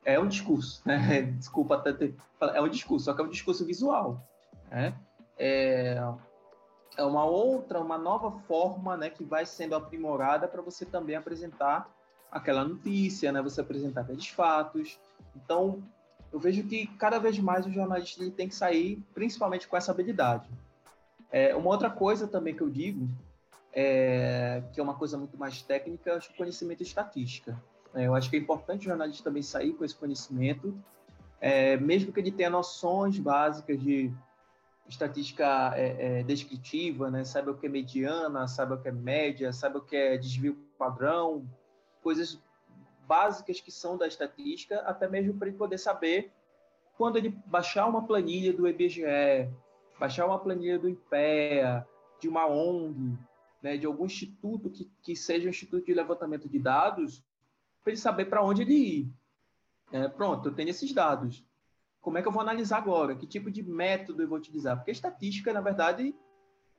É 0.06 0.18
um 0.18 0.26
discurso, 0.26 0.80
né? 0.86 1.20
Desculpa 1.36 1.74
até 1.74 1.92
ter... 1.92 2.16
é 2.40 2.62
um 2.62 2.68
discurso, 2.68 3.04
só 3.04 3.12
que 3.12 3.20
é 3.20 3.24
um 3.24 3.28
discurso 3.28 3.66
visual, 3.66 4.26
né? 4.70 4.94
É, 5.36 6.02
é 6.98 7.04
uma 7.04 7.24
outra, 7.24 7.80
uma 7.80 7.96
nova 7.96 8.30
forma, 8.30 8.96
né, 8.96 9.08
que 9.08 9.24
vai 9.24 9.46
sendo 9.46 9.76
aprimorada 9.76 10.48
para 10.48 10.60
você 10.60 10.84
também 10.84 11.14
apresentar 11.16 11.88
aquela 12.30 12.64
notícia, 12.64 13.32
né? 13.32 13.40
Você 13.40 13.60
apresentar 13.60 14.02
aqueles 14.02 14.26
fatos. 14.26 14.98
Então 15.34 15.82
eu 16.32 16.38
vejo 16.38 16.64
que 16.64 16.86
cada 16.98 17.18
vez 17.18 17.38
mais 17.38 17.64
o 17.64 17.70
jornalista 17.70 18.20
ele 18.20 18.32
tem 18.32 18.48
que 18.48 18.54
sair, 18.54 19.02
principalmente 19.14 19.66
com 19.66 19.76
essa 19.76 19.92
habilidade. 19.92 20.46
É, 21.30 21.54
uma 21.54 21.70
outra 21.70 21.88
coisa 21.88 22.26
também 22.26 22.54
que 22.54 22.62
eu 22.62 22.68
digo 22.68 23.08
é, 23.72 24.62
que 24.72 24.80
é 24.80 24.82
uma 24.82 24.94
coisa 24.94 25.16
muito 25.16 25.38
mais 25.38 25.62
técnica, 25.62 26.16
acho 26.16 26.30
que 26.30 26.36
conhecimento 26.36 26.80
e 26.80 26.86
estatística. 26.86 27.56
É, 27.94 28.06
eu 28.06 28.14
acho 28.14 28.28
que 28.28 28.36
é 28.36 28.38
importante 28.38 28.80
o 28.82 28.90
jornalista 28.90 29.22
também 29.22 29.42
sair 29.42 29.72
com 29.72 29.84
esse 29.84 29.94
conhecimento, 29.94 30.76
é, 31.40 31.76
mesmo 31.76 32.12
que 32.12 32.18
ele 32.18 32.32
tenha 32.32 32.50
noções 32.50 33.18
básicas 33.18 33.80
de 33.80 34.12
estatística 34.88 35.72
é, 35.76 36.20
é, 36.20 36.22
descritiva, 36.22 37.10
né? 37.10 37.24
Saiba 37.24 37.50
o 37.50 37.58
que 37.58 37.66
é 37.66 37.68
mediana, 37.68 38.48
saiba 38.48 38.74
o 38.74 38.80
que 38.80 38.88
é 38.88 38.92
média, 38.92 39.52
saiba 39.52 39.78
o 39.78 39.82
que 39.82 39.94
é 39.94 40.16
desvio 40.16 40.56
padrão, 40.78 41.46
coisas 42.02 42.40
básicas 43.06 43.60
que 43.60 43.70
são 43.70 43.96
da 43.96 44.06
estatística, 44.06 44.80
até 44.80 45.08
mesmo 45.08 45.34
para 45.34 45.48
ele 45.48 45.56
poder 45.56 45.78
saber 45.78 46.32
quando 46.96 47.16
ele 47.16 47.30
baixar 47.46 47.86
uma 47.86 48.06
planilha 48.06 48.52
do 48.52 48.66
IBGE, 48.66 49.48
baixar 49.98 50.26
uma 50.26 50.38
planilha 50.38 50.78
do 50.78 50.88
IPEA, 50.88 51.86
de 52.20 52.28
uma 52.28 52.46
ONG, 52.46 53.16
né, 53.62 53.76
de 53.76 53.86
algum 53.86 54.06
instituto 54.06 54.68
que, 54.70 54.90
que 55.02 55.14
seja 55.14 55.46
um 55.46 55.50
instituto 55.50 55.86
de 55.86 55.94
levantamento 55.94 56.48
de 56.48 56.58
dados, 56.58 57.22
para 57.82 57.92
ele 57.92 58.00
saber 58.00 58.24
para 58.26 58.42
onde 58.42 58.62
ele 58.62 58.74
ir. 58.74 59.12
É, 59.92 60.08
pronto, 60.08 60.48
eu 60.48 60.54
tenho 60.54 60.68
esses 60.68 60.92
dados. 60.92 61.44
Como 62.00 62.16
é 62.18 62.22
que 62.22 62.28
eu 62.28 62.32
vou 62.32 62.42
analisar 62.42 62.78
agora? 62.78 63.14
Que 63.14 63.26
tipo 63.26 63.50
de 63.50 63.62
método 63.62 64.22
eu 64.22 64.28
vou 64.28 64.38
utilizar? 64.38 64.76
Porque 64.76 64.90
estatística, 64.90 65.52
na 65.52 65.60
verdade, 65.60 66.14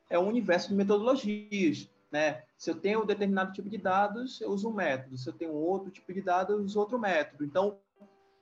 é 0.10 0.18
um 0.18 0.28
universo 0.28 0.70
de 0.70 0.76
metodologias. 0.76 1.90
Né? 2.12 2.44
Se 2.58 2.72
eu 2.72 2.76
tenho 2.76 3.04
um 3.04 3.06
determinado 3.06 3.54
tipo 3.54 3.70
de 3.70 3.78
dados, 3.78 4.42
eu 4.42 4.50
uso 4.50 4.70
um 4.70 4.74
método. 4.74 5.18
Se 5.18 5.30
eu 5.30 5.34
tenho 5.34 5.54
outro 5.54 5.92
tipo 5.92 6.12
de 6.14 6.22
dados, 6.22 6.56
eu 6.56 6.64
uso 6.64 6.80
outro 6.80 6.98
método. 6.98 7.46
Então, 7.46 7.78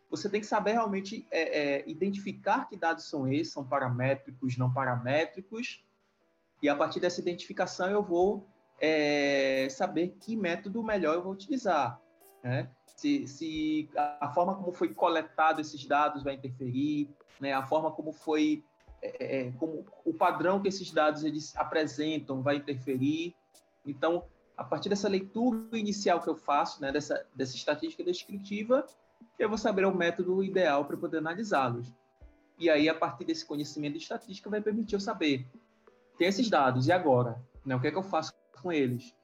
você 0.10 0.30
tem 0.30 0.40
que 0.40 0.48
saber 0.48 0.74
realmente 0.74 1.28
é, 1.30 1.42
é, 1.60 1.90
identificar 1.90 2.68
que 2.70 2.78
dados 2.78 3.10
são 3.10 3.28
esses, 3.28 3.52
são 3.52 3.66
paramétricos, 3.66 4.58
não 4.58 4.72
paramétricos, 4.72 5.84
e 6.62 6.70
a 6.70 6.76
partir 6.76 7.00
dessa 7.00 7.20
identificação 7.20 7.90
eu 7.90 8.02
vou 8.02 8.48
é, 8.80 9.68
saber 9.70 10.16
que 10.20 10.36
método 10.36 10.84
melhor 10.84 11.16
eu 11.16 11.24
vou 11.24 11.34
utilizar. 11.34 12.00
Né? 12.44 12.70
Se, 12.98 13.28
se, 13.28 13.90
a 13.96 14.30
forma 14.34 14.56
como 14.56 14.74
foi 14.74 14.94
coletado 14.94 15.62
esses 15.62 15.86
dados 15.86 16.24
vai 16.24 16.34
interferir, 16.34 17.10
né? 17.40 17.54
a 17.54 17.66
forma 17.66 17.92
como 17.92 18.12
foi, 18.12 18.64
é, 19.02 19.48
é, 19.48 19.52
como 19.52 19.86
o 20.04 20.14
padrão 20.14 20.60
que 20.60 20.68
esses 20.68 20.92
dados 20.92 21.24
eles 21.24 21.56
apresentam 21.56 22.42
vai 22.42 22.58
interferir. 22.58 23.36
Então, 23.86 24.26
a 24.58 24.64
partir 24.64 24.90
dessa 24.90 25.08
leitura 25.08 25.78
inicial 25.78 26.20
que 26.20 26.28
eu 26.28 26.36
faço, 26.36 26.82
né, 26.82 26.92
dessa, 26.92 27.26
dessa 27.34 27.56
estatística 27.56 28.04
descritiva, 28.04 28.86
eu 29.38 29.48
vou 29.48 29.58
saber 29.58 29.86
o 29.86 29.96
método 29.96 30.44
ideal 30.44 30.84
para 30.84 30.98
poder 30.98 31.20
analisá-los. 31.20 31.94
E 32.60 32.70
aí, 32.70 32.90
a 32.90 32.96
partir 32.96 33.24
desse 33.24 33.46
conhecimento 33.46 33.94
de 33.94 34.00
estatística, 34.00 34.50
vai 34.50 34.60
permitir 34.60 34.96
eu 34.96 35.00
saber 35.00 35.48
tem 36.18 36.28
esses 36.28 36.50
dados, 36.50 36.88
e 36.88 36.92
agora? 36.92 37.40
Né? 37.64 37.76
O 37.76 37.80
que 37.80 37.88
é 37.88 37.92
que 37.92 37.98
eu 37.98 38.04
faço 38.04 38.34
com 38.62 38.72
eles? 38.72 39.16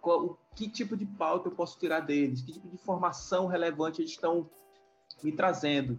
Qual, 0.00 0.38
que 0.54 0.68
tipo 0.68 0.96
de 0.96 1.04
pauta 1.04 1.48
eu 1.48 1.52
posso 1.52 1.78
tirar 1.78 2.00
deles? 2.00 2.42
Que 2.42 2.52
tipo 2.52 2.68
de 2.68 2.74
informação 2.74 3.46
relevante 3.46 4.00
eles 4.00 4.12
estão 4.12 4.48
me 5.22 5.32
trazendo? 5.32 5.98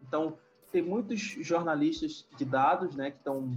Então, 0.00 0.38
tem 0.70 0.82
muitos 0.82 1.20
jornalistas 1.20 2.26
de 2.36 2.44
dados 2.44 2.96
né, 2.96 3.10
que 3.10 3.18
estão 3.18 3.50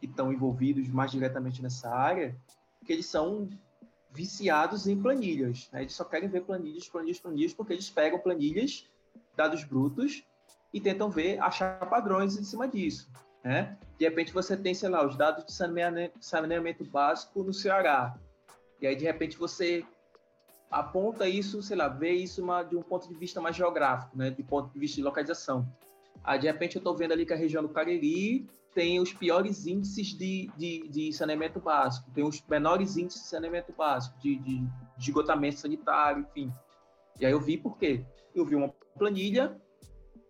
que 0.00 0.06
estão 0.06 0.32
envolvidos 0.32 0.88
mais 0.88 1.10
diretamente 1.10 1.60
nessa 1.60 1.92
área, 1.92 2.36
que 2.84 2.92
eles 2.92 3.06
são 3.06 3.48
viciados 4.12 4.86
em 4.86 5.00
planilhas. 5.00 5.68
Né? 5.72 5.82
Eles 5.82 5.94
só 5.94 6.04
querem 6.04 6.28
ver 6.28 6.42
planilhas, 6.42 6.88
planilhas, 6.88 7.18
planilhas, 7.18 7.52
porque 7.52 7.72
eles 7.72 7.90
pegam 7.90 8.18
planilhas, 8.18 8.88
dados 9.36 9.64
brutos, 9.64 10.24
e 10.72 10.80
tentam 10.80 11.10
ver, 11.10 11.40
achar 11.40 11.78
padrões 11.88 12.36
em 12.36 12.44
cima 12.44 12.68
disso. 12.68 13.10
Né? 13.42 13.76
De 13.98 14.04
repente 14.04 14.32
você 14.32 14.56
tem, 14.56 14.74
sei 14.74 14.88
lá, 14.88 15.04
os 15.06 15.16
dados 15.16 15.44
de 15.44 15.52
saneamento 15.52 16.84
básico 16.84 17.42
no 17.42 17.52
Ceará. 17.52 18.16
E 18.80 18.86
aí, 18.86 18.96
de 18.96 19.04
repente, 19.04 19.36
você 19.36 19.84
aponta 20.70 21.28
isso, 21.28 21.62
sei 21.62 21.76
lá, 21.76 21.88
vê 21.88 22.12
isso 22.12 22.42
uma, 22.42 22.62
de 22.62 22.76
um 22.76 22.82
ponto 22.82 23.08
de 23.08 23.14
vista 23.14 23.40
mais 23.40 23.56
geográfico, 23.56 24.16
né? 24.16 24.30
De 24.30 24.42
ponto 24.42 24.72
de 24.72 24.78
vista 24.78 24.96
de 24.96 25.02
localização. 25.02 25.66
Aí, 26.22 26.38
de 26.38 26.46
repente, 26.46 26.76
eu 26.76 26.80
estou 26.80 26.96
vendo 26.96 27.12
ali 27.12 27.24
que 27.24 27.32
a 27.32 27.36
região 27.36 27.62
do 27.62 27.68
Cariri 27.68 28.46
tem 28.74 29.00
os 29.00 29.12
piores 29.12 29.66
índices 29.66 30.08
de, 30.08 30.50
de, 30.56 30.88
de 30.88 31.12
saneamento 31.12 31.58
básico, 31.58 32.10
tem 32.12 32.24
os 32.24 32.40
menores 32.46 32.96
índices 32.96 33.22
de 33.22 33.28
saneamento 33.28 33.72
básico, 33.72 34.18
de, 34.20 34.36
de, 34.36 34.58
de 34.60 34.68
esgotamento 34.98 35.58
sanitário, 35.58 36.26
enfim. 36.28 36.52
E 37.18 37.26
aí 37.26 37.32
eu 37.32 37.40
vi 37.40 37.56
por 37.56 37.76
quê? 37.78 38.04
Eu 38.34 38.44
vi 38.44 38.54
uma 38.54 38.68
planilha 38.96 39.58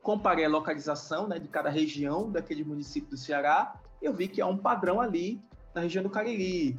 comparei 0.08 0.46
a 0.46 0.48
localização 0.48 1.28
né, 1.28 1.38
de 1.38 1.48
cada 1.48 1.68
região 1.68 2.30
daquele 2.30 2.64
município 2.64 3.10
do 3.10 3.16
Ceará, 3.18 3.78
eu 4.00 4.10
vi 4.12 4.26
que 4.26 4.40
há 4.40 4.46
um 4.46 4.56
padrão 4.56 5.02
ali 5.02 5.38
na 5.74 5.82
região 5.82 6.02
do 6.02 6.08
Cariri, 6.08 6.78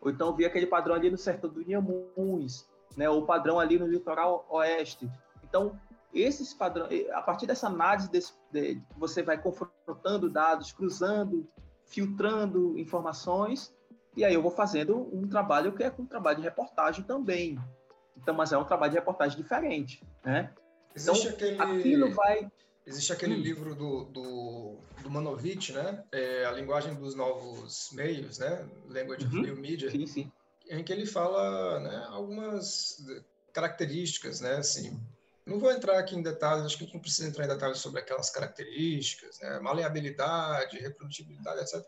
ou 0.00 0.10
então 0.10 0.34
vi 0.34 0.44
aquele 0.44 0.66
padrão 0.66 0.94
ali 0.94 1.10
no 1.10 1.18
sertão 1.18 1.50
do 1.50 1.62
Inhamuns, 1.62 2.68
né, 2.96 3.08
ou 3.08 3.24
padrão 3.24 3.58
ali 3.58 3.78
no 3.78 3.86
litoral 3.86 4.46
oeste. 4.50 5.10
Então, 5.44 5.78
esses 6.12 6.52
padrões, 6.52 7.08
a 7.10 7.22
partir 7.22 7.46
dessa 7.46 7.66
análise, 7.66 8.10
desse, 8.10 8.32
de, 8.50 8.80
você 8.96 9.22
vai 9.22 9.40
confrontando 9.40 10.28
dados, 10.28 10.72
cruzando, 10.72 11.48
filtrando 11.86 12.78
informações, 12.78 13.74
e 14.16 14.24
aí 14.24 14.34
eu 14.34 14.42
vou 14.42 14.50
fazendo 14.50 15.08
um 15.12 15.28
trabalho 15.28 15.72
que 15.72 15.84
é 15.84 15.94
um 15.98 16.06
trabalho 16.06 16.38
de 16.38 16.42
reportagem 16.42 17.04
também. 17.04 17.58
Então, 18.16 18.34
mas 18.34 18.52
é 18.52 18.58
um 18.58 18.64
trabalho 18.64 18.92
de 18.92 18.98
reportagem 18.98 19.36
diferente, 19.36 20.04
né? 20.24 20.52
Existe 20.94 21.28
então, 21.28 21.36
aquele... 21.36 21.62
aquilo 21.78 22.10
vai 22.12 22.50
Existe 22.90 23.12
aquele 23.12 23.34
hum. 23.34 23.40
livro 23.40 23.72
do, 23.76 24.04
do, 24.06 24.76
do 25.00 25.10
Manovich, 25.10 25.72
né? 25.72 26.02
É, 26.10 26.44
a 26.44 26.50
linguagem 26.50 26.92
dos 26.92 27.14
novos 27.14 27.88
meios, 27.92 28.40
né? 28.40 28.68
Language 28.88 29.26
uhum. 29.26 29.30
of 29.30 29.40
New 29.42 29.56
Media. 29.56 29.88
Sim, 29.88 30.06
sim. 30.08 30.32
Em 30.68 30.82
que 30.82 30.92
ele 30.92 31.06
fala 31.06 31.78
né, 31.78 32.06
algumas 32.08 32.96
características, 33.52 34.40
né? 34.40 34.56
Assim, 34.56 35.00
não 35.46 35.60
vou 35.60 35.70
entrar 35.70 36.00
aqui 36.00 36.16
em 36.16 36.22
detalhes, 36.22 36.66
acho 36.66 36.78
que 36.78 36.82
a 36.82 36.86
gente 36.86 36.94
não 36.94 37.00
precisa 37.00 37.28
entrar 37.28 37.44
em 37.44 37.48
detalhes 37.48 37.78
sobre 37.78 38.00
aquelas 38.00 38.28
características, 38.28 39.38
né? 39.38 39.60
Maleabilidade, 39.60 40.80
reprodutibilidade, 40.80 41.60
etc. 41.60 41.86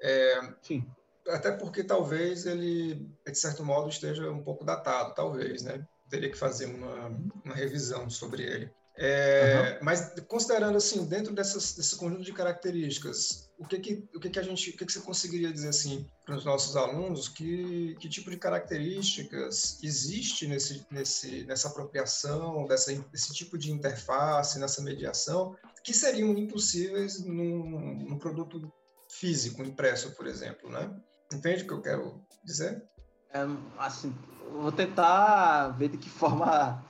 É, 0.00 0.54
sim. 0.62 0.88
Até 1.26 1.50
porque 1.50 1.82
talvez 1.82 2.46
ele, 2.46 2.94
de 3.26 3.34
certo 3.34 3.64
modo, 3.64 3.88
esteja 3.88 4.30
um 4.30 4.44
pouco 4.44 4.64
datado, 4.64 5.12
talvez, 5.12 5.64
né? 5.64 5.84
Teria 6.08 6.30
que 6.30 6.38
fazer 6.38 6.66
uma, 6.66 7.08
uma 7.44 7.54
revisão 7.54 8.08
sobre 8.08 8.44
ele. 8.44 8.72
É, 9.02 9.78
uhum. 9.78 9.84
Mas 9.86 10.12
considerando 10.28 10.76
assim, 10.76 11.06
dentro 11.06 11.34
dessas, 11.34 11.72
desse 11.72 11.96
conjunto 11.96 12.22
de 12.22 12.34
características, 12.34 13.50
o 13.58 13.66
que 13.66 13.78
que, 13.78 14.08
o 14.14 14.20
que, 14.20 14.28
que 14.28 14.38
a 14.38 14.42
gente, 14.42 14.68
o 14.68 14.76
que, 14.76 14.84
que 14.84 14.92
você 14.92 15.00
conseguiria 15.00 15.50
dizer 15.50 15.68
assim 15.68 16.06
para 16.26 16.36
os 16.36 16.44
nossos 16.44 16.76
alunos 16.76 17.26
que, 17.26 17.96
que 17.98 18.10
tipo 18.10 18.30
de 18.30 18.36
características 18.36 19.78
existe 19.82 20.46
nesse, 20.46 20.84
nesse, 20.90 21.44
nessa 21.44 21.68
apropriação, 21.68 22.66
dessa, 22.66 22.92
desse 23.10 23.32
tipo 23.32 23.56
de 23.56 23.72
interface, 23.72 24.58
nessa 24.58 24.82
mediação, 24.82 25.56
que 25.82 25.94
seriam 25.94 26.36
impossíveis 26.36 27.24
num, 27.24 28.04
num 28.06 28.18
produto 28.18 28.70
físico, 29.08 29.62
impresso, 29.62 30.10
por 30.10 30.26
exemplo, 30.26 30.68
né? 30.68 30.94
Entende 31.32 31.62
o 31.62 31.66
que 31.66 31.72
eu 31.72 31.80
quero 31.80 32.22
dizer? 32.44 32.84
É, 33.32 33.46
assim, 33.78 34.14
vou 34.52 34.70
tentar 34.70 35.68
ver 35.68 35.88
de 35.88 35.96
que 35.96 36.10
forma 36.10 36.84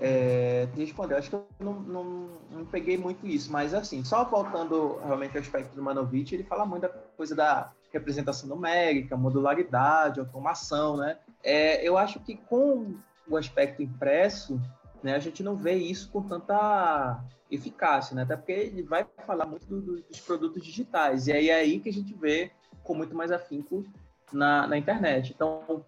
é, 0.00 0.66
te 0.74 0.80
responder. 0.80 1.16
Acho 1.16 1.30
que 1.30 1.36
eu 1.36 1.46
não, 1.60 1.80
não, 1.80 2.04
não, 2.50 2.64
peguei 2.66 2.96
muito 2.96 3.26
isso, 3.26 3.50
mas 3.50 3.74
assim, 3.74 4.04
só 4.04 4.24
voltando 4.24 4.98
realmente 5.04 5.36
ao 5.36 5.42
aspecto 5.42 5.74
do 5.74 5.82
Manovich, 5.82 6.34
ele 6.34 6.44
fala 6.44 6.66
muito 6.66 6.82
da 6.82 6.88
coisa 6.88 7.34
da 7.34 7.72
representação 7.92 8.48
numérica, 8.48 9.16
modularidade, 9.16 10.20
automação, 10.20 10.96
né? 10.96 11.18
É, 11.42 11.86
eu 11.86 11.96
acho 11.96 12.18
que 12.20 12.36
com 12.36 12.94
o 13.28 13.36
aspecto 13.36 13.82
impresso, 13.82 14.60
né, 15.02 15.14
a 15.14 15.18
gente 15.18 15.42
não 15.42 15.56
vê 15.56 15.74
isso 15.74 16.10
com 16.10 16.22
tanta 16.22 17.22
eficácia, 17.50 18.16
né? 18.16 18.22
Até 18.22 18.36
porque 18.36 18.52
ele 18.52 18.82
vai 18.82 19.06
falar 19.26 19.46
muito 19.46 19.66
do, 19.66 19.80
do, 19.80 20.02
dos 20.02 20.20
produtos 20.20 20.62
digitais, 20.64 21.28
e 21.28 21.32
aí 21.32 21.50
é 21.50 21.54
aí 21.54 21.78
que 21.78 21.88
a 21.88 21.92
gente 21.92 22.12
vê 22.14 22.50
com 22.82 22.94
muito 22.94 23.14
mais 23.14 23.30
afinco 23.30 23.84
na, 24.32 24.66
na 24.66 24.76
internet. 24.76 25.32
Então, 25.32 25.84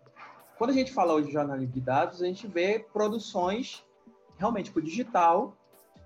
quando 0.56 0.70
a 0.70 0.74
gente 0.74 0.92
fala 0.92 1.12
hoje 1.12 1.26
de 1.26 1.32
jornalismo 1.32 1.74
de 1.74 1.80
dados, 1.80 2.22
a 2.22 2.26
gente 2.26 2.46
vê 2.46 2.78
produções 2.92 3.84
realmente 4.38 4.70
para 4.70 4.80
o 4.80 4.84
digital, 4.84 5.56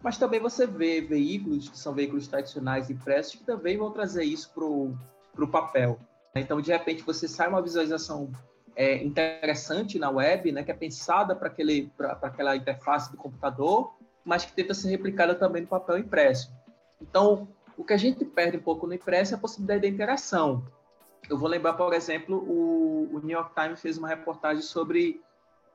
mas 0.03 0.17
também 0.17 0.41
você 0.41 0.67
vê 0.67 1.01
veículos 1.01 1.69
que 1.69 1.79
são 1.79 1.93
veículos 1.93 2.27
tradicionais 2.27 2.89
impressos 2.91 3.35
que 3.35 3.45
também 3.45 3.77
vão 3.77 3.91
trazer 3.91 4.25
isso 4.25 4.53
para 4.55 4.65
o 4.65 5.49
papel. 5.49 5.99
Então, 6.35 6.61
de 6.61 6.71
repente, 6.71 7.03
você 7.03 7.29
sai 7.29 7.49
uma 7.49 7.61
visualização 7.61 8.31
é, 8.75 9.03
interessante 9.03 9.99
na 9.99 10.11
web, 10.11 10.53
né, 10.53 10.63
que 10.63 10.71
é 10.71 10.75
pensada 10.75 11.35
para 11.35 11.49
aquela 11.49 12.57
interface 12.57 13.11
do 13.11 13.17
computador, 13.17 13.95
mas 14.25 14.45
que 14.45 14.53
tenta 14.53 14.73
ser 14.73 14.89
replicada 14.89 15.35
também 15.35 15.63
no 15.63 15.69
papel 15.69 15.99
impresso. 15.99 16.53
Então, 17.01 17.49
o 17.77 17.85
que 17.85 17.93
a 17.93 17.97
gente 17.97 18.25
perde 18.25 18.57
um 18.57 18.63
pouco 18.63 18.87
no 18.87 18.95
impresso 18.95 19.35
é 19.35 19.37
a 19.37 19.41
possibilidade 19.41 19.83
da 19.83 19.89
interação. 19.89 20.65
Eu 21.29 21.37
vou 21.37 21.49
lembrar, 21.49 21.75
por 21.75 21.93
exemplo, 21.93 22.37
o, 22.37 23.17
o 23.17 23.21
New 23.21 23.37
York 23.37 23.55
Times 23.55 23.81
fez 23.81 23.99
uma 23.99 24.09
reportagem 24.09 24.63
sobre 24.63 25.21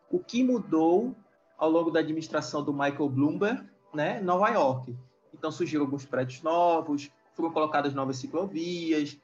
o 0.09 0.19
que 0.19 0.43
mudou 0.43 1.15
ao 1.57 1.69
longo 1.69 1.91
da 1.91 1.99
administração 1.99 2.63
do 2.63 2.73
Michael 2.73 3.09
Bloomberg, 3.09 3.63
né, 3.93 4.19
Nova 4.21 4.49
York. 4.49 4.95
Então 5.33 5.51
surgiram 5.51 5.85
alguns 5.85 6.05
prédios 6.05 6.41
novos, 6.41 7.09
foram 7.33 7.51
colocadas 7.51 7.93
novas 7.93 8.17
ciclovias, 8.17 9.17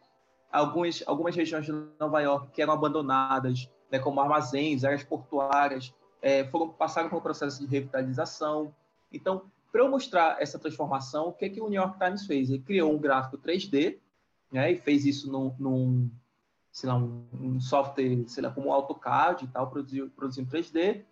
algumas, 0.51 1.03
algumas 1.05 1.35
regiões 1.35 1.65
de 1.65 1.71
Nova 1.99 2.21
York 2.21 2.51
que 2.51 2.61
eram 2.61 2.73
abandonadas, 2.73 3.69
né, 3.91 3.99
como 3.99 4.19
armazéns, 4.19 4.83
áreas 4.83 5.03
portuárias, 5.03 5.93
é, 6.21 6.45
foram 6.45 6.69
passaram 6.69 7.09
por 7.09 7.17
um 7.17 7.21
processo 7.21 7.59
de 7.59 7.65
revitalização. 7.65 8.73
Então, 9.11 9.43
para 9.71 9.81
eu 9.81 9.89
mostrar 9.89 10.41
essa 10.41 10.59
transformação, 10.59 11.29
o 11.29 11.33
que, 11.33 11.49
que 11.49 11.61
o 11.61 11.69
New 11.69 11.81
York 11.81 11.97
Times 11.97 12.25
fez? 12.25 12.49
Ele 12.49 12.59
criou 12.59 12.93
um 12.93 12.97
gráfico 12.97 13.37
3D, 13.37 13.97
né, 14.51 14.71
e 14.71 14.77
fez 14.77 15.05
isso 15.05 15.31
num, 15.31 15.55
num 15.57 16.11
sei 16.71 16.89
lá, 16.89 16.95
um, 16.95 17.25
um, 17.33 17.59
software, 17.59 18.23
sei 18.27 18.43
lá, 18.43 18.51
como 18.51 18.71
AutoCAD 18.71 19.45
e 19.45 19.47
tal, 19.47 19.69
produziu, 19.69 20.09
produziu 20.09 20.43
em 20.43 20.47
3D, 20.47 21.03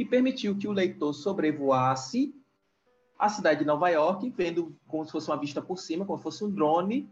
e 0.00 0.04
permitiu 0.06 0.56
que 0.56 0.66
o 0.66 0.72
leitor 0.72 1.12
sobrevoasse 1.12 2.34
a 3.18 3.28
cidade 3.28 3.60
de 3.60 3.66
Nova 3.66 3.86
York, 3.90 4.30
vendo 4.30 4.74
como 4.88 5.04
se 5.04 5.12
fosse 5.12 5.28
uma 5.28 5.36
vista 5.36 5.60
por 5.60 5.76
cima, 5.76 6.06
como 6.06 6.16
se 6.16 6.22
fosse 6.22 6.42
um 6.42 6.50
drone, 6.50 7.06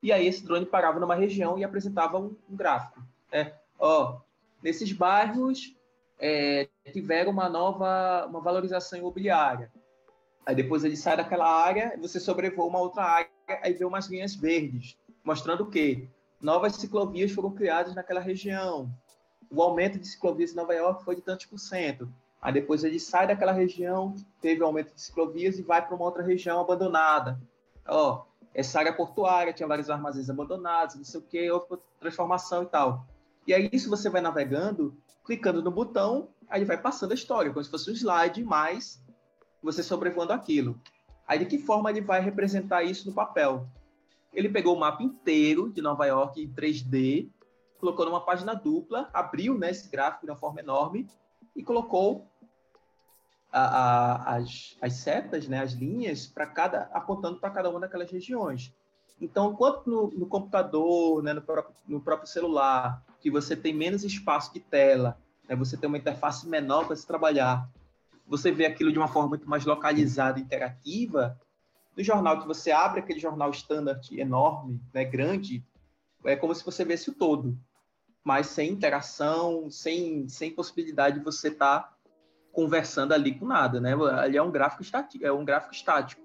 e 0.00 0.12
aí 0.12 0.28
esse 0.28 0.44
drone 0.44 0.64
parava 0.64 1.00
numa 1.00 1.16
região 1.16 1.58
e 1.58 1.64
apresentava 1.64 2.20
um, 2.20 2.36
um 2.48 2.54
gráfico. 2.54 3.02
É, 3.32 3.54
ó, 3.76 4.20
nesses 4.62 4.92
bairros 4.92 5.74
é, 6.16 6.68
tiveram 6.92 7.32
uma 7.32 7.48
nova 7.48 8.24
uma 8.26 8.40
valorização 8.40 9.00
imobiliária. 9.00 9.72
Aí 10.46 10.54
depois 10.54 10.84
ele 10.84 10.96
sai 10.96 11.16
daquela 11.16 11.52
área, 11.52 11.98
você 12.00 12.20
sobrevoa 12.20 12.68
uma 12.68 12.78
outra 12.78 13.02
área, 13.02 13.28
aí 13.64 13.72
vê 13.72 13.84
umas 13.84 14.06
linhas 14.06 14.36
verdes, 14.36 14.96
mostrando 15.24 15.64
o 15.64 15.70
quê? 15.70 16.06
Novas 16.40 16.76
ciclovias 16.76 17.32
foram 17.32 17.50
criadas 17.50 17.96
naquela 17.96 18.20
região. 18.20 18.88
O 19.54 19.62
aumento 19.62 19.98
de 19.98 20.08
ciclovias 20.08 20.52
em 20.52 20.56
Nova 20.56 20.72
York 20.72 21.04
foi 21.04 21.14
de 21.14 21.20
tantos 21.20 21.44
por 21.44 21.58
cento. 21.58 22.08
Aí 22.40 22.54
depois 22.54 22.82
ele 22.84 22.98
sai 22.98 23.26
daquela 23.26 23.52
região, 23.52 24.14
teve 24.40 24.62
aumento 24.62 24.94
de 24.94 25.00
ciclovias 25.02 25.58
e 25.58 25.62
vai 25.62 25.84
para 25.86 25.94
uma 25.94 26.06
outra 26.06 26.22
região 26.22 26.58
abandonada. 26.58 27.38
Ó, 27.86 28.24
essa 28.54 28.78
área 28.78 28.94
portuária 28.94 29.52
tinha 29.52 29.66
vários 29.66 29.90
armazéns 29.90 30.30
abandonados, 30.30 30.96
não 30.96 31.04
sei 31.04 31.20
o 31.20 31.22
que, 31.22 31.50
houve 31.50 31.66
transformação 32.00 32.62
e 32.62 32.66
tal. 32.66 33.06
E 33.46 33.52
aí 33.52 33.68
isso 33.72 33.90
você 33.90 34.08
vai 34.08 34.22
navegando, 34.22 34.96
clicando 35.22 35.62
no 35.62 35.70
botão, 35.70 36.28
aí 36.48 36.64
vai 36.64 36.78
passando 36.78 37.12
a 37.12 37.14
história, 37.14 37.52
como 37.52 37.62
se 37.62 37.70
fosse 37.70 37.90
um 37.90 37.94
slide, 37.94 38.42
mas 38.42 39.04
você 39.62 39.82
sobrevoando 39.82 40.32
aquilo. 40.32 40.80
Aí 41.28 41.38
de 41.38 41.44
que 41.44 41.58
forma 41.58 41.90
ele 41.90 42.00
vai 42.00 42.22
representar 42.22 42.84
isso 42.84 43.06
no 43.06 43.14
papel? 43.14 43.66
Ele 44.32 44.48
pegou 44.48 44.74
o 44.74 44.80
mapa 44.80 45.02
inteiro 45.02 45.70
de 45.70 45.82
Nova 45.82 46.06
York 46.06 46.42
em 46.42 46.48
3D, 46.48 47.28
colocou 47.82 48.06
numa 48.06 48.24
página 48.24 48.54
dupla, 48.54 49.10
abriu 49.12 49.58
né, 49.58 49.72
esse 49.72 49.90
gráfico 49.90 50.24
de 50.24 50.30
uma 50.30 50.38
forma 50.38 50.60
enorme 50.60 51.10
e 51.56 51.64
colocou 51.64 52.30
a, 53.50 53.60
a, 53.60 54.36
as, 54.36 54.76
as 54.80 54.92
setas, 54.92 55.48
né, 55.48 55.60
as 55.60 55.72
linhas, 55.72 56.24
para 56.24 56.46
cada 56.46 56.82
apontando 56.92 57.40
para 57.40 57.50
cada 57.50 57.68
uma 57.68 57.80
daquelas 57.80 58.08
regiões. 58.08 58.72
Então, 59.20 59.50
enquanto 59.50 59.90
no, 59.90 60.10
no 60.12 60.26
computador, 60.28 61.24
né, 61.24 61.32
no, 61.32 61.42
próprio, 61.42 61.74
no 61.88 62.00
próprio 62.00 62.28
celular, 62.28 63.04
que 63.20 63.28
você 63.32 63.56
tem 63.56 63.74
menos 63.74 64.04
espaço 64.04 64.54
de 64.54 64.60
tela, 64.60 65.18
né, 65.48 65.56
você 65.56 65.76
tem 65.76 65.88
uma 65.88 65.98
interface 65.98 66.48
menor 66.48 66.86
para 66.86 66.94
se 66.94 67.04
trabalhar, 67.04 67.68
você 68.28 68.52
vê 68.52 68.64
aquilo 68.64 68.92
de 68.92 68.98
uma 68.98 69.08
forma 69.08 69.30
muito 69.30 69.50
mais 69.50 69.64
localizada, 69.64 70.38
interativa, 70.38 71.36
no 71.96 72.04
jornal 72.04 72.40
que 72.40 72.46
você 72.46 72.70
abre 72.70 73.00
aquele 73.00 73.18
jornal 73.18 73.50
standard 73.50 74.08
enorme, 74.16 74.80
né, 74.94 75.04
grande, 75.04 75.66
é 76.24 76.36
como 76.36 76.54
se 76.54 76.64
você 76.64 76.84
visse 76.84 77.10
o 77.10 77.14
todo, 77.14 77.58
mas 78.24 78.46
sem 78.48 78.70
interação, 78.70 79.70
sem, 79.70 80.28
sem 80.28 80.54
possibilidade 80.54 81.18
de 81.18 81.24
você 81.24 81.48
estar 81.48 81.80
tá 81.80 81.96
conversando 82.52 83.12
ali 83.12 83.38
com 83.38 83.46
nada, 83.46 83.80
né? 83.80 83.94
Ali 83.94 84.36
é 84.36 84.42
um 84.42 84.50
gráfico 84.50 84.82
estático, 84.82 85.24
é 85.24 85.32
um 85.32 85.44
gráfico 85.44 85.74
estático. 85.74 86.22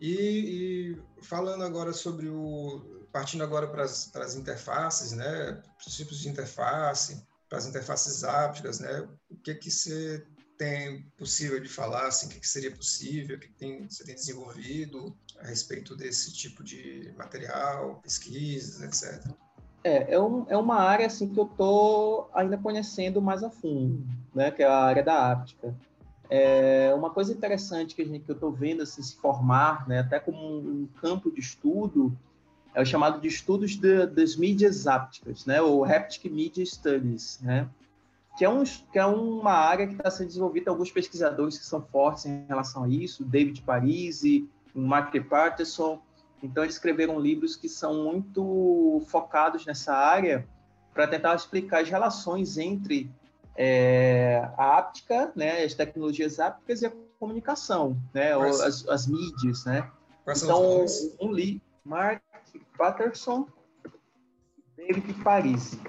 E, 0.00 0.94
e, 0.98 1.22
falando 1.22 1.64
agora 1.64 1.92
sobre 1.92 2.28
o. 2.28 3.08
partindo 3.10 3.42
agora 3.42 3.66
para 3.66 3.82
as, 3.82 4.06
para 4.06 4.24
as 4.24 4.34
interfaces, 4.34 5.12
né? 5.12 5.62
Os 5.84 5.96
tipos 5.96 6.20
de 6.20 6.28
interface, 6.28 7.26
as 7.56 7.66
interfaces 7.66 8.24
ápticas, 8.24 8.80
né? 8.80 9.06
O 9.30 9.36
que 9.36 9.54
que 9.54 9.70
você 9.70 10.24
tem 10.56 11.02
possível 11.18 11.60
de 11.60 11.68
falar, 11.68 12.06
assim, 12.06 12.26
o 12.26 12.30
que, 12.30 12.40
que 12.40 12.48
seria 12.48 12.70
possível, 12.70 13.36
o 13.36 13.40
que, 13.40 13.48
que 13.48 13.54
tem, 13.54 13.88
você 13.88 14.04
tem 14.04 14.14
desenvolvido 14.14 15.14
a 15.38 15.46
respeito 15.46 15.94
desse 15.94 16.32
tipo 16.32 16.64
de 16.64 17.12
material, 17.16 18.00
pesquisas, 18.02 18.82
etc. 18.82 19.30
É, 19.84 20.14
é, 20.14 20.20
um, 20.20 20.46
é 20.48 20.56
uma 20.56 20.80
área 20.80 21.06
assim 21.06 21.28
que 21.28 21.38
eu 21.38 21.44
estou 21.44 22.30
ainda 22.34 22.58
conhecendo 22.58 23.20
mais 23.20 23.42
a 23.44 23.50
fundo, 23.50 24.04
né? 24.34 24.50
Que 24.50 24.62
é 24.62 24.66
a 24.66 24.78
área 24.78 25.02
da 25.02 25.30
áptica. 25.30 25.74
É 26.28 26.92
uma 26.94 27.10
coisa 27.10 27.32
interessante 27.32 27.94
que, 27.94 28.02
a 28.02 28.04
gente, 28.04 28.24
que 28.24 28.30
eu 28.30 28.34
estou 28.34 28.50
vendo 28.50 28.82
assim, 28.82 29.02
se 29.02 29.14
formar, 29.16 29.86
né, 29.86 30.00
até 30.00 30.18
como 30.18 30.58
um, 30.58 30.88
campo 31.00 31.30
de 31.30 31.40
estudo, 31.40 32.18
é 32.76 32.82
o 32.82 32.84
chamado 32.84 33.18
de 33.22 33.26
estudos 33.26 33.74
de, 33.74 34.06
das 34.06 34.36
mídias 34.36 34.86
ápticas, 34.86 35.46
né, 35.46 35.62
ou 35.62 35.82
Haptic 35.82 36.30
Media 36.30 36.64
Studies, 36.64 37.40
né, 37.40 37.66
que 38.36 38.44
é, 38.44 38.50
um, 38.50 38.62
que 38.64 38.98
é 38.98 39.06
uma 39.06 39.52
área 39.52 39.86
que 39.86 39.94
está 39.94 40.10
sendo 40.10 40.26
desenvolvida 40.26 40.70
alguns 40.70 40.90
pesquisadores 40.90 41.56
que 41.56 41.64
são 41.64 41.80
fortes 41.80 42.26
em 42.26 42.44
relação 42.46 42.84
a 42.84 42.88
isso, 42.88 43.24
David 43.24 43.62
Parisi, 43.62 44.46
Mark 44.74 45.14
Patterson. 45.26 46.02
Então, 46.42 46.62
eles 46.62 46.74
escreveram 46.74 47.18
livros 47.18 47.56
que 47.56 47.66
são 47.66 48.04
muito 48.04 49.02
focados 49.08 49.64
nessa 49.64 49.94
área 49.94 50.46
para 50.92 51.06
tentar 51.06 51.34
explicar 51.34 51.80
as 51.80 51.88
relações 51.88 52.58
entre 52.58 53.10
é, 53.56 54.46
a 54.58 54.76
áptica, 54.76 55.32
né, 55.34 55.64
as 55.64 55.72
tecnologias 55.72 56.38
ápticas 56.38 56.82
e 56.82 56.86
a 56.86 56.92
comunicação, 57.18 57.96
né, 58.12 58.34
as, 58.34 58.86
as, 58.86 59.06
mídias, 59.06 59.64
né. 59.64 59.90
Quais 60.24 60.42
então, 60.42 60.84
um 61.18 61.32
livro, 61.32 61.62
Mark 61.82 62.20
Patterson, 62.76 63.46
David 64.76 65.12
Parisi. 65.22 65.80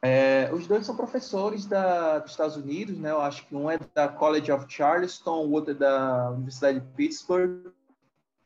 É, 0.00 0.48
os 0.52 0.66
dois 0.66 0.86
são 0.86 0.94
professores 0.94 1.66
da, 1.66 2.20
dos 2.20 2.30
Estados 2.30 2.56
Unidos, 2.56 2.96
né? 2.98 3.10
Eu 3.10 3.20
acho 3.20 3.44
que 3.46 3.56
um 3.56 3.68
é 3.68 3.78
da 3.94 4.06
College 4.06 4.52
of 4.52 4.66
Charleston, 4.68 5.44
o 5.46 5.52
outro 5.52 5.72
é 5.72 5.74
da 5.74 6.30
Universidade 6.30 6.80
de 6.80 6.86
Pittsburgh. 6.94 7.72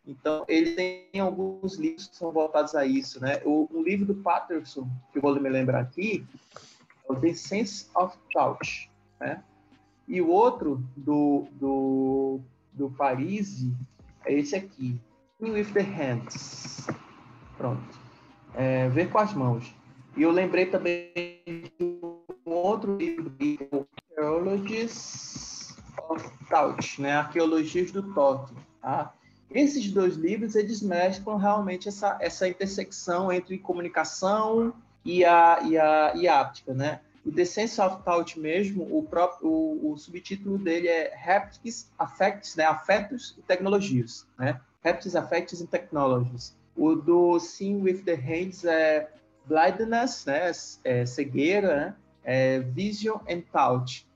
Então, 0.06 0.44
ele 0.48 0.72
tem 0.74 1.20
alguns 1.20 1.76
livros 1.76 2.08
que 2.08 2.16
são 2.16 2.32
voltados 2.32 2.74
a 2.74 2.84
isso, 2.86 3.20
né? 3.20 3.40
O, 3.44 3.68
livro 3.82 4.06
do 4.06 4.14
Patterson, 4.14 4.88
que 5.12 5.18
eu 5.18 5.22
vou 5.22 5.38
me 5.38 5.48
lembrar 5.48 5.80
aqui, 5.80 6.26
é 7.08 7.12
o 7.12 7.14
The 7.14 7.34
Sense 7.34 7.88
of 7.94 8.16
Touch, 8.32 8.90
né? 9.20 9.44
E 10.08 10.20
o 10.20 10.28
outro 10.28 10.82
do, 10.96 11.46
do, 11.52 12.40
do 12.72 12.90
Parisi 12.90 13.72
é 14.24 14.34
esse 14.34 14.56
aqui, 14.56 14.98
with 15.50 15.72
the 15.72 15.82
Hands. 15.82 16.86
Pronto. 17.56 17.82
É, 18.54 18.88
ver 18.88 19.10
com 19.10 19.18
as 19.18 19.32
mãos. 19.34 19.74
E 20.16 20.22
eu 20.22 20.30
lembrei 20.30 20.66
também 20.66 21.10
de 21.78 22.00
um 22.46 22.50
outro 22.50 22.96
livro, 22.98 23.88
Archaeologies 24.10 25.76
of 26.08 26.30
Touch, 26.48 27.00
né? 27.00 27.12
Arqueologias 27.12 27.90
do 27.90 28.02
Toque. 28.14 28.54
Tá? 28.80 29.12
Esses 29.50 29.90
dois 29.90 30.16
livros, 30.16 30.54
eles 30.54 30.80
mesclam 30.82 31.36
realmente 31.36 31.88
essa, 31.88 32.16
essa 32.20 32.48
intersecção 32.48 33.32
entre 33.32 33.58
comunicação 33.58 34.72
e 35.04 35.24
a, 35.24 35.60
e 35.62 35.78
a, 35.78 36.12
e 36.14 36.28
a 36.28 36.40
áptica, 36.40 36.74
né? 36.74 37.00
O 37.24 37.30
The 37.30 37.44
Sense 37.44 37.80
of 37.80 38.02
Touch 38.02 38.38
mesmo, 38.38 38.86
o, 38.90 39.02
próprio, 39.02 39.48
o, 39.48 39.92
o 39.92 39.96
subtítulo 39.96 40.58
dele 40.58 40.88
é 40.88 41.14
Haptics, 41.14 41.90
Affects, 41.98 42.56
né? 42.56 42.64
Afetos 42.64 43.34
e 43.38 43.42
Tecnologias, 43.42 44.26
né? 44.38 44.60
Haptics, 44.84 45.14
Affects 45.14 45.60
and 45.60 45.66
Technologies. 45.66 46.56
O 46.76 46.94
do 46.94 47.38
Seeing 47.38 47.82
with 47.82 48.02
the 48.04 48.14
Hands 48.14 48.64
é 48.64 49.08
blindness, 49.46 50.24
né, 50.26 50.50
é, 50.84 51.06
cegueira, 51.06 51.76
né, 51.76 51.96
é, 52.24 52.58
vision 52.60 53.18
and 53.28 53.42
touch. 53.52 54.06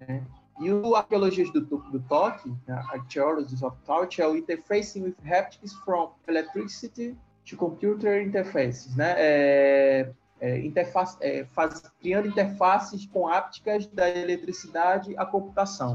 Né? 0.00 0.22
E 0.60 0.70
o 0.70 0.94
Arqueologias 0.94 1.50
do, 1.50 1.60
do 1.60 2.00
Toque, 2.08 2.48
né, 2.66 2.74
Archaeologies 2.90 3.62
of 3.62 3.76
Touch, 3.84 4.20
é 4.22 4.26
o 4.26 4.36
Interfacing 4.36 5.02
with 5.02 5.16
Haptics 5.24 5.72
from 5.84 6.12
Electricity 6.28 7.16
to 7.44 7.56
Computer 7.56 8.22
Interfaces, 8.22 8.94
né? 8.96 9.14
É, 9.18 10.12
é, 10.40 10.58
interface, 10.58 11.16
é, 11.20 11.44
faz, 11.52 11.82
criando 12.00 12.28
interfaces 12.28 13.06
com 13.06 13.28
ápticas 13.28 13.86
da 13.86 14.08
eletricidade 14.08 15.16
à 15.16 15.24
computação. 15.24 15.94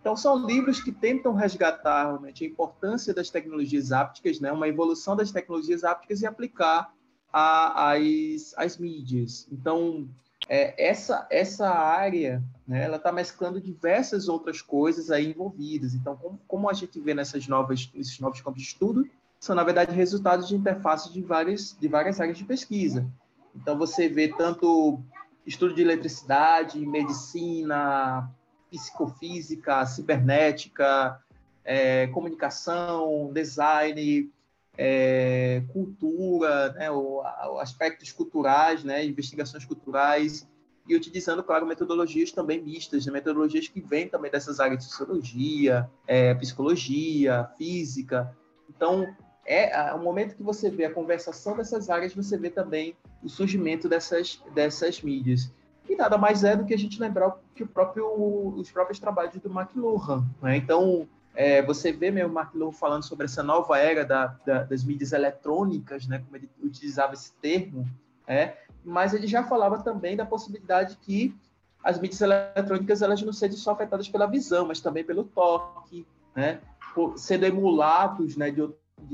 Então, 0.00 0.16
são 0.16 0.46
livros 0.46 0.80
que 0.80 0.90
tentam 0.90 1.34
resgatar 1.34 2.06
realmente 2.06 2.42
a 2.42 2.46
importância 2.46 3.12
das 3.12 3.28
tecnologias 3.28 3.92
ápticas, 3.92 4.40
né? 4.40 4.50
uma 4.50 4.66
evolução 4.66 5.14
das 5.14 5.30
tecnologias 5.30 5.84
ápticas 5.84 6.22
e 6.22 6.26
aplicar 6.26 6.92
as, 7.32 8.54
as 8.56 8.78
mídias. 8.78 9.46
Então, 9.52 10.08
é, 10.48 10.88
essa, 10.88 11.26
essa 11.30 11.68
área, 11.68 12.42
né, 12.66 12.84
ela 12.84 12.96
está 12.96 13.12
mesclando 13.12 13.60
diversas 13.60 14.26
outras 14.26 14.62
coisas 14.62 15.10
aí 15.10 15.30
envolvidas. 15.30 15.94
Então, 15.94 16.16
como, 16.16 16.40
como 16.48 16.70
a 16.70 16.72
gente 16.72 16.98
vê 16.98 17.12
nessas 17.12 17.46
novas, 17.46 17.90
nesses 17.94 18.18
novos 18.20 18.40
campos 18.40 18.62
de 18.62 18.68
estudo, 18.68 19.06
são, 19.38 19.54
na 19.54 19.64
verdade, 19.64 19.94
resultados 19.94 20.48
de 20.48 20.56
interfaces 20.56 21.12
de 21.12 21.22
várias, 21.22 21.76
de 21.78 21.88
várias 21.88 22.20
áreas 22.20 22.38
de 22.38 22.44
pesquisa. 22.44 23.06
Então, 23.54 23.76
você 23.76 24.08
vê 24.08 24.28
tanto 24.28 24.98
estudo 25.46 25.74
de 25.74 25.82
eletricidade, 25.82 26.84
medicina, 26.86 28.30
psicofísica, 28.70 29.84
cibernética, 29.86 31.20
é, 31.64 32.06
comunicação, 32.08 33.30
design, 33.32 34.30
é, 34.76 35.62
cultura, 35.72 36.72
né, 36.72 36.90
o, 36.90 37.22
aspectos 37.60 38.12
culturais, 38.12 38.82
né, 38.84 39.04
investigações 39.04 39.64
culturais, 39.64 40.48
e 40.88 40.96
utilizando, 40.96 41.42
claro, 41.42 41.66
metodologias 41.66 42.32
também 42.32 42.60
mistas, 42.60 43.06
né, 43.06 43.12
metodologias 43.12 43.68
que 43.68 43.80
vêm 43.80 44.08
também 44.08 44.30
dessas 44.30 44.58
áreas 44.58 44.78
de 44.78 44.84
sociologia, 44.84 45.88
é, 46.06 46.34
psicologia, 46.34 47.48
física. 47.58 48.34
Então, 48.68 49.14
é 49.44 49.92
o 49.94 49.98
momento 49.98 50.36
que 50.36 50.42
você 50.42 50.70
vê 50.70 50.84
a 50.84 50.92
conversação 50.92 51.56
dessas 51.56 51.90
áreas, 51.90 52.14
você 52.14 52.38
vê 52.38 52.50
também 52.50 52.96
o 53.22 53.28
surgimento 53.28 53.88
dessas, 53.88 54.42
dessas 54.54 55.02
mídias. 55.02 55.50
E 55.90 55.96
nada 55.96 56.16
mais 56.16 56.44
é 56.44 56.54
do 56.54 56.64
que 56.64 56.72
a 56.72 56.78
gente 56.78 57.00
lembrar 57.00 57.36
que 57.52 57.66
próprio, 57.66 58.06
os 58.54 58.70
próprios 58.70 59.00
trabalhos 59.00 59.34
do 59.34 59.50
McLuhan. 59.50 60.24
Né? 60.40 60.56
Então, 60.56 61.08
é, 61.34 61.60
você 61.60 61.90
vê 61.90 62.12
mesmo 62.12 62.32
o 62.32 62.40
McLuhan 62.40 62.70
falando 62.70 63.02
sobre 63.02 63.24
essa 63.24 63.42
nova 63.42 63.76
era 63.76 64.04
da, 64.04 64.28
da, 64.46 64.62
das 64.62 64.84
mídias 64.84 65.10
eletrônicas, 65.10 66.06
né? 66.06 66.20
como 66.20 66.36
ele 66.36 66.48
utilizava 66.62 67.14
esse 67.14 67.32
termo, 67.32 67.88
é, 68.24 68.56
mas 68.84 69.14
ele 69.14 69.26
já 69.26 69.42
falava 69.42 69.82
também 69.82 70.16
da 70.16 70.24
possibilidade 70.24 70.96
que 71.02 71.34
as 71.82 71.98
mídias 71.98 72.20
eletrônicas 72.20 73.02
elas 73.02 73.20
não 73.20 73.32
sejam 73.32 73.56
só 73.56 73.72
afetadas 73.72 74.08
pela 74.08 74.26
visão, 74.26 74.68
mas 74.68 74.80
também 74.80 75.02
pelo 75.02 75.24
toque, 75.24 76.06
né? 76.36 76.60
Por, 76.94 77.18
sendo 77.18 77.46
emulados 77.46 78.36
né, 78.36 78.48
de, 78.52 78.68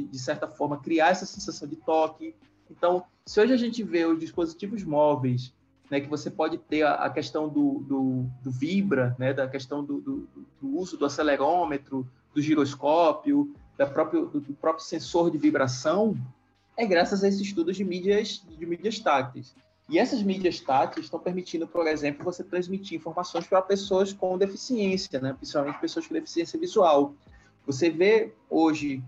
de 0.05 0.19
certa 0.19 0.47
forma, 0.47 0.79
criar 0.79 1.09
essa 1.09 1.25
sensação 1.25 1.67
de 1.67 1.77
toque. 1.77 2.35
Então, 2.71 3.05
se 3.25 3.41
hoje 3.41 3.55
a 3.55 3.57
gente 3.57 3.83
vê 3.83 4.05
os 4.05 4.19
dispositivos 4.19 4.85
móveis, 4.85 5.55
né, 5.91 6.01
que 6.01 6.09
você 6.09 6.31
pode 6.31 6.59
ter 6.59 6.83
a, 6.83 6.95
a 6.95 7.11
questão 7.11 7.49
do, 7.49 7.81
do, 7.81 8.27
do, 8.43 8.51
vibra, 8.51 9.15
né, 9.19 9.33
da 9.33 9.47
questão 9.47 9.85
do, 9.85 10.01
do, 10.01 10.29
do, 10.61 10.77
uso 10.77 10.97
do 10.97 11.05
acelerômetro, 11.05 12.09
do 12.35 12.43
giroscópio, 12.43 13.55
da 13.77 13.87
próprio, 13.87 14.27
do, 14.27 14.41
próprio 14.55 14.85
sensor 14.85 15.31
de 15.31 15.39
vibração, 15.39 16.17
é 16.77 16.85
graças 16.85 17.23
a 17.23 17.29
esses 17.29 17.41
estudos 17.41 17.77
de 17.77 17.85
mídias, 17.85 18.45
de 18.49 18.67
mídias 18.67 18.99
táteis. 18.99 19.55
E 19.89 19.99
essas 19.99 20.23
mídias 20.23 20.61
táteis 20.61 21.07
estão 21.07 21.21
permitindo, 21.21 21.67
por 21.67 21.87
exemplo, 21.87 22.25
você 22.25 22.43
transmitir 22.43 22.99
informações 22.99 23.47
para 23.47 23.63
pessoas 23.63 24.13
com 24.13 24.37
deficiência, 24.37 25.21
né? 25.21 25.33
principalmente 25.33 25.81
pessoas 25.81 26.07
com 26.07 26.15
deficiência 26.15 26.59
visual. 26.59 27.15
Você 27.65 27.89
vê 27.89 28.35
hoje 28.51 29.03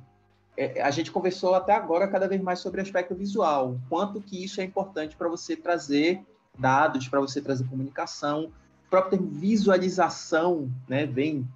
é, 0.59 0.83
a 0.83 0.91
gente 0.91 1.13
conversou 1.13 1.55
até 1.55 1.73
agora 1.73 2.09
cada 2.09 2.27
vez 2.27 2.41
mais 2.43 2.59
sobre 2.59 2.81
o 2.81 2.83
aspecto 2.83 3.15
visual, 3.15 3.79
quanto 3.89 4.21
que 4.21 4.43
isso 4.43 4.61
é 4.61 4.65
importante 4.65 5.17
para 5.17 5.29
você 5.29 5.55
trazer 5.55 6.21
dados, 6.59 7.09
para 7.09 7.21
você 7.21 7.41
trazer 7.41 7.65
comunicação, 7.65 8.53
o 8.87 8.91
próprio 8.91 9.19
termo 9.19 9.31
visualização, 9.31 10.71
né, 10.89 11.07
vem 11.07 11.47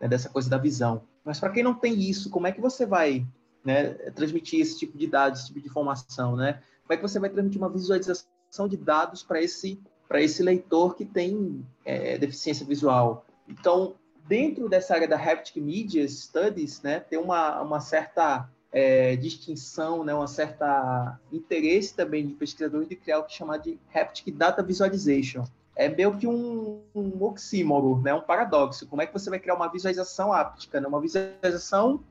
né, 0.00 0.08
dessa 0.08 0.28
coisa 0.28 0.48
da 0.50 0.58
visão. 0.58 1.02
Mas 1.24 1.38
para 1.38 1.50
quem 1.50 1.62
não 1.62 1.74
tem 1.74 2.00
isso, 2.00 2.30
como 2.30 2.46
é 2.46 2.52
que 2.52 2.60
você 2.60 2.86
vai 2.86 3.26
né, 3.64 3.90
transmitir 4.14 4.60
esse 4.60 4.78
tipo 4.78 4.96
de 4.96 5.06
dados, 5.06 5.40
esse 5.40 5.48
tipo 5.48 5.60
de 5.60 5.68
informação, 5.68 6.34
né? 6.34 6.62
Como 6.82 6.94
é 6.94 6.96
que 6.96 7.02
você 7.02 7.18
vai 7.18 7.30
transmitir 7.30 7.60
uma 7.60 7.68
visualização 7.68 8.66
de 8.68 8.76
dados 8.76 9.22
para 9.22 9.40
esse 9.40 9.80
esse 10.14 10.42
leitor 10.42 10.96
que 10.96 11.04
tem 11.04 11.64
é, 11.84 12.18
deficiência 12.18 12.66
visual? 12.66 13.24
Então, 13.46 13.94
dentro 14.26 14.68
dessa 14.68 14.94
área 14.94 15.06
da 15.06 15.16
Haptic 15.16 15.56
Media 15.62 16.06
Studies, 16.08 16.82
né, 16.82 16.98
tem 16.98 17.18
uma, 17.18 17.60
uma 17.60 17.80
certa 17.80 18.48
é, 18.72 19.16
distinção, 19.16 20.04
né, 20.04 20.14
uma 20.14 20.26
certa 20.26 21.18
interesse 21.32 21.94
também 21.94 22.26
de 22.26 22.34
pesquisadores 22.34 22.88
de 22.88 22.96
criar 22.96 23.18
o 23.18 23.24
que 23.24 23.32
chamar 23.32 23.58
de 23.58 23.78
Haptic 23.94 24.34
Data 24.34 24.62
Visualization. 24.62 25.44
É 25.74 25.88
meio 25.88 26.16
que 26.16 26.26
um, 26.26 26.80
um 26.94 27.22
oxímoro, 27.22 28.00
né, 28.02 28.12
um 28.14 28.20
paradoxo. 28.20 28.86
Como 28.86 29.02
é 29.02 29.06
que 29.06 29.12
você 29.12 29.30
vai 29.30 29.38
criar 29.38 29.54
uma 29.54 29.68
visualização 29.68 30.32
áptica, 30.32 30.80
né, 30.80 30.86
uma 30.86 31.00
visualização 31.00 32.02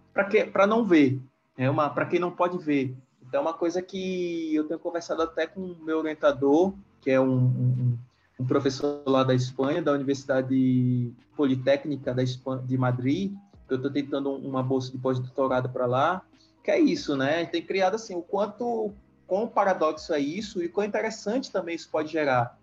para 0.52 0.68
não 0.68 0.86
ver, 0.86 1.20
é 1.58 1.70
uma 1.70 1.90
para 1.90 2.06
quem 2.06 2.20
não 2.20 2.32
pode 2.32 2.58
ver. 2.58 2.96
Então, 3.22 3.40
é 3.40 3.42
uma 3.42 3.54
coisa 3.54 3.82
que 3.82 4.56
eu 4.56 4.68
tenho 4.68 4.80
conversado 4.80 5.22
até 5.22 5.46
com 5.46 5.62
o 5.62 5.78
meu 5.84 6.00
orientador, 6.00 6.74
que 7.00 7.12
é 7.12 7.22
um, 7.22 7.38
um 7.38 7.98
um 8.40 8.46
professor 8.46 9.04
lá 9.06 9.22
da 9.22 9.36
Espanha, 9.36 9.82
da 9.82 9.92
Universidade 9.92 11.14
Politécnica 11.36 12.14
da 12.14 12.24
Espanha, 12.24 12.64
de 12.66 12.78
Madrid, 12.78 13.34
eu 13.70 13.76
estou 13.76 13.92
tentando 13.92 14.32
uma 14.32 14.64
bolsa 14.64 14.92
de 14.92 14.98
pós-doutorado 14.98 15.70
para 15.70 15.86
lá, 15.86 16.22
que 16.70 16.76
é 16.76 16.80
isso, 16.80 17.18
né? 17.18 17.46
Tem 17.46 17.66
criado 17.66 17.96
assim 17.96 18.16
o 18.16 18.22
quanto 18.22 18.94
quão 19.26 19.48
paradoxo 19.48 20.14
é 20.14 20.20
isso 20.20 20.62
e 20.64 20.70
quão 20.70 20.86
interessante 20.86 21.52
também 21.52 21.76
isso 21.76 21.90
pode 21.90 22.12
gerar. 22.12 22.60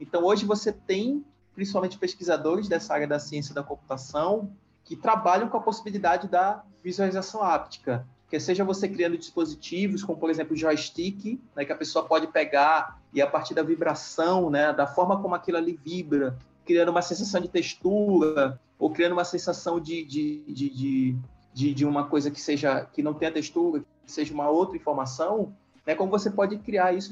Então 0.00 0.24
hoje 0.24 0.44
você 0.44 0.72
tem 0.72 1.24
principalmente 1.54 1.96
pesquisadores 1.96 2.66
dessa 2.66 2.92
área 2.94 3.06
da 3.06 3.20
ciência 3.20 3.54
da 3.54 3.62
computação 3.62 4.50
que 4.84 4.96
trabalham 4.96 5.48
com 5.48 5.56
a 5.56 5.60
possibilidade 5.60 6.26
da 6.26 6.64
visualização 6.82 7.42
áptica 7.44 8.04
que 8.28 8.40
seja 8.40 8.64
você 8.64 8.88
criando 8.88 9.16
dispositivos, 9.16 10.02
como 10.02 10.18
por 10.18 10.28
exemplo 10.28 10.54
o 10.54 10.56
joystick, 10.56 11.40
né, 11.54 11.64
que 11.64 11.70
a 11.70 11.76
pessoa 11.76 12.04
pode 12.04 12.26
pegar 12.26 13.00
e 13.12 13.22
a 13.22 13.26
partir 13.28 13.54
da 13.54 13.62
vibração, 13.62 14.50
né, 14.50 14.72
da 14.72 14.88
forma 14.88 15.22
como 15.22 15.36
aquilo 15.36 15.58
ali 15.58 15.78
vibra, 15.84 16.36
criando 16.66 16.88
uma 16.88 17.02
sensação 17.02 17.40
de 17.40 17.46
textura 17.46 18.58
ou 18.76 18.90
criando 18.90 19.12
uma 19.12 19.24
sensação 19.24 19.78
de, 19.78 20.04
de, 20.04 20.42
de, 20.48 20.68
de, 20.70 21.16
de 21.54 21.86
uma 21.86 22.08
coisa 22.08 22.30
que 22.30 22.40
seja 22.40 22.84
que 22.84 23.02
não 23.02 23.14
tenha 23.14 23.30
textura, 23.30 23.84
que 24.04 24.10
seja 24.10 24.34
uma 24.34 24.48
outra 24.48 24.76
informação, 24.76 25.54
né, 25.86 25.94
como 25.94 26.10
você 26.10 26.30
pode 26.30 26.58
criar 26.58 26.92
isso, 26.92 27.10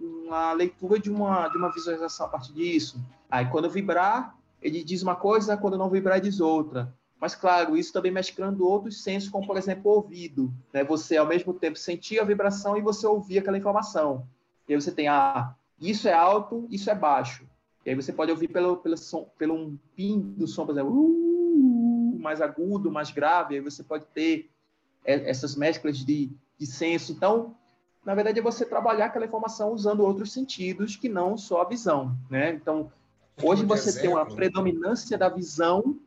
uma 0.00 0.52
leitura 0.52 0.98
de 0.98 1.10
uma, 1.10 1.48
de 1.48 1.58
uma 1.58 1.72
visualização 1.72 2.26
a 2.26 2.28
partir 2.28 2.52
disso. 2.52 3.00
Aí 3.30 3.46
quando 3.46 3.68
vibrar, 3.68 4.36
ele 4.62 4.82
diz 4.84 5.02
uma 5.02 5.16
coisa, 5.16 5.56
quando 5.56 5.76
não 5.76 5.90
vibrar, 5.90 6.20
diz 6.20 6.40
outra. 6.40 6.94
Mas, 7.20 7.34
claro, 7.34 7.76
isso 7.76 7.92
também 7.92 8.12
mesclando 8.12 8.66
outros 8.66 9.02
sensos, 9.02 9.30
como, 9.30 9.46
por 9.46 9.56
exemplo, 9.56 9.90
o 9.90 9.94
ouvido. 9.94 10.52
Né? 10.72 10.84
Você, 10.84 11.16
ao 11.16 11.26
mesmo 11.26 11.54
tempo, 11.54 11.78
sentia 11.78 12.20
a 12.20 12.24
vibração 12.24 12.76
e 12.76 12.82
você 12.82 13.06
ouvia 13.06 13.40
aquela 13.40 13.56
informação. 13.56 14.26
E 14.68 14.74
aí 14.74 14.80
você 14.80 14.92
tem, 14.92 15.08
ah, 15.08 15.54
isso 15.80 16.06
é 16.06 16.12
alto, 16.12 16.66
isso 16.70 16.90
é 16.90 16.94
baixo. 16.94 17.46
E 17.84 17.90
aí 17.90 17.96
você 17.96 18.12
pode 18.12 18.30
ouvir 18.30 18.48
pelo, 18.48 18.76
pelo, 18.76 18.96
som, 18.96 19.28
pelo 19.38 19.54
um 19.54 19.78
pin 19.94 20.20
do 20.20 20.46
som, 20.46 20.66
por 20.66 20.72
exemplo, 20.72 20.92
uh, 20.92 21.23
mais 22.24 22.40
agudo, 22.40 22.90
mais 22.90 23.12
grave. 23.12 23.54
Aí 23.54 23.60
você 23.60 23.84
pode 23.84 24.06
ter 24.06 24.50
essas 25.04 25.54
mesclas 25.54 25.98
de, 25.98 26.32
de 26.58 26.66
senso. 26.66 27.12
Então, 27.12 27.54
na 28.04 28.14
verdade, 28.14 28.40
é 28.40 28.42
você 28.42 28.64
trabalhar 28.64 29.06
aquela 29.06 29.26
informação 29.26 29.72
usando 29.72 30.00
outros 30.00 30.32
sentidos 30.32 30.96
que 30.96 31.08
não 31.08 31.36
só 31.36 31.62
a 31.62 31.68
visão. 31.68 32.16
Né? 32.28 32.50
Então, 32.50 32.90
hoje 33.42 33.64
você 33.64 34.00
tem 34.00 34.10
uma 34.10 34.26
predominância 34.26 35.16
da 35.16 35.28
visão 35.28 36.00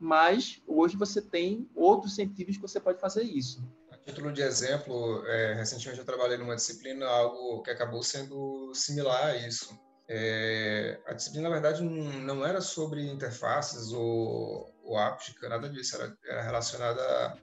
mas 0.00 0.62
hoje 0.66 0.96
você 0.96 1.20
tem 1.20 1.68
outros 1.76 2.14
sentidos 2.14 2.56
que 2.56 2.62
você 2.62 2.80
pode 2.80 2.98
fazer 2.98 3.22
isso. 3.22 3.62
A 3.90 3.96
título 3.98 4.32
de 4.32 4.40
exemplo, 4.40 5.22
é, 5.26 5.52
recentemente 5.52 5.98
eu 5.98 6.06
trabalhei 6.06 6.38
numa 6.38 6.56
disciplina, 6.56 7.04
algo 7.06 7.62
que 7.62 7.70
acabou 7.70 8.02
sendo 8.02 8.72
similar 8.74 9.26
a 9.26 9.36
isso. 9.36 9.78
É, 10.08 10.98
a 11.06 11.12
disciplina, 11.12 11.50
na 11.50 11.54
verdade, 11.54 11.84
não 11.84 12.44
era 12.44 12.62
sobre 12.62 13.06
interfaces 13.06 13.92
ou, 13.92 14.72
ou 14.90 14.98
áptica, 14.98 15.48
nada 15.48 15.68
disso, 15.68 15.96
era, 15.96 16.16
era 16.24 16.42
relacionada 16.42 17.00
a 17.00 17.36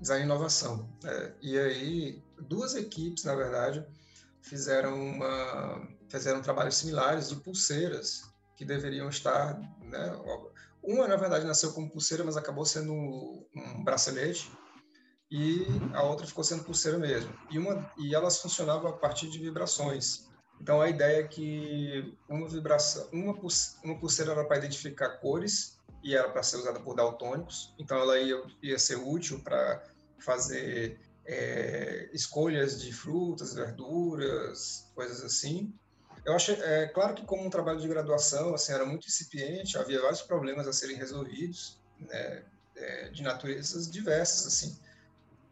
design 0.00 0.22
e 0.22 0.26
inovação. 0.26 0.88
Né? 1.02 1.34
E 1.42 1.58
aí, 1.58 2.24
duas 2.48 2.74
equipes, 2.74 3.24
na 3.24 3.34
verdade, 3.34 3.86
fizeram, 4.40 4.94
uma, 4.94 5.88
fizeram 6.08 6.40
trabalhos 6.40 6.76
similares 6.76 7.28
de 7.28 7.36
pulseiras 7.36 8.22
que 8.56 8.64
deveriam 8.64 9.08
estar 9.08 9.58
né, 9.82 10.10
uma, 10.82 11.06
na 11.06 11.16
verdade, 11.16 11.46
nasceu 11.46 11.72
como 11.72 11.90
pulseira, 11.90 12.24
mas 12.24 12.36
acabou 12.36 12.64
sendo 12.64 12.92
um 12.92 13.84
bracelete. 13.84 14.50
E 15.30 15.66
a 15.92 16.02
outra 16.02 16.26
ficou 16.26 16.42
sendo 16.42 16.64
pulseira 16.64 16.96
mesmo. 16.96 17.30
E, 17.50 17.58
uma, 17.58 17.92
e 17.98 18.14
elas 18.14 18.40
funcionavam 18.40 18.90
a 18.90 18.96
partir 18.96 19.28
de 19.28 19.38
vibrações. 19.38 20.26
Então, 20.58 20.80
a 20.80 20.88
ideia 20.88 21.20
é 21.20 21.28
que 21.28 22.16
uma 22.28 22.48
vibração, 22.48 23.06
uma, 23.12 23.38
uma 23.84 24.00
pulseira 24.00 24.32
era 24.32 24.44
para 24.46 24.56
identificar 24.56 25.18
cores 25.18 25.77
e 26.02 26.14
era 26.14 26.28
para 26.28 26.42
ser 26.42 26.56
usada 26.56 26.80
por 26.80 26.94
daltônicos. 26.94 27.74
Então, 27.78 27.98
ela 27.98 28.18
ia, 28.18 28.42
ia 28.62 28.78
ser 28.78 28.96
útil 28.96 29.40
para 29.40 29.82
fazer 30.18 31.00
é, 31.28 32.08
escolhas 32.12 32.80
de 32.80 32.92
frutas, 32.92 33.54
verduras, 33.54 34.90
coisas 34.94 35.22
assim. 35.22 35.72
Eu 36.24 36.34
acho, 36.34 36.52
é 36.52 36.88
claro 36.88 37.14
que 37.14 37.24
como 37.24 37.44
um 37.44 37.50
trabalho 37.50 37.80
de 37.80 37.88
graduação, 37.88 38.54
assim, 38.54 38.72
era 38.72 38.84
muito 38.84 39.06
incipiente, 39.06 39.78
havia 39.78 40.00
vários 40.00 40.22
problemas 40.22 40.66
a 40.66 40.72
serem 40.72 40.96
resolvidos, 40.96 41.80
né, 41.98 42.44
é, 42.76 43.08
de 43.10 43.22
naturezas 43.22 43.90
diversas, 43.90 44.46
assim. 44.46 44.78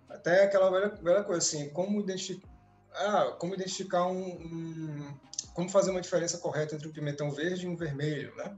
Até 0.08 0.44
aquela 0.44 0.70
velha, 0.70 0.88
velha 0.88 1.24
coisa, 1.24 1.46
assim, 1.46 1.68
como 1.70 2.00
identificar, 2.00 2.48
ah, 2.92 3.36
como 3.38 3.54
identificar 3.54 4.06
um, 4.06 4.22
um, 4.22 5.18
como 5.52 5.68
fazer 5.68 5.90
uma 5.90 6.00
diferença 6.00 6.38
correta 6.38 6.74
entre 6.74 6.88
um 6.88 6.92
pimentão 6.92 7.30
verde 7.30 7.66
e 7.66 7.68
um 7.68 7.76
vermelho, 7.76 8.34
né? 8.36 8.56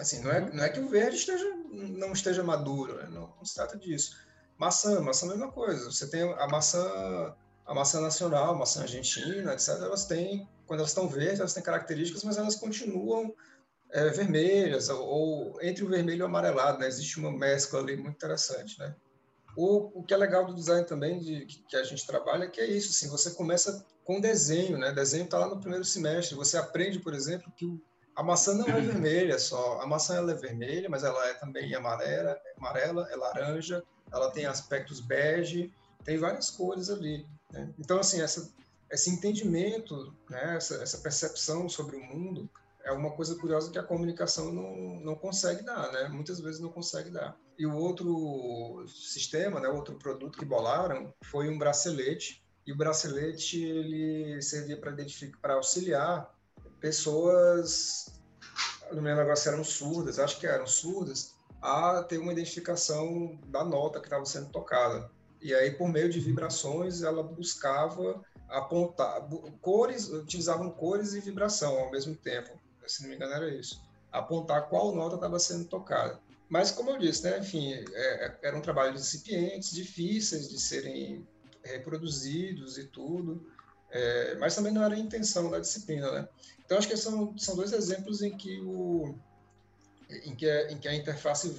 Assim, 0.00 0.20
não 0.22 0.30
é, 0.30 0.40
uhum. 0.40 0.54
não 0.54 0.64
é 0.64 0.68
que 0.68 0.80
o 0.80 0.88
verde 0.88 1.16
esteja, 1.16 1.44
não 1.70 2.12
esteja 2.12 2.42
maduro, 2.42 2.96
né? 2.96 3.08
não, 3.10 3.32
não 3.36 3.44
se 3.44 3.54
trata 3.54 3.76
disso. 3.76 4.16
Maçã, 4.58 5.00
maçã 5.00 5.26
é 5.26 5.28
a 5.28 5.32
mesma 5.32 5.52
coisa. 5.52 5.90
Você 5.90 6.08
tem 6.08 6.22
a 6.22 6.46
maçã, 6.48 7.34
a 7.66 7.74
maçã 7.74 8.00
nacional, 8.00 8.54
a 8.54 8.58
maçã 8.58 8.82
argentina, 8.82 9.52
etc. 9.52 9.68
Elas 9.80 10.04
têm 10.04 10.48
quando 10.70 10.80
elas 10.80 10.90
estão 10.90 11.08
verdes, 11.08 11.40
elas 11.40 11.52
têm 11.52 11.64
características, 11.64 12.22
mas 12.22 12.38
elas 12.38 12.54
continuam 12.54 13.34
é, 13.90 14.08
vermelhas, 14.10 14.88
ou, 14.88 15.04
ou, 15.04 15.62
entre 15.62 15.82
o 15.84 15.88
vermelho 15.88 16.20
e 16.20 16.22
o 16.22 16.26
amarelado, 16.26 16.78
né? 16.78 16.86
existe 16.86 17.18
uma 17.18 17.32
mescla 17.32 17.80
ali 17.80 17.96
muito 17.96 18.14
interessante. 18.14 18.78
Né? 18.78 18.94
O, 19.56 19.98
o 19.98 20.04
que 20.04 20.14
é 20.14 20.16
legal 20.16 20.46
do 20.46 20.54
design 20.54 20.86
também, 20.86 21.18
de, 21.18 21.44
que 21.68 21.76
a 21.76 21.82
gente 21.82 22.06
trabalha, 22.06 22.44
é 22.44 22.48
que 22.48 22.60
é 22.60 22.66
isso, 22.66 22.90
assim, 22.90 23.08
você 23.08 23.32
começa 23.32 23.84
com 24.04 24.20
desenho, 24.20 24.78
né? 24.78 24.92
desenho 24.92 25.24
está 25.24 25.38
lá 25.38 25.48
no 25.48 25.58
primeiro 25.58 25.84
semestre, 25.84 26.36
você 26.36 26.56
aprende, 26.56 27.00
por 27.00 27.14
exemplo, 27.14 27.52
que 27.56 27.66
o, 27.66 27.82
a 28.16 28.22
maçã 28.22 28.54
não 28.54 28.66
é 28.66 28.80
vermelha 28.80 29.38
só, 29.38 29.80
a 29.80 29.86
maçã 29.86 30.16
ela 30.16 30.32
é 30.32 30.34
vermelha, 30.34 30.88
mas 30.88 31.04
ela 31.04 31.26
é 31.28 31.34
também 31.34 31.74
amarela, 31.74 32.38
amarela 32.58 33.08
é 33.10 33.16
laranja, 33.16 33.82
ela 34.12 34.30
tem 34.30 34.46
aspectos 34.46 35.00
bege, 35.00 35.72
tem 36.04 36.18
várias 36.18 36.50
cores 36.50 36.90
ali. 36.90 37.26
Né? 37.52 37.72
Então, 37.78 37.98
assim, 37.98 38.20
essa, 38.20 38.52
esse 38.90 39.10
entendimento, 39.10 40.14
né? 40.28 40.56
essa, 40.56 40.82
essa 40.82 40.98
percepção 40.98 41.68
sobre 41.68 41.96
o 41.96 42.04
mundo, 42.04 42.48
é 42.84 42.92
uma 42.92 43.10
coisa 43.10 43.34
curiosa 43.36 43.70
que 43.70 43.78
a 43.78 43.82
comunicação 43.82 44.52
não, 44.52 45.00
não 45.00 45.14
consegue 45.14 45.62
dar, 45.62 45.92
né? 45.92 46.08
Muitas 46.08 46.40
vezes 46.40 46.60
não 46.60 46.70
consegue 46.70 47.10
dar. 47.10 47.36
E 47.58 47.66
o 47.66 47.76
outro 47.76 48.86
sistema, 48.88 49.60
né, 49.60 49.68
outro 49.68 49.96
produto 49.96 50.38
que 50.38 50.46
bolaram 50.46 51.12
foi 51.22 51.48
um 51.50 51.58
bracelete. 51.58 52.42
E 52.66 52.72
o 52.72 52.76
bracelete 52.76 53.62
ele 53.62 54.40
servia 54.40 54.78
para 54.78 54.92
identificar, 54.92 55.38
para 55.40 55.54
auxiliar 55.54 56.34
pessoas, 56.80 58.06
não 58.90 59.02
me 59.02 59.08
lembro 59.08 59.22
agora 59.22 59.36
se 59.36 59.48
eram 59.48 59.62
surdas, 59.62 60.18
acho 60.18 60.38
que 60.38 60.46
eram 60.46 60.66
surdas, 60.66 61.34
a 61.60 62.02
ter 62.02 62.18
uma 62.18 62.32
identificação 62.32 63.38
da 63.46 63.64
nota 63.64 64.00
que 64.00 64.06
estava 64.06 64.24
sendo 64.24 64.50
tocada. 64.50 65.10
E 65.42 65.54
aí, 65.54 65.70
por 65.70 65.88
meio 65.88 66.10
de 66.10 66.20
vibrações, 66.20 67.02
ela 67.02 67.22
buscava 67.22 68.22
apontar 68.48 69.26
cores, 69.60 70.08
utilizavam 70.08 70.70
cores 70.70 71.14
e 71.14 71.20
vibração 71.20 71.78
ao 71.78 71.90
mesmo 71.90 72.14
tempo 72.16 72.58
se 72.90 73.02
não 73.02 73.10
me 73.10 73.16
engano 73.16 73.32
era 73.32 73.48
isso, 73.48 73.80
apontar 74.10 74.68
qual 74.68 74.94
nota 74.94 75.14
estava 75.14 75.38
sendo 75.38 75.66
tocada. 75.66 76.20
Mas, 76.48 76.72
como 76.72 76.90
eu 76.90 76.98
disse, 76.98 77.22
né, 77.22 77.38
enfim, 77.38 77.72
é, 77.72 77.84
é, 77.94 78.38
eram 78.42 78.60
trabalhos 78.60 79.00
incipientes, 79.00 79.70
difíceis 79.70 80.48
de 80.48 80.60
serem 80.60 81.26
reproduzidos 81.62 82.76
e 82.76 82.84
tudo, 82.84 83.46
é, 83.90 84.34
mas 84.36 84.54
também 84.54 84.72
não 84.72 84.84
era 84.84 84.94
a 84.94 84.98
intenção 84.98 85.50
da 85.50 85.58
disciplina, 85.58 86.10
né? 86.10 86.28
Então, 86.64 86.78
acho 86.78 86.88
que 86.88 86.96
são, 86.96 87.36
são 87.36 87.56
dois 87.56 87.72
exemplos 87.72 88.22
em 88.22 88.36
que, 88.36 88.60
o, 88.60 89.14
em, 90.08 90.34
que 90.34 90.48
a, 90.48 90.70
em 90.70 90.78
que 90.78 90.88
a 90.88 90.94
interface, 90.94 91.56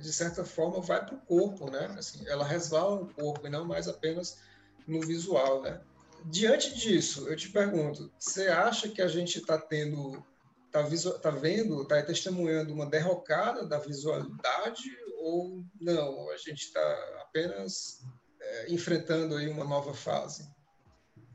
de 0.00 0.12
certa 0.12 0.44
forma, 0.44 0.80
vai 0.80 1.04
para 1.04 1.14
o 1.14 1.20
corpo, 1.20 1.70
né? 1.70 1.94
Assim, 1.98 2.26
ela 2.28 2.44
resvala 2.44 3.00
no 3.00 3.12
corpo 3.12 3.46
e 3.46 3.50
não 3.50 3.64
mais 3.64 3.88
apenas 3.88 4.38
no 4.86 5.00
visual, 5.00 5.62
né? 5.62 5.80
Diante 6.26 6.74
disso, 6.78 7.28
eu 7.28 7.36
te 7.36 7.48
pergunto, 7.48 8.12
você 8.18 8.46
acha 8.46 8.88
que 8.88 9.02
a 9.02 9.08
gente 9.08 9.38
está 9.38 9.58
tendo 9.58 10.24
está 10.72 11.18
tá 11.18 11.30
vendo, 11.30 11.82
está 11.82 12.02
testemunhando 12.02 12.72
uma 12.72 12.86
derrocada 12.86 13.66
da 13.66 13.78
visualidade 13.78 14.96
ou 15.18 15.62
não? 15.80 16.30
A 16.30 16.36
gente 16.36 16.64
está 16.64 16.80
apenas 17.20 18.00
é, 18.40 18.72
enfrentando 18.72 19.36
aí 19.36 19.48
uma 19.48 19.64
nova 19.64 19.92
fase? 19.92 20.48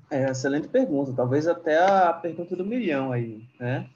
É, 0.10 0.30
excelente 0.30 0.68
pergunta. 0.68 1.14
Talvez 1.14 1.48
até 1.48 1.78
a 1.78 2.14
pergunta 2.14 2.56
do 2.56 2.66
milhão 2.66 3.12
aí, 3.12 3.44
né? 3.60 3.90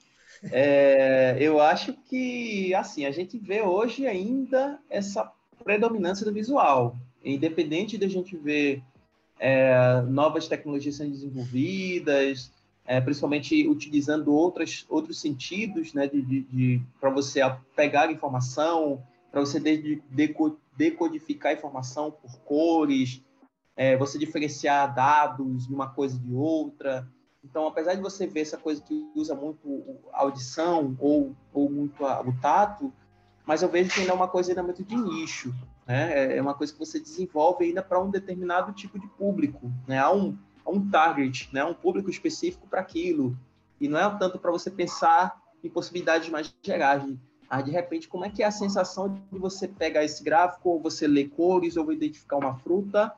É, 0.50 1.36
eu 1.38 1.60
acho 1.60 1.92
que, 2.08 2.74
assim, 2.74 3.04
a 3.04 3.10
gente 3.10 3.38
vê 3.38 3.62
hoje 3.62 4.06
ainda 4.06 4.78
essa 4.90 5.30
predominância 5.62 6.24
do 6.24 6.32
visual. 6.32 6.96
Independente 7.24 7.96
de 7.96 8.04
a 8.04 8.08
gente 8.08 8.36
ver 8.36 8.82
é, 9.38 10.02
novas 10.02 10.48
tecnologias 10.48 10.96
sendo 10.96 11.12
desenvolvidas, 11.12 12.50
é, 12.84 13.00
principalmente 13.00 13.66
utilizando 13.68 14.34
outras, 14.34 14.84
outros 14.88 15.20
sentidos 15.20 15.94
né, 15.94 16.08
de, 16.08 16.20
de, 16.20 16.40
de 16.42 16.82
para 17.00 17.10
você 17.10 17.40
pegar 17.76 18.10
informação, 18.10 19.02
para 19.30 19.40
você 19.40 19.60
de, 19.60 20.02
decodificar 20.76 21.52
informação 21.52 22.10
por 22.10 22.38
cores, 22.40 23.22
é, 23.76 23.96
você 23.96 24.18
diferenciar 24.18 24.94
dados 24.94 25.66
de 25.66 25.74
uma 25.74 25.88
coisa 25.88 26.18
de 26.18 26.34
outra. 26.34 27.08
Então, 27.44 27.66
apesar 27.66 27.94
de 27.94 28.00
você 28.00 28.26
ver 28.26 28.40
essa 28.40 28.56
coisa 28.56 28.80
que 28.82 29.10
usa 29.14 29.34
muito 29.34 29.98
a 30.12 30.20
audição 30.20 30.96
ou, 31.00 31.34
ou 31.52 31.70
muito 31.70 32.04
a, 32.04 32.20
o 32.20 32.32
tato, 32.40 32.92
mas 33.44 33.62
eu 33.62 33.68
vejo 33.68 33.90
que 33.90 34.00
ainda 34.00 34.12
é 34.12 34.14
uma 34.14 34.28
coisa 34.28 34.50
ainda 34.50 34.62
muito 34.62 34.84
de 34.84 34.96
nicho. 34.96 35.54
Né? 35.86 36.12
É, 36.12 36.36
é 36.36 36.42
uma 36.42 36.54
coisa 36.54 36.72
que 36.72 36.78
você 36.78 37.00
desenvolve 37.00 37.64
ainda 37.64 37.82
para 37.82 38.00
um 38.00 38.10
determinado 38.10 38.72
tipo 38.72 38.98
de 38.98 39.06
público. 39.08 39.72
Né? 39.86 39.98
Há 39.98 40.12
um, 40.12 40.36
um 40.66 40.88
target, 40.88 41.48
né, 41.52 41.64
um 41.64 41.74
público 41.74 42.10
específico 42.10 42.66
para 42.68 42.80
aquilo. 42.80 43.36
E 43.80 43.88
não 43.88 43.98
é 43.98 44.18
tanto 44.18 44.38
para 44.38 44.52
você 44.52 44.70
pensar 44.70 45.40
em 45.62 45.68
possibilidades 45.68 46.28
mais 46.28 46.54
gerais. 46.62 47.02
Ah, 47.50 47.60
de 47.60 47.70
repente, 47.70 48.08
como 48.08 48.24
é 48.24 48.30
que 48.30 48.42
é 48.42 48.46
a 48.46 48.50
sensação 48.50 49.12
de 49.12 49.38
você 49.38 49.68
pegar 49.68 50.04
esse 50.04 50.22
gráfico, 50.22 50.70
ou 50.70 50.80
você 50.80 51.06
ler 51.06 51.28
cores, 51.30 51.76
ou 51.76 51.92
identificar 51.92 52.38
uma 52.38 52.56
fruta, 52.56 53.12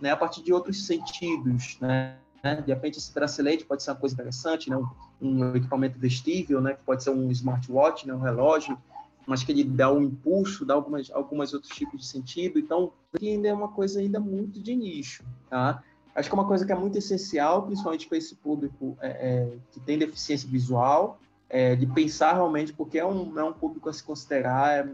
né, 0.00 0.10
a 0.10 0.16
partir 0.16 0.42
de 0.42 0.52
outros 0.52 0.86
sentidos, 0.86 1.78
né? 1.80 2.16
De 2.64 2.72
repente, 2.72 2.98
esse 2.98 3.12
bracelete 3.12 3.64
pode 3.64 3.82
ser 3.82 3.90
uma 3.90 3.96
coisa 3.96 4.14
interessante, 4.14 4.70
né? 4.70 4.76
Um, 4.76 4.88
um 5.20 5.56
equipamento 5.56 5.98
vestível, 5.98 6.60
né? 6.60 6.74
Que 6.74 6.84
pode 6.84 7.02
ser 7.02 7.10
um 7.10 7.30
smartwatch, 7.30 8.06
né? 8.06 8.14
Um 8.14 8.20
relógio, 8.20 8.78
mas 9.26 9.42
que 9.42 9.52
ele 9.52 9.64
dá 9.64 9.92
um 9.92 10.00
impulso, 10.00 10.64
dá 10.64 10.74
algumas, 10.74 11.52
outros 11.52 11.74
tipos 11.74 12.00
de 12.00 12.06
sentido. 12.06 12.58
Então, 12.58 12.92
ainda 13.20 13.48
é 13.48 13.52
uma 13.52 13.68
coisa 13.68 14.00
ainda 14.00 14.20
muito 14.20 14.60
de 14.60 14.74
nicho, 14.74 15.24
tá? 15.50 15.82
Acho 16.14 16.28
que 16.28 16.34
é 16.34 16.38
uma 16.38 16.48
coisa 16.48 16.64
que 16.64 16.72
é 16.72 16.74
muito 16.74 16.96
essencial, 16.96 17.64
principalmente 17.66 18.08
para 18.08 18.18
esse 18.18 18.34
público 18.36 18.96
é, 19.00 19.08
é, 19.08 19.58
que 19.70 19.80
tem 19.80 19.98
deficiência 19.98 20.48
visual, 20.48 21.20
é, 21.48 21.76
de 21.76 21.86
pensar 21.86 22.34
realmente, 22.34 22.72
porque 22.72 22.98
é 22.98 23.04
um, 23.04 23.38
é 23.38 23.44
um 23.44 23.52
público 23.52 23.88
a 23.88 23.92
se 23.92 24.02
considerar, 24.02 24.86
é, 24.86 24.92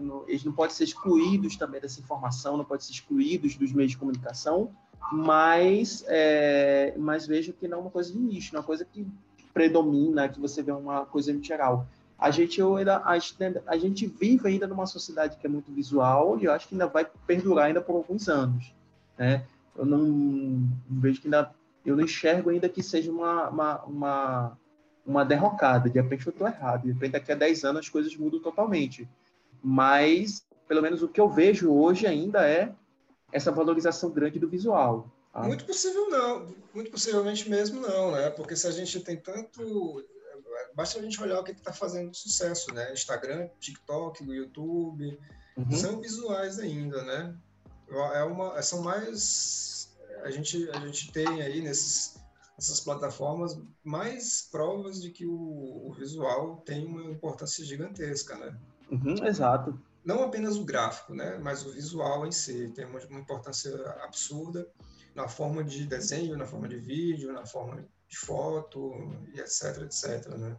não, 0.00 0.24
eles 0.26 0.44
não 0.44 0.52
podem 0.52 0.74
ser 0.74 0.84
excluídos 0.84 1.56
também 1.56 1.80
dessa 1.80 2.00
informação, 2.00 2.56
não 2.56 2.64
podem 2.64 2.84
ser 2.84 2.92
excluídos 2.92 3.56
dos 3.56 3.72
meios 3.72 3.92
de 3.92 3.98
comunicação, 3.98 4.70
mas, 5.12 6.04
é, 6.08 6.94
mas 6.96 7.26
vejo 7.26 7.52
que 7.52 7.66
não 7.68 7.78
é 7.78 7.80
uma 7.82 7.90
coisa 7.90 8.12
de 8.12 8.18
nicho, 8.18 8.54
é 8.54 8.58
uma 8.58 8.64
coisa 8.64 8.84
que 8.84 9.06
predomina, 9.52 10.28
que 10.28 10.40
você 10.40 10.62
vê 10.62 10.72
uma 10.72 11.04
coisa 11.06 11.32
em 11.32 11.42
geral. 11.42 11.86
A 12.18 12.30
gente, 12.30 12.60
ainda, 12.60 12.98
a, 12.98 13.16
a 13.66 13.78
gente 13.78 14.06
vive 14.06 14.46
ainda 14.46 14.66
numa 14.66 14.86
sociedade 14.86 15.36
que 15.38 15.46
é 15.46 15.50
muito 15.50 15.72
visual 15.72 16.38
e 16.38 16.44
eu 16.44 16.52
acho 16.52 16.68
que 16.68 16.74
ainda 16.74 16.86
vai 16.86 17.06
perdurar 17.26 17.66
ainda 17.66 17.80
por 17.80 17.96
alguns 17.96 18.28
anos. 18.28 18.74
Né? 19.18 19.44
eu 19.76 19.86
não, 19.86 19.98
não 19.98 21.00
vejo 21.00 21.20
que 21.20 21.26
ainda 21.26 21.50
eu 21.84 21.96
não 21.96 22.04
enxergo 22.04 22.50
ainda 22.50 22.68
que 22.68 22.82
seja 22.82 23.10
uma, 23.10 23.48
uma, 23.48 23.84
uma, 23.84 24.58
uma 25.06 25.24
derrocada. 25.24 25.88
De 25.88 26.00
repente 26.00 26.26
eu 26.26 26.30
estou 26.30 26.46
errado. 26.46 26.82
De 26.82 26.92
repente 26.92 27.12
daqui 27.12 27.32
a 27.32 27.34
10 27.34 27.64
anos 27.64 27.80
as 27.80 27.88
coisas 27.88 28.14
mudam 28.16 28.40
totalmente. 28.40 29.08
Mas, 29.62 30.44
pelo 30.68 30.82
menos 30.82 31.02
o 31.02 31.08
que 31.08 31.20
eu 31.20 31.28
vejo 31.28 31.72
hoje 31.72 32.06
ainda 32.06 32.48
é 32.48 32.74
essa 33.32 33.52
valorização 33.52 34.10
grande 34.10 34.38
do 34.38 34.48
visual. 34.48 35.10
Tá? 35.32 35.42
Muito 35.42 35.64
possível 35.64 36.08
não. 36.10 36.54
Muito 36.74 36.90
possivelmente 36.90 37.48
mesmo 37.48 37.80
não, 37.80 38.12
né? 38.12 38.30
Porque 38.30 38.56
se 38.56 38.66
a 38.66 38.70
gente 38.70 39.00
tem 39.00 39.16
tanto... 39.16 40.04
Basta 40.74 40.98
a 40.98 41.02
gente 41.02 41.20
olhar 41.22 41.40
o 41.40 41.44
que 41.44 41.52
está 41.52 41.72
fazendo 41.72 42.14
sucesso, 42.14 42.72
né? 42.72 42.92
Instagram, 42.92 43.48
TikTok, 43.58 44.24
YouTube... 44.24 45.18
Uhum. 45.56 45.72
São 45.72 46.00
visuais 46.00 46.58
ainda, 46.58 47.02
né? 47.02 47.36
é 48.14 48.24
uma, 48.24 48.62
são 48.62 48.82
mais 48.82 49.96
a 50.22 50.30
gente 50.30 50.68
a 50.70 50.78
gente 50.80 51.12
tem 51.12 51.42
aí 51.42 51.60
nesses 51.60 52.18
essas 52.56 52.80
plataformas 52.80 53.58
mais 53.82 54.42
provas 54.42 55.00
de 55.00 55.10
que 55.10 55.24
o, 55.24 55.88
o 55.88 55.94
visual 55.94 56.58
tem 56.58 56.84
uma 56.84 57.10
importância 57.10 57.64
gigantesca, 57.64 58.36
né? 58.36 58.54
Uhum, 58.90 59.26
exato. 59.26 59.78
Não 60.04 60.22
apenas 60.22 60.56
o 60.56 60.64
gráfico, 60.64 61.14
né? 61.14 61.38
Mas 61.38 61.64
o 61.64 61.72
visual 61.72 62.26
em 62.26 62.32
si 62.32 62.72
tem 62.74 62.86
uma, 62.86 62.98
uma 63.00 63.20
importância 63.20 63.72
absurda 64.02 64.66
na 65.14 65.28
forma 65.28 65.62
de 65.62 65.86
desenho, 65.86 66.36
na 66.36 66.46
forma 66.46 66.68
de 66.68 66.78
vídeo, 66.78 67.32
na 67.32 67.44
forma 67.44 67.84
de 68.08 68.18
foto 68.18 68.92
e 69.34 69.40
etc, 69.40 69.82
etc, 69.82 70.28
né? 70.36 70.56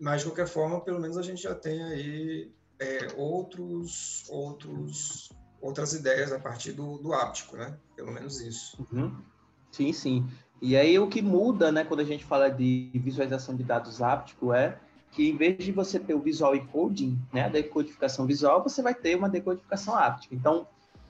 Mas 0.00 0.22
de 0.22 0.28
qualquer 0.28 0.48
forma, 0.48 0.80
pelo 0.80 1.00
menos 1.00 1.16
a 1.16 1.22
gente 1.22 1.42
já 1.42 1.54
tem 1.54 1.82
aí 1.84 2.52
é, 2.78 3.08
outros 3.16 4.24
outros 4.28 5.30
outras 5.60 5.92
ideias 5.92 6.32
a 6.32 6.40
partir 6.40 6.72
do, 6.72 6.98
do 6.98 7.12
áptico, 7.12 7.56
né? 7.56 7.78
Pelo 7.94 8.10
menos 8.10 8.40
isso. 8.40 8.84
Uhum. 8.90 9.22
Sim, 9.70 9.92
sim. 9.92 10.28
E 10.60 10.76
aí 10.76 10.98
o 10.98 11.08
que 11.08 11.22
muda, 11.22 11.72
né, 11.72 11.84
quando 11.84 12.00
a 12.00 12.04
gente 12.04 12.24
fala 12.24 12.48
de 12.48 12.90
visualização 12.94 13.54
de 13.56 13.64
dados 13.64 14.00
áptico 14.00 14.52
é 14.52 14.78
que 15.12 15.28
em 15.28 15.36
vez 15.36 15.62
de 15.62 15.70
você 15.70 16.00
ter 16.00 16.14
o 16.14 16.20
visual 16.20 16.56
encoding, 16.56 17.18
né, 17.32 17.44
a 17.44 17.48
decodificação 17.48 18.26
visual, 18.26 18.62
você 18.62 18.82
vai 18.82 18.94
ter 18.94 19.14
uma 19.14 19.28
decodificação 19.28 19.94
áptica. 19.94 20.34
Então, 20.34 20.66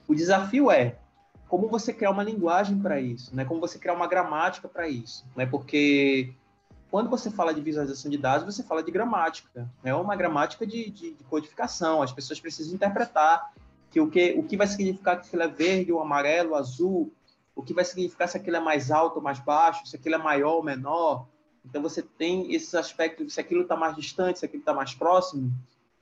o 0.06 0.14
desafio 0.14 0.70
é 0.70 0.98
como 1.48 1.68
você 1.68 1.92
criar 1.92 2.10
uma 2.10 2.22
linguagem 2.22 2.78
para 2.78 3.00
isso, 3.00 3.34
né? 3.34 3.44
Como 3.44 3.60
você 3.60 3.78
criar 3.78 3.92
uma 3.92 4.06
gramática 4.06 4.66
para 4.66 4.88
isso, 4.88 5.24
né? 5.36 5.46
Porque 5.46 6.34
quando 6.90 7.08
você 7.08 7.30
fala 7.30 7.54
de 7.54 7.60
visualização 7.60 8.10
de 8.10 8.18
dados, 8.18 8.44
você 8.44 8.62
fala 8.62 8.82
de 8.82 8.90
gramática, 8.90 9.70
é 9.84 9.90
né? 9.90 9.94
uma 9.94 10.16
gramática 10.16 10.66
de, 10.66 10.90
de, 10.90 11.12
de, 11.12 11.24
codificação. 11.24 12.02
As 12.02 12.12
pessoas 12.12 12.40
precisam 12.40 12.74
interpretar 12.74 13.52
que 13.90 14.00
o 14.00 14.10
que, 14.10 14.34
o 14.36 14.42
que 14.42 14.56
vai 14.56 14.66
significar 14.66 15.20
que 15.20 15.26
aquilo 15.26 15.42
é 15.42 15.48
verde 15.48 15.92
ou 15.92 16.00
amarelo, 16.00 16.54
azul, 16.54 17.12
o 17.54 17.62
que 17.62 17.72
vai 17.72 17.84
significar 17.84 18.28
se 18.28 18.36
aquilo 18.36 18.56
é 18.56 18.60
mais 18.60 18.90
alto 18.90 19.16
ou 19.16 19.22
mais 19.22 19.38
baixo, 19.38 19.86
se 19.86 19.96
aquilo 19.96 20.16
é 20.16 20.18
maior 20.18 20.56
ou 20.56 20.62
menor, 20.62 21.26
Então 21.64 21.80
você 21.80 22.02
tem 22.02 22.52
esses 22.52 22.74
aspectos, 22.74 23.34
se 23.34 23.40
aquilo 23.40 23.62
está 23.62 23.76
mais 23.76 23.94
distante, 23.94 24.38
se 24.38 24.44
aquilo 24.44 24.60
está 24.60 24.74
mais 24.74 24.94
próximo. 24.94 25.52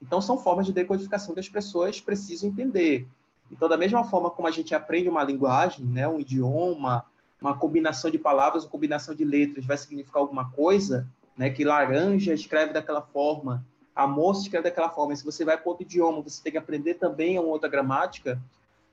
Então 0.01 0.21
são 0.21 0.39
formas 0.39 0.67
de 0.67 0.73
decodificação 0.73 1.35
que 1.35 1.41
as 1.41 1.49
pessoas 1.49 2.01
precisam 2.01 2.49
entender. 2.49 3.07
Então 3.51 3.69
da 3.69 3.77
mesma 3.77 4.05
forma 4.05 4.31
como 4.31 4.49
a 4.49 4.51
gente 4.51 4.75
aprende 4.75 5.09
uma 5.09 5.23
linguagem, 5.23 5.85
né, 5.85 6.09
um 6.09 6.19
idioma, 6.19 7.05
uma 7.41 7.57
combinação 7.57 8.11
de 8.11 8.19
palavras, 8.19 8.65
uma 8.65 8.71
combinação 8.71 9.15
de 9.15 9.25
letras 9.25 9.65
vai 9.65 9.77
significar 9.77 10.21
alguma 10.21 10.51
coisa, 10.51 11.07
né, 11.37 11.51
que 11.51 11.65
laranja 11.65 12.33
escreve 12.33 12.73
daquela 12.73 13.03
forma, 13.03 13.65
a 13.95 14.07
moça 14.07 14.43
escreve 14.43 14.65
daquela 14.65 14.91
forma. 14.91 15.13
E 15.13 15.17
se 15.17 15.25
você 15.25 15.45
vai 15.45 15.57
para 15.57 15.69
outro 15.69 15.85
idioma, 15.85 16.23
você 16.23 16.43
tem 16.43 16.53
que 16.53 16.59
aprender 16.59 16.95
também 16.95 17.39
uma 17.39 17.49
outra 17.49 17.69
gramática. 17.69 18.41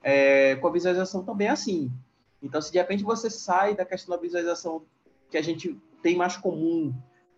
É, 0.03 0.56
com 0.56 0.68
a 0.68 0.72
visualização 0.72 1.23
também 1.23 1.48
é 1.48 1.52
assim. 1.52 1.91
Então, 2.41 2.61
se 2.61 2.72
de 2.72 2.77
repente 2.77 3.03
você 3.03 3.30
sai 3.30 3.76
da 3.76 3.85
questão 3.85 4.15
da 4.15 4.22
visualização 4.22 4.84
que 5.30 5.38
a 5.38 5.41
gente 5.41 5.77
tem 6.02 6.15
mais 6.15 6.38
comum, 6.38 6.94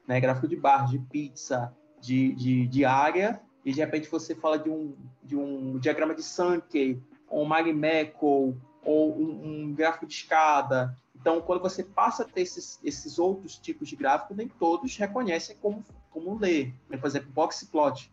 né? 0.08 0.20
gráfico 0.20 0.48
de 0.48 0.56
barra, 0.56 0.88
de 0.88 1.00
pizza, 1.00 1.74
de, 2.00 2.34
de, 2.34 2.68
de 2.68 2.86
área, 2.86 3.42
e 3.64 3.72
de 3.72 3.80
repente 3.80 4.10
você 4.10 4.34
fala 4.34 4.58
de 4.58 4.70
um, 4.70 4.96
de 5.24 5.36
um 5.36 5.78
diagrama 5.78 6.16
de 6.16 6.24
Sankey, 6.24 7.02
ou 7.28 7.44
um 7.44 7.46
Marimekko, 7.46 8.58
ou 8.84 9.18
um, 9.18 9.66
um, 9.66 9.74
gráfico 9.74 10.06
de 10.06 10.14
escada. 10.14 10.98
Então, 11.16 11.42
quando 11.42 11.62
você 11.62 11.84
passa 11.84 12.24
a 12.24 12.26
ter 12.26 12.42
esses, 12.42 12.80
esses 12.84 13.20
outros 13.20 13.58
tipos 13.58 13.90
de 13.90 13.96
gráfico, 13.96 14.34
nem 14.34 14.48
todos 14.48 14.96
reconhecem 14.96 15.58
como, 15.62 15.84
como 16.10 16.38
ler. 16.38 16.74
Né? 16.90 16.98
Por 16.98 17.08
exemplo, 17.08 17.30
boxplot, 17.32 18.12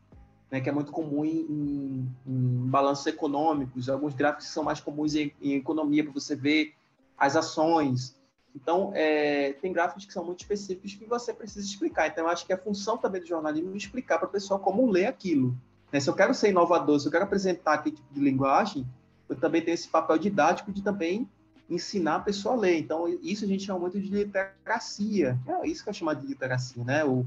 né? 0.51 0.61
que 0.61 0.69
é 0.69 0.73
muito 0.73 0.91
comum 0.91 1.25
em, 1.25 1.39
em, 1.39 2.17
em 2.27 2.69
balanços 2.69 3.07
econômicos, 3.07 3.89
alguns 3.89 4.15
gráficos 4.15 4.49
são 4.49 4.65
mais 4.65 4.81
comuns 4.81 5.15
em, 5.15 5.33
em 5.41 5.55
economia, 5.55 6.03
para 6.03 6.13
você 6.13 6.35
ver 6.35 6.75
as 7.17 7.37
ações, 7.37 8.16
então, 8.57 8.91
é, 8.95 9.53
tem 9.61 9.71
gráficos 9.71 10.07
que 10.07 10.13
são 10.13 10.25
muito 10.25 10.41
específicos 10.41 10.95
que 10.95 11.05
você 11.05 11.33
precisa 11.35 11.67
explicar. 11.67 12.09
Então, 12.09 12.25
eu 12.25 12.31
acho 12.31 12.47
que 12.47 12.53
a 12.55 12.59
função 12.59 12.97
também 12.97 13.21
do 13.21 13.27
jornalismo 13.27 13.75
é 13.75 13.77
explicar 13.77 14.19
para 14.19 14.27
a 14.27 14.31
pessoa 14.31 14.59
como 14.59 14.91
ler 14.91 15.07
aquilo. 15.07 15.55
Né? 15.93 16.01
Se 16.01 16.09
eu 16.09 16.15
quero 16.15 16.33
ser 16.33 16.49
inovador, 16.49 16.99
se 16.99 17.07
eu 17.07 17.13
quero 17.13 17.25
apresentar 17.25 17.75
aquele 17.75 17.97
tipo 17.97 18.15
de 18.15 18.19
linguagem, 18.19 18.87
eu 19.29 19.37
também 19.37 19.61
tenho 19.61 19.75
esse 19.75 19.89
papel 19.89 20.17
didático 20.17 20.73
de 20.73 20.83
também 20.83 21.29
ensinar 21.69 22.17
a 22.17 22.21
pessoa 22.21 22.55
a 22.55 22.59
ler. 22.59 22.79
Então, 22.79 23.07
isso 23.23 23.45
a 23.45 23.49
gente 23.49 23.65
chama 23.65 23.81
muito 23.81 24.01
de 24.01 24.09
literacia. 24.09 25.39
É 25.47 25.69
isso 25.69 25.85
que 25.85 25.91
eu 25.91 25.95
chamo 25.95 26.15
de 26.15 26.27
literacia, 26.27 26.83
né? 26.83 27.05
O 27.05 27.27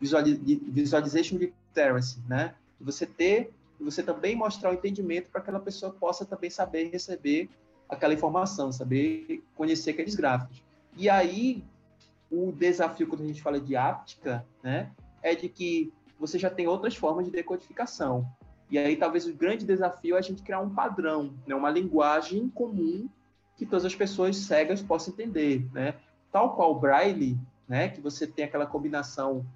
visualization 0.00 1.38
literacy, 1.38 2.22
né? 2.28 2.54
Você 2.80 3.04
ter, 3.04 3.50
você 3.80 4.00
também 4.00 4.36
mostrar 4.36 4.70
o 4.70 4.74
entendimento 4.74 5.28
para 5.28 5.40
que 5.40 5.50
aquela 5.50 5.64
pessoa 5.64 5.92
possa 5.92 6.24
também 6.24 6.50
saber 6.50 6.88
receber 6.92 7.50
aquela 7.88 8.14
informação, 8.14 8.70
saber 8.70 9.42
conhecer 9.56 9.90
aqueles 9.90 10.14
gráficos. 10.14 10.67
E 10.98 11.08
aí, 11.08 11.64
o 12.28 12.50
desafio 12.50 13.06
quando 13.06 13.22
a 13.22 13.26
gente 13.26 13.40
fala 13.40 13.60
de 13.60 13.76
áptica, 13.76 14.44
né, 14.60 14.90
é 15.22 15.32
de 15.32 15.48
que 15.48 15.92
você 16.18 16.36
já 16.40 16.50
tem 16.50 16.66
outras 16.66 16.96
formas 16.96 17.24
de 17.24 17.30
decodificação. 17.30 18.28
E 18.68 18.76
aí, 18.76 18.96
talvez 18.96 19.24
o 19.24 19.32
grande 19.32 19.64
desafio 19.64 20.16
é 20.16 20.18
a 20.18 20.22
gente 20.22 20.42
criar 20.42 20.58
um 20.58 20.74
padrão, 20.74 21.32
né, 21.46 21.54
uma 21.54 21.70
linguagem 21.70 22.48
comum 22.48 23.08
que 23.56 23.64
todas 23.64 23.84
as 23.84 23.94
pessoas 23.94 24.36
cegas 24.38 24.82
possam 24.82 25.14
entender, 25.14 25.68
né? 25.72 25.94
Tal 26.32 26.56
qual 26.56 26.72
o 26.72 26.78
Braille, 26.80 27.38
né, 27.68 27.88
que 27.88 28.00
você 28.00 28.26
tem 28.26 28.44
aquela 28.44 28.66
combinação 28.66 29.46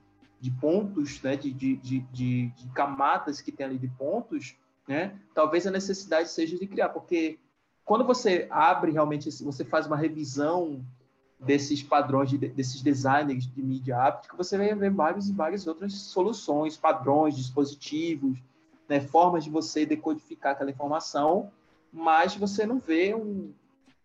de 0.40 0.50
pontos, 0.50 1.20
né, 1.22 1.36
de, 1.36 1.52
de, 1.52 1.76
de, 1.76 2.00
de, 2.00 2.68
camadas 2.72 3.40
que 3.40 3.50
tem 3.50 3.66
ali 3.66 3.78
de 3.78 3.88
pontos, 3.88 4.56
né? 4.86 5.18
Talvez 5.34 5.66
a 5.66 5.72
necessidade 5.72 6.30
seja 6.30 6.56
de 6.56 6.66
criar, 6.68 6.90
porque 6.90 7.38
quando 7.84 8.04
você 8.04 8.46
abre 8.48 8.92
realmente, 8.92 9.28
você 9.42 9.64
faz 9.64 9.86
uma 9.88 9.96
revisão 9.96 10.84
desses 11.44 11.82
padrões, 11.82 12.30
de, 12.30 12.38
desses 12.38 12.80
designers 12.82 13.46
de 13.46 13.62
mídia 13.62 13.98
áptica, 13.98 14.36
você 14.36 14.56
vai 14.56 14.74
ver 14.74 14.90
várias 14.90 15.28
e 15.28 15.32
várias 15.32 15.66
outras 15.66 15.92
soluções, 15.94 16.76
padrões, 16.76 17.36
dispositivos, 17.36 18.38
né, 18.88 19.00
formas 19.00 19.44
de 19.44 19.50
você 19.50 19.84
decodificar 19.84 20.52
aquela 20.52 20.70
informação, 20.70 21.50
mas 21.92 22.36
você 22.36 22.64
não 22.64 22.78
vê 22.78 23.14
um, 23.14 23.52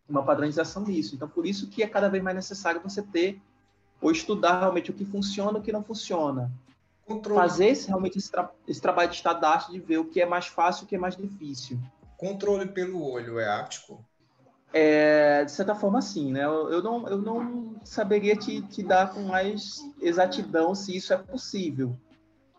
uma 0.09 0.23
padronização 0.23 0.83
nisso. 0.83 1.15
Então, 1.15 1.29
por 1.29 1.45
isso 1.45 1.67
que 1.67 1.83
é 1.83 1.87
cada 1.87 2.09
vez 2.09 2.23
mais 2.23 2.35
necessário 2.35 2.81
você 2.81 3.01
ter 3.01 3.39
ou 4.01 4.11
estudar 4.11 4.59
realmente 4.59 4.91
o 4.91 4.93
que 4.93 5.05
funciona 5.05 5.57
e 5.57 5.61
o 5.61 5.63
que 5.63 5.71
não 5.71 5.83
funciona. 5.83 6.51
Controle. 7.05 7.39
Fazer 7.39 7.67
esse, 7.67 7.87
realmente 7.87 8.17
esse, 8.17 8.29
tra 8.29 8.51
esse 8.67 8.81
trabalho 8.81 9.09
de 9.09 9.15
estadarte 9.15 9.71
de 9.71 9.79
ver 9.79 9.97
o 9.97 10.05
que 10.05 10.21
é 10.21 10.25
mais 10.25 10.47
fácil 10.47 10.83
e 10.83 10.85
o 10.85 10.87
que 10.87 10.95
é 10.95 10.99
mais 10.99 11.15
difícil. 11.15 11.79
Controle 12.17 12.67
pelo 12.67 13.01
olho 13.01 13.39
é 13.39 13.47
áptico? 13.47 14.03
É, 14.73 15.45
de 15.45 15.51
certa 15.51 15.73
forma, 15.73 16.01
sim, 16.01 16.31
né? 16.31 16.43
Eu, 16.43 16.83
não, 16.83 17.07
eu 17.07 17.17
não 17.17 17.75
saberia 17.83 18.35
te, 18.35 18.61
te 18.63 18.83
dar 18.83 19.13
com 19.13 19.21
mais 19.21 19.79
exatidão 20.01 20.75
se 20.75 20.95
isso 20.95 21.13
é 21.13 21.17
possível, 21.17 21.97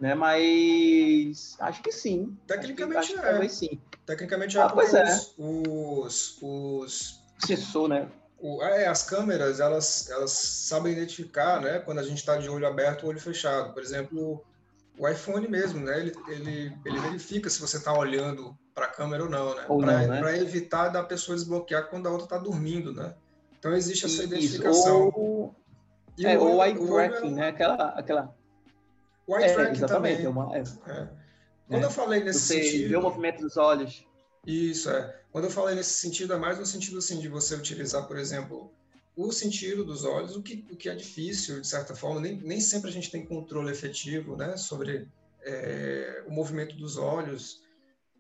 né? 0.01 0.15
Mas 0.15 1.57
acho 1.61 1.83
que 1.83 1.93
sim. 1.93 2.37
Tecnicamente 2.47 2.99
acho 2.99 3.13
que, 3.13 3.19
é. 3.19 3.31
Talvez 3.31 3.53
sim. 3.53 3.81
Tecnicamente 4.07 4.57
é. 4.57 4.63
Ah, 4.63 4.69
pois 4.69 4.95
é. 4.95 5.05
Os, 5.37 6.39
os, 6.41 7.23
Sensor, 7.39 7.89
né? 7.89 8.09
O, 8.41 8.63
é, 8.63 8.87
as 8.87 9.03
câmeras, 9.03 9.61
elas, 9.61 10.09
elas 10.11 10.33
sabem 10.33 10.93
identificar, 10.93 11.61
né? 11.61 11.79
Quando 11.81 11.99
a 11.99 12.03
gente 12.03 12.19
está 12.19 12.37
de 12.37 12.49
olho 12.49 12.67
aberto 12.67 13.05
ou 13.05 13.11
olho 13.11 13.21
fechado. 13.21 13.75
Por 13.75 13.83
exemplo, 13.83 14.45
o 14.99 15.09
iPhone 15.09 15.47
mesmo, 15.49 15.81
né? 15.81 16.01
Ele, 16.01 16.13
ele, 16.29 16.73
ele 16.85 16.99
verifica 16.99 17.49
se 17.49 17.61
você 17.61 17.77
está 17.77 17.97
olhando 17.97 18.57
para 18.75 18.87
a 18.87 18.89
câmera 18.89 19.25
ou 19.25 19.31
não, 19.31 19.55
né? 19.55 19.65
Para 20.07 20.33
né? 20.33 20.39
evitar 20.41 20.89
da 20.89 21.03
pessoa 21.03 21.37
desbloquear 21.37 21.89
quando 21.89 22.07
a 22.07 22.11
outra 22.11 22.25
está 22.25 22.39
dormindo, 22.39 22.93
né? 22.93 23.15
Então 23.59 23.75
existe 23.75 24.07
essa 24.07 24.25
identificação. 24.25 25.13
Ou, 25.15 25.55
é, 26.19 26.37
o, 26.37 26.63
eye 26.63 26.75
tracking, 26.75 27.35
né? 27.35 27.49
Aquela, 27.49 27.89
aquela. 27.91 28.35
O 29.27 29.37
eye 29.37 29.45
é, 29.45 29.55
tracking 29.55 29.73
exatamente, 29.77 30.23
também. 30.23 30.27
É 30.27 30.29
uma, 30.29 30.57
é. 30.57 30.63
é. 30.87 31.09
Quando 31.69 31.83
eu 31.85 31.91
falei 31.91 32.25
nesse 32.25 32.41
você 32.41 32.63
sentido. 32.63 32.89
Vê 32.89 32.97
o 32.97 33.03
movimento 33.03 33.41
dos 33.41 33.57
olhos. 33.57 34.07
Isso 34.47 34.91
é. 34.91 35.17
Quando 35.31 35.45
eu 35.45 35.51
falei 35.51 35.75
nesse 35.75 35.95
sentido, 35.95 36.33
é 36.33 36.37
mais 36.37 36.59
no 36.59 36.67
sentido 36.67 36.99
assim 36.99 37.21
de 37.21 37.29
você 37.29 37.55
utilizar, 37.55 38.07
por 38.07 38.17
exemplo, 38.17 38.73
o 39.19 39.33
sentido 39.33 39.85
dos 39.85 40.05
olhos, 40.05 40.37
o 40.37 40.43
que, 40.43 40.65
o 40.71 40.77
que 40.77 40.89
é 40.89 40.95
difícil, 40.95 41.61
de 41.61 41.67
certa 41.67 41.93
forma, 41.93 42.21
nem, 42.21 42.41
nem 42.41 42.61
sempre 42.61 42.89
a 42.89 42.93
gente 42.93 43.11
tem 43.11 43.27
controle 43.27 43.69
efetivo 43.69 44.37
né, 44.37 44.57
sobre 44.57 45.09
é, 45.43 46.23
o 46.25 46.31
movimento 46.31 46.77
dos 46.77 46.97
olhos. 46.97 47.61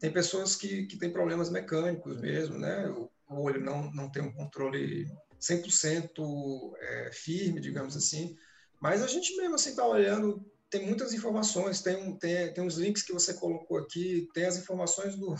Tem 0.00 0.10
pessoas 0.10 0.56
que, 0.56 0.86
que 0.86 0.96
têm 0.96 1.12
problemas 1.12 1.50
mecânicos 1.50 2.20
mesmo, 2.20 2.58
né? 2.58 2.88
O, 2.88 3.08
o 3.30 3.42
olho 3.42 3.64
não, 3.64 3.92
não 3.92 4.10
tem 4.10 4.22
um 4.22 4.32
controle 4.32 5.06
100% 5.40 6.72
é, 6.80 7.10
firme, 7.12 7.60
digamos 7.60 7.96
assim. 7.96 8.36
Mas 8.80 9.00
a 9.00 9.06
gente 9.06 9.36
mesmo 9.36 9.54
assim 9.54 9.70
está 9.70 9.86
olhando, 9.86 10.44
tem 10.68 10.84
muitas 10.84 11.14
informações, 11.14 11.80
tem, 11.80 11.96
um, 11.96 12.16
tem, 12.16 12.52
tem 12.52 12.64
uns 12.64 12.76
links 12.76 13.04
que 13.04 13.12
você 13.12 13.34
colocou 13.34 13.78
aqui, 13.78 14.28
tem 14.34 14.46
as 14.46 14.56
informações 14.56 15.14
do, 15.14 15.36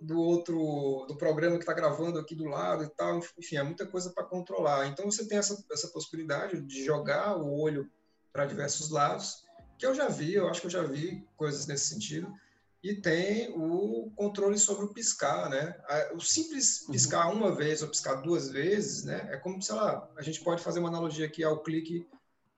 do 0.00 0.18
outro, 0.18 1.04
do 1.06 1.16
programa 1.16 1.56
que 1.56 1.62
está 1.62 1.74
gravando 1.74 2.18
aqui 2.18 2.34
do 2.34 2.44
lado 2.44 2.84
e 2.84 2.88
tal, 2.88 3.18
enfim, 3.38 3.56
é 3.56 3.62
muita 3.62 3.86
coisa 3.86 4.10
para 4.10 4.24
controlar. 4.24 4.86
Então 4.86 5.04
você 5.10 5.26
tem 5.26 5.38
essa, 5.38 5.62
essa 5.70 5.88
possibilidade 5.88 6.60
de 6.60 6.84
jogar 6.84 7.36
o 7.36 7.60
olho 7.60 7.90
para 8.32 8.46
diversos 8.46 8.90
lados, 8.90 9.44
que 9.78 9.84
eu 9.84 9.94
já 9.94 10.08
vi, 10.08 10.34
eu 10.34 10.48
acho 10.48 10.60
que 10.60 10.66
eu 10.68 10.70
já 10.70 10.82
vi 10.82 11.26
coisas 11.36 11.66
nesse 11.66 11.86
sentido, 11.86 12.32
e 12.82 12.94
tem 12.94 13.52
o 13.54 14.10
controle 14.16 14.58
sobre 14.58 14.86
o 14.86 14.94
piscar, 14.94 15.50
né? 15.50 15.76
O 16.14 16.20
simples 16.20 16.82
uhum. 16.82 16.92
piscar 16.92 17.28
uhum. 17.28 17.36
uma 17.36 17.54
vez 17.54 17.82
ou 17.82 17.88
piscar 17.88 18.16
duas 18.16 18.50
vezes, 18.50 19.04
né? 19.04 19.28
É 19.30 19.36
como, 19.36 19.60
sei 19.60 19.74
lá, 19.74 20.08
a 20.16 20.22
gente 20.22 20.40
pode 20.40 20.62
fazer 20.62 20.80
uma 20.80 20.88
analogia 20.88 21.26
aqui 21.26 21.44
ao 21.44 21.62
clique 21.62 22.08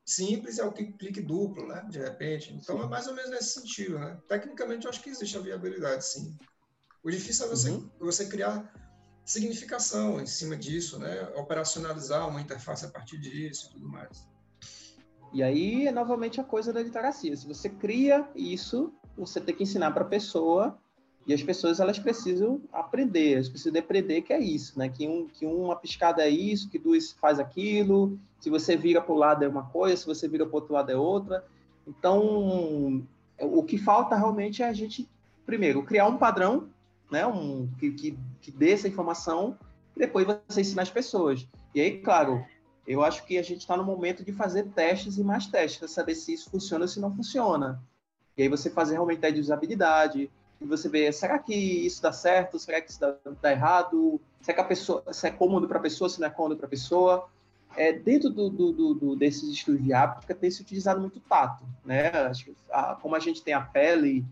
simples 0.05 0.59
e 0.59 0.61
ao 0.61 0.73
clique 0.73 1.21
duplo, 1.21 1.67
né? 1.67 1.85
De 1.91 1.99
repente. 1.99 2.55
Então 2.55 2.79
sim. 2.79 2.85
é 2.85 2.87
mais 2.87 3.09
ou 3.09 3.15
menos 3.15 3.31
nesse 3.31 3.61
sentido, 3.61 3.99
né? 3.99 4.17
Tecnicamente 4.29 4.85
eu 4.85 4.91
acho 4.91 5.03
que 5.03 5.11
existe 5.11 5.37
a 5.37 5.41
viabilidade, 5.41 6.07
sim. 6.07 6.37
O 7.03 7.11
difícil 7.11 7.47
é 7.47 7.49
você, 7.49 7.71
uhum. 7.71 7.89
você 7.99 8.27
criar 8.27 8.73
significação 9.25 10.21
em 10.21 10.27
cima 10.27 10.57
disso, 10.57 10.99
né? 10.99 11.29
Operacionalizar 11.37 12.29
uma 12.29 12.41
interface 12.41 12.85
a 12.85 12.89
partir 12.89 13.19
disso 13.19 13.69
e 13.69 13.73
tudo 13.75 13.89
mais. 13.89 14.27
E 15.33 15.43
aí 15.43 15.87
é 15.87 15.93
novamente 15.93 16.41
a 16.41 16.45
coisa 16.45 16.73
da 16.73 16.83
literacia. 16.83 17.37
Se 17.37 17.47
você 17.47 17.69
cria 17.69 18.29
isso, 18.35 18.93
você 19.17 19.41
tem 19.41 19.55
que 19.55 19.63
ensinar 19.63 19.91
para 19.93 20.03
a 20.03 20.09
pessoa 20.09 20.79
e 21.27 21.33
as 21.33 21.43
pessoas 21.43 21.81
elas 21.81 21.99
precisam 21.99 22.61
aprender, 22.73 23.35
elas 23.35 23.49
precisam 23.49 23.79
aprender 23.81 24.23
que 24.23 24.33
é 24.33 24.41
isso, 24.41 24.79
né? 24.79 24.89
Que, 24.89 25.09
um, 25.09 25.29
que 25.29 25.47
uma 25.47 25.77
piscada 25.77 26.23
é 26.23 26.29
isso, 26.29 26.69
que 26.69 26.79
duas 26.79 27.13
faz 27.13 27.39
aquilo, 27.39 28.19
se 28.41 28.51
você 28.51 28.77
vira 28.77 29.01
para 29.01 29.13
o 29.13 29.17
lado 29.17 29.45
é 29.45 29.49
uma 29.49 29.65
coisa, 29.65 29.97
se 29.97 30.07
você 30.07 30.29
vira 30.29 30.45
para 30.45 30.53
o 30.53 30.57
outro 30.57 30.75
lado 30.75 30.91
é 30.91 30.97
outra. 30.97 31.45
Então, 31.87 33.07
o 33.41 33.63
que 33.63 33.79
falta 33.79 34.17
realmente 34.17 34.63
é 34.63 34.69
a 34.69 34.73
gente, 34.73 35.09
primeiro, 35.47 35.83
criar 35.85 36.07
um 36.07 36.17
padrão, 36.17 36.69
né? 37.13 37.27
Um, 37.27 37.69
que, 37.79 37.93
que, 37.93 38.19
que 38.41 38.51
dê 38.51 38.73
essa 38.73 38.89
informação 38.89 39.57
e 39.97 40.01
depois 40.01 40.27
você 40.49 40.63
ensinar 40.63 40.83
as 40.83 40.91
pessoas. 40.91 41.47
E 41.75 41.81
aí, 41.81 41.99
claro, 41.99 42.45
eu 42.87 43.05
acho 43.05 43.25
que 43.25 43.39
a 43.39 43.43
gente 43.43 43.61
está 43.61 43.77
no 43.77 43.85
momento 43.85 44.25
de 44.25 44.33
fazer 44.33 44.65
testes 44.71 45.19
e 45.19 45.23
mais 45.23 45.47
testes, 45.47 45.79
para 45.79 45.89
saber 45.89 46.15
se 46.15 46.33
isso 46.33 46.51
funciona 46.51 46.85
ou 46.85 46.89
se 46.89 46.99
não 46.99 47.15
funciona. 47.15 47.81
E 48.37 48.43
aí 48.43 48.49
você 48.49 48.71
fazer 48.71 48.95
realmente 48.95 49.21
teste 49.21 49.35
de 49.35 49.41
usabilidade, 49.41 50.31
e 50.61 50.65
você 50.65 50.89
vê, 50.89 51.13
será 51.13 51.39
que 51.39 51.55
isso 51.55 52.01
dá 52.01 52.13
certo? 52.13 52.59
Será 52.59 52.81
que 52.81 52.91
isso 52.91 53.01
dá, 53.01 53.17
dá 53.41 53.53
errado? 53.53 54.21
Será 54.41 54.55
que 54.55 54.61
a 54.61 54.65
pessoa, 54.65 55.05
se 55.13 55.27
é 55.27 55.31
cômodo 55.31 55.69
para 55.69 55.79
a 55.79 55.83
pessoa, 55.83 56.09
se 56.09 56.21
não 56.21 56.29
é 56.29 56.31
cômodo 56.31 56.57
para 56.57 56.67
a 56.67 56.71
pessoa? 56.71 57.29
é, 57.77 57.93
dentro 57.93 58.31
do, 58.31 58.51
do, 58.51 58.95
do, 58.95 59.17
desses 59.17 59.49
estudos 59.49 59.83
de 59.83 59.93
áptica 59.93 60.35
tem 60.35 60.51
se 60.51 60.63
utilizado 60.63 61.01
muito 61.01 61.21
tato, 61.21 61.65
né? 61.85 62.09
Acho 62.09 62.47
que 62.47 62.57
a, 62.71 62.97
como 62.97 63.15
a 63.15 63.19
gente 63.19 63.43
tem 63.43 63.55
a 63.55 63.61
pele 63.61 64.25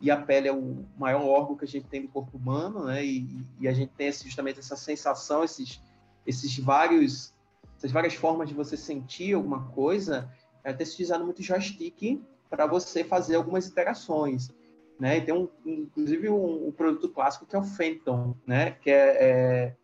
e 0.00 0.10
a 0.10 0.16
pele 0.16 0.48
é 0.48 0.52
o 0.52 0.84
maior 0.98 1.22
órgão 1.24 1.56
que 1.56 1.64
a 1.64 1.68
gente 1.68 1.86
tem 1.86 2.02
do 2.02 2.08
corpo 2.08 2.36
humano, 2.36 2.84
né? 2.84 3.04
E, 3.04 3.26
e 3.60 3.68
a 3.68 3.72
gente 3.72 3.92
tem 3.96 4.12
justamente 4.12 4.60
essa 4.60 4.76
sensação, 4.76 5.42
esses, 5.42 5.80
esses 6.26 6.58
vários, 6.58 7.32
essas 7.76 7.90
várias 7.90 8.14
formas 8.14 8.48
de 8.48 8.54
você 8.54 8.76
sentir 8.76 9.34
alguma 9.34 9.68
coisa. 9.68 10.30
É, 10.62 10.72
tem 10.72 10.84
se 10.84 10.94
utilizado 10.94 11.24
muito 11.24 11.42
joystick 11.42 12.20
para 12.50 12.66
você 12.66 13.04
fazer 13.04 13.36
algumas 13.36 13.66
interações, 13.66 14.50
né? 14.98 15.18
E 15.18 15.20
tem 15.22 15.34
um, 15.34 15.48
inclusive 15.64 16.28
um, 16.28 16.68
um, 16.68 16.72
produto 16.72 17.08
clássico 17.08 17.46
que 17.46 17.56
é 17.56 17.58
o 17.58 17.64
Phantom, 17.64 18.34
né? 18.46 18.72
Que 18.72 18.90
é, 18.90 19.24
é 19.24 19.76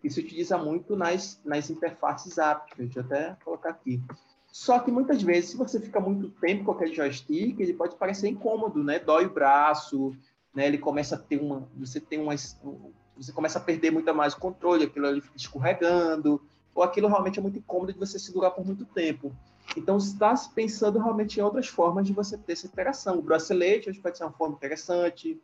que 0.00 0.10
se 0.10 0.18
utiliza 0.18 0.58
muito 0.58 0.96
nas, 0.96 1.40
nas 1.44 1.70
interfaces 1.70 2.36
ápticas. 2.36 2.86
Deixa 2.86 2.98
eu 2.98 3.04
até 3.04 3.36
colocar 3.44 3.70
aqui. 3.70 4.02
Só 4.52 4.78
que 4.78 4.90
muitas 4.90 5.22
vezes, 5.22 5.50
se 5.50 5.56
você 5.56 5.80
fica 5.80 5.98
muito 5.98 6.28
tempo 6.28 6.64
com 6.64 6.72
aquele 6.72 6.94
joystick, 6.94 7.58
ele 7.58 7.72
pode 7.72 7.96
parecer 7.96 8.28
incômodo, 8.28 8.84
né? 8.84 8.98
Dói 8.98 9.24
o 9.24 9.32
braço, 9.32 10.14
né? 10.54 10.66
Ele 10.66 10.76
começa 10.76 11.14
a 11.14 11.18
ter 11.18 11.40
uma, 11.40 11.66
você 11.74 11.98
tem 11.98 12.20
uma, 12.20 12.34
você 13.16 13.32
começa 13.32 13.58
a 13.58 13.62
perder 13.62 13.90
muito 13.90 14.14
mais 14.14 14.34
o 14.34 14.38
controle, 14.38 14.84
aquilo 14.84 15.06
ali 15.06 15.22
fica 15.22 15.38
escorregando, 15.38 16.38
ou 16.74 16.82
aquilo 16.82 17.08
realmente 17.08 17.38
é 17.38 17.42
muito 17.42 17.58
incômodo 17.58 17.94
de 17.94 17.98
você 17.98 18.18
segurar 18.18 18.50
por 18.50 18.62
muito 18.62 18.84
tempo. 18.84 19.32
Então, 19.74 19.96
está 19.96 20.34
pensando 20.54 20.98
realmente 20.98 21.40
em 21.40 21.42
outras 21.42 21.68
formas 21.68 22.06
de 22.06 22.12
você 22.12 22.36
ter 22.36 22.52
essa 22.52 22.66
interação. 22.66 23.18
O 23.18 23.22
bracelete 23.22 23.90
pode 24.00 24.18
ser 24.18 24.24
uma 24.24 24.32
forma 24.32 24.54
interessante. 24.54 25.40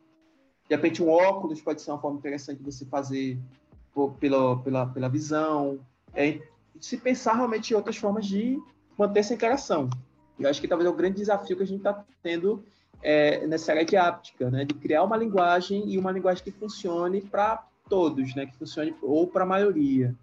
De 0.68 0.76
repente, 0.76 1.02
um 1.02 1.08
óculos 1.08 1.62
pode 1.62 1.80
ser 1.80 1.92
uma 1.92 2.00
forma 2.00 2.18
interessante 2.18 2.58
de 2.58 2.64
você 2.64 2.84
fazer 2.84 3.38
pela, 4.20 4.58
pela, 4.58 4.86
pela 4.86 5.08
visão. 5.08 5.80
É, 6.12 6.42
se 6.78 6.98
pensar 6.98 7.34
realmente 7.34 7.72
em 7.72 7.76
outras 7.76 7.96
formas 7.96 8.26
de 8.26 8.60
manter 8.98 9.20
essa 9.20 9.34
interação. 9.34 9.88
Eu 10.38 10.50
acho 10.50 10.60
que 10.60 10.68
talvez 10.68 10.86
é 10.86 10.90
o 10.90 10.96
grande 10.96 11.16
desafio 11.16 11.56
que 11.56 11.62
a 11.62 11.66
gente 11.66 11.78
está 11.78 12.04
tendo 12.22 12.64
é, 13.02 13.46
nessa 13.46 13.72
área 13.72 13.84
de 13.84 13.96
áptica, 13.96 14.50
né? 14.50 14.64
de 14.64 14.74
criar 14.74 15.04
uma 15.04 15.16
linguagem 15.16 15.88
e 15.88 15.96
uma 15.96 16.10
linguagem 16.10 16.42
que 16.42 16.50
funcione 16.50 17.22
para 17.22 17.66
todos, 17.88 18.34
né? 18.34 18.46
que 18.46 18.56
funcione 18.56 18.94
ou 19.00 19.26
para 19.26 19.44
a 19.44 19.46
maioria. 19.46 20.14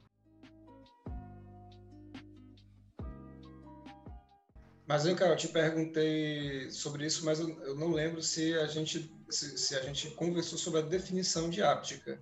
Mas 4.87 5.03
vem 5.03 5.15
cá, 5.15 5.25
eu 5.25 5.35
te 5.35 5.47
perguntei 5.47 6.69
sobre 6.69 7.07
isso, 7.07 7.25
mas 7.25 7.39
eu, 7.39 7.49
eu 7.63 7.75
não 7.75 7.91
lembro 7.91 8.21
se 8.21 8.53
a 8.59 8.67
gente 8.67 9.11
se, 9.29 9.57
se, 9.57 9.75
a 9.75 9.81
gente 9.81 10.11
conversou 10.11 10.59
sobre 10.59 10.79
a 10.79 10.83
definição 10.83 11.49
de 11.49 11.63
áptica. 11.63 12.21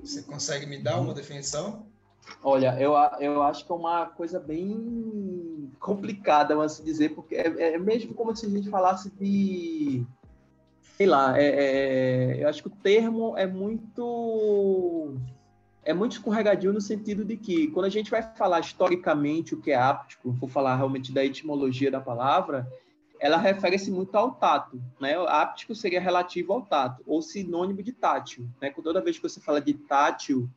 Você 0.00 0.22
consegue 0.22 0.64
me 0.64 0.82
dar 0.82 0.98
uma 0.98 1.12
definição? 1.12 1.91
Olha, 2.42 2.76
eu, 2.78 2.94
eu 3.20 3.42
acho 3.42 3.64
que 3.64 3.72
é 3.72 3.74
uma 3.74 4.06
coisa 4.06 4.40
bem 4.40 5.70
complicada, 5.78 6.54
vamos 6.54 6.72
assim 6.72 6.84
dizer, 6.84 7.10
porque 7.10 7.34
é, 7.34 7.74
é, 7.74 7.78
mesmo 7.78 8.14
como 8.14 8.34
se 8.34 8.46
a 8.46 8.48
gente 8.48 8.68
falasse 8.68 9.10
de. 9.10 10.04
Sei 10.96 11.06
lá, 11.06 11.38
é, 11.38 11.46
é, 11.46 12.42
eu 12.42 12.48
acho 12.48 12.62
que 12.62 12.68
o 12.68 12.76
termo 12.82 13.36
é 13.36 13.46
muito. 13.46 15.14
É 15.84 15.92
muito 15.92 16.12
escorregadio 16.12 16.72
no 16.72 16.80
sentido 16.80 17.24
de 17.24 17.36
que, 17.36 17.66
quando 17.68 17.86
a 17.86 17.90
gente 17.90 18.10
vai 18.10 18.22
falar 18.22 18.60
historicamente 18.60 19.54
o 19.54 19.60
que 19.60 19.72
é 19.72 19.76
áptico, 19.76 20.30
vou 20.30 20.48
falar 20.48 20.76
realmente 20.76 21.12
da 21.12 21.24
etimologia 21.24 21.90
da 21.90 22.00
palavra, 22.00 22.68
ela 23.18 23.36
refere-se 23.36 23.90
muito 23.90 24.14
ao 24.16 24.32
tato, 24.32 24.80
né? 25.00 25.18
O 25.18 25.24
áptico 25.26 25.74
seria 25.74 26.00
relativo 26.00 26.52
ao 26.52 26.62
tato, 26.62 27.02
ou 27.04 27.20
sinônimo 27.20 27.82
de 27.82 27.92
tátil, 27.92 28.48
né? 28.60 28.70
Toda 28.70 29.00
vez 29.00 29.16
que 29.16 29.28
você 29.28 29.40
fala 29.40 29.60
de 29.60 29.74
tátil, 29.74 30.48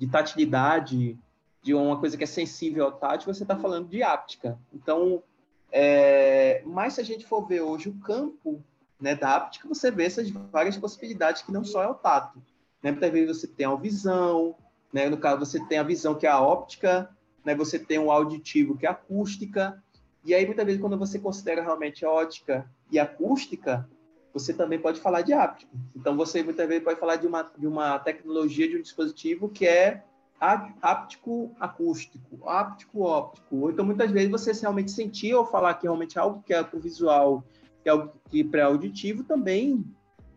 de 0.00 0.06
tatilidade, 0.06 1.18
de 1.62 1.74
uma 1.74 2.00
coisa 2.00 2.16
que 2.16 2.24
é 2.24 2.26
sensível 2.26 2.86
ao 2.86 2.92
tátil, 2.92 3.32
você 3.32 3.42
está 3.42 3.54
falando 3.54 3.86
de 3.86 4.02
áptica. 4.02 4.58
Então, 4.72 5.22
é... 5.70 6.62
mas 6.64 6.94
se 6.94 7.02
a 7.02 7.04
gente 7.04 7.26
for 7.26 7.46
ver 7.46 7.60
hoje 7.60 7.90
o 7.90 8.00
campo 8.00 8.64
né, 8.98 9.14
da 9.14 9.36
áptica, 9.36 9.68
você 9.68 9.90
vê 9.90 10.06
essas 10.06 10.30
várias 10.30 10.78
possibilidades 10.78 11.42
que 11.42 11.52
não 11.52 11.62
só 11.62 11.82
é 11.82 11.86
o 11.86 11.94
tato. 11.94 12.42
Né? 12.82 12.92
Muitas 12.92 13.12
vezes 13.12 13.40
você 13.40 13.46
tem 13.46 13.66
a 13.66 13.74
visão, 13.74 14.56
né? 14.90 15.10
no 15.10 15.18
caso 15.18 15.44
você 15.44 15.62
tem 15.66 15.76
a 15.78 15.82
visão 15.82 16.14
que 16.14 16.26
é 16.26 16.30
a 16.30 16.40
óptica, 16.40 17.10
né? 17.44 17.54
você 17.54 17.78
tem 17.78 17.98
o 17.98 18.10
auditivo 18.10 18.78
que 18.78 18.86
é 18.86 18.88
a 18.88 18.92
acústica, 18.92 19.82
e 20.24 20.34
aí 20.34 20.46
muitas 20.46 20.64
vezes 20.64 20.80
quando 20.80 20.96
você 20.96 21.18
considera 21.18 21.60
realmente 21.60 22.06
a 22.06 22.10
ótica 22.10 22.66
e 22.90 22.98
a 22.98 23.02
acústica, 23.02 23.86
você 24.32 24.52
também 24.52 24.78
pode 24.78 25.00
falar 25.00 25.22
de 25.22 25.32
áptico. 25.32 25.76
Então, 25.94 26.16
você 26.16 26.42
muitas 26.42 26.66
vezes 26.68 26.84
pode 26.84 27.00
falar 27.00 27.16
de 27.16 27.26
uma, 27.26 27.50
de 27.56 27.66
uma 27.66 27.98
tecnologia, 27.98 28.68
de 28.68 28.76
um 28.76 28.82
dispositivo 28.82 29.48
que 29.48 29.66
é 29.66 30.02
áptico 30.40 31.54
acústico, 31.60 32.48
áptico 32.48 33.02
óptico. 33.02 33.70
Então, 33.70 33.84
muitas 33.84 34.10
vezes, 34.10 34.30
você 34.30 34.52
realmente 34.52 34.90
sentir 34.90 35.34
ou 35.34 35.44
falar 35.44 35.74
que 35.74 35.82
realmente 35.82 36.18
algo 36.18 36.42
que 36.42 36.54
é 36.54 36.62
para 36.62 36.78
o 36.78 36.80
visual, 36.80 37.44
que 37.82 37.88
é 37.88 37.92
algo 37.92 38.12
que 38.30 38.42
para 38.42 38.64
auditivo, 38.64 39.24
também 39.24 39.84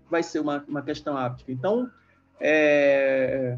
vai 0.09 0.21
ser 0.21 0.39
uma, 0.39 0.63
uma 0.67 0.81
questão 0.81 1.17
áptica. 1.17 1.51
Então, 1.51 1.89
é, 2.39 3.57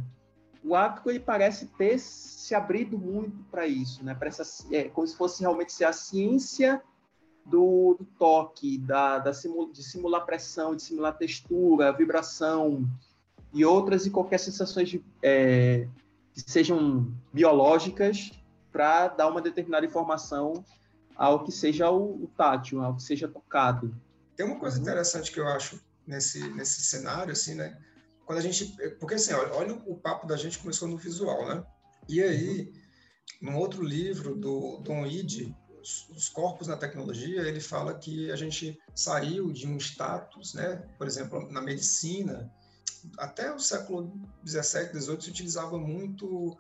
o 0.64 0.76
áptico 0.76 1.10
ele 1.10 1.20
parece 1.20 1.66
ter 1.66 1.98
se 2.00 2.54
abrido 2.54 2.98
muito 2.98 3.44
para 3.50 3.66
isso, 3.66 4.04
né? 4.04 4.14
Para 4.14 4.28
essa, 4.28 4.44
é, 4.72 4.84
como 4.84 5.08
se 5.08 5.18
fosse 5.18 5.42
realmente 5.42 5.74
ser 5.74 5.86
a 5.86 5.94
ciência 5.94 6.82
do, 7.46 7.96
do 8.00 8.06
toque, 8.18 8.78
da, 8.80 9.20
da 9.20 9.34
simula, 9.34 9.72
de 9.72 9.84
simular 9.84 10.26
pressão, 10.26 10.76
de 10.76 10.82
simular 10.82 11.16
textura, 11.16 11.92
vibração 11.92 12.88
e 13.54 13.64
outras 13.64 14.06
e 14.06 14.10
qualquer 14.10 14.40
sensações 14.40 14.90
de, 14.90 15.06
é, 15.22 15.88
que 16.34 16.42
sejam 16.42 17.08
biológicas 17.32 18.32
para 18.72 19.08
dar 19.08 19.28
uma 19.28 19.42
determinada 19.42 19.86
informação 19.86 20.66
ao 21.16 21.44
que 21.44 21.52
seja 21.52 21.90
o, 21.90 22.24
o, 22.24 22.30
tátil, 22.36 22.84
ao 22.84 22.96
que 22.96 23.04
seja 23.04 23.28
tocado. 23.28 23.96
Tem 24.36 24.46
uma 24.46 24.60
coisa 24.60 24.76
uhum. 24.78 24.84
interessante 24.84 25.32
que 25.32 25.40
eu 25.40 25.48
acho 25.48 25.80
nesse, 26.06 26.50
nesse 26.50 26.82
cenário, 26.82 27.32
assim, 27.32 27.56
né? 27.56 27.78
Quando 28.26 28.40
a 28.40 28.42
gente, 28.42 28.76
porque 29.00 29.16
assim, 29.16 29.34
olha, 29.34 29.54
olha 29.54 29.74
o 29.86 29.96
papo 29.96 30.28
da 30.28 30.36
gente 30.36 30.60
começou 30.60 30.88
no 30.88 30.98
visual, 30.98 31.48
né? 31.48 31.64
E 32.10 32.22
aí, 32.22 32.74
uhum. 33.42 33.52
num 33.52 33.58
outro 33.58 33.82
livro 33.82 34.36
do 34.36 34.80
Don 34.80 35.06
Ide, 35.06 35.56
os 36.10 36.30
corpos 36.30 36.68
na 36.68 36.76
tecnologia, 36.76 37.42
ele 37.42 37.62
fala 37.62 37.94
que 37.94 38.32
a 38.32 38.36
gente 38.36 38.80
saiu 38.94 39.52
de 39.52 39.68
um 39.68 39.78
status, 39.78 40.54
né? 40.54 40.84
Por 40.98 41.06
exemplo, 41.06 41.52
na 41.52 41.62
medicina, 41.62 42.52
até 43.18 43.54
o 43.54 43.60
século 43.60 44.12
17, 44.44 44.94
18 44.94 45.24
se 45.24 45.30
utilizava 45.30 45.78
muito 45.78 46.58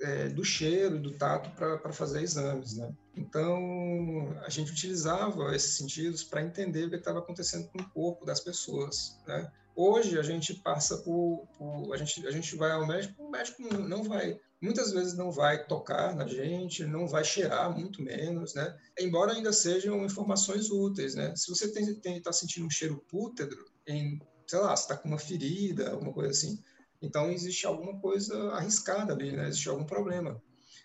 é, 0.00 0.28
do 0.28 0.44
cheiro 0.44 0.98
do 0.98 1.12
tato 1.12 1.50
para 1.50 1.92
fazer 1.92 2.22
exames, 2.22 2.76
né? 2.76 2.92
Então, 3.16 4.36
a 4.44 4.50
gente 4.50 4.72
utilizava 4.72 5.54
esses 5.54 5.76
sentidos 5.76 6.24
para 6.24 6.42
entender 6.42 6.86
o 6.86 6.90
que 6.90 6.96
estava 6.96 7.20
acontecendo 7.20 7.68
com 7.68 7.80
o 7.80 7.90
corpo 7.90 8.26
das 8.26 8.40
pessoas, 8.40 9.16
né? 9.26 9.50
Hoje 9.76 10.18
a 10.18 10.22
gente 10.22 10.54
passa 10.54 10.98
por, 10.98 11.46
por, 11.58 11.92
a 11.92 11.96
gente 11.96 12.26
a 12.26 12.30
gente 12.30 12.56
vai 12.56 12.70
ao 12.70 12.86
médico, 12.86 13.24
o 13.24 13.30
médico 13.30 13.62
não 13.76 14.04
vai 14.04 14.38
muitas 14.64 14.92
vezes 14.92 15.14
não 15.14 15.30
vai 15.30 15.66
tocar 15.66 16.16
na 16.16 16.26
gente, 16.26 16.86
não 16.86 17.06
vai 17.06 17.22
cheirar, 17.22 17.70
muito 17.78 18.02
menos, 18.02 18.54
né? 18.54 18.74
Embora 18.98 19.32
ainda 19.32 19.52
sejam 19.52 20.04
informações 20.04 20.70
úteis, 20.70 21.14
né? 21.14 21.36
Se 21.36 21.50
você 21.50 21.70
tem 21.70 22.16
está 22.16 22.32
sentindo 22.32 22.66
um 22.66 22.70
cheiro 22.70 23.04
pútrido, 23.08 23.54
em, 23.86 24.18
sei 24.46 24.58
lá, 24.58 24.72
está 24.72 24.96
com 24.96 25.08
uma 25.08 25.18
ferida, 25.18 25.90
alguma 25.90 26.14
coisa 26.14 26.30
assim, 26.30 26.58
então 27.02 27.30
existe 27.30 27.66
alguma 27.66 28.00
coisa 28.00 28.52
arriscada 28.52 29.12
ali, 29.12 29.32
né? 29.32 29.48
Existe 29.48 29.68
algum 29.68 29.84
problema. 29.84 30.40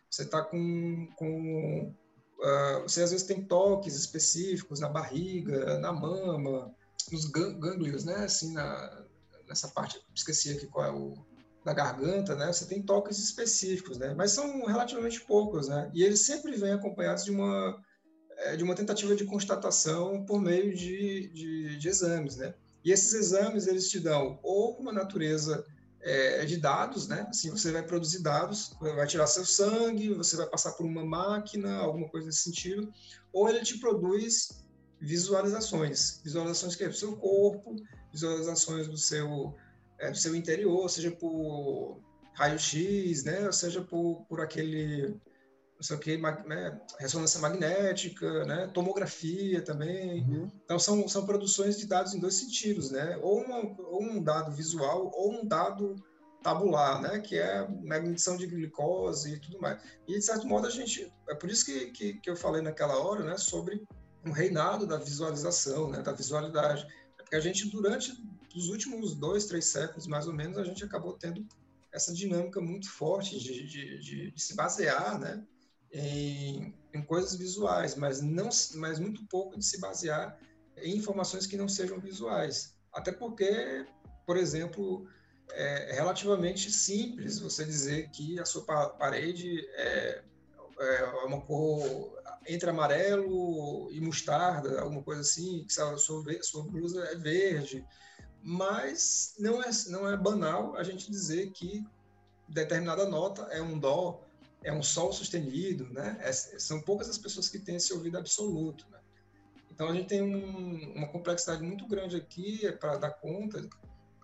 Você 0.10 0.24
está 0.24 0.42
com, 0.42 1.08
com 1.16 1.96
uh, 2.40 2.82
você 2.82 3.02
às 3.02 3.12
vezes 3.12 3.26
tem 3.26 3.46
toques 3.46 3.96
específicos 3.96 4.82
na 4.82 4.90
barriga, 4.90 5.80
na 5.80 5.94
mama, 5.94 6.76
nos 7.12 7.26
gânglios, 7.26 8.06
né? 8.06 8.26
Assim, 8.26 8.54
na, 8.54 9.06
nessa 9.48 9.68
parte, 9.70 10.00
esqueci 10.14 10.52
aqui 10.52 10.68
qual 10.68 10.86
é 10.86 10.92
o, 10.92 11.14
da 11.64 11.74
garganta, 11.74 12.36
né? 12.36 12.52
Você 12.52 12.66
tem 12.66 12.82
toques 12.82 13.18
específicos, 13.20 13.98
né? 13.98 14.14
Mas 14.16 14.32
são 14.32 14.66
relativamente 14.66 15.22
poucos, 15.22 15.68
né? 15.68 15.92
E 15.94 16.04
eles 16.04 16.22
sempre 16.22 16.56
vêm 16.56 16.74
acompanhados 16.74 17.26
de 17.26 17.32
uma 17.32 17.80
é, 18.38 18.56
de 18.56 18.64
uma 18.64 18.76
tentativa 18.76 19.16
de 19.16 19.26
constatação 19.26 20.26
por 20.26 20.42
meio 20.42 20.74
de, 20.74 21.28
de, 21.34 21.78
de 21.78 21.88
exames, 21.88 22.38
né? 22.38 22.54
E 22.84 22.92
esses 22.92 23.14
exames 23.14 23.68
eles 23.68 23.90
te 23.90 24.00
dão 24.00 24.40
ou 24.42 24.78
uma 24.80 24.94
natureza 24.94 25.66
é, 26.02 26.46
de 26.46 26.58
dados, 26.58 27.08
né? 27.08 27.28
Assim, 27.30 27.50
você 27.50 27.72
vai 27.72 27.84
produzir 27.84 28.22
dados, 28.22 28.74
vai 28.80 29.06
tirar 29.06 29.28
seu 29.28 29.46
sangue, 29.46 30.14
você 30.14 30.38
vai 30.38 30.48
passar 30.48 30.72
por 30.74 30.86
uma 30.86 31.04
máquina, 31.04 31.78
alguma 31.78 32.08
coisa 32.08 32.28
nesse 32.28 32.44
sentido, 32.44 32.90
ou 33.34 33.50
ele 33.50 33.62
te 33.62 33.78
produz 33.80 34.64
visualizações, 35.00 36.20
visualizações 36.24 36.76
que 36.76 36.84
é 36.84 36.90
do 36.90 36.96
seu 36.96 37.16
corpo, 37.16 37.76
visualizações 38.12 38.88
do 38.88 38.98
seu 38.98 39.56
é, 40.00 40.12
do 40.12 40.18
seu 40.18 40.36
interior, 40.36 40.90
seja 40.90 41.12
por 41.12 42.00
raio-x, 42.34 43.24
né, 43.24 43.46
ou 43.46 43.54
seja 43.54 43.82
por, 43.82 44.26
por 44.28 44.40
aquele 44.40 45.20
não 45.80 45.84
sei 45.84 45.96
o 45.96 46.00
que, 46.00 46.18
né, 46.18 46.78
ressonância 47.00 47.40
magnética, 47.40 48.44
né, 48.44 48.68
tomografia 48.74 49.62
também. 49.62 50.24
Uhum. 50.24 50.52
Então, 50.66 50.78
são, 50.78 51.08
são 51.08 51.26
produções 51.26 51.78
de 51.78 51.86
dados 51.86 52.14
em 52.14 52.20
dois 52.20 52.34
sentidos, 52.34 52.92
né? 52.92 53.18
Ou, 53.22 53.40
uma, 53.40 53.60
ou 53.88 54.04
um 54.04 54.22
dado 54.22 54.52
visual 54.52 55.10
ou 55.16 55.40
um 55.40 55.48
dado 55.48 55.96
tabular, 56.44 57.02
né? 57.02 57.20
Que 57.20 57.38
é 57.38 57.66
medição 57.82 58.36
de 58.36 58.46
glicose 58.46 59.36
e 59.36 59.40
tudo 59.40 59.58
mais. 59.62 59.82
E, 60.06 60.16
de 60.16 60.22
certo 60.22 60.46
modo, 60.46 60.68
a 60.68 60.70
gente... 60.70 61.10
É 61.30 61.34
por 61.34 61.50
isso 61.50 61.66
que, 61.66 61.92
que, 61.92 62.14
que 62.16 62.30
eu 62.30 62.36
falei 62.36 62.62
naquela 62.62 62.98
hora, 63.00 63.24
né? 63.24 63.38
Sobre 63.38 63.82
um 64.26 64.32
reinado 64.32 64.86
da 64.86 64.98
visualização, 64.98 65.90
né? 65.90 66.02
Da 66.02 66.12
visualidade. 66.12 66.88
Porque 67.18 67.36
a 67.36 67.40
gente, 67.40 67.70
durante 67.70 68.12
os 68.56 68.70
últimos 68.70 69.16
dois, 69.16 69.46
três 69.46 69.66
séculos, 69.66 70.08
mais 70.08 70.28
ou 70.28 70.34
menos, 70.34 70.58
a 70.58 70.64
gente 70.64 70.84
acabou 70.84 71.14
tendo 71.14 71.46
essa 71.92 72.14
dinâmica 72.14 72.60
muito 72.62 72.90
forte 72.90 73.40
de, 73.40 73.68
de, 73.68 74.00
de, 74.00 74.32
de 74.32 74.42
se 74.42 74.56
basear, 74.56 75.20
né? 75.20 75.44
Em, 75.92 76.76
em 76.94 77.02
coisas 77.04 77.36
visuais, 77.36 77.96
mas 77.96 78.22
não, 78.22 78.50
mas 78.76 79.00
muito 79.00 79.26
pouco 79.26 79.58
de 79.58 79.66
se 79.66 79.80
basear 79.80 80.38
em 80.78 80.96
informações 80.96 81.48
que 81.48 81.58
não 81.58 81.68
sejam 81.68 82.00
visuais. 82.00 82.76
Até 82.94 83.12
porque, 83.12 83.86
por 84.26 84.38
exemplo, 84.38 85.08
é 85.52 85.94
relativamente 85.94 86.72
simples 86.72 87.40
você 87.40 87.66
dizer 87.66 88.10
que 88.12 88.40
a 88.40 88.46
sua 88.46 88.64
parede 88.64 89.68
é, 89.76 90.24
é 90.80 91.26
uma 91.26 91.42
cor 91.42 92.18
entre 92.48 92.70
amarelo 92.70 93.92
e 93.92 94.00
mostarda, 94.00 94.82
alguma 94.82 95.04
coisa 95.04 95.22
assim, 95.22 95.66
que 95.66 95.82
a 95.82 95.98
sua, 95.98 96.24
sua 96.42 96.64
blusa 96.64 97.04
é 97.06 97.16
verde. 97.16 97.86
Mas 98.42 99.36
não 99.38 99.62
é, 99.62 99.70
não 99.88 100.08
é 100.08 100.16
banal 100.16 100.76
a 100.76 100.84
gente 100.84 101.12
dizer 101.12 101.52
que 101.52 101.86
determinada 102.48 103.06
nota 103.08 103.44
é 103.52 103.62
um 103.62 103.78
dó, 103.78 104.24
é 104.64 104.74
um 104.74 104.82
sol 104.82 105.12
sustenido, 105.12 105.90
né? 105.90 106.18
É, 106.22 106.32
são 106.32 106.82
poucas 106.82 107.10
as 107.10 107.18
pessoas 107.18 107.50
que 107.50 107.60
têm 107.60 107.76
esse 107.76 107.94
ouvido 107.94 108.18
absoluto, 108.18 108.86
né? 108.90 109.00
Então 109.72 109.90
a 109.90 109.94
gente 109.94 110.08
tem 110.08 110.22
um, 110.22 110.94
uma 110.94 111.08
complexidade 111.08 111.62
muito 111.64 111.88
grande 111.88 112.18
aqui 112.18 112.70
para 112.80 112.98
dar 112.98 113.12
conta 113.12 113.68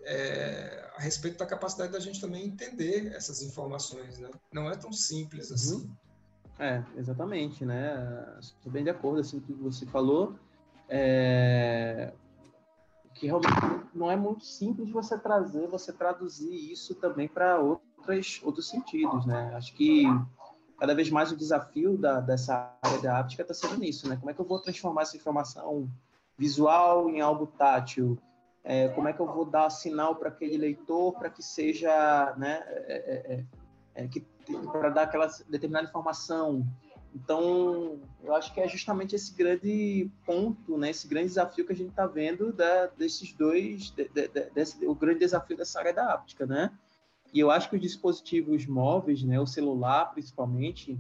é, 0.04 0.92
a 0.96 1.02
respeito 1.02 1.38
da 1.38 1.46
capacidade 1.46 1.92
da 1.92 2.00
gente 2.00 2.20
também 2.20 2.46
entender 2.46 3.14
essas 3.14 3.42
informações, 3.42 4.18
né? 4.18 4.30
Não 4.52 4.70
é 4.70 4.76
tão 4.76 4.92
simples 4.92 5.50
uhum. 5.50 5.96
É, 6.58 6.84
exatamente, 6.96 7.66
né? 7.66 8.38
Estou 8.40 8.72
bem 8.72 8.84
de 8.84 8.90
acordo 8.90 9.20
assim 9.20 9.40
com 9.40 9.52
o 9.52 9.56
que 9.56 9.64
você 9.64 9.86
falou. 9.86 10.36
É... 10.88 12.14
Que 13.14 13.28
realmente 13.28 13.56
não 13.94 14.12
é 14.12 14.16
muito 14.16 14.46
simples 14.46 14.90
você 14.90 15.18
trazer, 15.18 15.68
você 15.68 15.92
traduzir 15.92 16.72
isso 16.72 16.96
também 16.96 17.28
para 17.28 17.60
outros 17.60 18.68
sentidos, 18.68 19.26
né? 19.26 19.54
Acho 19.56 19.74
que 19.74 20.04
cada 20.78 20.94
vez 20.94 21.10
mais 21.10 21.32
o 21.32 21.38
desafio 21.38 21.98
da, 21.98 22.20
dessa 22.20 22.78
área 22.82 23.02
da 23.02 23.20
áptica 23.20 23.42
está 23.42 23.54
sendo 23.54 23.78
nisso, 23.78 24.08
né? 24.08 24.18
Como 24.18 24.30
é 24.30 24.34
que 24.34 24.42
eu 24.42 24.46
vou 24.46 24.60
transformar 24.60 25.04
essa 25.04 25.16
informação 25.16 25.90
visual 26.38 27.10
em 27.10 27.22
algo 27.22 27.48
tátil? 27.48 28.18
É, 28.64 28.90
como 28.90 29.08
é 29.08 29.14
que 29.14 29.20
eu 29.20 29.28
vou 29.28 29.46
dar 29.46 29.70
sinal 29.70 30.16
para 30.16 30.30
aquele 30.30 30.58
leitor 30.58 31.14
para 31.14 31.30
que 31.30 31.44
seja, 31.44 32.34
né, 32.36 32.64
é, 32.68 32.96
é, 32.96 33.34
é, 33.34 34.04
é 34.04 34.08
para 34.72 34.90
dar 34.90 35.04
aquela 35.04 35.28
determinada 35.50 35.88
informação. 35.88 36.66
Então, 37.16 38.00
eu 38.22 38.36
acho 38.36 38.54
que 38.54 38.60
é 38.60 38.68
justamente 38.68 39.16
esse 39.16 39.34
grande 39.34 40.12
ponto, 40.26 40.78
né, 40.78 40.90
esse 40.90 41.08
grande 41.08 41.28
desafio 41.28 41.66
que 41.66 41.72
a 41.72 41.76
gente 41.76 41.92
está 41.92 42.06
vendo 42.06 42.52
da, 42.52 42.88
desses 42.88 43.32
dois, 43.32 43.92
de, 43.92 44.10
de, 44.10 44.28
desse, 44.54 44.86
o 44.86 44.94
grande 44.94 45.20
desafio 45.20 45.56
dessa 45.56 45.80
área 45.80 45.94
da 45.94 46.14
áptica, 46.14 46.46
né? 46.46 46.72
E 47.34 47.40
eu 47.40 47.50
acho 47.50 47.70
que 47.70 47.76
os 47.78 47.82
dispositivos 47.82 48.66
móveis, 48.66 49.24
né, 49.24 49.40
o 49.40 49.48
celular 49.48 50.12
principalmente, 50.12 51.00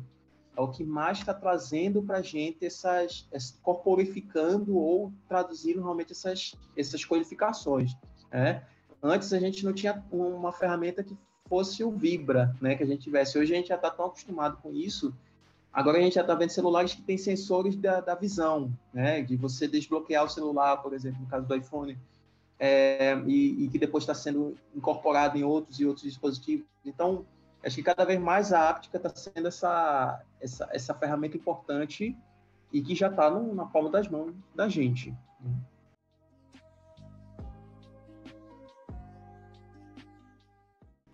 é 0.56 0.62
o 0.62 0.70
que 0.70 0.86
mais 0.86 1.20
está 1.20 1.34
trazendo 1.34 2.02
para 2.02 2.20
a 2.20 2.22
gente 2.22 2.66
essas, 2.66 3.28
essas, 3.32 3.60
corporificando 3.62 4.78
ou 4.78 5.12
traduzindo 5.28 5.82
realmente 5.82 6.14
essas, 6.14 6.56
essas 6.78 7.06
qualificações. 7.06 7.92
Né? 8.32 8.66
Antes 9.04 9.34
a 9.34 9.40
gente 9.40 9.66
não 9.66 9.74
tinha 9.74 10.04
uma 10.12 10.52
ferramenta 10.54 11.04
que 11.04 11.18
fosse 11.48 11.84
o 11.84 11.92
Vibra, 11.92 12.56
né, 12.60 12.76
que 12.76 12.84
a 12.84 12.86
gente 12.86 13.04
tivesse. 13.04 13.38
Hoje 13.38 13.54
a 13.54 13.58
gente 13.58 13.70
já 13.70 13.76
está 13.76 13.90
tão 13.90 14.06
acostumado 14.06 14.58
com 14.62 14.74
isso. 14.74 15.14
Agora 15.72 15.98
a 15.98 16.02
gente 16.02 16.16
já 16.16 16.22
está 16.22 16.34
vendo 16.34 16.50
celulares 16.50 16.94
que 16.94 17.02
têm 17.02 17.18
sensores 17.18 17.76
da, 17.76 18.00
da 18.00 18.16
visão, 18.16 18.72
né, 18.94 19.22
de 19.22 19.36
você 19.36 19.68
desbloquear 19.68 20.24
o 20.24 20.30
celular, 20.30 20.78
por 20.78 20.94
exemplo, 20.94 21.22
no 21.22 21.28
caso 21.28 21.46
do 21.46 21.56
iPhone, 21.56 21.98
é, 22.58 23.18
e, 23.28 23.66
e, 23.66 23.68
que 23.68 23.78
depois 23.78 24.04
está 24.04 24.16
sendo 24.16 24.56
incorporado 24.74 25.38
em 25.38 25.44
outros 25.44 25.80
e 25.80 25.86
outros 25.86 26.06
dispositivos. 26.06 26.66
Então, 26.86 27.26
acho 27.64 27.76
que 27.76 27.84
cada 27.84 28.06
vez 28.06 28.20
mais 28.20 28.54
a 28.54 28.70
áptica 28.70 28.98
está 28.98 29.10
sendo 29.10 29.48
essa, 29.48 30.22
essa, 30.40 30.70
essa 30.72 30.94
ferramenta 30.94 31.36
importante 31.36 32.16
e 32.72 32.82
que 32.82 32.96
já 32.96 33.10
está 33.10 33.30
na 33.30 33.66
palma 33.66 33.90
das 33.90 34.08
mãos 34.08 34.34
da 34.56 34.70
gente. 34.70 35.14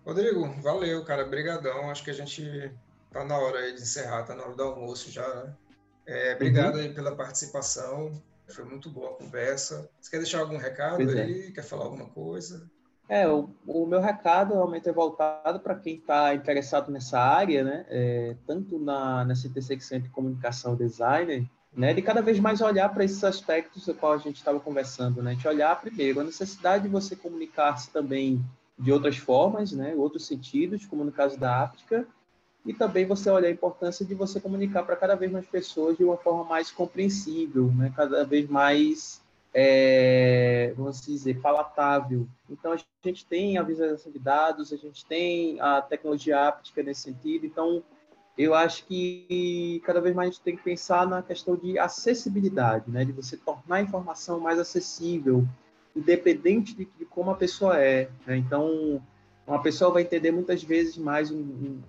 Rodrigo, 0.04 0.46
valeu, 0.60 1.04
cara, 1.04 1.24
brigadão. 1.24 1.90
Acho 1.90 2.04
que 2.04 2.10
a 2.10 2.14
gente 2.14 2.72
tá 3.10 3.24
na 3.24 3.38
hora 3.38 3.72
de 3.72 3.80
encerrar, 3.80 4.24
tá 4.24 4.34
na 4.34 4.44
hora 4.44 4.54
do 4.54 4.62
almoço 4.62 5.10
já. 5.10 5.26
Né? 5.26 5.54
É, 6.06 6.34
obrigado 6.34 6.74
uhum. 6.74 6.80
aí 6.80 6.92
pela 6.92 7.14
participação. 7.14 8.20
Foi 8.48 8.64
muito 8.64 8.90
boa 8.90 9.10
a 9.10 9.14
conversa. 9.14 9.88
Você 10.00 10.10
quer 10.10 10.18
deixar 10.18 10.40
algum 10.40 10.56
recado 10.56 10.96
pois 10.96 11.14
é. 11.14 11.22
aí? 11.22 11.46
É. 11.46 11.50
Quer 11.52 11.62
falar 11.62 11.84
alguma 11.84 12.06
coisa? 12.06 12.68
É, 13.08 13.28
o, 13.28 13.50
o 13.66 13.86
meu 13.86 14.00
recado 14.00 14.54
realmente 14.54 14.88
é 14.88 14.92
voltado 14.92 15.60
para 15.60 15.74
quem 15.74 15.96
está 15.96 16.34
interessado 16.34 16.90
nessa 16.90 17.18
área, 17.20 17.62
né? 17.62 17.84
É, 17.88 18.36
tanto 18.46 18.78
na, 18.78 19.24
nessa 19.24 19.46
intersecção 19.46 19.98
entre 19.98 20.10
comunicação 20.10 20.74
e 20.74 20.78
design, 20.78 21.50
né? 21.74 21.94
De 21.94 22.02
cada 22.02 22.22
vez 22.22 22.38
mais 22.40 22.60
olhar 22.60 22.88
para 22.88 23.04
esses 23.04 23.22
aspectos 23.22 23.86
do 23.86 23.94
qual 23.94 24.12
a 24.12 24.18
gente 24.18 24.36
estava 24.36 24.58
conversando, 24.58 25.22
né? 25.22 25.34
De 25.34 25.46
olhar 25.46 25.80
primeiro 25.80 26.20
a 26.20 26.24
necessidade 26.24 26.84
de 26.84 26.88
você 26.88 27.14
comunicar-se 27.14 27.90
também 27.90 28.42
de 28.78 28.92
outras 28.92 29.16
formas, 29.16 29.72
né? 29.72 29.94
Outros 29.94 30.26
sentidos, 30.26 30.86
como 30.86 31.04
no 31.04 31.12
caso 31.12 31.38
da 31.38 31.62
África, 31.62 32.06
e 32.64 32.72
também 32.72 33.06
você 33.06 33.28
olha 33.28 33.48
a 33.48 33.52
importância 33.52 34.04
de 34.04 34.14
você 34.14 34.40
comunicar 34.40 34.84
para 34.84 34.96
cada 34.96 35.14
vez 35.14 35.30
mais 35.30 35.46
pessoas 35.46 35.96
de 35.96 36.04
uma 36.04 36.16
forma 36.16 36.44
mais 36.44 36.70
compreensível, 36.70 37.72
né? 37.72 37.92
Cada 37.96 38.24
vez 38.24 38.48
mais 38.48 39.22
é, 39.54 40.72
vamos 40.76 41.02
dizer, 41.02 41.40
palatável. 41.40 42.26
Então, 42.48 42.72
a 42.72 42.78
gente 43.04 43.26
tem 43.26 43.58
a 43.58 43.62
visualização 43.62 44.10
de 44.10 44.18
dados, 44.18 44.72
a 44.72 44.76
gente 44.76 45.04
tem 45.04 45.60
a 45.60 45.82
tecnologia 45.82 46.48
áptica 46.48 46.82
nesse 46.82 47.02
sentido. 47.02 47.44
Então, 47.44 47.82
eu 48.36 48.54
acho 48.54 48.86
que 48.86 49.82
cada 49.84 50.00
vez 50.00 50.14
mais 50.14 50.28
a 50.28 50.32
gente 50.32 50.42
tem 50.42 50.56
que 50.56 50.62
pensar 50.62 51.06
na 51.06 51.22
questão 51.22 51.54
de 51.54 51.78
acessibilidade, 51.78 52.90
né? 52.90 53.04
de 53.04 53.12
você 53.12 53.36
tornar 53.36 53.76
a 53.76 53.82
informação 53.82 54.40
mais 54.40 54.58
acessível, 54.58 55.46
independente 55.94 56.74
de, 56.74 56.88
de 56.98 57.04
como 57.04 57.30
a 57.30 57.34
pessoa 57.34 57.78
é. 57.78 58.08
Né? 58.26 58.36
Então, 58.36 59.02
uma 59.46 59.62
pessoa 59.62 59.92
vai 59.92 60.02
entender 60.02 60.30
muitas 60.30 60.62
vezes 60.62 60.96
mais 60.96 61.30
um, 61.30 61.40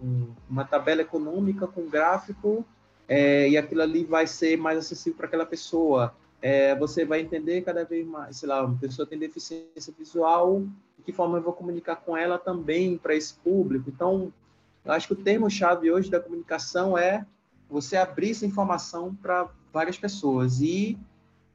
um, 0.01 0.27
uma 0.49 0.65
tabela 0.65 1.01
econômica 1.01 1.67
com 1.67 1.89
gráfico 1.89 2.65
é, 3.07 3.49
e 3.49 3.57
aquilo 3.57 3.81
ali 3.81 4.03
vai 4.03 4.27
ser 4.27 4.57
mais 4.57 4.77
acessível 4.77 5.17
para 5.17 5.27
aquela 5.27 5.45
pessoa 5.45 6.13
é, 6.43 6.75
você 6.75 7.05
vai 7.05 7.21
entender 7.21 7.61
cada 7.61 7.85
vez 7.85 8.05
mais, 8.05 8.35
sei 8.35 8.49
lá, 8.49 8.65
uma 8.65 8.77
pessoa 8.77 9.07
tem 9.07 9.17
deficiência 9.17 9.93
visual, 9.97 10.61
de 10.97 11.03
que 11.05 11.13
forma 11.13 11.37
eu 11.37 11.41
vou 11.41 11.53
comunicar 11.53 11.95
com 11.95 12.17
ela 12.17 12.37
também 12.37 12.97
para 12.97 13.15
esse 13.15 13.33
público. 13.35 13.89
Então, 13.89 14.33
eu 14.83 14.91
acho 14.91 15.07
que 15.07 15.13
o 15.13 15.23
termo-chave 15.23 15.89
hoje 15.89 16.11
da 16.11 16.19
comunicação 16.19 16.97
é 16.97 17.25
você 17.69 17.95
abrir 17.95 18.31
essa 18.31 18.45
informação 18.45 19.15
para 19.15 19.47
várias 19.71 19.97
pessoas. 19.97 20.59
E 20.59 20.99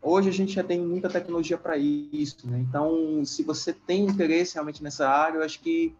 hoje 0.03 0.29
a 0.29 0.33
gente 0.33 0.53
já 0.53 0.65
tem 0.65 0.81
muita 0.81 1.09
tecnologia 1.09 1.59
para 1.59 1.77
isso, 1.77 2.49
né? 2.49 2.59
Então, 2.69 3.25
se 3.25 3.43
você 3.43 3.73
tem 3.73 4.05
interesse 4.05 4.55
realmente 4.55 4.83
nessa 4.83 5.09
área, 5.09 5.39
eu 5.39 5.43
acho 5.43 5.61
que, 5.61 5.95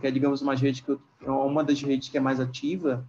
que 0.00 0.06
é, 0.06 0.10
digamos, 0.10 0.40
uma 0.40 0.54
rede 0.54 0.82
que 0.82 0.90
eu, 0.90 1.00
é 1.20 1.30
uma 1.30 1.62
das 1.62 1.82
redes 1.82 2.08
que 2.08 2.16
é 2.16 2.20
mais 2.20 2.40
ativa, 2.40 3.06